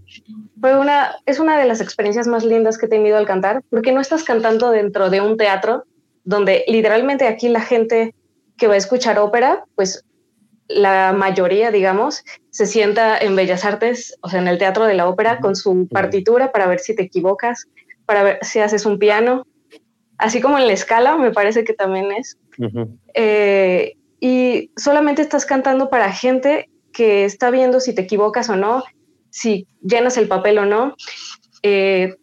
Fue 0.61 0.77
una, 0.77 1.15
es 1.25 1.39
una 1.39 1.59
de 1.59 1.65
las 1.65 1.81
experiencias 1.81 2.27
más 2.27 2.43
lindas 2.43 2.77
que 2.77 2.85
he 2.85 2.89
tenido 2.89 3.17
al 3.17 3.25
cantar, 3.25 3.63
porque 3.69 3.91
no 3.91 4.01
estás 4.01 4.23
cantando 4.23 4.69
dentro 4.69 5.09
de 5.09 5.21
un 5.21 5.37
teatro 5.37 5.85
donde 6.23 6.63
literalmente 6.67 7.27
aquí 7.27 7.49
la 7.49 7.61
gente 7.61 8.13
que 8.57 8.67
va 8.67 8.75
a 8.75 8.77
escuchar 8.77 9.19
ópera, 9.19 9.65
pues 9.75 10.05
la 10.67 11.13
mayoría, 11.13 11.71
digamos, 11.71 12.23
se 12.49 12.65
sienta 12.65 13.17
en 13.17 13.35
Bellas 13.35 13.65
Artes, 13.65 14.17
o 14.21 14.29
sea, 14.29 14.41
en 14.41 14.47
el 14.47 14.57
teatro 14.57 14.85
de 14.85 14.95
la 14.95 15.07
ópera, 15.07 15.39
con 15.39 15.55
su 15.55 15.87
partitura 15.87 16.51
para 16.51 16.67
ver 16.67 16.79
si 16.79 16.95
te 16.95 17.03
equivocas, 17.03 17.65
para 18.05 18.23
ver 18.23 18.39
si 18.41 18.59
haces 18.59 18.85
un 18.85 18.97
piano, 18.97 19.45
así 20.17 20.41
como 20.41 20.57
en 20.57 20.67
la 20.67 20.73
escala, 20.73 21.17
me 21.17 21.31
parece 21.31 21.63
que 21.63 21.73
también 21.73 22.11
es. 22.11 22.37
Eh, 23.13 23.95
y 24.19 24.71
solamente 24.75 25.21
estás 25.21 25.45
cantando 25.45 25.89
para 25.89 26.11
gente 26.11 26.69
que 26.91 27.25
está 27.25 27.51
viendo 27.51 27.79
si 27.79 27.93
te 27.93 28.03
equivocas 28.03 28.49
o 28.49 28.55
no, 28.55 28.83
si 29.29 29.67
llenas 29.81 30.17
el 30.17 30.27
papel 30.27 30.57
o 30.59 30.65
no. 30.65 30.95
Eh, 31.63 32.15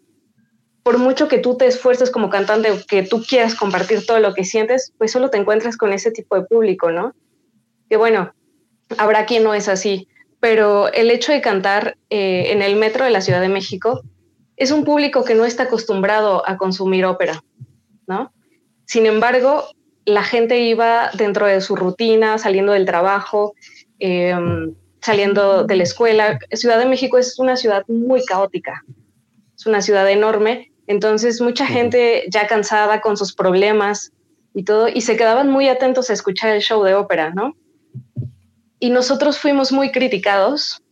por 0.82 0.98
mucho 0.98 1.28
que 1.28 1.38
tú 1.38 1.56
te 1.56 1.66
esfuerces 1.66 2.10
como 2.10 2.30
cantante 2.30 2.72
o 2.72 2.76
que 2.88 3.02
tú 3.02 3.22
quieras 3.22 3.54
compartir 3.54 4.04
todo 4.04 4.18
lo 4.18 4.34
que 4.34 4.44
sientes, 4.44 4.92
pues 4.98 5.12
solo 5.12 5.30
te 5.30 5.38
encuentras 5.38 5.76
con 5.76 5.92
ese 5.92 6.10
tipo 6.10 6.34
de 6.34 6.46
público, 6.46 6.90
¿no? 6.90 7.14
Que 7.88 7.96
bueno, 7.96 8.32
habrá 8.98 9.26
quien 9.26 9.44
no 9.44 9.54
es 9.54 9.68
así, 9.68 10.08
pero 10.40 10.92
el 10.92 11.10
hecho 11.10 11.32
de 11.32 11.40
cantar 11.40 11.96
eh, 12.10 12.46
en 12.50 12.62
el 12.62 12.76
metro 12.76 13.04
de 13.04 13.10
la 13.10 13.20
Ciudad 13.20 13.40
de 13.40 13.48
México 13.48 14.02
es 14.56 14.72
un 14.72 14.84
público 14.84 15.24
que 15.24 15.34
no 15.34 15.44
está 15.44 15.64
acostumbrado 15.64 16.42
a 16.48 16.56
consumir 16.56 17.04
ópera. 17.04 17.44
¿No? 18.06 18.32
Sin 18.84 19.06
embargo, 19.06 19.64
la 20.04 20.22
gente 20.22 20.60
iba 20.60 21.10
dentro 21.14 21.46
de 21.46 21.60
su 21.60 21.76
rutina, 21.76 22.38
saliendo 22.38 22.72
del 22.72 22.86
trabajo, 22.86 23.54
em, 23.98 24.74
saliendo 25.00 25.64
de 25.64 25.76
la 25.76 25.82
escuela. 25.82 26.38
Ciudad 26.52 26.78
de 26.78 26.86
México 26.86 27.18
es 27.18 27.38
una 27.38 27.56
ciudad 27.56 27.84
muy 27.88 28.24
caótica, 28.24 28.84
es 29.56 29.66
una 29.66 29.80
ciudad 29.80 30.08
enorme, 30.10 30.72
entonces 30.86 31.40
mucha 31.40 31.66
gente 31.66 32.24
ya 32.28 32.46
cansada 32.46 33.00
con 33.00 33.16
sus 33.16 33.34
problemas 33.34 34.12
y 34.54 34.64
todo, 34.64 34.88
y 34.88 35.00
se 35.00 35.16
quedaban 35.16 35.48
muy 35.48 35.68
atentos 35.68 36.10
a 36.10 36.12
escuchar 36.12 36.54
el 36.54 36.60
show 36.60 36.82
de 36.82 36.94
ópera, 36.94 37.30
¿no? 37.30 37.56
Y 38.78 38.90
nosotros 38.90 39.38
fuimos 39.38 39.70
muy 39.72 39.92
criticados. 39.92 40.82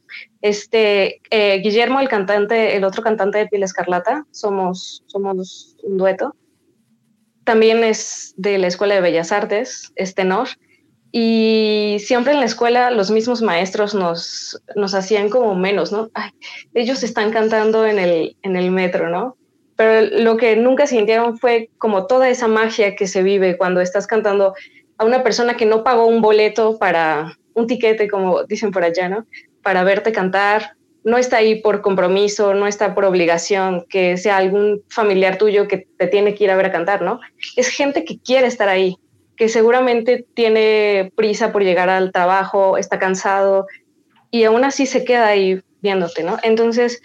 Este, 0.41 1.21
eh, 1.31 1.59
Guillermo, 1.59 2.01
el 2.01 2.09
cantante, 2.09 2.77
el 2.77 2.85
otro 2.85 3.03
cantante 3.03 3.39
de 3.39 3.49
Piel 3.49 3.65
Escarlata, 3.65 4.25
somos, 4.31 5.03
somos 5.07 5.77
un 5.83 5.99
dueto 5.99 6.35
también 7.51 7.83
es 7.83 8.33
de 8.37 8.59
la 8.59 8.69
Escuela 8.69 8.95
de 8.95 9.01
Bellas 9.01 9.33
Artes, 9.33 9.93
es 9.97 10.15
tenor, 10.15 10.47
y 11.11 11.97
siempre 11.99 12.33
en 12.33 12.39
la 12.39 12.47
escuela 12.47 12.93
los 12.93 13.11
mismos 13.11 13.43
maestros 13.43 13.93
nos, 13.93 14.63
nos 14.77 14.95
hacían 14.95 15.29
como 15.29 15.57
menos, 15.57 15.91
¿no? 15.91 16.11
Ay, 16.15 16.31
ellos 16.75 17.03
están 17.03 17.33
cantando 17.33 17.85
en 17.87 17.99
el, 17.99 18.37
en 18.43 18.55
el 18.55 18.71
metro, 18.71 19.11
¿no? 19.11 19.37
Pero 19.75 20.23
lo 20.23 20.37
que 20.37 20.55
nunca 20.55 20.87
sintieron 20.87 21.39
fue 21.39 21.71
como 21.77 22.07
toda 22.07 22.29
esa 22.29 22.47
magia 22.47 22.95
que 22.95 23.09
se 23.09 23.25
vive 23.25 23.59
cuando 23.59 23.81
estás 23.81 24.07
cantando 24.07 24.55
a 24.99 25.05
una 25.05 25.25
persona 25.25 25.57
que 25.57 25.67
no 25.67 25.83
pagó 25.83 26.07
un 26.07 26.23
boleto 26.23 26.79
para 26.79 27.37
un 27.55 27.67
tiquete, 27.67 28.07
como 28.07 28.45
dicen 28.45 28.71
por 28.71 28.85
allá, 28.85 29.09
¿no? 29.09 29.27
Para 29.65 29.83
verte 29.83 30.13
cantar, 30.13 30.77
no 31.05 31.17
está 31.17 31.39
ahí 31.39 31.61
por 31.61 31.81
compromiso, 31.81 32.55
no 32.55 32.67
está 32.67 32.95
por 32.95 33.05
obligación, 33.05 33.87
que 33.89 34.17
sea 34.17 34.37
algún 34.37 34.83
familiar 34.89 35.39
tuyo 35.39 35.69
que 35.69 35.89
te 35.99 36.07
tiene 36.07 36.35
que 36.35 36.45
ir 36.45 36.51
a 36.51 36.57
ver 36.57 36.67
a 36.67 36.73
cantar, 36.73 37.03
¿no? 37.03 37.21
Es 37.57 37.69
gente 37.69 38.05
que 38.05 38.19
quiere 38.19 38.47
estar 38.47 38.69
ahí, 38.69 38.97
que 39.37 39.49
seguramente 39.49 40.27
tiene 40.35 41.13
prisa 41.17 41.53
por 41.53 41.63
llegar 41.63 41.89
al 41.89 42.13
trabajo, 42.13 42.77
está 42.77 42.99
cansado 42.99 43.67
y 44.31 44.45
aún 44.45 44.65
así 44.65 44.87
se 44.87 45.05
queda 45.05 45.29
ahí 45.29 45.61
viéndote, 45.81 46.23
¿no? 46.23 46.37
Entonces, 46.43 47.01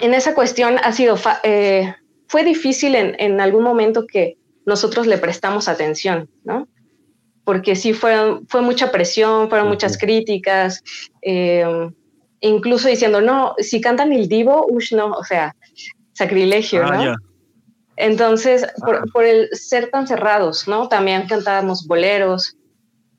en 0.00 0.12
esa 0.12 0.34
cuestión 0.34 0.76
ha 0.82 0.92
sido, 0.92 1.16
eh, 1.44 1.94
fue 2.26 2.44
difícil 2.44 2.94
en, 2.94 3.16
en 3.18 3.40
algún 3.40 3.64
momento 3.64 4.06
que 4.06 4.36
nosotros 4.66 5.06
le 5.06 5.16
prestamos 5.16 5.68
atención, 5.68 6.28
¿no? 6.44 6.68
porque 7.48 7.76
sí 7.76 7.94
fue, 7.94 8.40
fue 8.46 8.60
mucha 8.60 8.92
presión, 8.92 9.48
fueron 9.48 9.68
muchas 9.68 9.96
críticas, 9.96 10.84
em, 11.22 11.94
incluso 12.40 12.88
diciendo, 12.88 13.20
no, 13.20 13.54
si 13.58 13.80
cantan 13.80 14.12
el 14.12 14.28
divo, 14.28 14.66
uff, 14.68 14.92
no, 14.92 15.10
o 15.10 15.24
sea, 15.24 15.54
sacrilegio, 16.12 16.84
ah, 16.84 17.04
¿no? 17.04 17.16
Entonces, 17.96 18.66
por, 18.84 19.10
por, 19.12 19.24
el 19.24 19.48
ser 19.52 19.90
tan 19.90 20.06
cerrados, 20.06 20.68
¿no? 20.68 20.88
También 20.88 21.26
cantábamos 21.26 21.86
boleros. 21.86 22.56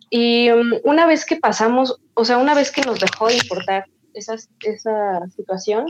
Y 0.09 0.49
um, 0.51 0.71
una 0.83 1.05
vez 1.05 1.25
que 1.25 1.35
pasamos, 1.35 1.99
o 2.13 2.23
sea, 2.23 2.37
una 2.37 2.55
vez 2.55 2.71
que 2.71 2.81
nos 2.81 2.99
dejó 2.99 3.27
de 3.27 3.35
importar 3.35 3.85
esa, 4.13 4.35
esa 4.61 5.27
situación, 5.35 5.87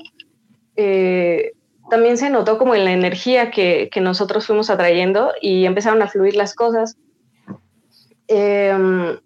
eh, 0.75 1.51
también 1.89 2.17
se 2.17 2.29
notó 2.29 2.57
como 2.57 2.75
en 2.75 2.85
la 2.85 2.91
energía 2.91 3.51
que, 3.51 3.89
que, 3.91 4.01
nosotros 4.01 4.45
fuimos 4.45 4.69
atrayendo 4.69 5.33
y 5.41 5.65
empezaron 5.65 6.01
a 6.01 6.07
fluir 6.07 6.35
las 6.35 6.53
cosas. 6.53 6.97
Em, 8.27 9.19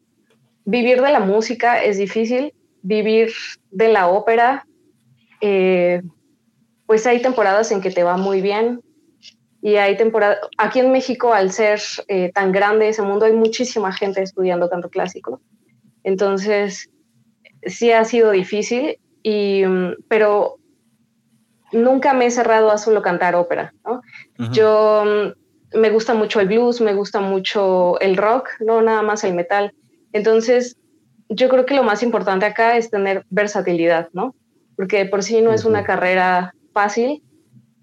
vivir 0.66 1.02
de 1.02 1.12
la 1.12 1.20
música 1.20 1.84
es 1.84 1.98
difícil, 1.98 2.54
vivir 2.84 3.32
de 3.72 3.88
la 3.90 4.08
ópera, 4.08 4.68
eh, 5.42 6.04
pues 6.86 7.08
hay 7.08 7.22
temporadas 7.22 7.72
en 7.72 7.82
que 7.82 7.90
te 7.90 8.04
va 8.04 8.18
muy 8.18 8.42
bien 8.42 8.82
y 9.62 9.78
hay 9.78 9.98
temporadas, 9.98 10.40
aquí 10.58 10.80
en 10.80 10.92
México 10.92 11.34
al 11.34 11.52
ser 11.52 11.82
eh, 12.08 12.32
tan 12.34 12.52
grande 12.52 12.90
ese 12.90 13.02
mundo 13.02 13.26
hay 13.26 13.34
muchísima 13.34 13.92
gente 13.92 14.22
estudiando 14.22 14.70
canto 14.70 14.90
clásico, 14.90 15.42
entonces 16.04 16.90
sí 17.66 17.92
ha 17.92 18.06
sido 18.06 18.32
difícil, 18.32 19.00
y, 19.24 19.66
mm, 19.66 19.96
pero 20.08 20.58
nunca 21.72 22.14
me 22.14 22.28
he 22.28 22.32
cerrado 22.32 22.70
a 22.70 22.78
solo 22.78 23.02
cantar 23.02 23.36
ópera. 23.36 23.74
Yo 24.52 25.04
mm, 25.06 25.80
me 25.80 25.90
gusta 25.90 26.14
mucho 26.14 26.40
el 26.40 26.48
blues, 26.48 26.82
me 26.82 26.94
gusta 26.94 27.22
mucho 27.22 28.00
el 28.00 28.18
rock, 28.18 28.50
no 28.60 28.82
nada 28.82 29.02
más 29.02 29.24
el 29.24 29.34
metal. 29.34 29.74
Entonces, 30.12 30.78
yo 31.30 31.50
creo 31.50 31.66
que 31.66 31.76
lo 31.76 31.84
más 31.84 32.04
importante 32.04 32.46
acá 32.46 32.78
es 32.78 32.90
tener 32.90 33.26
versatilidad, 33.30 34.10
¿no? 34.14 34.36
Porque 34.76 35.06
por 35.06 35.24
sí 35.24 35.42
no 35.42 35.54
es 35.54 35.66
una 35.66 35.84
carrera 35.84 36.54
fácil, 36.74 37.24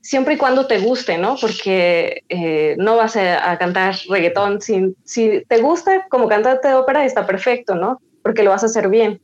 siempre 0.01 0.35
y 0.35 0.37
cuando 0.37 0.67
te 0.67 0.79
guste, 0.79 1.19
¿no? 1.19 1.37
Porque 1.41 2.23
eh, 2.29 2.77
no 2.79 2.97
vas 2.97 3.17
a, 3.17 3.57
cantar 3.59 3.95
reggaetón. 4.09 4.61
Si, 4.61 4.95
si 5.05 5.45
te 5.49 5.59
gusta 5.61 6.07
como 6.09 6.29
cantante 6.29 6.69
de 6.69 6.75
ópera, 6.75 7.05
está 7.05 7.27
perfecto, 7.27 7.75
¿no? 7.75 8.01
Porque 8.23 8.43
lo 8.43 8.51
vas 8.51 8.63
a 8.63 8.67
hacer 8.67 8.89
bien. 8.89 9.21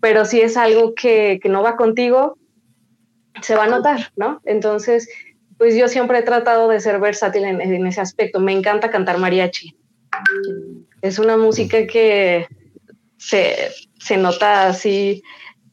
Pero 0.00 0.24
si 0.24 0.40
es 0.40 0.56
algo 0.56 0.94
que, 0.94 1.40
que 1.42 1.48
no 1.48 1.62
va 1.62 1.76
contigo, 1.76 2.38
se 3.42 3.56
va 3.56 3.64
a 3.64 3.68
notar, 3.68 4.12
¿no? 4.16 4.40
Entonces, 4.44 5.08
pues 5.58 5.76
yo 5.76 5.88
siempre 5.88 6.18
he 6.18 6.22
tratado 6.22 6.68
de 6.68 6.80
ser 6.80 7.00
versátil 7.00 7.44
en, 7.44 7.86
ese 7.86 8.00
aspecto. 8.00 8.40
Me 8.40 8.52
encanta 8.52 8.90
cantar 8.90 9.18
mariachi. 9.18 9.76
Es 11.02 11.18
una 11.18 11.36
música 11.36 11.86
que 11.86 12.46
se, 13.18 13.70
se 13.98 14.16
nota 14.16 14.68
así 14.68 15.22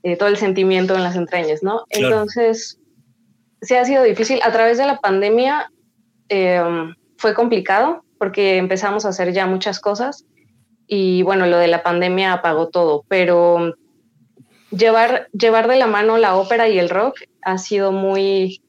eh, 0.04 0.18
todo 0.18 0.30
el 0.30 0.38
sentimiento 0.38 0.96
en 0.96 1.04
las 1.04 1.16
entrañas, 1.16 1.64
¿no? 1.64 1.86
Entonces, 1.90 2.80
sí 3.62 3.76
ha 3.76 3.86
sido 3.86 4.04
difícil. 4.04 4.40
A 4.44 4.52
través 4.52 4.78
de 4.78 4.86
la 4.86 5.00
pandemia 5.00 5.72
em, 6.30 6.94
fue 7.18 7.34
complicado 7.34 8.04
porque 8.20 8.58
empezamos 8.58 9.06
a 9.06 9.10
hacer 9.10 9.34
ya 9.34 9.48
muchas 9.48 9.80
cosas 9.80 10.26
y 10.88 11.24
bueno, 11.24 11.48
lo 11.48 11.58
de 11.58 11.68
la 11.68 11.82
pandemia 11.82 12.34
apagó 12.34 12.70
todo, 12.70 13.04
pero 13.08 13.74
llevar, 14.70 15.28
llevar 15.32 15.68
de 15.68 15.78
la 15.78 15.88
mano 15.88 16.18
la 16.18 16.36
ópera 16.36 16.70
y 16.70 16.78
el 16.78 16.90
rock 16.90 17.22
ha 17.42 17.58
sido 17.58 17.92
muy, 17.92 18.62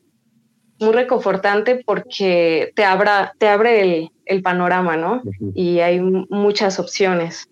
muy 0.80 0.92
reconfortante 0.92 1.82
porque 1.84 2.72
te, 2.74 2.84
abra, 2.84 3.34
te 3.38 3.48
abre 3.48 4.10
el, 4.24 4.42
panorama, 4.42 4.96
¿no? 4.96 5.22
Y 5.54 5.80
hay 5.80 6.00
muchas 6.00 6.78
opciones 6.78 7.48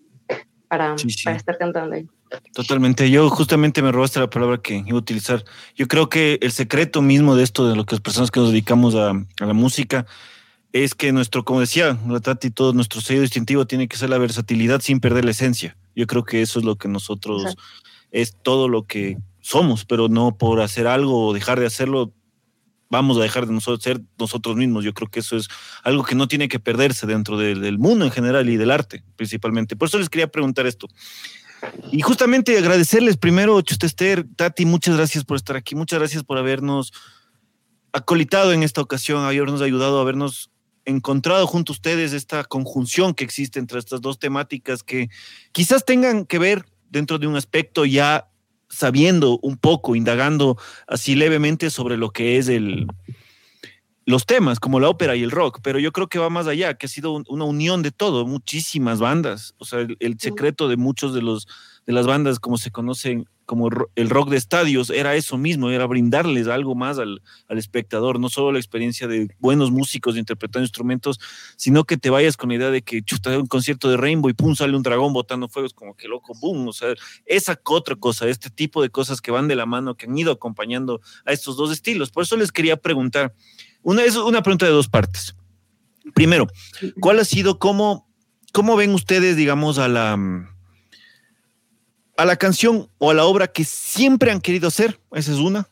para, 0.77 0.95
para 1.23 1.37
estar 1.37 1.57
cantando 1.57 1.95
ahí. 1.95 2.07
Totalmente. 2.53 3.09
Yo 3.09 3.29
justamente 3.29 3.81
me 3.81 3.91
robaste 3.91 4.19
la 4.19 4.29
palabra 4.29 4.57
que 4.57 4.83
iba 4.85 4.97
a 4.97 5.01
utilizar. 5.01 5.43
Yo 5.75 5.87
creo 5.87 6.09
que 6.09 6.37
el 6.41 6.51
secreto 6.51 7.01
mismo 7.01 7.35
de 7.35 7.43
esto, 7.43 7.67
de 7.67 7.75
lo 7.75 7.85
que 7.85 7.95
las 7.95 8.01
personas 8.01 8.31
que 8.31 8.39
nos 8.39 8.49
dedicamos 8.51 8.95
a, 8.95 9.13
la 9.39 9.53
música, 9.53 10.05
es 10.73 10.93
que 10.93 11.11
nuestro, 11.11 11.45
como 11.45 11.61
decía 11.61 11.97
y 12.41 12.49
todo 12.49 12.73
nuestro 12.73 12.99
sello 12.99 13.21
distintivo 13.21 13.65
tiene 13.65 13.87
que 13.87 13.97
ser 13.97 14.09
la 14.09 14.17
versatilidad 14.17 14.81
sin 14.81 14.99
perder 14.99 15.23
la 15.23 15.31
esencia. 15.31 15.77
Yo 15.95 16.07
creo 16.07 16.25
que 16.25 16.41
eso 16.41 16.59
es 16.59 16.65
lo 16.65 16.75
que 16.75 16.89
nosotros, 16.89 17.55
es 18.11 18.35
todo 18.41 18.67
lo 18.67 18.83
que 18.85 19.17
somos, 19.39 19.85
pero 19.85 20.09
no 20.09 20.37
por 20.37 20.59
hacer 20.59 20.87
algo 20.87 21.27
o 21.27 21.33
dejar 21.33 21.59
de 21.59 21.67
hacerlo, 21.67 22.11
vamos 22.89 23.17
a 23.17 23.21
dejar 23.21 23.45
de 23.47 23.53
nosotros 23.53 23.83
ser 23.83 24.01
nosotros 24.17 24.55
mismos. 24.55 24.83
Yo 24.83 24.93
creo 24.93 25.09
que 25.09 25.19
eso 25.19 25.37
es 25.37 25.47
algo 25.83 26.03
que 26.03 26.15
no 26.15 26.27
tiene 26.27 26.47
que 26.47 26.59
perderse 26.59 27.07
dentro 27.07 27.37
del 27.37 27.77
mundo 27.77 28.05
en 28.05 28.11
general 28.11 28.49
y 28.49 28.57
del 28.57 28.71
arte 28.71 29.03
principalmente. 29.15 29.75
Por 29.75 29.87
eso 29.87 29.99
les 29.99 30.09
quería 30.09 30.27
preguntar 30.27 30.67
esto. 30.67 30.87
Y 31.91 32.01
justamente 32.01 32.57
agradecerles 32.57 33.17
primero, 33.17 33.59
Chustester, 33.61 34.25
Tati, 34.35 34.65
muchas 34.65 34.97
gracias 34.97 35.23
por 35.23 35.37
estar 35.37 35.55
aquí, 35.55 35.75
muchas 35.75 35.99
gracias 35.99 36.23
por 36.23 36.37
habernos 36.37 36.93
acolitado 37.91 38.51
en 38.51 38.61
esta 38.61 38.81
ocasión, 38.81 39.23
habernos 39.23 39.61
ayudado, 39.61 39.99
habernos 39.99 40.51
encontrado 40.83 41.47
junto 41.47 41.71
a 41.71 41.75
ustedes 41.75 42.13
esta 42.13 42.43
conjunción 42.43 43.13
que 43.13 43.23
existe 43.23 43.57
entre 43.57 43.79
estas 43.79 44.01
dos 44.01 44.19
temáticas 44.19 44.83
que 44.83 45.09
quizás 45.51 45.83
tengan 45.85 46.25
que 46.25 46.37
ver 46.37 46.65
dentro 46.89 47.17
de 47.17 47.25
un 47.25 47.35
aspecto 47.35 47.85
ya 47.85 48.27
sabiendo 48.75 49.39
un 49.41 49.57
poco, 49.57 49.95
indagando 49.95 50.57
así 50.87 51.15
levemente 51.15 51.69
sobre 51.69 51.97
lo 51.97 52.11
que 52.11 52.37
es 52.37 52.49
el, 52.49 52.87
los 54.05 54.25
temas, 54.25 54.59
como 54.59 54.79
la 54.79 54.89
ópera 54.89 55.15
y 55.15 55.23
el 55.23 55.31
rock, 55.31 55.59
pero 55.63 55.79
yo 55.79 55.91
creo 55.91 56.07
que 56.07 56.19
va 56.19 56.29
más 56.29 56.47
allá, 56.47 56.75
que 56.75 56.85
ha 56.85 56.89
sido 56.89 57.23
una 57.27 57.45
unión 57.45 57.81
de 57.81 57.91
todo, 57.91 58.25
muchísimas 58.25 58.99
bandas. 58.99 59.55
O 59.57 59.65
sea, 59.65 59.87
el, 59.99 60.19
secreto 60.19 60.67
de 60.67 60.77
muchos 60.77 61.13
de 61.13 61.21
los 61.21 61.47
de 61.85 61.93
las 61.93 62.07
bandas, 62.07 62.39
como 62.39 62.57
se 62.57 62.71
conocen 62.71 63.27
como 63.45 63.69
el 63.95 64.09
rock 64.09 64.29
de 64.29 64.37
estadios, 64.37 64.89
era 64.89 65.15
eso 65.15 65.37
mismo, 65.37 65.69
era 65.69 65.85
brindarles 65.85 66.47
algo 66.47 66.75
más 66.75 66.97
al, 66.97 67.21
espectador, 67.49 68.19
no 68.19 68.29
solo 68.29 68.51
la 68.51 68.59
experiencia 68.59 69.07
de 69.07 69.27
buenos 69.39 69.71
músicos 69.71 70.17
interpretando 70.17 70.65
instrumentos, 70.65 71.19
sino 71.55 71.83
que 71.83 71.97
te 71.97 72.09
vayas 72.09 72.37
con 72.37 72.49
la 72.49 72.55
idea 72.55 72.71
de 72.71 72.81
que 72.81 73.01
chuta 73.03 73.37
un 73.37 73.45
concierto 73.45 73.89
de 73.89 73.97
Rainbow 73.97 74.29
y 74.29 74.33
pum, 74.33 74.55
sale 74.55 74.75
un 74.75 74.83
dragón 74.83 75.13
botando 75.13 75.47
fuegos, 75.47 75.73
como 75.73 75.95
que 75.95 76.07
loco, 76.07 76.33
boom, 76.39 76.67
o 76.67 76.73
sea, 76.73 76.93
esa 77.25 77.59
otra 77.65 77.95
cosa, 77.95 78.27
este 78.27 78.49
tipo 78.49 78.81
de 78.81 78.89
cosas 78.89 79.21
que 79.21 79.31
van 79.31 79.47
de 79.47 79.55
la 79.55 79.65
mano, 79.65 79.95
que 79.95 80.07
han 80.07 80.17
ido 80.17 80.31
acompañando 80.31 81.01
a 81.25 81.31
estos 81.31 81.57
dos 81.57 81.71
estilos. 81.71 82.11
Por 82.11 82.23
eso 82.23 82.37
les 82.37 82.51
quería 82.51 82.77
preguntar, 82.77 83.33
una, 83.83 84.03
es 84.03 84.15
una 84.15 84.41
pregunta 84.41 84.65
de 84.65 84.71
dos 84.71 84.87
partes. 84.87 85.35
Primero, 86.13 86.47
¿cuál 86.99 87.19
ha 87.19 87.25
sido, 87.25 87.59
cómo, 87.59 88.09
cómo 88.53 88.75
ven 88.75 88.93
ustedes, 88.93 89.35
digamos, 89.35 89.77
a 89.77 89.87
la, 89.87 90.17
a 92.17 92.25
la 92.25 92.35
canción 92.35 92.89
o 92.97 93.11
a 93.11 93.13
la 93.13 93.25
obra 93.25 93.47
que 93.47 93.63
siempre 93.63 94.31
han 94.31 94.41
querido 94.41 94.67
hacer? 94.67 94.99
Esa 95.11 95.31
es 95.31 95.39
una. 95.39 95.67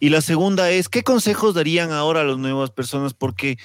Y 0.00 0.08
la 0.08 0.20
segunda 0.20 0.70
es, 0.70 0.88
¿qué 0.88 1.02
consejos 1.02 1.54
darían 1.54 1.92
ahora 1.92 2.22
a 2.22 2.24
las 2.24 2.36
nuevas 2.36 2.70
personas? 2.70 3.14
Porque, 3.14 3.56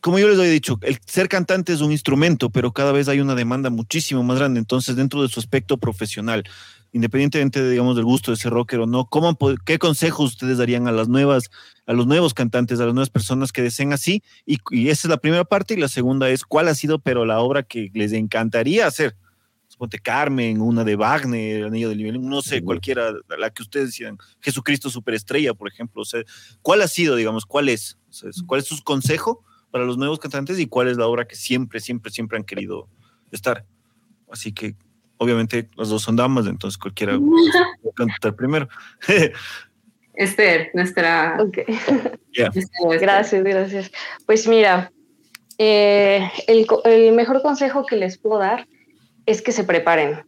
como 0.00 0.18
yo 0.18 0.28
les 0.28 0.38
he 0.38 0.50
dicho, 0.50 0.78
el 0.82 0.98
ser 1.06 1.28
cantante 1.28 1.72
es 1.72 1.80
un 1.80 1.92
instrumento, 1.92 2.50
pero 2.50 2.72
cada 2.72 2.92
vez 2.92 3.08
hay 3.08 3.20
una 3.20 3.34
demanda 3.34 3.70
muchísimo 3.70 4.22
más 4.22 4.38
grande. 4.38 4.60
Entonces, 4.60 4.96
dentro 4.96 5.22
de 5.22 5.28
su 5.28 5.40
aspecto 5.40 5.78
profesional, 5.78 6.44
independientemente, 6.92 7.66
digamos, 7.70 7.96
del 7.96 8.04
gusto 8.04 8.30
de 8.30 8.34
ese 8.34 8.50
rocker 8.50 8.80
o 8.80 8.86
no, 8.86 9.06
¿cómo, 9.06 9.36
¿qué 9.64 9.78
consejos 9.78 10.32
ustedes 10.32 10.58
darían 10.58 10.88
a 10.88 10.92
las 10.92 11.08
nuevas, 11.08 11.50
a 11.86 11.92
los 11.92 12.06
nuevos 12.06 12.34
cantantes, 12.34 12.80
a 12.80 12.84
las 12.84 12.94
nuevas 12.94 13.10
personas 13.10 13.52
que 13.52 13.62
deseen 13.62 13.94
así? 13.94 14.22
Y, 14.44 14.58
esa 14.88 15.06
es 15.06 15.10
la 15.10 15.16
primera 15.18 15.44
parte, 15.44 15.72
y 15.72 15.78
la 15.78 15.88
segunda 15.88 16.28
es, 16.28 16.44
¿cuál 16.44 16.68
ha 16.68 16.74
sido, 16.74 16.98
pero 16.98 17.24
la 17.24 17.40
obra 17.40 17.62
que 17.62 17.90
les 17.94 18.12
encantaría 18.12 18.86
hacer? 18.86 19.16
Suponte 19.80 19.98
Carmen, 19.98 20.60
una 20.60 20.84
de 20.84 20.94
Wagner, 20.94 21.64
Anillo 21.64 21.88
del 21.88 21.96
Nivel, 21.96 22.20
no 22.20 22.42
sé, 22.42 22.62
cualquiera, 22.62 23.14
la 23.38 23.48
que 23.48 23.62
ustedes 23.62 23.86
decían, 23.86 24.18
Jesucristo 24.40 24.90
Superestrella, 24.90 25.54
por 25.54 25.68
ejemplo. 25.68 26.02
O 26.02 26.04
sea, 26.04 26.22
¿cuál 26.60 26.82
ha 26.82 26.86
sido, 26.86 27.16
digamos, 27.16 27.46
cuál 27.46 27.70
es? 27.70 27.98
¿Cuál 28.46 28.60
es 28.60 28.66
su 28.66 28.82
consejo 28.82 29.42
para 29.70 29.86
los 29.86 29.96
nuevos 29.96 30.18
cantantes 30.18 30.58
y 30.58 30.66
cuál 30.66 30.88
es 30.88 30.98
la 30.98 31.06
obra 31.06 31.26
que 31.26 31.34
siempre, 31.34 31.80
siempre, 31.80 32.12
siempre 32.12 32.36
han 32.36 32.44
querido 32.44 32.90
estar? 33.30 33.64
Así 34.30 34.52
que 34.52 34.76
obviamente 35.16 35.70
las 35.76 35.88
dos 35.88 36.02
son 36.02 36.14
damas, 36.14 36.46
entonces 36.46 36.76
cualquiera 36.76 37.18
puede 37.82 37.94
cantar 37.94 38.36
primero. 38.36 38.68
Esther, 40.12 40.72
nuestra... 40.74 41.38
Gracias, 43.00 43.42
gracias. 43.42 43.90
Pues 44.26 44.46
mira, 44.46 44.92
eh, 45.56 46.30
el, 46.48 47.12
mejor 47.14 47.40
consejo 47.40 47.86
que 47.86 47.96
les 47.96 48.18
puedo 48.18 48.40
dar 48.40 48.66
es 49.26 49.42
que 49.42 49.52
se 49.52 49.64
preparen, 49.64 50.24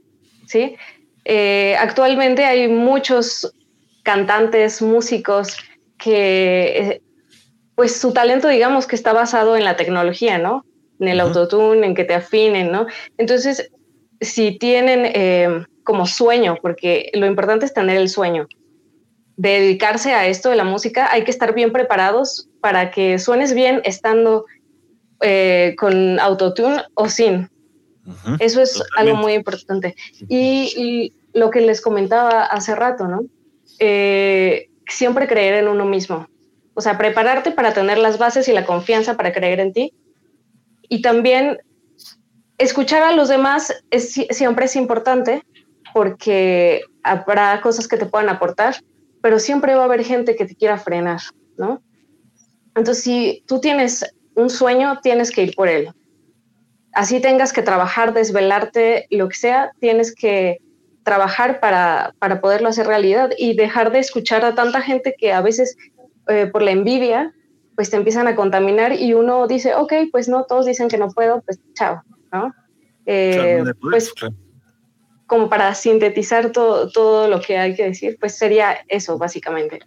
¿sí? 0.47 0.77
Eh, 1.25 1.77
actualmente 1.79 2.45
hay 2.45 2.69
muchos 2.69 3.53
cantantes, 4.03 4.83
músicos 4.83 5.57
que, 5.99 6.79
eh, 6.79 7.03
pues 7.75 8.01
su 8.01 8.13
talento, 8.13 8.49
digamos, 8.49 8.87
que 8.87 8.97
está 8.97 9.13
basado 9.13 9.57
en 9.57 9.65
la 9.65 9.77
tecnología, 9.77 10.39
¿no? 10.39 10.65
En 11.01 11.09
el 11.09 11.21
autotune, 11.21 11.87
en 11.87 11.95
que 11.95 12.05
te 12.05 12.15
afinen, 12.15 12.71
¿no? 12.71 12.87
Entonces, 13.19 13.71
si 14.21 14.59
tienen 14.59 15.11
eh, 15.15 15.65
como 15.85 16.07
sueño, 16.07 16.59
porque 16.61 17.11
lo 17.15 17.27
importante 17.27 17.67
es 17.67 17.75
tener 17.75 17.97
el 17.97 18.09
sueño 18.09 18.47
de 19.37 19.61
dedicarse 19.61 20.13
a 20.13 20.27
esto 20.27 20.51
de 20.51 20.57
la 20.57 20.65
música, 20.65 21.11
hay 21.11 21.25
que 21.25 21.31
estar 21.31 21.55
bien 21.55 21.73
preparados 21.73 22.49
para 22.61 22.91
que 22.91 23.19
suenes 23.19 23.55
bien 23.55 23.81
estando 23.85 24.45
eh, 25.21 25.75
con 25.79 26.21
autotune 26.21 26.83
o 26.95 27.09
sin. 27.09 27.49
Eso 28.41 28.63
es 28.63 28.83
algo 28.97 29.17
muy 29.17 29.35
importante. 29.35 29.95
Y, 30.29 31.13
lo 31.35 31.51
que 31.51 31.63
les 31.63 31.81
comentaba 31.81 32.45
hace 32.45 32.75
rato, 32.75 33.09
¿no? 33.09 33.25
Eh, 33.79 34.69
siempre 34.87 35.27
creer 35.27 35.55
en 35.55 35.69
uno 35.69 35.87
mismo. 35.87 36.29
O 36.75 36.83
sea, 36.83 36.99
prepararte 36.99 37.53
para 37.53 37.73
tener 37.73 37.97
las 37.97 38.19
bases 38.19 38.49
y 38.49 38.53
la 38.53 38.67
confianza 38.67 39.17
para 39.17 39.33
creer 39.33 39.59
en 39.61 39.73
ti. 39.73 39.95
Y 40.91 41.01
también 41.01 41.59
escuchar 42.59 43.03
a 43.03 43.13
los 43.13 43.29
demás 43.29 43.73
es, 43.91 44.13
siempre 44.13 44.67
es 44.67 44.77
importante 44.77 45.43
porque 45.95 46.83
habrá 47.03 47.61
cosas 47.63 47.89
que 47.89 47.97
te 47.97 48.07
puedan 48.07 48.29
aportar, 48.29 48.77
pero 49.23 49.39
siempre 49.39 49.75
va 49.75 49.83
a 49.83 49.87
haber 49.87 50.05
gente 50.05 50.37
que 50.37 50.45
te 50.45 50.55
quiera 50.55 50.79
frenar, 50.79 51.21
¿no? 51.57 51.83
Entonces, 52.75 53.05
si 53.05 53.43
tú 53.47 53.61
tienes 53.61 54.05
un 54.35 54.49
sueño, 54.49 54.99
tienes 55.03 55.31
que 55.31 55.45
ir 55.45 55.55
por 55.55 55.69
él. 55.69 55.93
Así 56.93 57.21
tengas 57.21 57.53
que 57.53 57.63
trabajar, 57.63 58.13
desvelarte, 58.13 59.07
lo 59.11 59.29
que 59.29 59.37
sea, 59.37 59.73
tienes 59.81 60.15
que 60.15 60.59
trabajar 61.03 61.61
para, 61.61 62.15
para 62.19 62.41
poderlo 62.41 62.69
hacer 62.69 62.87
realidad 62.87 63.31
y 63.37 63.55
dejar 63.55 63.93
de 63.93 63.99
escuchar 63.99 64.45
a 64.45 64.55
tanta 64.55 64.81
gente 64.81 65.15
que 65.19 65.33
a 65.33 65.41
veces 65.41 65.77
eh, 66.29 66.47
por 66.47 66.63
la 66.63 66.71
envidia, 66.71 67.35
pues 67.75 67.91
te 67.91 67.97
empiezan 67.97 68.29
a 68.29 68.37
contaminar 68.37 68.93
y 68.93 69.15
uno 69.15 69.47
dice, 69.47 69.75
ok, 69.75 69.93
pues 70.13 70.29
no, 70.29 70.45
todos 70.45 70.67
dicen 70.67 70.89
que 70.89 70.99
no 70.99 71.09
puedo, 71.09 71.41
pues 71.43 71.61
chao, 71.75 72.03
¿no? 72.33 72.55
Eh, 73.07 73.65
pues 73.81 74.13
como 75.27 75.49
para 75.49 75.75
sintetizar 75.75 76.53
todo, 76.53 76.91
todo 76.91 77.27
lo 77.27 77.41
que 77.41 77.59
hay 77.59 77.75
que 77.75 77.85
decir, 77.85 78.19
pues 78.21 78.37
sería 78.37 78.85
eso 78.89 79.19
básicamente. 79.19 79.81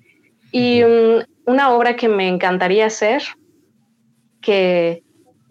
Y 0.51 0.83
mm, 0.83 1.49
una 1.51 1.71
obra 1.73 1.95
que 1.95 2.09
me 2.09 2.27
encantaría 2.27 2.87
hacer, 2.87 3.21
que 4.41 5.04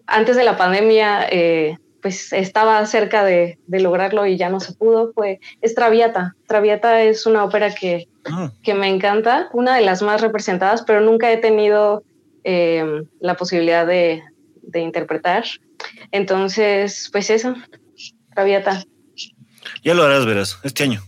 antes 0.07 0.35
de 0.35 0.43
la 0.43 0.57
pandemia 0.57 1.27
eh, 1.29 1.77
pues 2.05 2.31
estaba 2.33 2.85
cerca 2.85 3.23
de, 3.23 3.57
lograrlo 3.67 4.27
y 4.27 4.37
ya 4.37 4.49
no 4.49 4.59
se 4.59 4.73
pudo, 4.73 5.11
fue, 5.13 5.39
es 5.61 5.73
Traviata. 5.73 6.35
Traviata 6.45 7.01
es 7.01 7.25
una 7.25 7.43
ópera 7.43 7.73
que, 7.73 8.07
ah. 8.25 8.51
que 8.61 8.75
me 8.75 8.87
encanta, 8.87 9.49
una 9.53 9.75
de 9.75 9.81
las 9.81 10.03
más 10.03 10.21
representadas, 10.21 10.83
pero 10.83 11.01
nunca 11.01 11.31
he 11.31 11.37
tenido 11.37 12.03
em, 12.43 13.05
la 13.19 13.33
posibilidad 13.33 13.87
de, 13.87 14.21
de, 14.61 14.81
interpretar. 14.81 15.45
Entonces, 16.11 17.09
pues 17.11 17.31
eso, 17.31 17.55
Traviata. 18.35 18.83
Ya 19.83 19.95
lo 19.95 20.03
harás, 20.03 20.27
verás, 20.27 20.59
este 20.61 20.83
año. 20.83 21.01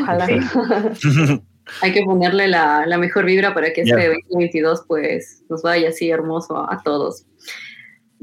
Ojalá. 0.00 0.26
Hay 1.82 1.92
que 1.92 2.02
ponerle 2.02 2.48
la, 2.48 2.86
la, 2.86 2.96
mejor 2.96 3.26
vibra 3.26 3.52
para 3.52 3.74
que 3.74 3.82
este 3.82 4.08
2022 4.08 4.84
pues 4.88 5.44
nos 5.50 5.60
vaya 5.60 5.90
así 5.90 6.08
hermoso 6.10 6.70
a 6.70 6.82
todos. 6.82 7.26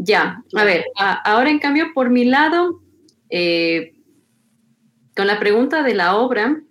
Ya, 0.02 0.42
a 0.56 0.64
ver, 0.64 0.86
ahora 1.26 1.50
en 1.50 1.60
cambio, 1.60 1.88
por 1.94 2.10
mi 2.10 2.24
lado, 2.24 2.82
eh, 3.30 3.92
con 5.14 5.28
la 5.28 5.40
pregunta 5.40 5.84
de 5.84 5.94
la 5.94 6.16
obra, 6.16 6.62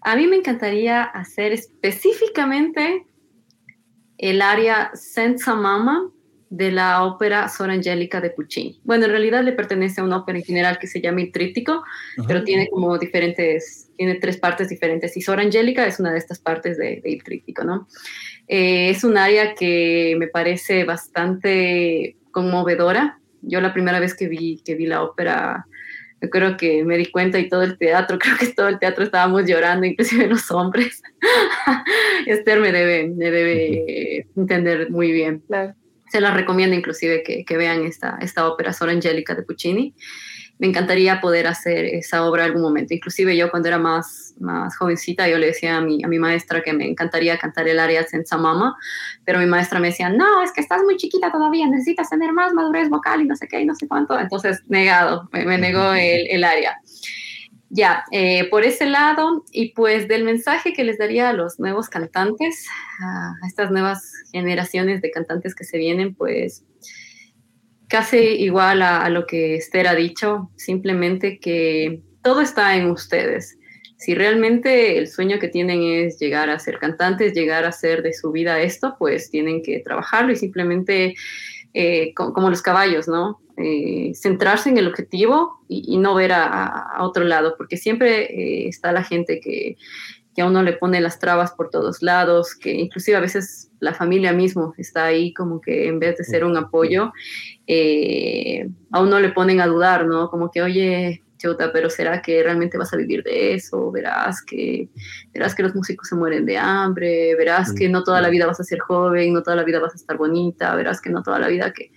a 0.00 0.16
mí 0.16 0.26
me 0.26 0.36
encantaría 0.36 1.02
hacer 1.02 1.52
específicamente 1.52 3.04
el 4.16 4.40
área 4.40 4.90
Senza 4.94 5.54
Mama 5.54 6.10
de 6.48 6.72
la 6.72 7.04
ópera 7.04 7.46
Sor 7.50 7.68
Angélica 7.68 8.22
de 8.22 8.30
Puccini. 8.30 8.80
Bueno, 8.84 9.04
en 9.04 9.10
realidad 9.10 9.44
le 9.44 9.52
pertenece 9.52 10.00
a 10.00 10.04
una 10.04 10.16
ópera 10.16 10.38
en 10.38 10.44
general 10.44 10.78
que 10.78 10.86
se 10.86 11.02
llama 11.02 11.20
El 11.20 11.32
Tríptico, 11.32 11.84
pero 12.26 12.42
tiene 12.42 12.70
como 12.70 12.96
diferentes, 12.96 13.90
tiene 13.98 14.14
tres 14.14 14.38
partes 14.38 14.70
diferentes 14.70 15.14
y 15.14 15.20
Sor 15.20 15.40
Angélica 15.40 15.86
es 15.86 16.00
una 16.00 16.10
de 16.10 16.18
estas 16.18 16.38
partes 16.38 16.78
de, 16.78 17.02
de 17.04 17.20
Tríptico, 17.22 17.64
¿no? 17.64 17.86
Eh, 18.48 18.88
es 18.88 19.04
un 19.04 19.18
área 19.18 19.54
que 19.54 20.16
me 20.18 20.28
parece 20.28 20.84
bastante 20.84 22.16
conmovedora. 22.36 23.18
Yo 23.40 23.62
la 23.62 23.72
primera 23.72 23.98
vez 23.98 24.14
que 24.14 24.28
vi, 24.28 24.60
que 24.62 24.74
vi 24.74 24.84
la 24.84 25.02
ópera, 25.02 25.66
yo 26.20 26.28
creo 26.28 26.58
que 26.58 26.84
me 26.84 26.98
di 26.98 27.06
cuenta 27.06 27.38
y 27.38 27.48
todo 27.48 27.62
el 27.62 27.78
teatro, 27.78 28.18
creo 28.20 28.36
que 28.36 28.48
todo 28.48 28.68
el 28.68 28.78
teatro 28.78 29.04
estábamos 29.04 29.46
llorando, 29.46 29.86
inclusive 29.86 30.26
los 30.26 30.50
hombres. 30.50 31.02
Esther 32.26 32.60
me 32.60 32.72
debe, 32.72 33.08
me 33.08 33.30
debe 33.30 34.26
entender 34.36 34.90
muy 34.90 35.12
bien. 35.12 35.42
Se 36.10 36.20
la 36.20 36.34
recomiendo 36.34 36.76
inclusive 36.76 37.22
que, 37.22 37.46
que, 37.46 37.56
vean 37.56 37.86
esta, 37.86 38.18
esta 38.20 38.46
ópera 38.46 38.74
Sor 38.74 38.90
Angélica 38.90 39.34
de 39.34 39.42
Puccini 39.42 39.94
me 40.58 40.66
encantaría 40.66 41.20
poder 41.20 41.46
hacer 41.46 41.86
esa 41.86 42.24
obra 42.26 42.44
algún 42.44 42.62
momento. 42.62 42.94
Inclusive 42.94 43.36
yo 43.36 43.50
cuando 43.50 43.68
era 43.68 43.78
más, 43.78 44.25
más 44.38 44.76
jovencita, 44.76 45.28
yo 45.28 45.38
le 45.38 45.46
decía 45.46 45.76
a 45.76 45.80
mi, 45.80 46.02
a 46.04 46.08
mi 46.08 46.18
maestra 46.18 46.62
que 46.62 46.72
me 46.72 46.88
encantaría 46.88 47.38
cantar 47.38 47.68
el 47.68 47.78
área 47.78 48.04
Senza 48.04 48.36
Mama, 48.36 48.76
pero 49.24 49.38
mi 49.38 49.46
maestra 49.46 49.80
me 49.80 49.88
decía, 49.88 50.08
no, 50.08 50.42
es 50.42 50.52
que 50.52 50.60
estás 50.60 50.82
muy 50.82 50.96
chiquita 50.96 51.32
todavía, 51.32 51.66
necesitas 51.66 52.10
tener 52.10 52.32
más 52.32 52.52
madurez 52.52 52.88
vocal 52.88 53.22
y 53.22 53.26
no 53.26 53.36
sé 53.36 53.48
qué, 53.48 53.60
y 53.60 53.66
no 53.66 53.74
sé 53.74 53.88
cuánto. 53.88 54.18
Entonces, 54.18 54.62
negado, 54.68 55.28
me, 55.32 55.58
negó 55.58 55.92
el, 55.92 56.26
el, 56.28 56.44
área. 56.44 56.78
Ya, 57.68 58.04
eh, 58.12 58.48
por 58.48 58.62
ese 58.62 58.86
lado, 58.86 59.44
y 59.50 59.72
pues 59.72 60.08
del 60.08 60.24
mensaje 60.24 60.72
que 60.72 60.84
les 60.84 60.98
daría 60.98 61.28
a 61.30 61.32
los 61.32 61.58
nuevos 61.58 61.88
cantantes, 61.88 62.66
a 63.02 63.34
estas 63.46 63.70
nuevas 63.70 64.12
generaciones 64.32 65.02
de 65.02 65.10
cantantes 65.10 65.54
que 65.54 65.64
se 65.64 65.76
vienen, 65.78 66.14
pues 66.14 66.64
casi 67.88 68.18
igual 68.18 68.82
a, 68.82 69.08
lo 69.10 69.26
que 69.26 69.56
Esther 69.56 69.88
ha 69.88 69.94
dicho, 69.94 70.50
simplemente 70.56 71.38
que 71.38 72.02
todo 72.22 72.40
está 72.40 72.76
en 72.76 72.90
ustedes. 72.90 73.58
Si 73.96 74.14
realmente 74.14 74.98
el 74.98 75.08
sueño 75.08 75.38
que 75.38 75.48
tienen 75.48 75.82
es 75.82 76.18
llegar 76.18 76.50
a 76.50 76.58
ser 76.58 76.78
cantantes, 76.78 77.32
llegar 77.32 77.64
a 77.64 77.72
ser 77.72 78.02
de 78.02 78.12
su 78.12 78.30
vida 78.30 78.60
esto, 78.60 78.96
pues 78.98 79.30
tienen 79.30 79.62
que 79.62 79.80
trabajarlo 79.80 80.32
y 80.32 80.36
simplemente, 80.36 81.14
eh, 81.72 82.12
como, 82.14 82.50
los 82.50 82.62
caballos, 82.62 83.08
¿no? 83.08 83.40
Eh, 83.56 84.12
centrarse 84.14 84.68
en 84.68 84.76
el 84.76 84.86
objetivo 84.86 85.60
y, 85.68 85.96
no 85.96 86.14
ver 86.14 86.32
a, 86.32 86.98
otro 87.00 87.24
lado, 87.24 87.54
porque 87.56 87.76
siempre 87.78 88.24
eh, 88.24 88.68
está 88.68 88.92
la 88.92 89.02
gente 89.02 89.40
que, 89.40 89.76
que 90.36 90.42
a 90.42 90.46
uno 90.46 90.62
le 90.62 90.74
pone 90.74 91.00
las 91.00 91.18
trabas 91.18 91.52
por 91.52 91.70
todos 91.70 92.02
lados, 92.02 92.54
que 92.54 92.70
inclusive 92.70 93.16
a 93.16 93.20
veces 93.20 93.70
la 93.80 93.94
familia 93.94 94.34
mismo 94.34 94.74
está 94.76 95.06
ahí 95.06 95.32
como 95.32 95.62
que 95.62 95.88
en 95.88 95.98
vez 95.98 96.18
de 96.18 96.24
ser 96.24 96.44
un 96.44 96.58
apoyo, 96.58 97.12
eh, 97.66 98.68
a 98.92 99.00
uno 99.00 99.18
le 99.18 99.30
ponen 99.30 99.60
a 99.60 99.66
dudar, 99.66 100.06
¿no? 100.06 100.28
Como 100.28 100.50
que, 100.50 100.60
oye, 100.60 101.22
Pero 101.72 101.90
¿será 101.90 102.22
que 102.22 102.42
realmente 102.42 102.78
vas 102.78 102.92
a 102.92 102.96
vivir 102.96 103.22
de 103.22 103.54
eso? 103.54 103.90
Verás 103.92 104.42
que, 104.42 104.88
verás 105.32 105.54
que 105.54 105.62
los 105.62 105.74
músicos 105.74 106.08
se 106.08 106.16
mueren 106.16 106.46
de 106.46 106.58
hambre, 106.58 107.34
verás 107.36 107.72
que 107.72 107.88
no 107.88 108.02
toda 108.02 108.20
la 108.20 108.28
vida 108.28 108.46
vas 108.46 108.60
a 108.60 108.64
ser 108.64 108.80
joven, 108.80 109.32
no 109.32 109.42
toda 109.42 109.56
la 109.56 109.64
vida 109.64 109.78
vas 109.78 109.92
a 109.92 109.96
estar 109.96 110.16
bonita, 110.16 110.74
verás 110.74 111.00
que 111.00 111.10
no 111.10 111.22
toda 111.22 111.38
la 111.38 111.48
vida 111.48 111.72
que... 111.72 111.92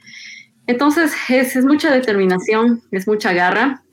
Entonces 0.68 1.12
es, 1.30 1.56
es 1.56 1.66
mucha 1.66 1.92
determinación, 1.92 2.84
es 2.92 3.08
mucha 3.08 3.34
garra 3.34 3.84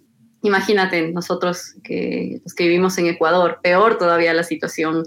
Imagínate, 0.46 1.10
nosotros 1.10 1.74
que, 1.82 2.40
los 2.44 2.54
que 2.54 2.64
vivimos 2.64 2.96
en 2.98 3.06
Ecuador, 3.06 3.58
peor 3.64 3.98
todavía 3.98 4.32
la 4.32 4.44
situación 4.44 5.02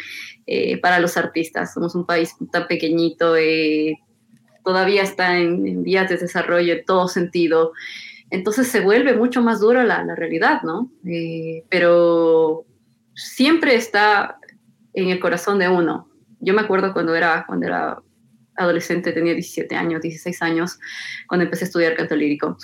eh, 0.47 0.77
para 0.79 0.99
los 0.99 1.15
artistas. 1.15 1.73
Somos 1.73 1.95
un 1.95 2.05
país 2.05 2.35
tan 2.51 2.67
pequeñito, 2.67 3.37
eh, 3.37 3.97
todavía 4.65 5.01
está 5.01 5.37
en, 5.37 5.83
vías 5.83 6.09
de 6.09 6.17
desarrollo 6.17 6.73
en 6.73 6.83
todo 6.83 7.07
sentido. 7.07 7.71
Entonces 8.31 8.67
se 8.67 8.81
vuelve 8.81 9.15
mucho 9.15 9.41
más 9.41 9.59
dura 9.59 9.83
la, 9.83 10.03
la 10.03 10.15
realidad, 10.15 10.61
¿no? 10.63 10.91
Eh, 11.05 11.63
pero 11.69 12.65
siempre 13.15 13.75
está 13.75 14.39
en 14.93 15.09
el 15.09 15.19
corazón 15.19 15.59
de 15.59 15.67
uno. 15.67 16.09
Yo 16.39 16.53
me 16.53 16.61
acuerdo 16.61 16.93
cuando 16.93 17.15
era, 17.15 17.45
cuando 17.47 17.65
era 17.67 18.01
adolescente, 18.55 19.11
tenía 19.11 19.33
17 19.33 19.75
años, 19.75 20.01
16 20.01 20.41
años, 20.41 20.79
cuando 21.27 21.45
empecé 21.45 21.65
a 21.65 21.67
estudiar 21.67 21.95
canto 21.95 22.15
lírico. 22.15 22.57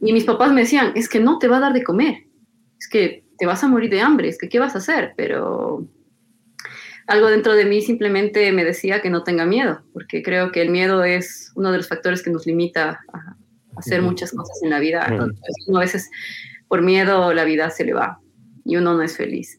Y 0.00 0.12
mis 0.12 0.24
papás 0.24 0.52
me 0.52 0.62
decían, 0.62 0.92
es 0.94 1.08
que 1.08 1.20
no 1.20 1.38
te 1.38 1.48
va 1.48 1.58
a 1.58 1.60
dar 1.60 1.72
de 1.72 1.84
comer, 1.84 2.26
es 2.78 2.88
que 2.88 3.24
te 3.38 3.46
vas 3.46 3.62
a 3.64 3.68
morir 3.68 3.90
de 3.90 4.00
hambre, 4.00 4.28
es 4.28 4.38
que 4.38 4.48
¿qué 4.48 4.58
vas 4.58 4.74
a 4.74 4.78
hacer? 4.78 5.14
Pero 5.16 5.86
algo 7.06 7.28
dentro 7.28 7.54
de 7.54 7.64
mí 7.64 7.80
simplemente 7.82 8.52
me 8.52 8.64
decía 8.64 9.00
que 9.00 9.10
no 9.10 9.24
tenga 9.24 9.44
miedo, 9.44 9.82
porque 9.92 10.22
creo 10.22 10.52
que 10.52 10.62
el 10.62 10.70
miedo 10.70 11.04
es 11.04 11.52
uno 11.54 11.70
de 11.70 11.78
los 11.78 11.88
factores 11.88 12.22
que 12.22 12.30
nos 12.30 12.46
limita 12.46 13.00
a 13.12 13.36
hacer 13.80 14.02
muchas 14.02 14.32
cosas 14.32 14.62
en 14.62 14.70
la 14.70 14.78
vida. 14.78 15.02
a 15.02 15.78
veces 15.78 16.10
por 16.68 16.82
miedo 16.82 17.34
la 17.34 17.44
vida 17.44 17.70
se 17.70 17.84
le 17.84 17.92
va 17.92 18.20
y 18.64 18.76
uno 18.76 18.94
no 18.94 19.02
es 19.02 19.16
feliz. 19.16 19.58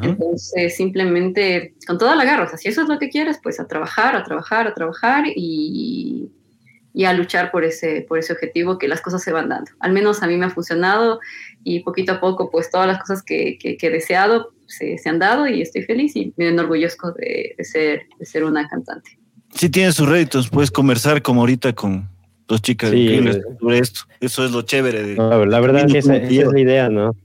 Entonces, 0.00 0.76
simplemente 0.76 1.74
con 1.88 1.98
toda 1.98 2.14
la 2.14 2.24
garra, 2.24 2.44
o 2.44 2.48
sea, 2.48 2.56
si 2.56 2.68
eso 2.68 2.82
es 2.82 2.88
lo 2.88 3.00
que 3.00 3.08
quieres, 3.08 3.40
pues 3.42 3.58
a 3.58 3.66
trabajar, 3.66 4.14
a 4.14 4.22
trabajar, 4.22 4.68
a 4.68 4.74
trabajar 4.74 5.24
y 5.26 6.30
y 6.94 7.04
a 7.04 7.12
luchar 7.12 7.50
por 7.50 7.64
ese, 7.64 8.04
por 8.08 8.18
ese 8.18 8.32
objetivo 8.32 8.78
que 8.78 8.88
las 8.88 9.00
cosas 9.00 9.22
se 9.22 9.32
van 9.32 9.48
dando. 9.48 9.70
Al 9.80 9.92
menos 9.92 10.22
a 10.22 10.26
mí 10.26 10.36
me 10.36 10.46
ha 10.46 10.50
funcionado 10.50 11.20
y 11.64 11.80
poquito 11.80 12.12
a 12.12 12.20
poco 12.20 12.50
pues 12.50 12.70
todas 12.70 12.86
las 12.86 12.98
cosas 13.00 13.22
que, 13.22 13.58
que, 13.58 13.78
he 13.80 13.90
deseado 13.90 14.52
se, 14.66 14.98
se, 14.98 15.08
han 15.08 15.18
dado 15.18 15.46
y 15.46 15.62
estoy 15.62 15.82
feliz 15.82 16.14
y 16.16 16.32
me 16.36 16.48
enorgullezco 16.48 17.12
de, 17.12 17.54
de, 17.56 17.64
ser, 17.64 18.02
de 18.18 18.26
ser 18.26 18.44
una 18.44 18.68
cantante. 18.68 19.18
Sí 19.54 19.68
tienes 19.68 19.94
sus 19.94 20.08
réditos, 20.08 20.48
puedes 20.48 20.70
conversar 20.70 21.22
como 21.22 21.40
ahorita 21.40 21.72
con 21.74 22.08
dos 22.52 22.62
chicas 22.62 22.90
sí, 22.90 23.20
sobre 23.58 23.78
esto. 23.78 24.02
Eso 24.20 24.44
es 24.44 24.52
lo 24.52 24.62
chévere. 24.62 25.02
De, 25.02 25.14
no, 25.16 25.44
la 25.46 25.58
verdad 25.58 25.86
que 25.90 25.98
esa, 25.98 26.16
esa, 26.16 26.42
es 26.42 26.52
la 26.52 26.60
idea, 26.60 26.88
¿no? 26.90 27.16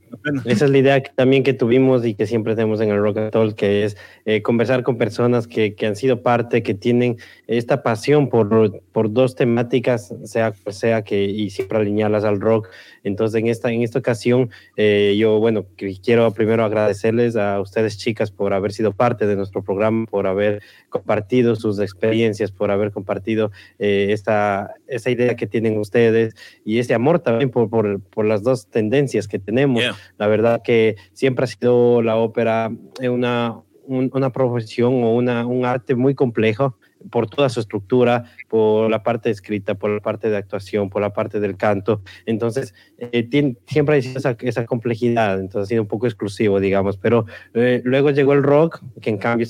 esa 0.45 0.65
es 0.65 0.71
la 0.71 0.77
idea 0.77 1.03
también 1.03 1.43
que 1.43 1.53
tuvimos 1.53 2.05
y 2.05 2.15
que 2.15 2.25
siempre 2.25 2.55
tenemos 2.55 2.79
en 2.81 2.89
el 2.89 2.99
Rock 2.99 3.17
and 3.17 3.31
Talk, 3.31 3.55
que 3.55 3.83
es 3.83 3.97
eh, 4.25 4.41
conversar 4.41 4.83
con 4.83 4.97
personas 4.97 5.47
que, 5.47 5.75
que, 5.75 5.85
han 5.85 5.95
sido 5.95 6.21
parte, 6.21 6.63
que 6.63 6.73
tienen 6.73 7.17
esta 7.47 7.83
pasión 7.83 8.29
por, 8.29 8.81
por 8.91 9.11
dos 9.11 9.35
temáticas, 9.35 10.13
sea 10.23 10.53
sea 10.69 11.03
que, 11.03 11.25
y 11.25 11.49
siempre 11.49 11.77
alinearlas 11.77 12.23
al 12.23 12.39
rock. 12.39 12.69
Entonces, 13.07 13.39
en 13.39 13.47
esta, 13.47 13.71
en 13.71 13.81
esta 13.81 13.99
ocasión, 13.99 14.49
eh, 14.75 15.15
yo, 15.17 15.39
bueno, 15.39 15.65
quiero 16.03 16.31
primero 16.33 16.63
agradecerles 16.63 17.35
a 17.35 17.59
ustedes, 17.59 17.97
chicas, 17.97 18.31
por 18.31 18.53
haber 18.53 18.71
sido 18.71 18.91
parte 18.91 19.25
de 19.25 19.35
nuestro 19.35 19.63
programa, 19.63 20.05
por 20.05 20.27
haber 20.27 20.61
compartido 20.89 21.55
sus 21.55 21.79
experiencias, 21.79 22.51
por 22.51 22.71
haber 22.71 22.91
compartido 22.91 23.51
eh, 23.79 24.07
esta, 24.11 24.75
esa 24.87 25.09
idea 25.09 25.35
que 25.35 25.47
tienen 25.47 25.77
ustedes 25.77 26.35
y 26.63 26.79
ese 26.79 26.93
amor 26.93 27.19
también 27.19 27.49
por, 27.49 27.69
por, 27.69 28.01
por 28.01 28.25
las 28.25 28.43
dos 28.43 28.67
tendencias 28.67 29.27
que 29.27 29.39
tenemos. 29.39 29.83
La 30.17 30.27
verdad 30.27 30.61
que 30.63 30.95
siempre 31.13 31.45
ha 31.45 31.47
sido 31.47 32.01
la 32.01 32.17
ópera 32.17 32.71
una, 33.01 33.61
una 33.87 34.31
profesión 34.31 35.03
o 35.03 35.15
una, 35.15 35.45
un 35.45 35.65
arte 35.65 35.95
muy 35.95 36.15
complejo 36.15 36.77
por 37.09 37.29
toda 37.29 37.49
su 37.49 37.59
estructura, 37.59 38.25
por 38.47 38.89
la 38.89 39.03
parte 39.03 39.29
escrita, 39.29 39.75
por 39.75 39.89
la 39.89 39.99
parte 39.99 40.29
de 40.29 40.37
actuación, 40.37 40.89
por 40.89 41.01
la 41.01 41.13
parte 41.13 41.39
del 41.39 41.57
canto. 41.57 42.01
Entonces, 42.25 42.73
eh, 42.97 43.55
siempre 43.67 43.95
ha 43.95 43.97
esa, 43.97 44.35
esa, 44.39 44.65
complejidad, 44.65 45.39
entonces 45.39 45.67
ha 45.67 45.69
sido 45.69 45.81
un 45.81 45.87
poco 45.87 46.07
exclusivo, 46.07 46.59
digamos, 46.59 46.97
pero 46.97 47.25
eh, 47.53 47.81
luego 47.83 48.11
llegó 48.11 48.33
el 48.33 48.43
rock, 48.43 48.81
que 49.01 49.09
en 49.09 49.17
cambio 49.17 49.47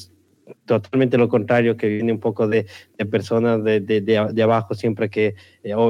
totalmente 0.65 1.17
lo 1.17 1.29
contrario, 1.29 1.77
que 1.77 1.87
viene 1.87 2.11
un 2.11 2.19
poco 2.19 2.47
de, 2.47 2.67
de 2.97 3.05
personas 3.05 3.63
de, 3.63 4.41
abajo, 4.43 4.75
siempre 4.75 5.09
que 5.09 5.35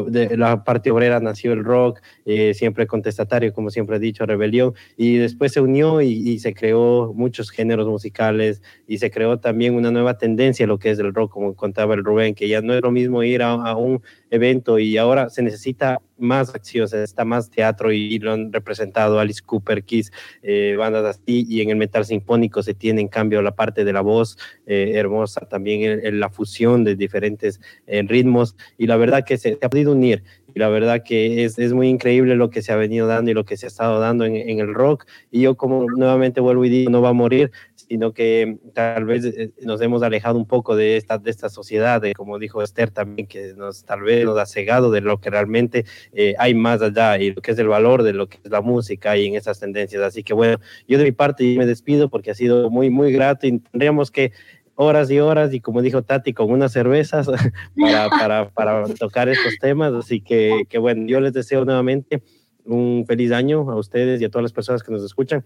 de 0.08 0.38
la 0.38 0.64
parte 0.64 0.92
obrera 0.92 1.20
nació 1.20 1.54
el 1.54 1.64
rock, 1.64 2.02
eh, 2.26 2.54
siempre 2.54 2.88
contestatario, 2.88 3.54
como 3.54 3.70
siempre 3.70 3.98
he 3.98 4.00
dicho, 4.00 4.26
rebelión, 4.26 4.74
y 4.96 5.18
después 5.18 5.52
se 5.52 5.62
unió 5.62 6.02
y, 6.02 6.08
y, 6.08 6.40
se 6.40 6.54
creó 6.54 7.14
muchos 7.14 7.50
géneros 7.50 7.88
musicales 7.88 8.62
y 8.88 8.98
se 8.98 9.12
creó 9.12 9.40
también 9.40 9.76
una 9.76 9.92
nueva 9.92 10.18
tendencia 10.18 10.68
lo 10.68 10.80
que 10.80 10.92
es 10.92 11.00
el 11.00 11.14
rock, 11.14 11.32
como 11.32 11.56
contaba 11.56 11.96
el 11.96 12.04
Rubén, 12.04 12.36
que 12.36 12.48
ya 12.48 12.62
no 12.62 12.74
es 12.74 12.82
lo 12.82 12.92
mismo 12.92 13.24
ir 13.24 13.44
a, 13.44 13.52
a 13.52 13.76
un 13.76 14.02
evento 14.30 14.80
y 14.80 14.98
ahora 14.98 15.30
se 15.30 15.42
necesita 15.42 16.00
más 16.18 16.54
acción, 16.54 16.88
se 16.88 16.98
necesita 16.98 17.26
más 17.26 17.50
teatro 17.50 17.92
y 17.92 18.18
lo 18.20 18.34
han 18.34 18.52
representado 18.52 19.20
Alice 19.20 19.42
Cooper, 19.46 19.84
Kiss, 19.84 20.12
eh, 20.42 20.76
bandas 20.78 21.06
así, 21.06 21.46
y 21.48 21.62
en 21.62 21.70
el 21.70 21.76
metal 21.76 22.06
sinfónico 22.06 22.64
se 22.64 22.74
tiene 22.74 23.02
en 23.02 23.08
cambio 23.08 23.42
la 23.42 23.56
parte 23.56 23.86
de 23.86 23.94
la 23.94 24.02
voz 24.02 24.38
eh, 24.66 24.94
hermosa, 24.96 25.42
también 25.42 26.00
en, 26.04 26.20
la 26.20 26.30
fusión 26.30 26.84
de 26.84 26.96
diferentes 26.96 27.62
eh, 27.86 28.04
ritmos, 28.08 28.56
y 28.78 28.88
la 28.88 28.98
verdad 28.98 29.24
que 29.26 29.38
se, 29.38 29.58
ha 29.68 29.70
podido 29.70 29.92
unir, 29.92 30.24
y 30.54 30.60
la 30.60 30.70
verdad 30.70 31.04
que 31.04 31.44
es, 31.44 31.60
es, 31.60 31.74
muy 31.74 31.88
increíble 31.88 32.36
lo 32.36 32.50
que 32.50 32.62
se 32.62 32.72
ha 32.72 32.76
venido 32.76 33.08
dando 33.08 33.32
y 33.32 33.34
lo 33.34 33.46
que 33.46 33.58
se 33.58 33.68
ha 33.68 33.70
estado 33.70 34.00
dando 34.00 34.26
en, 34.26 34.36
en 34.36 34.60
el 34.60 34.74
rock, 34.74 35.06
y 35.32 35.42
yo 35.42 35.56
como 35.56 35.86
nuevamente 35.90 36.42
vuelvo 36.42 36.66
y 36.66 36.70
digo, 36.70 36.92
no 36.92 37.02
va 37.02 37.10
a 37.10 37.14
morir, 37.14 37.52
sino 37.88 38.14
que 38.14 38.58
tal 38.74 39.06
vez 39.06 39.24
eh, 39.26 39.52
nos 39.62 39.82
hemos 39.82 40.04
alejado 40.04 40.38
un 40.38 40.46
poco 40.46 40.76
de 40.76 40.98
esta, 40.98 41.18
de 41.18 41.32
esta 41.32 41.50
sociedad, 41.50 42.02
de, 42.02 42.14
como 42.14 42.38
dijo 42.38 42.62
Esther 42.62 42.92
también, 42.92 43.28
que 43.28 43.54
nos 43.56 43.86
tal 43.86 44.02
vez 44.02 44.26
nos 44.26 44.38
ha 44.38 44.46
cegado 44.46 44.92
de 44.92 45.02
lo 45.02 45.20
que 45.20 45.30
realmente 45.30 45.86
eh, 46.14 46.36
hay 46.38 46.54
más 46.54 46.82
allá 46.82 47.18
y 47.18 47.32
lo 47.32 47.42
que 47.42 47.52
es 47.52 47.60
el 47.60 47.68
valor 47.68 48.04
de 48.04 48.14
lo 48.14 48.28
que 48.28 48.40
es 48.44 48.52
la 48.52 48.62
música 48.62 49.16
y 49.18 49.28
en 49.28 49.36
esas 49.36 49.60
tendencias. 49.60 50.02
Así 50.02 50.24
que 50.24 50.34
bueno, 50.34 50.60
yo 50.88 50.98
de 50.98 51.06
mi 51.06 51.12
parte 51.12 51.56
me 51.58 51.66
despido 51.66 52.10
porque 52.10 52.32
ha 52.32 52.36
sido 52.36 52.70
muy, 52.70 52.90
muy 52.90 53.12
grato 53.12 53.48
y 53.48 53.60
tendríamos 53.60 54.12
que 54.12 54.34
horas 54.78 55.10
y 55.12 55.20
horas 55.20 55.54
y 55.54 55.60
como 55.60 55.82
dijo 55.82 56.04
Tati, 56.04 56.34
con 56.34 56.52
unas 56.52 56.72
cervezas 56.72 57.28
para, 57.76 58.10
para, 58.10 58.50
para 58.50 58.88
tocar 58.94 59.28
estos 59.28 59.58
temas. 59.60 59.94
Así 59.94 60.22
que, 60.22 60.64
que 60.70 60.78
bueno, 60.78 61.06
yo 61.08 61.20
les 61.20 61.34
deseo 61.34 61.66
nuevamente 61.66 62.24
un 62.64 63.06
feliz 63.06 63.32
año 63.32 63.70
a 63.70 63.76
ustedes 63.76 64.22
y 64.22 64.26
a 64.26 64.30
todas 64.30 64.44
las 64.44 64.54
personas 64.54 64.84
que 64.84 64.92
nos 64.92 65.04
escuchan 65.04 65.44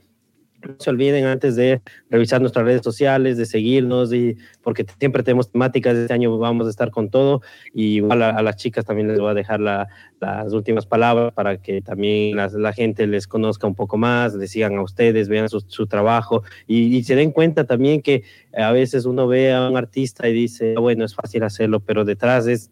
no 0.67 0.75
se 0.77 0.89
olviden 0.89 1.25
antes 1.25 1.55
de 1.55 1.81
revisar 2.09 2.41
nuestras 2.41 2.65
redes 2.65 2.81
sociales, 2.83 3.37
de 3.37 3.45
seguirnos, 3.45 4.13
y, 4.13 4.37
porque 4.63 4.85
siempre 4.99 5.23
tenemos 5.23 5.51
temáticas. 5.51 5.95
Este 5.97 6.13
año 6.13 6.37
vamos 6.37 6.67
a 6.67 6.69
estar 6.69 6.91
con 6.91 7.09
todo. 7.09 7.41
Y 7.73 8.01
a, 8.01 8.29
a 8.29 8.41
las 8.41 8.55
chicas 8.57 8.85
también 8.85 9.07
les 9.07 9.19
voy 9.19 9.31
a 9.31 9.33
dejar 9.33 9.59
la, 9.59 9.87
las 10.19 10.53
últimas 10.53 10.85
palabras 10.85 11.33
para 11.33 11.57
que 11.57 11.81
también 11.81 12.35
la, 12.35 12.47
la, 12.47 12.73
gente 12.73 13.07
les 13.07 13.27
conozca 13.27 13.67
un 13.67 13.75
poco 13.75 13.97
más, 13.97 14.35
les 14.35 14.51
sigan 14.51 14.75
a 14.77 14.83
ustedes, 14.83 15.27
vean 15.29 15.49
su, 15.49 15.87
trabajo 15.87 16.43
y, 16.67 16.95
y, 16.95 17.03
se 17.03 17.15
den 17.15 17.31
cuenta 17.31 17.65
también 17.65 18.01
que 18.01 18.23
a 18.55 18.71
veces 18.71 19.05
uno 19.05 19.27
ve 19.27 19.51
a 19.51 19.67
un 19.67 19.77
artista 19.77 20.29
y 20.29 20.33
dice, 20.33 20.75
bueno, 20.75 21.03
es 21.05 21.15
fácil 21.15 21.43
hacerlo, 21.43 21.79
pero 21.79 22.05
detrás 22.05 22.47
es 22.47 22.69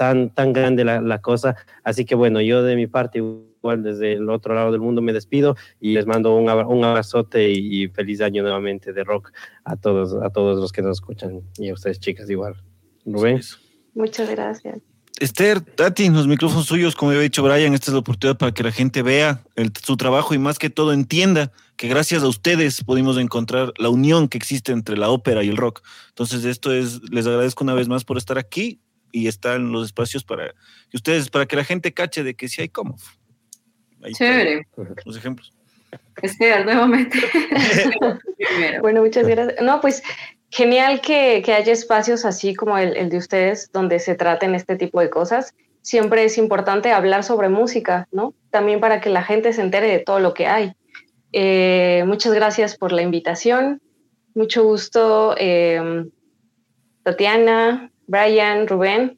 tan, 0.00 0.30
tan 0.30 0.54
grande 0.54 0.82
la, 0.82 1.02
la 1.02 1.20
cosa. 1.20 1.56
Así 1.84 2.06
que 2.06 2.14
bueno, 2.14 2.40
yo 2.40 2.62
de 2.62 2.74
mi 2.74 2.86
parte 2.86 3.18
igual 3.18 3.82
desde 3.82 4.14
el 4.14 4.30
otro 4.30 4.54
lado 4.54 4.72
del 4.72 4.80
mundo 4.80 5.02
me 5.02 5.12
despido 5.12 5.56
y 5.78 5.92
les 5.92 6.06
mando 6.06 6.34
un, 6.34 6.48
un 6.48 6.84
abrazote 6.84 7.50
y, 7.50 7.82
y, 7.82 7.88
feliz 7.88 8.22
año 8.22 8.42
nuevamente 8.42 8.94
de 8.94 9.04
rock 9.04 9.30
a 9.64 9.76
todos, 9.76 10.14
a 10.22 10.30
todos 10.30 10.58
los 10.58 10.72
que 10.72 10.80
nos 10.80 10.92
escuchan 10.92 11.42
y 11.58 11.68
a 11.68 11.74
ustedes 11.74 12.00
chicas 12.00 12.30
igual. 12.30 12.54
Rubén. 13.04 13.42
Muchas 13.92 14.30
gracias. 14.30 14.80
Esther, 15.18 15.60
Tati, 15.60 16.08
los 16.08 16.26
micrófonos 16.26 16.64
suyos, 16.64 16.96
como 16.96 17.10
había 17.10 17.20
dicho 17.20 17.42
Brian, 17.42 17.74
esta 17.74 17.90
es 17.90 17.92
la 17.92 17.98
oportunidad 17.98 18.38
para 18.38 18.52
que 18.52 18.62
la 18.62 18.72
gente 18.72 19.02
vea 19.02 19.42
el, 19.54 19.70
su 19.84 19.98
trabajo 19.98 20.32
y 20.32 20.38
más 20.38 20.58
que 20.58 20.70
todo 20.70 20.94
entienda 20.94 21.52
que 21.76 21.88
gracias 21.88 22.22
a 22.22 22.28
ustedes 22.28 22.82
pudimos 22.84 23.18
encontrar 23.18 23.74
la 23.76 23.90
unión 23.90 24.28
que 24.28 24.38
existe 24.38 24.72
entre 24.72 24.96
la 24.96 25.10
ópera 25.10 25.44
y 25.44 25.50
el 25.50 25.58
rock. 25.58 25.82
Entonces, 26.08 26.46
esto 26.46 26.72
es, 26.72 27.02
les 27.10 27.26
agradezco 27.26 27.64
una 27.64 27.74
vez 27.74 27.86
más 27.86 28.04
por 28.04 28.16
estar 28.16 28.38
aquí 28.38 28.80
y 29.12 29.28
estar 29.28 29.56
en 29.56 29.72
los 29.72 29.86
espacios 29.86 30.24
para 30.24 30.54
que 30.90 30.96
ustedes, 30.96 31.30
para 31.30 31.46
que 31.46 31.56
la 31.56 31.64
gente 31.64 31.92
cache 31.92 32.22
de 32.22 32.34
que 32.34 32.48
sí 32.48 32.62
hay 32.62 32.68
cómo. 32.68 32.96
Ahí 34.02 34.12
Chévere. 34.12 34.66
Los 35.04 35.16
ejemplos. 35.16 35.52
Nuevamente. 36.64 37.18
bueno, 38.80 39.02
muchas 39.02 39.26
gracias. 39.26 39.60
No, 39.62 39.80
pues 39.80 40.02
genial 40.50 41.00
que, 41.00 41.42
que 41.44 41.52
haya 41.52 41.72
espacios 41.72 42.24
así 42.24 42.54
como 42.54 42.78
el, 42.78 42.96
el, 42.96 43.08
de 43.08 43.16
ustedes 43.16 43.70
donde 43.72 43.98
se 43.98 44.14
traten 44.14 44.54
este 44.54 44.76
tipo 44.76 45.00
de 45.00 45.10
cosas. 45.10 45.54
Siempre 45.82 46.24
es 46.24 46.36
importante 46.38 46.92
hablar 46.92 47.24
sobre 47.24 47.48
música, 47.48 48.06
¿no? 48.12 48.34
También 48.50 48.80
para 48.80 49.00
que 49.00 49.10
la 49.10 49.22
gente 49.22 49.52
se 49.52 49.62
entere 49.62 49.88
de 49.88 49.98
todo 50.00 50.20
lo 50.20 50.34
que 50.34 50.46
hay. 50.46 50.72
Eh, 51.32 52.04
muchas 52.06 52.32
gracias 52.34 52.76
por 52.76 52.92
la 52.92 53.02
invitación. 53.02 53.80
Mucho 54.34 54.64
gusto, 54.64 55.34
eh, 55.38 56.04
Tatiana, 57.02 57.89
Brian, 58.10 58.66
Rubén. 58.66 59.16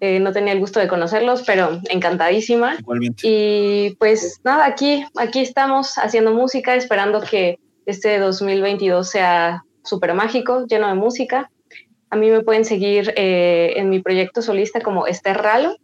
Eh, 0.00 0.20
no 0.20 0.32
tenía 0.32 0.52
el 0.52 0.60
gusto 0.60 0.80
de 0.80 0.88
conocerlos, 0.88 1.42
pero 1.46 1.80
encantadísima. 1.88 2.76
Igualmente. 2.78 3.22
Y 3.24 3.96
pues 3.98 4.40
nada, 4.44 4.66
aquí, 4.66 5.04
aquí 5.16 5.40
estamos 5.40 5.96
haciendo 5.96 6.34
música, 6.34 6.74
esperando 6.74 7.22
que 7.22 7.58
este 7.86 8.18
2022 8.18 9.08
sea 9.08 9.64
súper 9.82 10.12
mágico, 10.12 10.66
lleno 10.66 10.88
de 10.88 10.94
música. 10.94 11.50
A 12.10 12.16
mí 12.16 12.30
me 12.30 12.42
pueden 12.42 12.66
seguir 12.66 13.14
eh, 13.16 13.72
en 13.76 13.88
mi 13.88 14.00
proyecto 14.00 14.42
solista 14.42 14.80
como 14.80 15.06
Esther 15.06 15.38
Ralo 15.38 15.76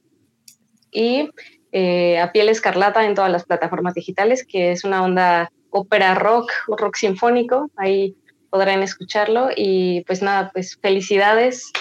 y 0.90 1.30
eh, 1.72 2.18
a 2.18 2.30
Piel 2.30 2.50
Escarlata 2.50 3.06
en 3.06 3.14
todas 3.14 3.32
las 3.32 3.44
plataformas 3.44 3.94
digitales, 3.94 4.44
que 4.46 4.72
es 4.72 4.84
una 4.84 5.02
onda 5.02 5.50
ópera 5.70 6.14
rock, 6.14 6.52
rock 6.68 6.96
sinfónico. 6.96 7.70
Ahí 7.76 8.16
podrán 8.50 8.82
escucharlo. 8.82 9.48
Y 9.56 10.02
pues 10.06 10.20
nada, 10.20 10.50
pues 10.52 10.78
felicidades 10.82 11.72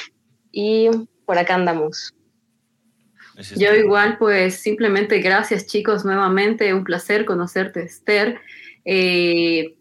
y 0.51 0.89
por 1.25 1.37
acá 1.37 1.55
andamos. 1.55 2.13
Yo 3.55 3.73
igual, 3.73 4.17
pues 4.17 4.55
simplemente 4.55 5.19
gracias 5.19 5.65
chicos 5.65 6.03
nuevamente, 6.03 6.73
un 6.73 6.83
placer 6.83 7.23
conocerte 7.23 7.83
Esther. 7.83 8.39
Eh, 8.83 9.75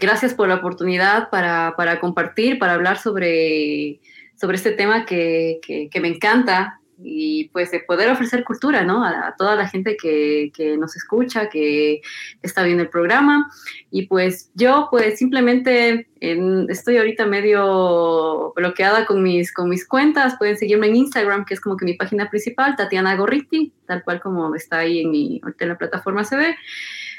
gracias 0.00 0.34
por 0.34 0.48
la 0.48 0.56
oportunidad 0.56 1.30
para, 1.30 1.74
para, 1.76 1.98
compartir, 1.98 2.58
para 2.58 2.74
hablar 2.74 2.98
sobre, 2.98 4.00
sobre 4.38 4.56
este 4.56 4.72
tema 4.72 5.06
que, 5.06 5.60
que, 5.62 5.88
que, 5.88 6.00
me 6.00 6.08
encanta 6.08 6.80
y 7.06 7.50
pues 7.50 7.70
de 7.70 7.80
poder 7.80 8.10
ofrecer 8.10 8.44
cultura, 8.44 8.82
¿no? 8.82 9.04
A, 9.04 9.34
toda 9.36 9.54
la 9.56 9.68
gente 9.68 9.96
que, 10.00 10.50
que, 10.54 10.76
nos 10.78 10.96
escucha, 10.96 11.50
que 11.50 12.00
está 12.42 12.62
viendo 12.62 12.82
el 12.82 12.88
programa. 12.88 13.50
Y 13.90 14.06
pues 14.06 14.50
yo 14.54 14.88
pues 14.90 15.18
simplemente 15.18 16.08
en, 16.20 16.66
estoy 16.70 16.96
ahorita 16.96 17.26
medio 17.26 18.52
bloqueada 18.56 19.04
con 19.04 19.22
mis, 19.22 19.52
con 19.52 19.68
mis 19.68 19.86
cuentas. 19.86 20.36
Pueden 20.38 20.56
seguirme 20.56 20.86
en 20.86 20.96
Instagram, 20.96 21.44
que 21.44 21.54
es 21.54 21.60
como 21.60 21.76
que 21.76 21.84
mi 21.84 21.94
página 21.94 22.30
principal, 22.30 22.74
Tatiana 22.74 23.16
Gorriti, 23.16 23.72
tal 23.86 24.02
cual 24.02 24.20
como 24.20 24.54
está 24.54 24.78
ahí 24.78 25.00
en, 25.00 25.10
mi, 25.10 25.40
la 25.58 25.76
plataforma 25.76 26.24
se 26.24 26.36
ve. 26.36 26.56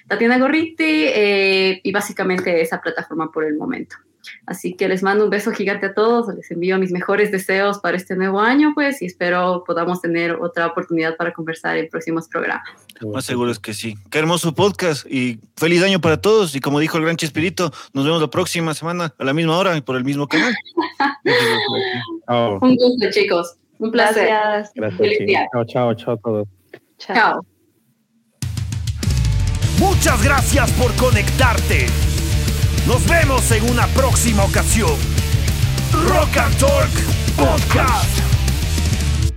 Tatiana 0.07 0.37
Gorriti 0.37 0.83
eh, 0.83 1.81
y 1.83 1.91
básicamente 1.91 2.61
esa 2.61 2.81
plataforma 2.81 3.31
por 3.31 3.43
el 3.43 3.55
momento. 3.57 3.95
Así 4.45 4.73
que 4.73 4.87
les 4.87 5.03
mando 5.03 5.23
un 5.23 5.29
beso 5.29 5.51
gigante 5.51 5.87
a 5.87 5.93
todos, 5.93 6.33
les 6.33 6.49
envío 6.51 6.77
mis 6.77 6.91
mejores 6.91 7.31
deseos 7.31 7.79
para 7.79 7.97
este 7.97 8.15
nuevo 8.15 8.39
año, 8.39 8.71
pues, 8.73 9.01
y 9.01 9.05
espero 9.05 9.63
podamos 9.65 10.01
tener 10.01 10.33
otra 10.33 10.67
oportunidad 10.67 11.15
para 11.15 11.33
conversar 11.33 11.77
en 11.77 11.89
próximos 11.89 12.27
programas. 12.27 12.67
Más 13.01 13.25
seguro 13.25 13.51
es 13.51 13.59
que 13.59 13.73
sí. 13.73 13.95
Qué 14.09 14.19
hermoso 14.19 14.53
podcast 14.53 15.05
y 15.09 15.39
feliz 15.55 15.83
año 15.83 15.99
para 15.99 16.21
todos. 16.21 16.55
Y 16.55 16.59
como 16.59 16.79
dijo 16.79 16.97
el 16.97 17.03
gran 17.03 17.17
Chespirito, 17.17 17.71
nos 17.93 18.05
vemos 18.05 18.21
la 18.21 18.29
próxima 18.29 18.73
semana 18.73 19.13
a 19.17 19.23
la 19.23 19.33
misma 19.33 19.57
hora 19.57 19.75
y 19.75 19.81
por 19.81 19.95
el 19.95 20.03
mismo 20.03 20.27
canal. 20.27 20.53
oh. 22.27 22.59
Un 22.61 22.75
gusto, 22.75 23.11
chicos. 23.11 23.55
Un 23.79 23.91
placer. 23.91 24.27
Gracias. 24.27 24.71
Gracias 24.75 25.47
chao, 25.51 25.65
chao, 25.65 25.93
chao 25.93 26.13
a 26.13 26.17
todos. 26.17 26.47
chao. 26.97 27.15
chao. 27.15 27.54
Muchas 29.79 30.21
gracias 30.23 30.71
por 30.71 30.93
conectarte. 30.95 31.87
Nos 32.87 33.05
vemos 33.05 33.49
en 33.51 33.69
una 33.69 33.87
próxima 33.87 34.43
ocasión. 34.43 34.95
Rock 36.07 36.37
and 36.37 36.57
Talk 36.57 36.91
Podcast. 37.35 38.34